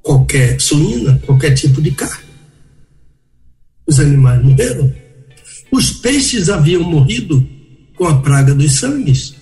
qualquer 0.00 0.60
suína, 0.60 1.20
qualquer 1.26 1.54
tipo 1.54 1.82
de 1.82 1.90
carne. 1.90 2.23
Os 3.86 4.00
animais 4.00 4.42
morreram. 4.42 4.92
Os 5.70 5.90
peixes 5.92 6.48
haviam 6.48 6.82
morrido 6.82 7.46
com 7.96 8.06
a 8.06 8.20
praga 8.20 8.54
dos 8.54 8.72
sangues, 8.72 9.34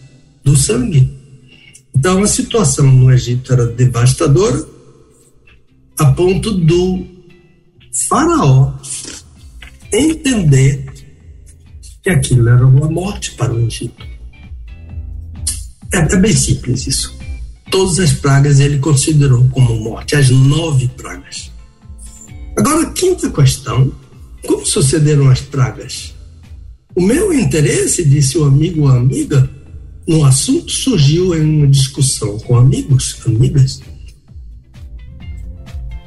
do 0.43 0.57
sangue. 0.57 1.11
Então 1.95 2.23
a 2.23 2.27
situação 2.27 2.91
no 2.91 3.13
Egito 3.13 3.53
era 3.53 3.67
devastadora, 3.67 4.67
a 5.99 6.07
ponto 6.13 6.53
do 6.53 7.07
faraó 8.09 8.73
entender 9.93 10.87
que 12.03 12.11
aquilo 12.11 12.49
era 12.49 12.67
uma 12.67 12.89
morte 12.89 13.33
para 13.33 13.53
o 13.53 13.61
Egito. 13.67 14.05
É, 15.93 15.99
é 15.99 16.17
bem 16.17 16.35
simples 16.35 16.87
isso. 16.87 17.15
Todas 17.71 17.99
as 17.99 18.13
pragas 18.13 18.61
ele 18.61 18.79
considerou 18.79 19.49
como 19.51 19.77
morte, 19.77 20.17
as 20.17 20.31
nove 20.31 20.89
pragas. 20.89 21.51
Agora, 22.57 22.83
a 22.83 22.93
quinta 22.93 23.31
questão: 23.31 23.93
como 24.47 24.67
sucederam 24.67 25.29
as 25.29 25.41
pragas? 25.41 26.15
O 26.95 27.01
meu 27.01 27.33
interesse, 27.33 28.05
disse 28.05 28.37
o 28.37 28.45
amigo 28.45 28.83
ou 28.83 28.89
amiga, 28.89 29.49
no 30.07 30.25
assunto 30.25 30.71
surgiu 30.71 31.35
em 31.35 31.59
uma 31.59 31.67
discussão 31.67 32.39
com 32.39 32.57
amigos, 32.57 33.17
amigas, 33.25 33.81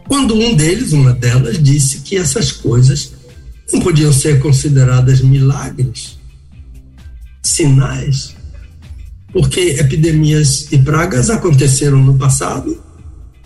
quando 0.07 0.35
um 0.35 0.53
deles, 0.55 0.93
uma 0.93 1.13
delas, 1.13 1.61
disse 1.61 2.01
que 2.01 2.15
essas 2.15 2.51
coisas 2.51 3.13
não 3.73 3.81
podiam 3.81 4.13
ser 4.13 4.39
consideradas 4.39 5.21
milagres, 5.21 6.19
sinais, 7.43 8.35
porque 9.33 9.59
epidemias 9.79 10.71
e 10.71 10.77
pragas 10.77 11.29
aconteceram 11.29 12.03
no 12.03 12.17
passado 12.17 12.81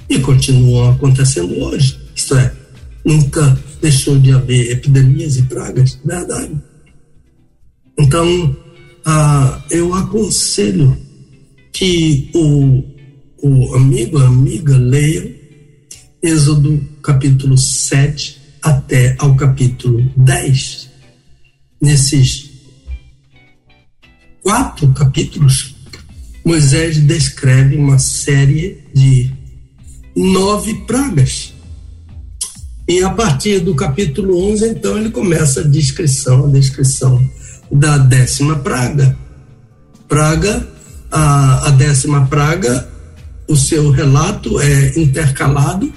e 0.10 0.20
continuam 0.20 0.92
acontecendo 0.92 1.58
hoje. 1.60 1.98
Isto 2.16 2.36
é, 2.36 2.52
nunca 3.06 3.58
deixou 3.82 4.20
de 4.20 4.32
haver 4.32 4.72
epidemias 4.72 5.38
e 5.38 5.44
pragas, 5.44 6.00
verdade. 6.04 6.52
Então, 7.98 8.56
ah, 9.06 9.64
eu 9.70 9.94
aconselho 9.94 10.98
que 11.72 12.30
o, 12.34 12.84
o 13.42 13.76
amigo, 13.76 14.18
a 14.18 14.28
amiga 14.28 14.78
leia 14.78 15.40
Êxodo 16.22 16.86
capítulo 17.02 17.58
7 17.58 18.42
até 18.62 19.16
ao 19.20 19.36
capítulo 19.38 20.02
10. 20.18 20.90
Nesses 21.82 22.50
quatro 24.42 24.92
capítulos, 24.94 25.76
Moisés 26.44 26.98
descreve 26.98 27.78
uma 27.78 27.98
série 27.98 28.80
de 28.94 29.32
nove 30.14 30.74
pragas. 30.86 31.49
E 32.90 33.04
a 33.04 33.12
partir 33.12 33.60
do 33.60 33.76
capítulo 33.76 34.52
11, 34.52 34.68
então, 34.70 34.98
ele 34.98 35.12
começa 35.12 35.60
a 35.60 35.64
descrição, 35.64 36.46
a 36.46 36.48
descrição 36.50 37.24
da 37.72 38.00
décima 38.00 38.56
praga. 38.56 39.16
Praga, 40.08 40.68
a, 41.12 41.68
a 41.68 41.70
décima 41.70 42.26
praga, 42.26 42.90
o 43.48 43.56
seu 43.56 43.92
relato 43.92 44.60
é 44.60 45.00
intercalado 45.00 45.94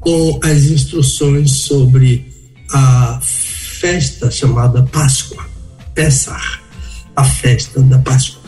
com 0.00 0.38
as 0.44 0.64
instruções 0.64 1.62
sobre 1.62 2.30
a 2.74 3.20
festa 3.22 4.30
chamada 4.30 4.82
Páscoa, 4.82 5.46
Pessar, 5.94 6.60
a 7.16 7.24
festa 7.24 7.80
da 7.80 8.00
Páscoa. 8.00 8.42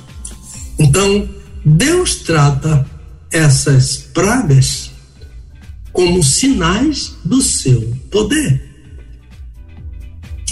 Então, 0.78 1.27
Deus 1.65 2.16
trata 2.16 2.86
essas 3.32 3.97
pragas 3.97 4.90
como 5.93 6.23
sinais 6.23 7.17
do 7.25 7.41
seu 7.43 7.81
poder. 8.11 8.69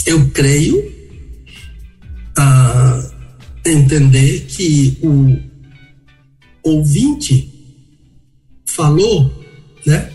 Eu 0.06 0.30
creio 0.30 0.92
a 2.36 3.10
entender 3.64 4.46
que 4.46 4.98
o 5.02 5.38
ouvinte 6.62 7.52
falou, 8.64 9.44
né? 9.84 10.12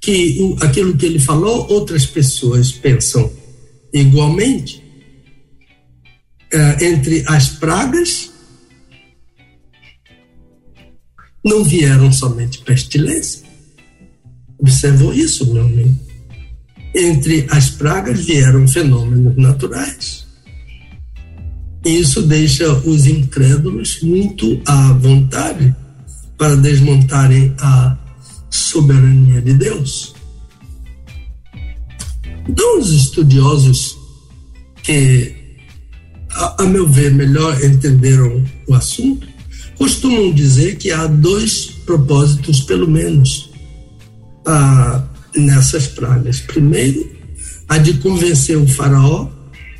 Que 0.00 0.40
o, 0.40 0.56
aquilo 0.64 0.96
que 0.96 1.06
ele 1.06 1.18
falou, 1.18 1.66
outras 1.70 2.06
pessoas 2.06 2.72
pensam 2.72 3.30
igualmente. 3.92 4.82
É, 6.50 6.86
entre 6.86 7.24
as 7.26 7.48
pragas, 7.48 8.30
não 11.44 11.64
vieram 11.64 12.12
somente 12.12 12.58
pestilência. 12.58 13.41
Observou 14.62 15.12
isso, 15.12 15.52
meu 15.52 15.64
amigo? 15.64 15.98
Entre 16.94 17.46
as 17.50 17.68
pragas 17.68 18.24
vieram 18.24 18.66
fenômenos 18.68 19.36
naturais. 19.36 20.24
Isso 21.84 22.22
deixa 22.22 22.72
os 22.72 23.06
incrédulos 23.06 24.00
muito 24.02 24.62
à 24.64 24.92
vontade 24.92 25.74
para 26.38 26.54
desmontarem 26.54 27.52
a 27.58 27.98
soberania 28.48 29.42
de 29.42 29.54
Deus. 29.54 30.14
Então, 32.48 32.78
os 32.78 32.92
estudiosos 32.92 33.98
que, 34.84 35.34
a, 36.30 36.62
a 36.62 36.66
meu 36.66 36.88
ver, 36.88 37.12
melhor 37.12 37.60
entenderam 37.64 38.44
o 38.68 38.74
assunto, 38.74 39.26
costumam 39.76 40.32
dizer 40.32 40.76
que 40.76 40.92
há 40.92 41.08
dois 41.08 41.66
propósitos, 41.84 42.60
pelo 42.60 42.88
menos, 42.88 43.51
a, 44.46 45.02
nessas 45.36 45.86
pragas. 45.88 46.40
Primeiro, 46.40 47.08
a 47.68 47.78
de 47.78 47.94
convencer 47.94 48.56
o 48.56 48.66
faraó 48.66 49.28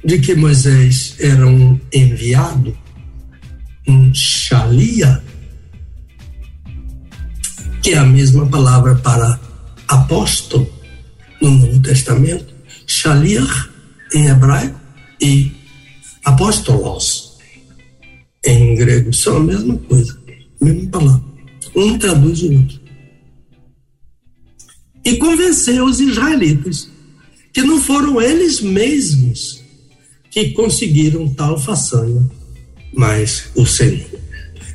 de 0.04 0.18
que 0.18 0.34
Moisés 0.34 1.14
era 1.18 1.46
um 1.46 1.78
enviado, 1.92 2.76
um 3.86 4.12
shalia, 4.14 5.22
que 7.82 7.90
é 7.90 7.98
a 7.98 8.04
mesma 8.04 8.46
palavra 8.46 8.94
para 8.96 9.38
apóstolo 9.88 10.68
no 11.40 11.50
Novo 11.50 11.82
Testamento, 11.82 12.54
shaliach 12.86 13.70
em 14.14 14.26
hebraico 14.26 14.78
e 15.20 15.52
apóstolos 16.24 17.32
em 18.44 18.74
grego, 18.74 19.12
são 19.12 19.36
a 19.36 19.40
mesma 19.40 19.76
coisa, 19.76 20.18
mesma 20.60 20.90
palavra. 20.90 21.24
Um 21.76 21.96
traduz 21.98 22.42
o 22.42 22.52
outro. 22.52 22.81
E 25.04 25.16
convenceu 25.16 25.84
os 25.84 26.00
israelitas 26.00 26.88
que 27.52 27.62
não 27.62 27.80
foram 27.80 28.20
eles 28.20 28.60
mesmos 28.60 29.62
que 30.30 30.50
conseguiram 30.50 31.28
tal 31.28 31.58
façanha, 31.58 32.28
mas 32.94 33.50
o 33.54 33.66
Senhor. 33.66 34.06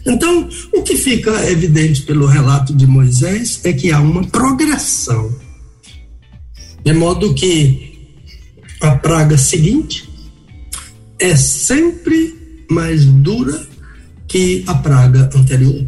Então, 0.06 0.48
o 0.74 0.84
que 0.84 0.96
fica 0.96 1.50
evidente 1.50 2.04
pelo 2.04 2.28
relato 2.28 2.74
de 2.74 2.86
Moisés 2.86 3.60
é 3.64 3.74
que 3.74 3.92
há 3.92 4.00
uma 4.00 4.24
progressão, 4.26 5.36
de 6.84 6.94
modo 6.94 7.34
que 7.34 8.14
a 8.80 8.92
praga 8.92 9.38
seguinte 9.38 10.08
é 11.20 11.36
sempre 11.36 12.36
mais 12.70 13.06
dura 13.06 13.68
que 14.28 14.64
a 14.68 14.76
praga 14.76 15.30
anterior. 15.36 15.86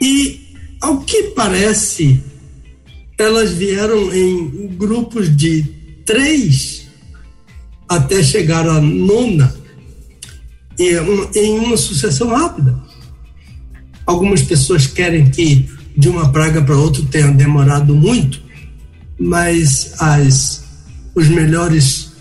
E, 0.00 0.40
ao 0.80 1.00
que 1.02 1.24
parece, 1.34 2.22
elas 3.18 3.52
vieram 3.52 4.14
em 4.14 4.68
grupos 4.68 5.34
de 5.34 5.62
três 6.04 6.86
até 7.88 8.22
chegar 8.22 8.68
à 8.68 8.80
nona 8.80 9.54
em 10.78 11.58
uma 11.58 11.76
sucessão 11.76 12.28
rápida. 12.28 12.78
Algumas 14.04 14.42
pessoas 14.42 14.86
querem 14.86 15.30
que 15.30 15.68
de 15.96 16.08
uma 16.08 16.30
praga 16.30 16.62
para 16.62 16.76
outra 16.76 17.02
tenha 17.10 17.30
demorado 17.30 17.94
muito, 17.94 18.42
mas 19.18 19.94
as, 19.98 20.64
os 21.14 21.28
melhores 21.28 22.12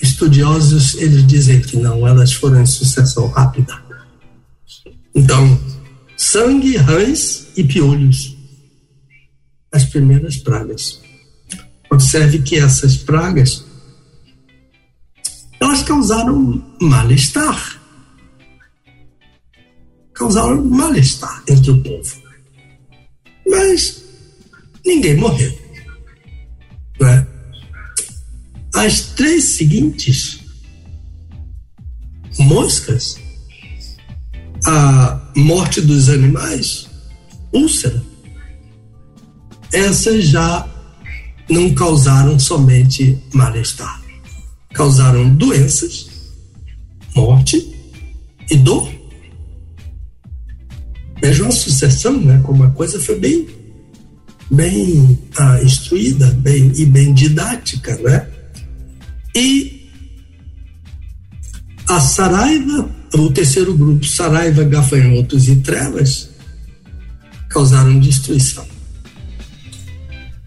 estudiosos 0.00 0.94
eles 0.96 1.26
dizem 1.26 1.60
que 1.60 1.76
não, 1.76 2.06
elas 2.06 2.32
foram 2.32 2.60
em 2.60 2.66
sucessão 2.66 3.28
rápida. 3.28 3.80
Então, 5.14 5.58
sangue, 6.16 6.76
rãs 6.76 7.46
e 7.56 7.64
piolhos, 7.64 8.31
as 9.72 9.84
primeiras 9.84 10.36
pragas. 10.36 11.00
Observe 11.90 12.42
que 12.42 12.56
essas 12.56 12.96
pragas 12.96 13.64
elas 15.60 15.82
causaram 15.82 16.76
mal-estar. 16.80 17.80
Causaram 20.12 20.64
mal-estar 20.64 21.42
entre 21.48 21.70
o 21.70 21.82
povo. 21.82 22.22
Mas 23.46 24.02
ninguém 24.84 25.16
morreu. 25.16 25.52
é? 27.02 27.26
As 28.74 29.00
três 29.14 29.44
seguintes 29.44 30.40
moscas 32.38 33.16
a 34.66 35.32
morte 35.36 35.80
dos 35.80 36.08
animais, 36.08 36.88
úlcera. 37.52 38.11
Essas 39.72 40.26
já 40.26 40.68
não 41.48 41.74
causaram 41.74 42.38
somente 42.38 43.18
mal-estar, 43.32 44.02
causaram 44.72 45.34
doenças, 45.34 46.08
morte 47.14 47.74
e 48.50 48.56
dor. 48.56 48.90
Veja 51.20 51.44
uma 51.44 51.52
sucessão, 51.52 52.20
né? 52.20 52.40
Como 52.44 52.64
a 52.64 52.70
coisa 52.70 53.00
foi 53.00 53.18
bem, 53.18 53.46
bem 54.50 55.18
ah, 55.38 55.62
instruída, 55.62 56.26
bem 56.32 56.72
e 56.76 56.84
bem 56.84 57.14
didática, 57.14 57.96
né? 57.98 58.28
E 59.34 59.88
a 61.88 62.00
Saraiva, 62.00 62.90
o 63.14 63.30
terceiro 63.30 63.74
grupo, 63.74 64.04
Saraiva, 64.04 64.64
Gafanhotos 64.64 65.48
e 65.48 65.56
Trevas, 65.56 66.30
causaram 67.48 67.98
destruição. 68.00 68.71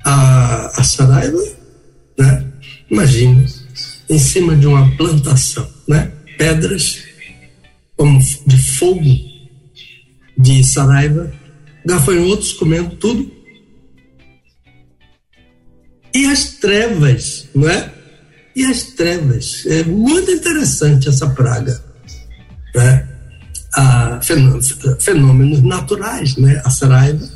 A, 0.05 0.79
a 0.79 0.83
Saraiva, 0.83 1.43
né? 2.17 2.45
Imagina, 2.89 3.45
em 4.09 4.19
cima 4.19 4.55
de 4.55 4.67
uma 4.67 4.95
plantação, 4.95 5.67
né? 5.87 6.11
Pedras 6.37 7.03
como 7.97 8.19
de 8.45 8.57
fogo 8.77 9.01
de 10.37 10.63
Saraiva, 10.63 11.31
gafanhotos 11.85 12.53
comendo 12.53 12.95
tudo. 12.97 13.31
E 16.13 16.25
as 16.27 16.55
trevas, 16.55 17.47
não 17.53 17.69
é? 17.69 17.91
E 18.55 18.63
as 18.65 18.83
trevas. 18.83 19.65
É 19.65 19.83
muito 19.83 20.31
interessante 20.31 21.09
essa 21.09 21.29
praga. 21.29 21.83
Né? 22.73 23.07
A 23.73 24.19
fenômenos 24.21 25.61
naturais, 25.61 26.37
né? 26.37 26.61
A 26.63 26.69
Saraiva, 26.69 27.27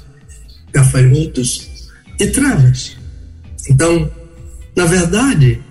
gafanhotos 0.71 1.68
e 2.19 2.27
trevas. 2.27 2.97
Então, 3.69 4.11
na 4.75 4.85
verdade, 4.85 5.61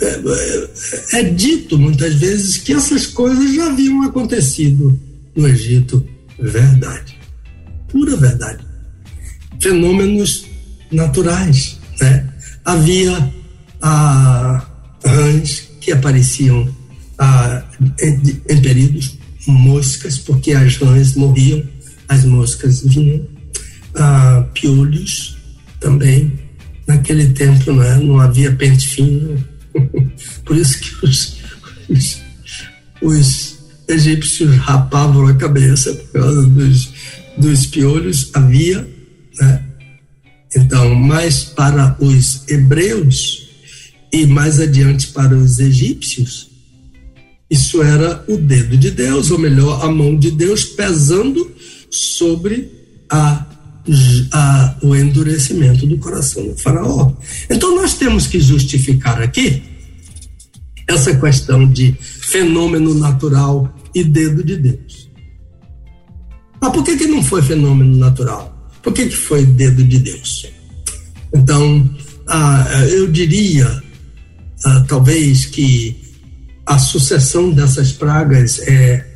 é, 0.00 0.06
é, 0.06 1.20
é, 1.20 1.22
dito 1.24 1.78
muitas 1.78 2.14
vezes 2.14 2.58
que 2.58 2.72
essas 2.72 3.06
coisas 3.06 3.54
já 3.54 3.66
haviam 3.66 4.02
acontecido 4.02 4.98
no 5.34 5.48
Egito. 5.48 6.06
Verdade. 6.38 7.18
Pura 7.88 8.16
verdade. 8.16 8.64
Fenômenos 9.60 10.46
naturais. 10.90 11.78
Né? 12.00 12.32
Havia 12.64 13.32
a 13.82 14.66
rãs 15.04 15.68
que 15.80 15.92
apareciam 15.92 16.68
ah, 17.18 17.62
em, 18.00 18.42
em 18.48 18.62
períodos, 18.62 19.18
moscas, 19.46 20.18
porque 20.18 20.52
as 20.52 20.76
rãs 20.76 21.14
morriam, 21.14 21.62
as 22.08 22.24
moscas 22.24 22.82
vinham, 22.82 23.26
ah, 23.94 24.46
piolhos 24.54 25.39
também. 25.80 26.38
Naquele 26.86 27.28
tempo 27.32 27.72
não, 27.72 27.82
é? 27.82 27.96
não 27.98 28.20
havia 28.20 28.52
pente 28.52 28.88
fino, 28.88 29.44
por 30.44 30.56
isso 30.56 30.78
que 30.80 31.06
os, 31.06 31.36
os, 31.88 32.22
os 33.00 33.58
egípcios 33.88 34.56
rapavam 34.56 35.26
a 35.26 35.34
cabeça 35.34 35.94
por 35.94 36.20
causa 36.20 36.46
dos, 36.46 36.88
dos 37.38 37.66
piolhos, 37.66 38.30
havia, 38.34 38.88
né? 39.38 39.64
Então, 40.56 40.94
mas 40.96 41.44
para 41.44 41.96
os 42.00 42.48
hebreus 42.48 43.48
e 44.12 44.26
mais 44.26 44.58
adiante 44.58 45.08
para 45.08 45.34
os 45.36 45.60
egípcios, 45.60 46.50
isso 47.48 47.82
era 47.82 48.24
o 48.28 48.36
dedo 48.36 48.76
de 48.76 48.90
Deus, 48.90 49.30
ou 49.30 49.38
melhor, 49.38 49.84
a 49.84 49.90
mão 49.90 50.16
de 50.16 50.30
Deus 50.30 50.64
pesando 50.64 51.50
sobre 51.88 52.70
a, 53.08 53.46
a, 54.32 54.76
o 54.82 54.94
endurecimento 54.94 55.86
do 55.86 55.98
coração 55.98 56.46
do 56.46 56.56
faraó. 56.56 57.12
Então 57.48 57.74
nós 57.74 57.94
temos 57.94 58.26
que 58.26 58.40
justificar 58.40 59.20
aqui 59.22 59.62
essa 60.86 61.14
questão 61.16 61.68
de 61.68 61.92
fenômeno 62.00 62.94
natural 62.94 63.72
e 63.94 64.04
dedo 64.04 64.42
de 64.44 64.56
Deus. 64.56 65.10
Mas 66.60 66.72
por 66.72 66.84
que, 66.84 66.96
que 66.96 67.06
não 67.06 67.22
foi 67.22 67.42
fenômeno 67.42 67.96
natural? 67.96 68.70
Por 68.82 68.92
que, 68.92 69.06
que 69.06 69.16
foi 69.16 69.46
dedo 69.46 69.82
de 69.82 69.98
Deus? 69.98 70.46
Então, 71.32 71.88
ah, 72.26 72.66
eu 72.90 73.06
diria, 73.10 73.82
ah, 74.64 74.84
talvez, 74.88 75.46
que 75.46 75.96
a 76.66 76.78
sucessão 76.78 77.50
dessas 77.50 77.92
pragas 77.92 78.60
é, 78.60 79.06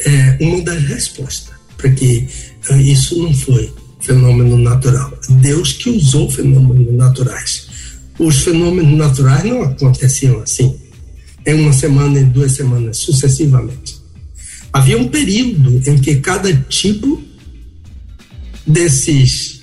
é 0.00 0.38
uma 0.40 0.62
das 0.62 0.82
respostas 0.84 1.54
para 1.76 1.90
que 1.90 2.26
ah, 2.70 2.76
isso 2.80 3.22
não 3.22 3.32
foi 3.32 3.72
fenômeno 4.08 4.56
natural. 4.56 5.12
Deus 5.28 5.74
que 5.74 5.90
usou 5.90 6.30
fenômenos 6.30 6.94
naturais. 6.94 7.68
Os 8.18 8.38
fenômenos 8.38 8.96
naturais 8.96 9.44
não 9.44 9.62
aconteciam 9.62 10.40
assim 10.40 10.74
em 11.46 11.54
uma 11.60 11.72
semana, 11.72 12.18
em 12.18 12.24
duas 12.24 12.52
semanas, 12.52 12.96
sucessivamente. 12.96 13.98
Havia 14.72 14.98
um 14.98 15.08
período 15.08 15.82
em 15.88 15.98
que 15.98 16.16
cada 16.16 16.52
tipo 16.54 17.22
desses 18.66 19.60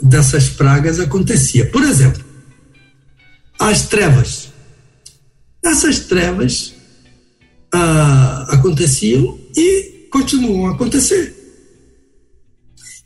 dessas 0.00 0.48
pragas 0.48 1.00
acontecia. 1.00 1.66
Por 1.70 1.82
exemplo, 1.82 2.22
as 3.58 3.88
trevas. 3.88 4.48
Essas 5.64 6.00
trevas 6.00 6.74
ah, 7.72 8.46
aconteciam 8.50 9.38
e 9.56 10.06
continuam 10.10 10.68
a 10.68 10.72
acontecer. 10.72 11.37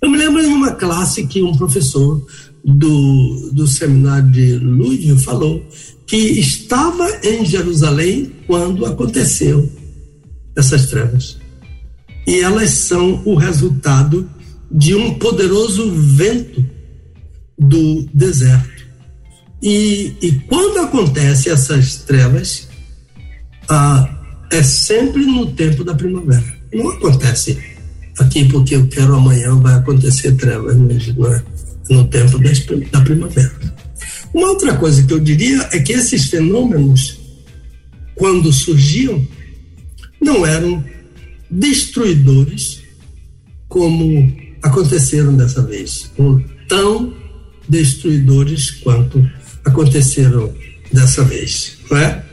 Eu 0.03 0.11
me 0.11 0.19
lembro 0.19 0.43
de 0.43 0.49
uma 0.49 0.73
classe 0.73 1.27
que 1.29 1.41
um 1.43 1.57
professor 1.57 2.27
do, 2.65 3.51
do 3.53 3.69
seminário 3.69 4.29
de 4.31 4.57
Louisville 4.57 5.23
falou 5.23 5.65
que 6.09 6.17
estava 6.17 7.09
em 7.23 7.47
Jerusalém 7.47 8.33
quando 8.49 8.85
aconteceu 8.85 9.71
essas 10.57 10.87
trevas. 10.87 11.39
E 12.27 12.41
elas 12.41 12.71
são 12.71 13.23
o 13.25 13.37
resultado 13.37 14.29
de 14.69 14.93
um 14.95 15.15
poderoso 15.15 15.93
vento 15.93 16.65
do 17.57 18.05
deserto. 18.13 18.83
E, 19.63 20.17
e 20.21 20.33
quando 20.49 20.81
acontece 20.81 21.49
essas 21.49 21.99
trevas, 21.99 22.69
ah, 23.69 24.21
é 24.51 24.65
sempre 24.65 25.25
no 25.25 25.47
tempo 25.53 25.85
da 25.85 25.95
primavera. 25.95 26.61
Não 26.73 26.91
acontece 26.91 27.72
aqui 28.19 28.45
porque 28.47 28.77
eu 28.77 28.87
quero 28.89 29.15
amanhã 29.15 29.55
vai 29.57 29.75
acontecer 29.75 30.33
trevas, 30.37 30.77
é? 30.77 31.43
No 31.91 32.07
tempo 32.09 32.39
da 32.91 33.01
primavera. 33.01 33.53
Uma 34.33 34.49
outra 34.49 34.77
coisa 34.77 35.03
que 35.03 35.13
eu 35.13 35.21
diria 35.21 35.69
é 35.73 35.81
que 35.81 35.93
esses 35.93 36.27
fenômenos, 36.27 37.19
quando 38.15 38.53
surgiam, 38.53 39.27
não 40.21 40.47
eram 40.47 40.83
destruidores 41.51 42.83
como 43.69 44.33
aconteceram 44.63 45.37
dessa 45.37 45.63
vez, 45.63 46.11
ou 46.17 46.43
tão 46.69 47.13
destruidores 47.69 48.71
quanto 48.71 49.29
aconteceram 49.65 50.53
dessa 50.93 51.25
vez, 51.25 51.79
não 51.91 51.99
é? 51.99 52.25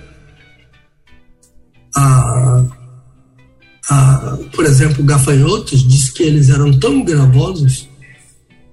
A, 1.95 2.65
a, 3.89 4.37
por 4.53 4.65
exemplo, 4.65 5.03
Gafanhotos 5.03 5.87
diz 5.87 6.09
que 6.09 6.21
eles 6.21 6.49
eram 6.49 6.77
tão 6.79 7.03
gravosos 7.03 7.89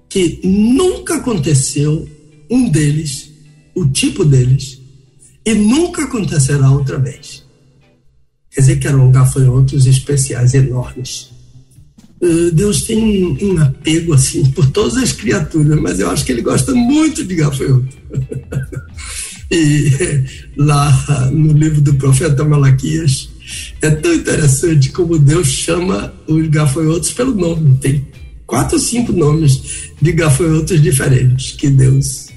que 0.07 0.39
nunca 0.43 1.15
aconteceu 1.15 2.07
um 2.49 2.69
deles, 2.69 3.31
o 3.75 3.85
tipo 3.87 4.23
deles, 4.23 4.79
e 5.43 5.53
nunca 5.55 6.03
acontecerá 6.03 6.69
outra 6.69 6.99
vez. 6.99 7.43
Quer 8.51 8.61
dizer 8.61 8.79
que 8.79 8.87
eram 8.87 9.11
gafanhotos 9.11 9.85
especiais, 9.87 10.53
enormes. 10.53 11.29
Uh, 12.21 12.51
Deus 12.51 12.83
tem 12.83 13.25
um, 13.25 13.37
um, 13.41 13.61
apego 13.61 14.13
assim 14.13 14.45
por 14.51 14.69
todas 14.71 14.97
as 14.97 15.11
criaturas, 15.11 15.79
mas 15.79 15.99
eu 15.99 16.09
acho 16.09 16.25
que 16.25 16.31
ele 16.31 16.41
gosta 16.41 16.73
muito 16.73 17.23
de 17.23 17.35
gafanhoto. 17.35 17.97
e 19.51 19.91
lá 20.57 21.29
no 21.31 21.53
livro 21.53 21.81
do 21.81 21.93
profeta 21.95 22.43
Malaquias 22.43 23.29
é 23.81 23.89
tão 23.89 24.13
interessante 24.13 24.89
como 24.91 25.17
Deus 25.17 25.47
chama 25.47 26.13
os 26.27 26.47
gafanhotos 26.47 27.11
pelo 27.11 27.33
nome. 27.33 27.77
Tem 27.77 28.05
quatro 28.45 28.77
ou 28.77 28.81
cinco 28.81 29.11
nomes 29.11 29.91
de 30.01 30.11
gafanhotos 30.11 30.81
diferentes 30.81 31.51
que 31.51 31.69
Deus 31.69 32.27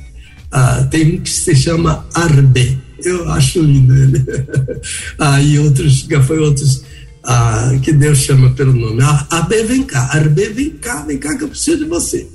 ah, 0.50 0.86
tem 0.90 1.16
um 1.16 1.20
que 1.20 1.30
se 1.30 1.54
chama 1.54 2.06
Arbe. 2.14 2.78
Eu 3.04 3.30
acho 3.30 3.62
lindo 3.62 3.94
ele. 3.94 4.24
ah, 5.18 5.40
e 5.40 5.58
outros 5.58 6.02
gafanhotos 6.02 6.82
ah, 7.24 7.72
que 7.82 7.92
Deus 7.92 8.18
chama 8.18 8.50
pelo 8.50 8.72
nome. 8.72 9.00
Ah, 9.02 9.26
Arbe, 9.30 9.62
vem 9.62 9.82
cá. 9.84 10.10
Arbe, 10.12 10.48
vem 10.48 10.70
cá, 10.70 11.04
vem 11.04 11.18
cá 11.18 11.36
que 11.36 11.44
eu 11.44 11.48
preciso 11.48 11.78
de 11.78 11.84
você. 11.84 12.28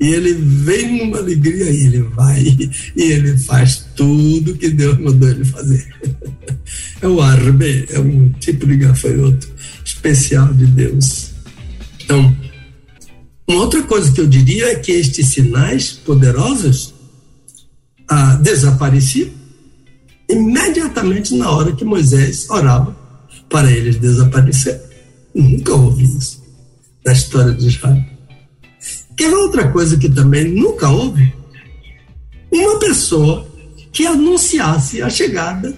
E 0.00 0.06
ele 0.06 0.32
vem 0.32 0.98
numa 0.98 1.18
alegria 1.18 1.70
e 1.70 1.86
ele 1.86 2.02
vai 2.02 2.42
e 2.96 3.02
ele 3.02 3.36
faz 3.36 3.84
tudo 3.94 4.56
que 4.56 4.70
Deus 4.70 4.98
mandou 4.98 5.28
ele 5.28 5.44
fazer. 5.44 5.86
É 7.02 7.08
o 7.08 7.20
arbe, 7.20 7.86
é 7.88 7.98
um 7.98 8.30
tipo 8.32 8.66
de 8.66 8.76
gafanhoto 8.76 9.48
especial 9.84 10.52
de 10.52 10.66
Deus. 10.66 11.30
Então, 12.04 12.36
uma 13.48 13.62
outra 13.62 13.82
coisa 13.82 14.12
que 14.12 14.20
eu 14.20 14.26
diria 14.26 14.66
é 14.66 14.74
que 14.76 14.92
estes 14.92 15.28
sinais 15.28 15.92
poderosos 15.92 16.94
ah, 18.06 18.36
desapareciam 18.36 19.30
imediatamente 20.28 21.34
na 21.34 21.50
hora 21.50 21.72
que 21.72 21.84
Moisés 21.84 22.48
orava 22.50 22.96
para 23.48 23.70
eles 23.72 23.96
desaparecerem. 23.96 24.80
Nunca 25.34 25.74
ouvi 25.74 26.04
isso 26.04 26.42
na 27.04 27.12
história 27.12 27.52
de 27.54 27.66
Israel. 27.66 28.04
Quer 29.20 29.34
outra 29.34 29.68
coisa 29.68 29.98
que 29.98 30.08
também 30.08 30.48
nunca 30.48 30.88
houve? 30.88 31.30
Uma 32.50 32.78
pessoa 32.78 33.46
que 33.92 34.06
anunciasse 34.06 35.02
a 35.02 35.10
chegada 35.10 35.74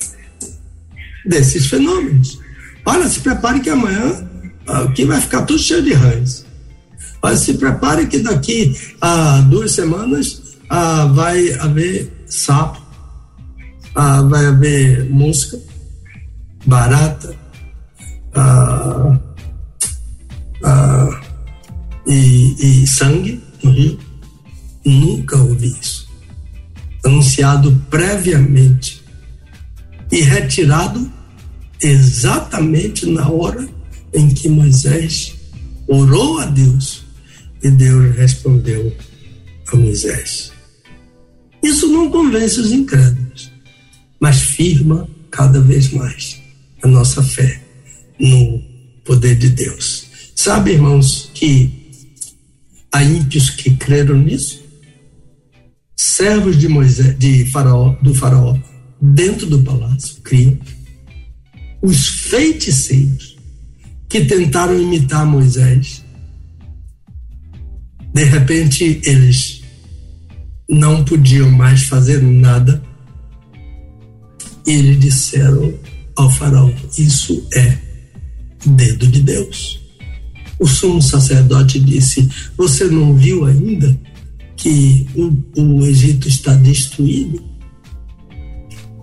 desses 1.26 1.66
fenômenos. 1.66 2.38
Olha, 2.86 3.08
se 3.08 3.18
prepare 3.18 3.58
que 3.58 3.68
amanhã 3.68 4.28
aqui 4.64 5.04
vai 5.04 5.20
ficar 5.20 5.42
tudo 5.42 5.58
cheio 5.58 5.82
de 5.82 5.92
rãs. 5.92 6.46
Olha, 7.20 7.36
se 7.36 7.54
prepare 7.54 8.06
que 8.06 8.20
daqui 8.20 8.78
a 9.00 9.40
duas 9.40 9.72
semanas 9.72 10.56
ah, 10.70 11.06
vai 11.06 11.52
haver 11.54 12.12
sapo, 12.26 12.80
ah, 13.96 14.22
vai 14.22 14.46
haver 14.46 15.10
mosca, 15.10 15.58
barata, 16.64 17.34
ah, 18.36 19.18
ah, 20.62 21.21
e, 22.06 22.82
e 22.82 22.86
sangue 22.86 23.40
no 23.62 23.70
rio. 23.70 23.98
Nunca 24.84 25.36
ouvi 25.36 25.76
isso. 25.80 26.08
Anunciado 27.04 27.80
previamente 27.90 29.02
e 30.10 30.20
retirado 30.20 31.10
exatamente 31.80 33.06
na 33.06 33.28
hora 33.28 33.68
em 34.14 34.28
que 34.28 34.48
Moisés 34.48 35.34
orou 35.88 36.38
a 36.38 36.46
Deus 36.46 37.04
e 37.62 37.70
Deus 37.70 38.14
respondeu 38.16 38.94
a 39.72 39.76
Moisés. 39.76 40.52
Isso 41.62 41.88
não 41.88 42.10
convence 42.10 42.60
os 42.60 42.72
incrédulos, 42.72 43.50
mas 44.20 44.40
firma 44.40 45.08
cada 45.30 45.60
vez 45.60 45.90
mais 45.92 46.40
a 46.82 46.88
nossa 46.88 47.22
fé 47.22 47.62
no 48.18 48.62
poder 49.04 49.36
de 49.36 49.50
Deus. 49.50 50.06
Sabe, 50.34 50.72
irmãos, 50.72 51.30
que 51.34 51.81
há 52.92 53.02
ímpios 53.02 53.50
que 53.50 53.74
creram 53.76 54.18
nisso? 54.18 54.62
Servos 55.96 56.58
de 56.58 56.68
Moisés, 56.68 57.18
de 57.18 57.46
faraó, 57.46 57.96
do 58.02 58.14
faraó, 58.14 58.56
dentro 59.00 59.46
do 59.46 59.62
palácio, 59.62 60.20
criam. 60.22 60.58
Os 61.80 62.06
feiticeiros 62.06 63.36
que 64.08 64.24
tentaram 64.24 64.78
imitar 64.78 65.26
Moisés, 65.26 66.04
de 68.12 68.24
repente 68.24 69.00
eles 69.04 69.62
não 70.68 71.04
podiam 71.04 71.50
mais 71.50 71.84
fazer 71.84 72.22
nada. 72.22 72.82
E 74.66 74.70
eles 74.70 75.00
disseram 75.00 75.74
ao 76.16 76.30
faraó: 76.30 76.70
Isso 76.98 77.48
é 77.54 77.78
dedo 78.64 79.06
de 79.06 79.22
Deus. 79.22 79.81
O 80.62 80.66
sumo 80.68 81.02
sacerdote 81.02 81.80
disse: 81.80 82.28
Você 82.56 82.84
não 82.84 83.16
viu 83.16 83.44
ainda 83.44 83.98
que 84.56 85.04
o, 85.16 85.60
o 85.60 85.84
Egito 85.84 86.28
está 86.28 86.54
destruído? 86.54 87.42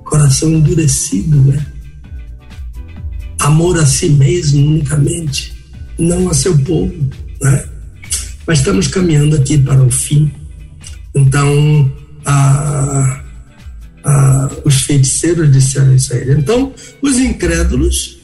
Coração 0.05 0.53
endurecido, 0.53 1.37
né? 1.41 1.65
Amor 3.41 3.77
a 3.77 3.85
si 3.85 4.07
mesmo 4.07 4.65
unicamente, 4.67 5.53
não 5.97 6.29
a 6.29 6.33
seu 6.33 6.57
povo, 6.59 6.95
né? 7.41 7.65
Mas 8.47 8.59
estamos 8.59 8.87
caminhando 8.87 9.35
aqui 9.35 9.57
para 9.57 9.83
o 9.83 9.91
fim. 9.91 10.31
Então, 11.13 11.91
a, 12.23 13.21
a, 14.05 14.49
os 14.63 14.83
feiticeiros 14.83 15.51
disseram 15.51 15.93
isso 15.93 16.13
a 16.13 16.17
ele. 16.17 16.39
Então, 16.39 16.73
os 17.01 17.17
incrédulos 17.17 18.17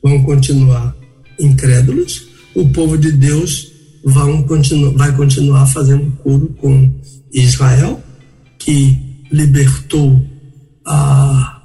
vão 0.00 0.22
continuar 0.22 0.96
incrédulos, 1.40 2.27
o 2.58 2.68
povo 2.70 2.98
de 2.98 3.12
Deus 3.12 3.70
vão 4.04 4.42
continu, 4.42 4.92
vai 4.96 5.14
continuar 5.14 5.66
fazendo 5.66 6.10
coro 6.22 6.48
com 6.60 6.92
Israel, 7.32 8.02
que 8.58 8.98
libertou 9.30 10.20
a, 10.84 11.62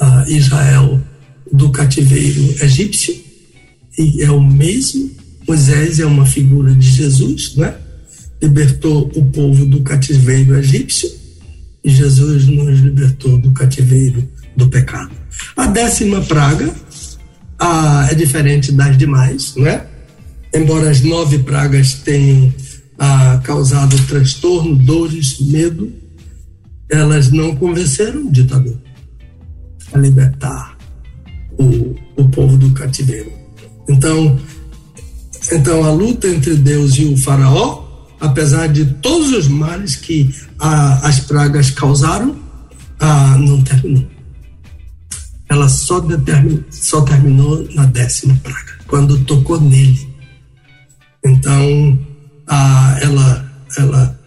a 0.00 0.24
Israel 0.28 1.00
do 1.52 1.70
cativeiro 1.70 2.54
egípcio, 2.62 3.14
e 3.98 4.22
é 4.22 4.30
o 4.30 4.42
mesmo. 4.42 5.10
Moisés 5.46 6.00
é 6.00 6.06
uma 6.06 6.24
figura 6.24 6.74
de 6.74 6.90
Jesus, 6.90 7.54
né? 7.56 7.74
Libertou 8.42 9.12
o 9.14 9.26
povo 9.26 9.66
do 9.66 9.82
cativeiro 9.82 10.56
egípcio 10.56 11.10
e 11.84 11.90
Jesus 11.90 12.46
nos 12.46 12.80
libertou 12.80 13.36
do 13.38 13.52
cativeiro 13.52 14.26
do 14.56 14.68
pecado. 14.68 15.12
A 15.54 15.66
décima 15.66 16.22
praga 16.22 16.74
ah, 17.58 18.08
é 18.10 18.14
diferente 18.14 18.72
das 18.72 18.96
demais, 18.96 19.54
não 19.56 19.66
é? 19.66 19.86
Embora 20.54 20.90
as 20.90 21.00
nove 21.00 21.38
pragas 21.40 21.94
tenham 21.94 22.52
ah, 22.98 23.40
causado 23.42 23.96
transtorno, 24.06 24.76
dores, 24.76 25.40
medo, 25.40 25.92
elas 26.90 27.30
não 27.30 27.56
convenceram 27.56 28.26
o 28.26 28.32
ditador 28.32 28.78
a 29.92 29.98
libertar 29.98 30.76
o, 31.58 31.94
o 32.16 32.28
povo 32.28 32.56
do 32.56 32.70
cativeiro. 32.72 33.32
Então, 33.88 34.38
então 35.52 35.84
a 35.84 35.90
luta 35.90 36.28
entre 36.28 36.54
Deus 36.56 36.96
e 36.96 37.04
o 37.04 37.16
faraó, 37.16 37.84
apesar 38.20 38.68
de 38.68 38.84
todos 38.86 39.32
os 39.32 39.48
males 39.48 39.96
que 39.96 40.34
ah, 40.58 41.00
as 41.06 41.20
pragas 41.20 41.70
causaram, 41.70 42.36
ah, 43.00 43.36
não 43.38 43.62
terminou 43.62 44.13
ela 45.48 45.68
só, 45.68 46.00
determin, 46.00 46.64
só 46.70 47.02
terminou 47.02 47.66
na 47.74 47.84
décima 47.86 48.34
praga, 48.42 48.78
quando 48.86 49.24
tocou 49.24 49.60
nele. 49.60 50.08
Então, 51.24 51.98
a, 52.46 52.98
ela, 53.02 53.52
ela, 53.78 54.20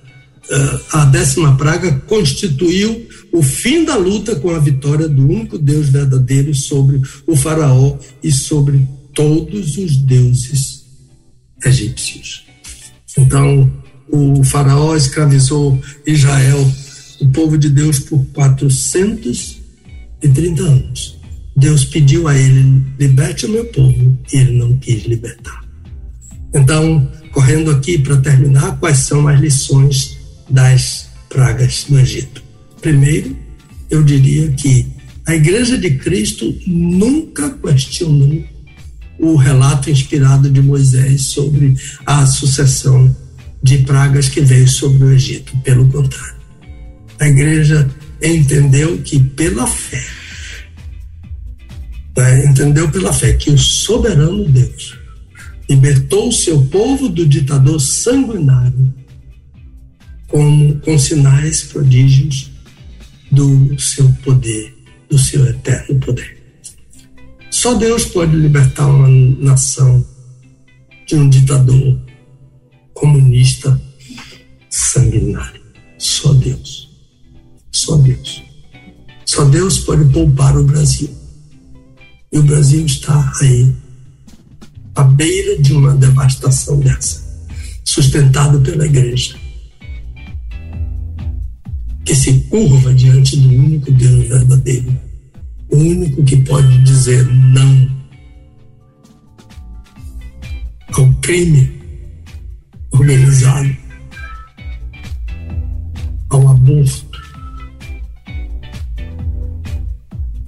eh, 0.49 0.80
a 0.94 1.06
décima 1.06 1.56
praga 1.57 1.91
constituiu 2.07 3.07
o 3.31 3.44
fim 3.44 3.84
da 3.84 3.95
luta 3.95 4.35
com 4.35 4.49
a 4.52 4.60
vitória 4.60 5.07
do 5.07 5.23
único 5.23 5.57
Deus 5.57 5.89
verdadeiro 5.89 6.53
sobre 6.56 7.02
o 7.26 7.35
Faraó 7.35 7.98
e 8.23 8.31
sobre 8.31 8.88
todos 9.14 9.77
os 9.77 9.98
deuses 9.98 10.85
egípcios. 11.65 12.45
Então, 13.18 13.72
o 14.10 14.44
Faraó 14.44 14.95
escravizou 14.95 15.80
Israel, 16.06 16.72
o 17.19 17.27
povo 17.30 17.57
de 17.57 17.69
Deus, 17.69 17.99
por 17.99 18.23
400 18.27 19.57
e 20.22 20.27
30 20.27 20.64
anos. 20.64 21.18
Deus 21.56 21.85
pediu 21.85 22.27
a 22.27 22.38
ele: 22.38 22.84
liberte 22.99 23.45
o 23.45 23.49
meu 23.49 23.65
povo, 23.65 24.18
e 24.31 24.38
ele 24.38 24.57
não 24.57 24.77
quis 24.77 25.06
libertar. 25.06 25.65
Então, 26.53 27.11
correndo 27.31 27.72
aqui 27.72 27.98
para 27.98 28.18
terminar, 28.18 28.77
quais 28.80 28.99
são 28.99 29.27
as 29.27 29.39
lições 29.39 30.18
das 30.49 31.10
pragas 31.30 31.85
do 31.89 31.99
Egito? 31.99 32.44
Primeiro, 32.81 33.35
eu 33.89 34.03
diria 34.03 34.49
que 34.52 34.85
a 35.26 35.35
Igreja 35.35 35.77
de 35.77 35.91
Cristo 35.95 36.56
nunca 36.65 37.49
questionou 37.49 38.44
o 39.19 39.35
relato 39.35 39.89
inspirado 39.89 40.49
de 40.49 40.61
Moisés 40.61 41.23
sobre 41.23 41.76
a 42.06 42.26
sucessão 42.26 43.14
de 43.61 43.80
pragas 43.80 44.30
que 44.30 44.41
veio 44.41 44.68
sobre 44.68 45.03
o 45.03 45.11
Egito. 45.11 45.57
Pelo 45.64 45.88
contrário, 45.89 46.38
a 47.19 47.27
Igreja 47.27 47.89
entendeu 48.22 48.98
que 49.02 49.19
pela 49.19 49.68
fé, 49.68 50.03
né, 52.15 52.45
entendeu 52.45 52.89
pela 52.89 53.14
fé 53.14 53.34
que 53.34 53.49
o 53.52 53.57
soberano 53.57 54.48
Deus 54.49 54.98
libertou 55.69 56.30
o 56.30 56.34
seu 56.34 56.65
povo 56.65 57.10
do 57.10 57.26
ditador 57.27 57.80
sanguinário 57.80 58.94
com, 60.27 60.80
com 60.80 60.98
sinais, 60.98 61.64
prodígios 61.64 62.52
do 63.31 63.80
seu 63.80 64.11
poder, 64.23 64.73
do 65.10 65.18
seu 65.18 65.45
eterno 65.45 65.99
poder. 65.99 66.38
Só 67.49 67.73
Deus 67.73 68.06
pode 68.06 68.35
libertar 68.35 68.88
uma 68.88 69.07
nação 69.07 70.06
de 71.06 71.15
um 71.15 71.30
ditador 71.30 71.99
comunista 72.94 73.81
sanguinário. 74.69 75.61
Só 75.98 76.34
Deus. 76.34 76.77
Só 77.78 77.95
Deus. 77.95 78.44
Só 79.24 79.45
Deus 79.45 79.78
pode 79.78 80.12
poupar 80.12 80.58
o 80.58 80.64
Brasil. 80.64 81.16
E 82.32 82.40
o 82.40 82.44
Brasil 82.44 82.84
está 82.84 83.32
aí, 83.40 83.72
à 84.95 85.04
beira 85.04 85.62
de 85.62 85.74
uma 85.74 85.95
devastação 85.95 86.80
dessa, 86.80 87.24
sustentado 87.86 88.60
pela 88.62 88.86
igreja, 88.86 89.36
que 92.04 92.16
se 92.16 92.40
curva 92.49 92.94
diante 92.95 93.38
do 93.38 93.48
único 93.48 93.91
Deus 93.91 94.28
verdadeiro, 94.28 94.99
o 95.70 95.78
único 95.78 96.24
que 96.24 96.38
pode 96.38 96.82
dizer 96.82 97.26
não 97.28 97.91
ao 100.94 101.14
crime 101.22 101.80
organizado, 102.91 103.78
ao 106.30 106.49
aborto, 106.49 107.07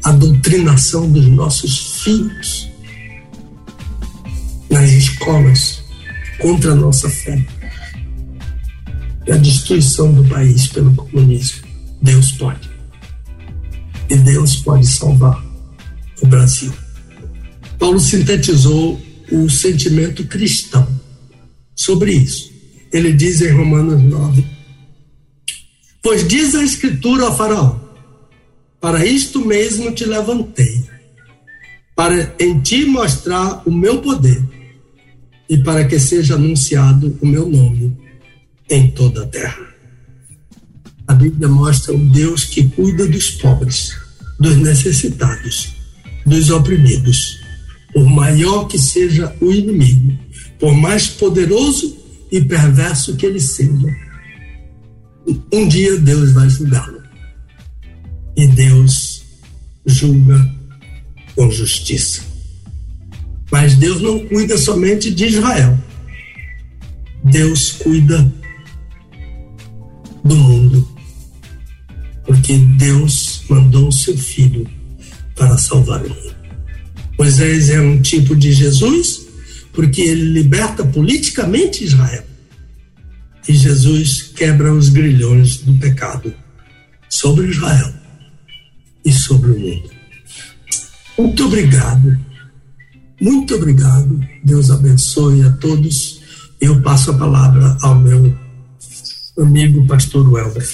à 0.03 0.11
doutrinação 0.11 1.09
dos 1.09 1.27
nossos 1.27 2.01
filhos 2.03 2.69
nas 4.69 4.89
escolas 4.91 5.83
contra 6.39 6.71
a 6.71 6.75
nossa 6.75 7.09
fé 7.09 7.43
e 9.27 9.31
a 9.31 9.37
destruição 9.37 10.11
do 10.11 10.23
país 10.29 10.67
pelo 10.67 10.93
comunismo. 10.95 11.67
Deus 12.01 12.31
pode. 12.33 12.69
E 14.09 14.15
Deus 14.15 14.57
pode 14.57 14.87
salvar 14.87 15.43
o 16.21 16.27
Brasil. 16.27 16.73
Paulo 17.77 17.99
sintetizou 17.99 18.99
o 19.31 19.49
sentimento 19.49 20.25
cristão 20.25 20.87
sobre 21.75 22.13
isso. 22.13 22.51
Ele 22.91 23.13
diz 23.13 23.41
em 23.41 23.51
Romanos 23.51 24.01
9: 24.01 24.45
Pois 26.01 26.27
diz 26.27 26.55
a 26.55 26.63
Escritura 26.63 27.25
ao 27.25 27.37
Faraó: 27.37 27.78
Para 28.79 29.05
isto 29.05 29.45
mesmo 29.45 29.91
te 29.91 30.05
levantei, 30.05 30.83
para 31.95 32.33
em 32.39 32.59
ti 32.61 32.85
mostrar 32.85 33.61
o 33.65 33.71
meu 33.71 34.01
poder 34.01 34.41
e 35.49 35.57
para 35.57 35.85
que 35.85 35.99
seja 35.99 36.35
anunciado 36.35 37.17
o 37.21 37.27
meu 37.27 37.49
nome 37.49 37.97
em 38.69 38.89
toda 38.91 39.23
a 39.23 39.27
terra. 39.27 39.67
A 41.07 41.13
Bíblia 41.13 41.47
mostra 41.47 41.93
o 41.93 41.97
Deus 41.97 42.45
que 42.45 42.69
cuida 42.69 43.05
dos 43.07 43.31
pobres, 43.31 43.97
dos 44.39 44.55
necessitados, 44.55 45.75
dos 46.25 46.49
oprimidos, 46.49 47.39
por 47.93 48.05
maior 48.05 48.65
que 48.67 48.77
seja 48.77 49.35
o 49.41 49.51
inimigo, 49.51 50.17
por 50.59 50.73
mais 50.73 51.07
poderoso 51.07 51.97
e 52.31 52.39
perverso 52.41 53.17
que 53.17 53.25
ele 53.25 53.39
seja. 53.39 53.93
Um 55.51 55.67
dia 55.67 55.97
Deus 55.97 56.31
vai 56.31 56.49
julgá-lo. 56.49 56.98
E 58.35 58.47
Deus 58.47 59.23
julga 59.85 60.59
com 61.35 61.49
justiça. 61.51 62.21
Mas 63.51 63.75
Deus 63.75 64.01
não 64.01 64.19
cuida 64.27 64.57
somente 64.57 65.09
de 65.11 65.25
Israel. 65.25 65.77
Deus 67.23 67.71
cuida 67.71 68.31
do 70.23 70.35
mundo. 70.35 70.87
Porque 72.25 72.57
Deus 72.57 73.43
mandou 73.49 73.87
o 73.87 73.91
seu 73.91 74.17
filho 74.17 74.69
para 75.35 75.57
salvar 75.57 76.05
o 76.05 76.09
mundo. 76.09 76.35
Moisés 77.17 77.69
é 77.69 77.81
um 77.81 78.01
tipo 78.01 78.35
de 78.35 78.53
Jesus, 78.53 79.27
porque 79.73 80.01
ele 80.01 80.31
liberta 80.31 80.85
politicamente 80.85 81.83
Israel. 81.83 82.23
E 83.47 83.55
Jesus 83.55 84.31
quebra 84.35 84.71
os 84.73 84.89
grilhões 84.89 85.57
do 85.57 85.73
pecado 85.73 86.33
sobre 87.09 87.47
Israel 87.47 87.98
e 89.03 89.11
sobre 89.11 89.51
o 89.51 89.59
mundo. 89.59 89.89
Muito 91.17 91.45
obrigado. 91.45 92.19
Muito 93.21 93.55
obrigado. 93.55 94.19
Deus 94.43 94.71
abençoe 94.71 95.43
a 95.43 95.51
todos. 95.51 96.21
Eu 96.61 96.81
passo 96.81 97.11
a 97.11 97.13
palavra 97.17 97.77
ao 97.81 97.95
meu 97.95 98.33
amigo 99.37 99.85
pastor 99.87 100.31
Welber. 100.31 100.67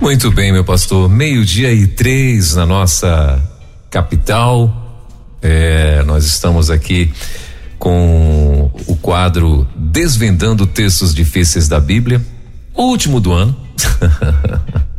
Muito 0.00 0.30
bem, 0.30 0.52
meu 0.52 0.64
pastor. 0.64 1.08
Meio-dia 1.08 1.72
e 1.72 1.86
três 1.86 2.54
na 2.54 2.64
nossa 2.64 3.42
capital. 3.90 5.08
É, 5.42 6.02
nós 6.04 6.24
estamos 6.24 6.70
aqui 6.70 7.12
com 7.78 8.70
o 8.86 8.94
quadro 8.96 9.66
Desvendando 9.74 10.66
Textos 10.66 11.14
Difíceis 11.14 11.66
da 11.66 11.80
Bíblia, 11.80 12.24
o 12.74 12.84
último 12.84 13.20
do 13.20 13.32
ano. 13.32 13.56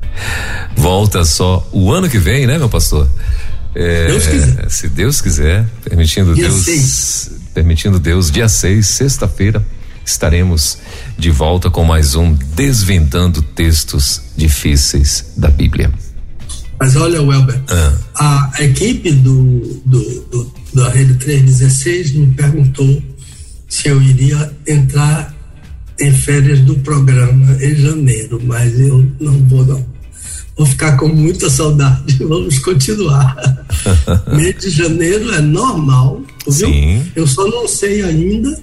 Volta 0.75 1.23
só 1.25 1.67
o 1.71 1.91
ano 1.91 2.09
que 2.09 2.17
vem, 2.17 2.47
né, 2.47 2.57
meu 2.57 2.69
pastor? 2.69 3.09
É, 3.73 4.07
Deus 4.07 4.23
se 4.73 4.89
Deus 4.89 5.21
quiser, 5.21 5.65
permitindo 5.83 6.35
dia 6.35 6.49
Deus, 6.49 6.65
seis. 6.65 7.31
permitindo 7.53 7.99
Deus, 7.99 8.29
dia 8.29 8.49
6, 8.49 8.85
sexta-feira, 8.85 9.65
estaremos 10.05 10.77
de 11.17 11.31
volta 11.31 11.69
com 11.69 11.83
mais 11.83 12.15
um 12.15 12.33
Desvendando 12.33 13.41
Textos 13.41 14.21
Difíceis 14.35 15.31
da 15.37 15.49
Bíblia. 15.49 15.91
Mas 16.79 16.95
olha, 16.95 17.21
Welber, 17.21 17.61
ah. 17.69 18.51
a 18.55 18.63
equipe 18.63 19.11
do, 19.11 19.81
do, 19.85 19.99
do, 20.31 20.53
da 20.73 20.89
Rede 20.89 21.13
316 21.13 22.13
me 22.13 22.27
perguntou 22.33 23.01
se 23.69 23.87
eu 23.87 24.01
iria 24.01 24.51
entrar 24.67 25.33
em 25.99 26.11
férias 26.11 26.59
do 26.61 26.75
programa 26.79 27.55
em 27.61 27.75
janeiro, 27.75 28.41
mas 28.43 28.77
eu 28.79 29.07
não 29.19 29.37
vou 29.47 29.63
não. 29.65 29.85
Vou 30.57 30.65
ficar 30.65 30.97
com 30.97 31.07
muita 31.07 31.49
saudade. 31.49 32.17
Vamos 32.23 32.59
continuar. 32.59 33.35
Mês 34.35 34.57
de 34.59 34.69
janeiro 34.69 35.33
é 35.33 35.41
normal, 35.41 36.21
viu? 36.47 36.67
Sim. 36.67 37.11
Eu 37.15 37.25
só 37.25 37.47
não 37.47 37.67
sei 37.67 38.03
ainda 38.03 38.59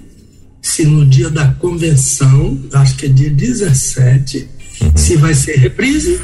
se 0.61 0.85
no 0.85 1.05
dia 1.05 1.29
da 1.29 1.47
convenção, 1.53 2.59
acho 2.73 2.95
que 2.95 3.05
é 3.05 3.09
dia 3.09 3.29
17, 3.29 4.47
uhum. 4.81 4.91
se 4.95 5.15
vai 5.17 5.33
ser 5.33 5.57
reprise 5.57 6.19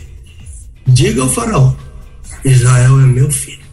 Diga 0.86 1.22
ao 1.22 1.28
faraó, 1.28 1.74
Israel 2.44 3.00
é 3.00 3.06
meu 3.06 3.30
filho. 3.30 3.64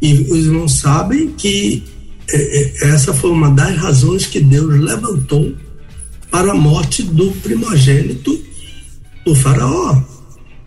E 0.00 0.12
os 0.30 0.46
irmãos 0.46 0.74
sabem 0.78 1.28
que 1.32 1.82
é, 2.30 2.36
é, 2.36 2.88
essa 2.88 3.12
foi 3.12 3.30
uma 3.30 3.50
das 3.50 3.76
razões 3.76 4.26
que 4.26 4.40
Deus 4.40 4.80
levantou 4.80 5.54
para 6.30 6.52
a 6.52 6.54
morte 6.54 7.02
do 7.02 7.30
primogênito 7.32 8.38
do 9.24 9.34
faraó. 9.34 10.02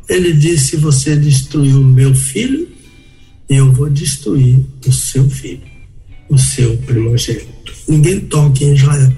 Ele 0.07 0.33
disse: 0.33 0.77
Você 0.77 1.15
destruiu 1.15 1.83
meu 1.83 2.15
filho, 2.15 2.67
eu 3.49 3.71
vou 3.71 3.89
destruir 3.89 4.59
o 4.85 4.91
seu 4.91 5.29
filho, 5.29 5.63
o 6.29 6.37
seu 6.37 6.77
primogênito. 6.79 7.73
Ninguém 7.87 8.19
toque 8.21 8.65
em 8.65 8.73
Israel. 8.73 9.13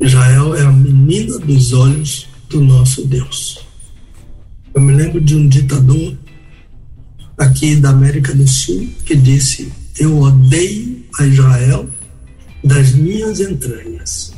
Israel 0.00 0.54
é 0.54 0.62
a 0.62 0.72
menina 0.72 1.38
dos 1.38 1.72
olhos 1.72 2.28
do 2.50 2.60
nosso 2.60 3.06
Deus. 3.06 3.64
Eu 4.74 4.80
me 4.82 4.92
lembro 4.92 5.20
de 5.20 5.34
um 5.34 5.48
ditador 5.48 6.16
aqui 7.38 7.76
da 7.76 7.90
América 7.90 8.34
do 8.34 8.46
Sul 8.46 8.88
que 9.04 9.14
disse: 9.16 9.72
Eu 9.98 10.18
odeio 10.18 11.04
a 11.18 11.26
Israel 11.26 11.88
das 12.62 12.92
minhas 12.92 13.40
entranhas. 13.40 14.34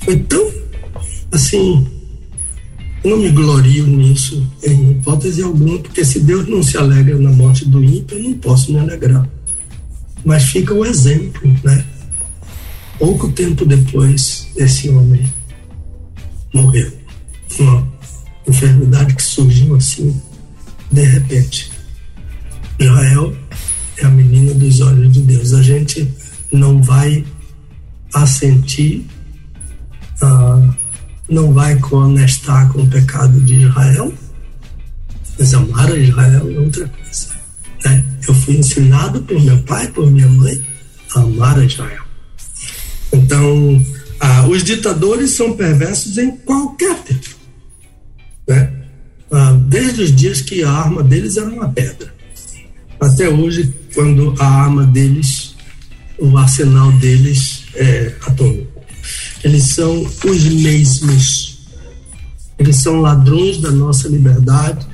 Foi 0.00 0.18
tão 0.18 0.52
assim. 1.32 1.93
Não 3.04 3.18
me 3.18 3.28
glorio 3.30 3.86
nisso 3.86 4.50
em 4.62 4.92
hipótese 4.92 5.42
alguma, 5.42 5.78
porque 5.78 6.04
se 6.04 6.20
Deus 6.20 6.48
não 6.48 6.62
se 6.62 6.78
alegra 6.78 7.18
na 7.18 7.30
morte 7.30 7.66
do 7.66 7.84
ímpio, 7.84 8.16
eu 8.16 8.30
não 8.30 8.38
posso 8.38 8.72
me 8.72 8.78
alegrar. 8.78 9.28
Mas 10.24 10.44
fica 10.44 10.72
o 10.72 10.86
exemplo, 10.86 11.54
né? 11.62 11.84
Pouco 12.98 13.30
tempo 13.32 13.66
depois, 13.66 14.48
esse 14.56 14.88
homem 14.88 15.30
morreu. 16.54 16.90
Uma 17.58 17.86
enfermidade 18.48 19.14
que 19.14 19.22
surgiu 19.22 19.76
assim, 19.76 20.18
de 20.90 21.02
repente. 21.02 21.70
Israel 22.78 23.36
é 23.98 24.06
a 24.06 24.10
menina 24.10 24.54
dos 24.54 24.80
olhos 24.80 25.12
de 25.12 25.20
Deus. 25.20 25.52
A 25.52 25.62
gente 25.62 26.10
não 26.50 26.80
vai 26.80 27.22
assentir, 28.14 29.04
ah, 30.22 30.74
não 31.28 31.52
vai 31.52 31.78
conestar 31.78 32.70
com 32.72 32.82
o 32.82 32.86
pecado 32.86 33.40
de 33.40 33.54
Israel, 33.54 34.12
mas 35.38 35.54
amar 35.54 35.90
a 35.90 35.96
Israel 35.96 36.50
é 36.50 36.58
outra 36.58 36.88
coisa. 36.88 37.28
Né? 37.84 38.04
Eu 38.26 38.34
fui 38.34 38.56
ensinado 38.56 39.22
por 39.22 39.40
meu 39.40 39.58
pai, 39.62 39.88
por 39.88 40.10
minha 40.10 40.28
mãe, 40.28 40.62
a 41.14 41.20
amar 41.20 41.58
a 41.58 41.64
Israel. 41.64 42.02
Então, 43.12 43.84
ah, 44.20 44.46
os 44.48 44.62
ditadores 44.62 45.30
são 45.30 45.56
perversos 45.56 46.18
em 46.18 46.30
qualquer 46.30 46.96
tempo. 47.02 47.30
Né? 48.48 48.72
Ah, 49.30 49.52
desde 49.52 50.02
os 50.02 50.14
dias 50.14 50.40
que 50.40 50.62
a 50.62 50.70
arma 50.70 51.02
deles 51.02 51.36
era 51.36 51.48
uma 51.48 51.68
pedra. 51.68 52.12
Até 53.00 53.28
hoje, 53.28 53.74
quando 53.94 54.34
a 54.38 54.46
arma 54.46 54.84
deles, 54.84 55.54
o 56.18 56.36
arsenal 56.38 56.92
deles 56.92 57.64
é 57.74 58.14
atômico. 58.26 58.73
Eles 59.44 59.64
são 59.74 60.02
os 60.24 60.44
mesmos. 60.44 61.58
Eles 62.58 62.76
são 62.76 63.00
ladrões 63.00 63.58
da 63.58 63.70
nossa 63.70 64.08
liberdade, 64.08 64.86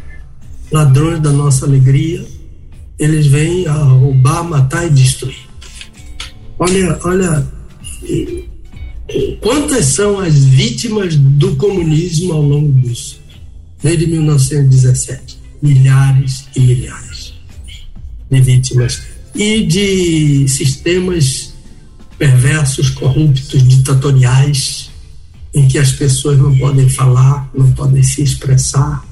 ladrões 0.73 1.21
da 1.21 1.31
nossa 1.31 1.65
alegria. 1.65 2.27
Eles 2.99 3.27
vêm 3.27 3.67
a 3.67 3.75
roubar, 3.75 4.45
matar 4.45 4.87
e 4.87 4.91
destruir. 4.91 5.49
Olha, 6.59 6.99
olha 7.05 7.49
Quantas 9.41 9.87
são 9.87 10.21
as 10.21 10.35
vítimas 10.45 11.17
do 11.17 11.57
comunismo 11.57 12.33
ao 12.33 12.43
longo 12.43 12.73
disso? 12.81 13.21
Desde 13.83 14.07
1917. 14.07 15.39
Milhares 15.63 16.47
e 16.57 16.61
milhares 16.61 17.35
de 18.31 18.41
vítimas. 18.41 19.03
E 19.35 19.67
de 19.67 20.49
sistemas 20.49 21.50
perversos, 22.21 22.91
corruptos, 22.91 23.67
ditatoriais, 23.67 24.91
em 25.55 25.67
que 25.67 25.79
as 25.79 25.91
pessoas 25.91 26.39
não 26.39 26.57
podem 26.59 26.87
falar, 26.87 27.51
não 27.57 27.73
podem 27.73 28.03
se 28.03 28.23
expressar, 28.23 29.03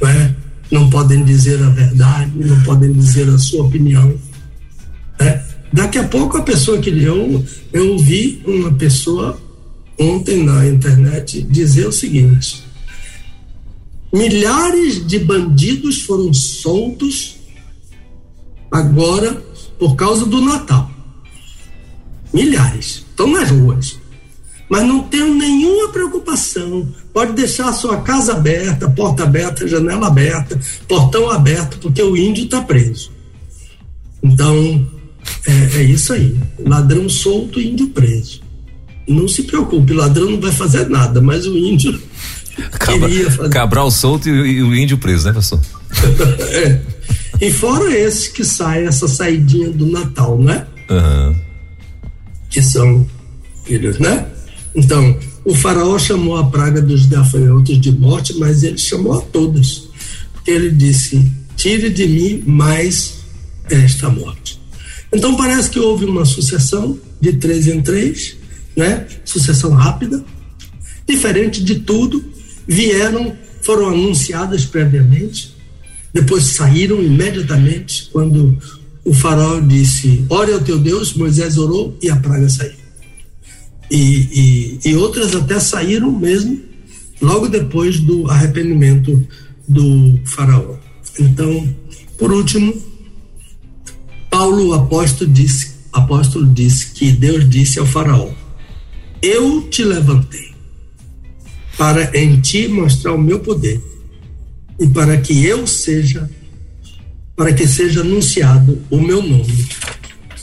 não, 0.00 0.08
é? 0.08 0.34
não 0.68 0.90
podem 0.90 1.22
dizer 1.22 1.62
a 1.62 1.68
verdade, 1.68 2.32
não 2.34 2.60
podem 2.64 2.92
dizer 2.92 3.28
a 3.28 3.38
sua 3.38 3.64
opinião. 3.64 4.12
É? 5.20 5.40
Daqui 5.72 5.98
a 5.98 6.08
pouco 6.08 6.36
a 6.36 6.42
pessoa 6.42 6.78
que 6.78 6.90
eu 6.90 7.44
eu 7.72 7.92
ouvi 7.92 8.42
uma 8.44 8.72
pessoa 8.72 9.40
ontem 9.96 10.42
na 10.42 10.66
internet 10.66 11.42
dizer 11.42 11.86
o 11.86 11.92
seguinte: 11.92 12.64
milhares 14.12 15.06
de 15.06 15.20
bandidos 15.20 16.02
foram 16.02 16.34
soltos 16.34 17.36
agora 18.68 19.40
por 19.78 19.94
causa 19.94 20.26
do 20.26 20.40
Natal. 20.40 20.91
Milhares 22.32 23.04
estão 23.10 23.26
nas 23.26 23.50
ruas, 23.50 23.98
mas 24.68 24.86
não 24.86 25.02
tem 25.02 25.34
nenhuma 25.34 25.88
preocupação. 25.90 26.88
Pode 27.12 27.32
deixar 27.32 27.68
a 27.68 27.72
sua 27.72 28.00
casa 28.00 28.32
aberta, 28.32 28.88
porta 28.88 29.24
aberta, 29.24 29.68
janela 29.68 30.06
aberta, 30.06 30.58
portão 30.88 31.30
aberto, 31.30 31.78
porque 31.78 32.02
o 32.02 32.16
índio 32.16 32.44
está 32.44 32.62
preso. 32.62 33.12
Então 34.22 34.86
é, 35.46 35.80
é 35.80 35.82
isso 35.82 36.12
aí. 36.12 36.36
Ladrão 36.64 37.08
solto 37.08 37.60
índio 37.60 37.88
preso. 37.88 38.40
Não 39.06 39.26
se 39.26 39.42
preocupe, 39.42 39.92
ladrão 39.92 40.30
não 40.30 40.40
vai 40.40 40.52
fazer 40.52 40.88
nada, 40.88 41.20
mas 41.20 41.46
o 41.46 41.56
índio. 41.56 42.00
Cabra, 42.78 43.08
fazer... 43.30 43.50
Cabral 43.50 43.90
solto 43.90 44.28
e, 44.28 44.32
e, 44.32 44.62
o 44.62 44.74
índio 44.74 44.98
preso, 44.98 45.26
né, 45.26 45.32
pastor? 45.32 45.60
é. 46.50 46.80
E 47.40 47.50
fora 47.50 47.90
esse 47.94 48.30
que 48.30 48.44
sai, 48.44 48.86
essa 48.86 49.08
saidinha 49.08 49.70
do 49.70 49.86
Natal, 49.86 50.38
né? 50.38 50.66
Uhum. 50.88 51.34
Que 52.52 52.62
são 52.62 53.04
filhos, 53.64 53.98
né? 53.98 54.28
Então, 54.74 55.18
o 55.44 55.54
faraó 55.54 55.98
chamou 55.98 56.36
a 56.36 56.44
praga 56.44 56.80
dos 56.80 57.06
gafanhotos 57.06 57.80
de 57.80 57.90
morte, 57.90 58.34
mas 58.38 58.62
ele 58.62 58.78
chamou 58.78 59.14
a 59.14 59.20
todas. 59.20 59.88
Ele 60.46 60.70
disse: 60.70 61.30
tire 61.56 61.90
de 61.90 62.06
mim 62.06 62.42
mais 62.46 63.14
esta 63.70 64.08
morte. 64.08 64.60
Então 65.12 65.36
parece 65.36 65.70
que 65.70 65.78
houve 65.78 66.04
uma 66.04 66.24
sucessão 66.24 66.98
de 67.20 67.34
três 67.34 67.66
em 67.66 67.82
três, 67.82 68.36
né? 68.76 69.06
Sucessão 69.24 69.72
rápida, 69.72 70.24
diferente 71.06 71.62
de 71.62 71.80
tudo, 71.80 72.24
vieram, 72.66 73.36
foram 73.60 73.88
anunciadas 73.88 74.64
previamente, 74.64 75.54
depois 76.12 76.44
saíram 76.44 77.02
imediatamente 77.02 78.08
quando 78.12 78.58
o 79.04 79.12
faraó 79.12 79.60
disse: 79.60 80.24
Ore 80.28 80.52
ao 80.52 80.60
teu 80.60 80.78
Deus, 80.78 81.14
Moisés 81.14 81.58
orou 81.58 81.96
e 82.02 82.10
a 82.10 82.16
praga 82.16 82.48
saiu. 82.48 82.82
E, 83.90 84.78
e, 84.84 84.90
e 84.90 84.96
outras 84.96 85.34
até 85.34 85.60
saíram 85.60 86.10
mesmo 86.10 86.58
logo 87.20 87.48
depois 87.48 88.00
do 88.00 88.28
arrependimento 88.30 89.26
do 89.68 90.18
faraó. 90.24 90.76
Então, 91.18 91.68
por 92.16 92.32
último, 92.32 92.74
Paulo, 94.30 94.68
o 94.68 94.74
apóstolo, 94.74 95.30
disse, 95.30 95.72
apóstolo 95.92 96.46
disse 96.46 96.92
que 96.92 97.12
Deus 97.12 97.48
disse 97.48 97.78
ao 97.78 97.86
Faraó: 97.86 98.30
Eu 99.20 99.62
te 99.68 99.84
levantei 99.84 100.52
para 101.76 102.16
em 102.16 102.40
ti 102.40 102.66
mostrar 102.68 103.12
o 103.12 103.20
meu 103.20 103.40
poder 103.40 103.80
e 104.80 104.86
para 104.88 105.20
que 105.20 105.44
eu 105.44 105.66
seja, 105.66 106.30
para 107.36 107.52
que 107.52 107.66
seja 107.66 108.00
anunciado 108.00 108.82
o 108.90 109.00
meu 109.00 109.22
nome 109.22 109.68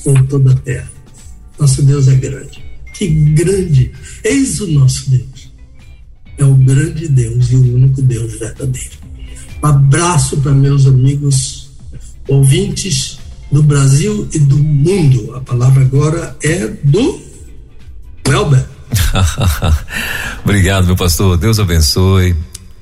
em 0.06 0.24
toda 0.26 0.52
a 0.52 0.56
terra. 0.56 0.92
Nosso 1.60 1.84
Deus 1.84 2.08
é 2.08 2.16
grande. 2.16 2.64
Que 2.94 3.08
grande! 3.08 3.92
Eis 4.24 4.60
o 4.60 4.68
nosso 4.68 5.10
Deus. 5.10 5.52
É 6.38 6.46
o 6.46 6.56
grande 6.56 7.08
Deus 7.08 7.52
e 7.52 7.56
o 7.56 7.76
único 7.76 8.02
Deus 8.02 8.40
verdadeiro. 8.40 8.98
Um 9.62 9.68
abraço 9.68 10.38
para 10.38 10.54
meus 10.54 10.86
amigos 10.86 11.70
ouvintes 12.28 13.20
do 13.52 13.62
Brasil 13.62 14.28
e 14.34 14.40
do 14.40 14.58
mundo. 14.58 15.36
A 15.36 15.42
palavra 15.42 15.82
agora 15.82 16.38
é 16.42 16.68
do 16.84 17.22
Welber. 18.28 18.66
Obrigado, 20.44 20.86
meu 20.86 20.96
pastor. 20.96 21.38
Deus 21.38 21.60
abençoe. 21.60 22.36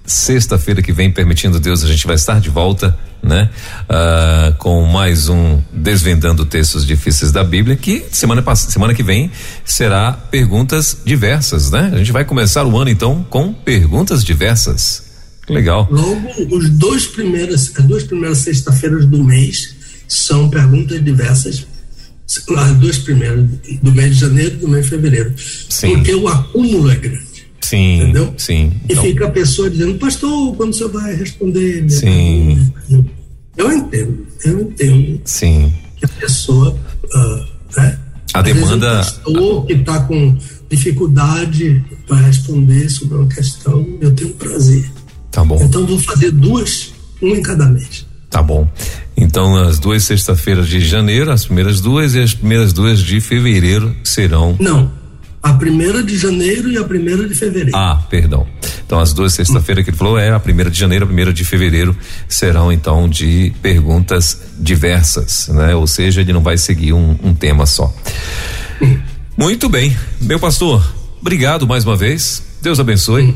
Sexta-feira 0.07 0.81
que 0.81 0.93
vem, 0.93 1.11
permitindo 1.11 1.59
Deus, 1.59 1.83
a 1.83 1.87
gente 1.87 2.07
vai 2.07 2.15
estar 2.15 2.39
de 2.39 2.49
volta, 2.49 2.97
né? 3.21 3.49
Uh, 3.83 4.55
com 4.57 4.85
mais 4.85 5.27
um 5.27 5.61
Desvendando 5.73 6.45
Textos 6.45 6.85
Difíceis 6.85 7.29
da 7.29 7.43
Bíblia, 7.43 7.75
que 7.75 8.05
semana, 8.09 8.41
semana 8.55 8.93
que 8.93 9.03
vem 9.03 9.29
será 9.65 10.13
perguntas 10.13 10.99
diversas, 11.03 11.71
né? 11.71 11.91
A 11.93 11.97
gente 11.97 12.13
vai 12.13 12.23
começar 12.23 12.65
o 12.65 12.77
ano 12.77 12.89
então 12.89 13.21
com 13.29 13.51
perguntas 13.51 14.23
diversas. 14.23 15.03
Legal. 15.49 15.89
Logo, 15.91 16.55
os 16.55 16.69
dois 16.69 17.05
primeiras, 17.05 17.73
as 17.77 17.83
duas 17.83 18.03
primeiras 18.03 18.37
sexta-feiras 18.37 19.05
do 19.05 19.21
mês 19.21 19.75
são 20.07 20.49
perguntas 20.49 21.03
diversas, 21.03 21.67
as 22.57 22.75
duas 22.77 22.97
primeiras, 22.97 23.45
do 23.83 23.91
mês 23.91 24.15
de 24.15 24.21
janeiro 24.21 24.55
e 24.55 24.57
do 24.57 24.69
mês 24.69 24.85
de 24.85 24.89
fevereiro. 24.91 25.33
Sim. 25.69 25.95
Porque 25.95 26.15
o 26.15 26.29
acúmulo 26.29 26.89
é 26.89 26.95
grande. 26.95 27.26
Sim. 27.61 28.01
Entendeu? 28.01 28.33
Sim. 28.37 28.73
Então. 28.89 29.03
E 29.03 29.07
fica 29.07 29.25
a 29.25 29.31
pessoa 29.31 29.69
dizendo, 29.69 29.97
pastor, 29.97 30.55
quando 30.55 30.73
você 30.73 30.87
vai 30.87 31.15
responder? 31.15 31.89
Sim. 31.89 32.71
Eu 33.57 33.71
entendo, 33.71 34.27
eu 34.45 34.61
entendo. 34.61 35.21
Sim. 35.25 35.73
Que 35.97 36.05
a 36.05 36.09
pessoa. 36.09 36.77
Uh, 37.13 37.45
né? 37.75 37.99
A 38.33 38.41
demanda. 38.41 38.97
Vezes, 38.97 39.19
um 39.27 39.33
pastor 39.33 39.65
que 39.65 39.73
está 39.73 39.99
com 40.01 40.37
dificuldade 40.69 41.83
para 42.07 42.17
responder 42.17 42.89
sobre 42.89 43.17
uma 43.17 43.27
questão, 43.27 43.85
eu 43.99 44.13
tenho 44.13 44.33
prazer. 44.33 44.89
Tá 45.31 45.43
bom. 45.43 45.59
Então 45.61 45.85
vou 45.85 45.99
fazer 45.99 46.31
duas 46.31 46.93
um 47.21 47.35
em 47.35 47.41
cada 47.41 47.65
mês. 47.65 48.05
Tá 48.29 48.41
bom. 48.41 48.67
Então, 49.15 49.55
as 49.55 49.79
duas 49.79 50.03
sexta-feiras 50.03 50.67
de 50.67 50.79
janeiro, 50.79 51.31
as 51.31 51.45
primeiras 51.45 51.81
duas 51.81 52.13
e 52.13 52.19
as 52.19 52.33
primeiras 52.33 52.71
duas 52.71 52.99
de 52.99 53.19
fevereiro 53.19 53.95
serão. 54.03 54.55
Não. 54.59 54.91
A 55.47 55.53
primeira 55.53 56.03
de 56.03 56.17
janeiro 56.17 56.69
e 56.69 56.77
a 56.77 56.83
primeira 56.83 57.25
de 57.25 57.33
fevereiro. 57.33 57.71
Ah, 57.73 58.03
perdão. 58.09 58.45
Então, 58.85 58.99
as 58.99 59.13
duas 59.13 59.33
sexta-feiras 59.33 59.85
que 59.85 59.91
ele 59.91 59.97
falou 59.97 60.19
é 60.19 60.29
a 60.29 60.39
primeira 60.39 60.69
de 60.69 60.77
janeiro, 60.77 61.05
a 61.05 61.07
primeira 61.07 61.31
de 61.31 61.45
fevereiro 61.45 61.95
serão 62.27 62.69
então 62.69 63.07
de 63.07 63.53
perguntas 63.61 64.41
diversas, 64.59 65.47
né? 65.47 65.73
Ou 65.73 65.87
seja, 65.87 66.19
ele 66.19 66.33
não 66.33 66.41
vai 66.41 66.57
seguir 66.57 66.91
um, 66.91 67.17
um 67.23 67.33
tema 67.33 67.65
só. 67.65 67.95
Muito 69.37 69.69
bem, 69.69 69.95
meu 70.19 70.37
pastor. 70.37 70.85
Obrigado 71.21 71.65
mais 71.65 71.85
uma 71.85 71.95
vez. 71.95 72.43
Deus 72.61 72.77
abençoe. 72.77 73.33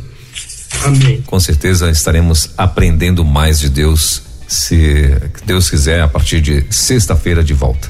Amém. 0.83 1.21
Com 1.25 1.39
certeza 1.39 1.89
estaremos 1.89 2.49
aprendendo 2.57 3.23
mais 3.23 3.57
de 3.57 3.69
Deus 3.69 4.21
se 4.49 5.15
Deus 5.45 5.69
quiser, 5.69 6.01
a 6.01 6.09
partir 6.09 6.41
de 6.41 6.65
sexta-feira 6.69 7.41
de 7.41 7.53
volta. 7.53 7.89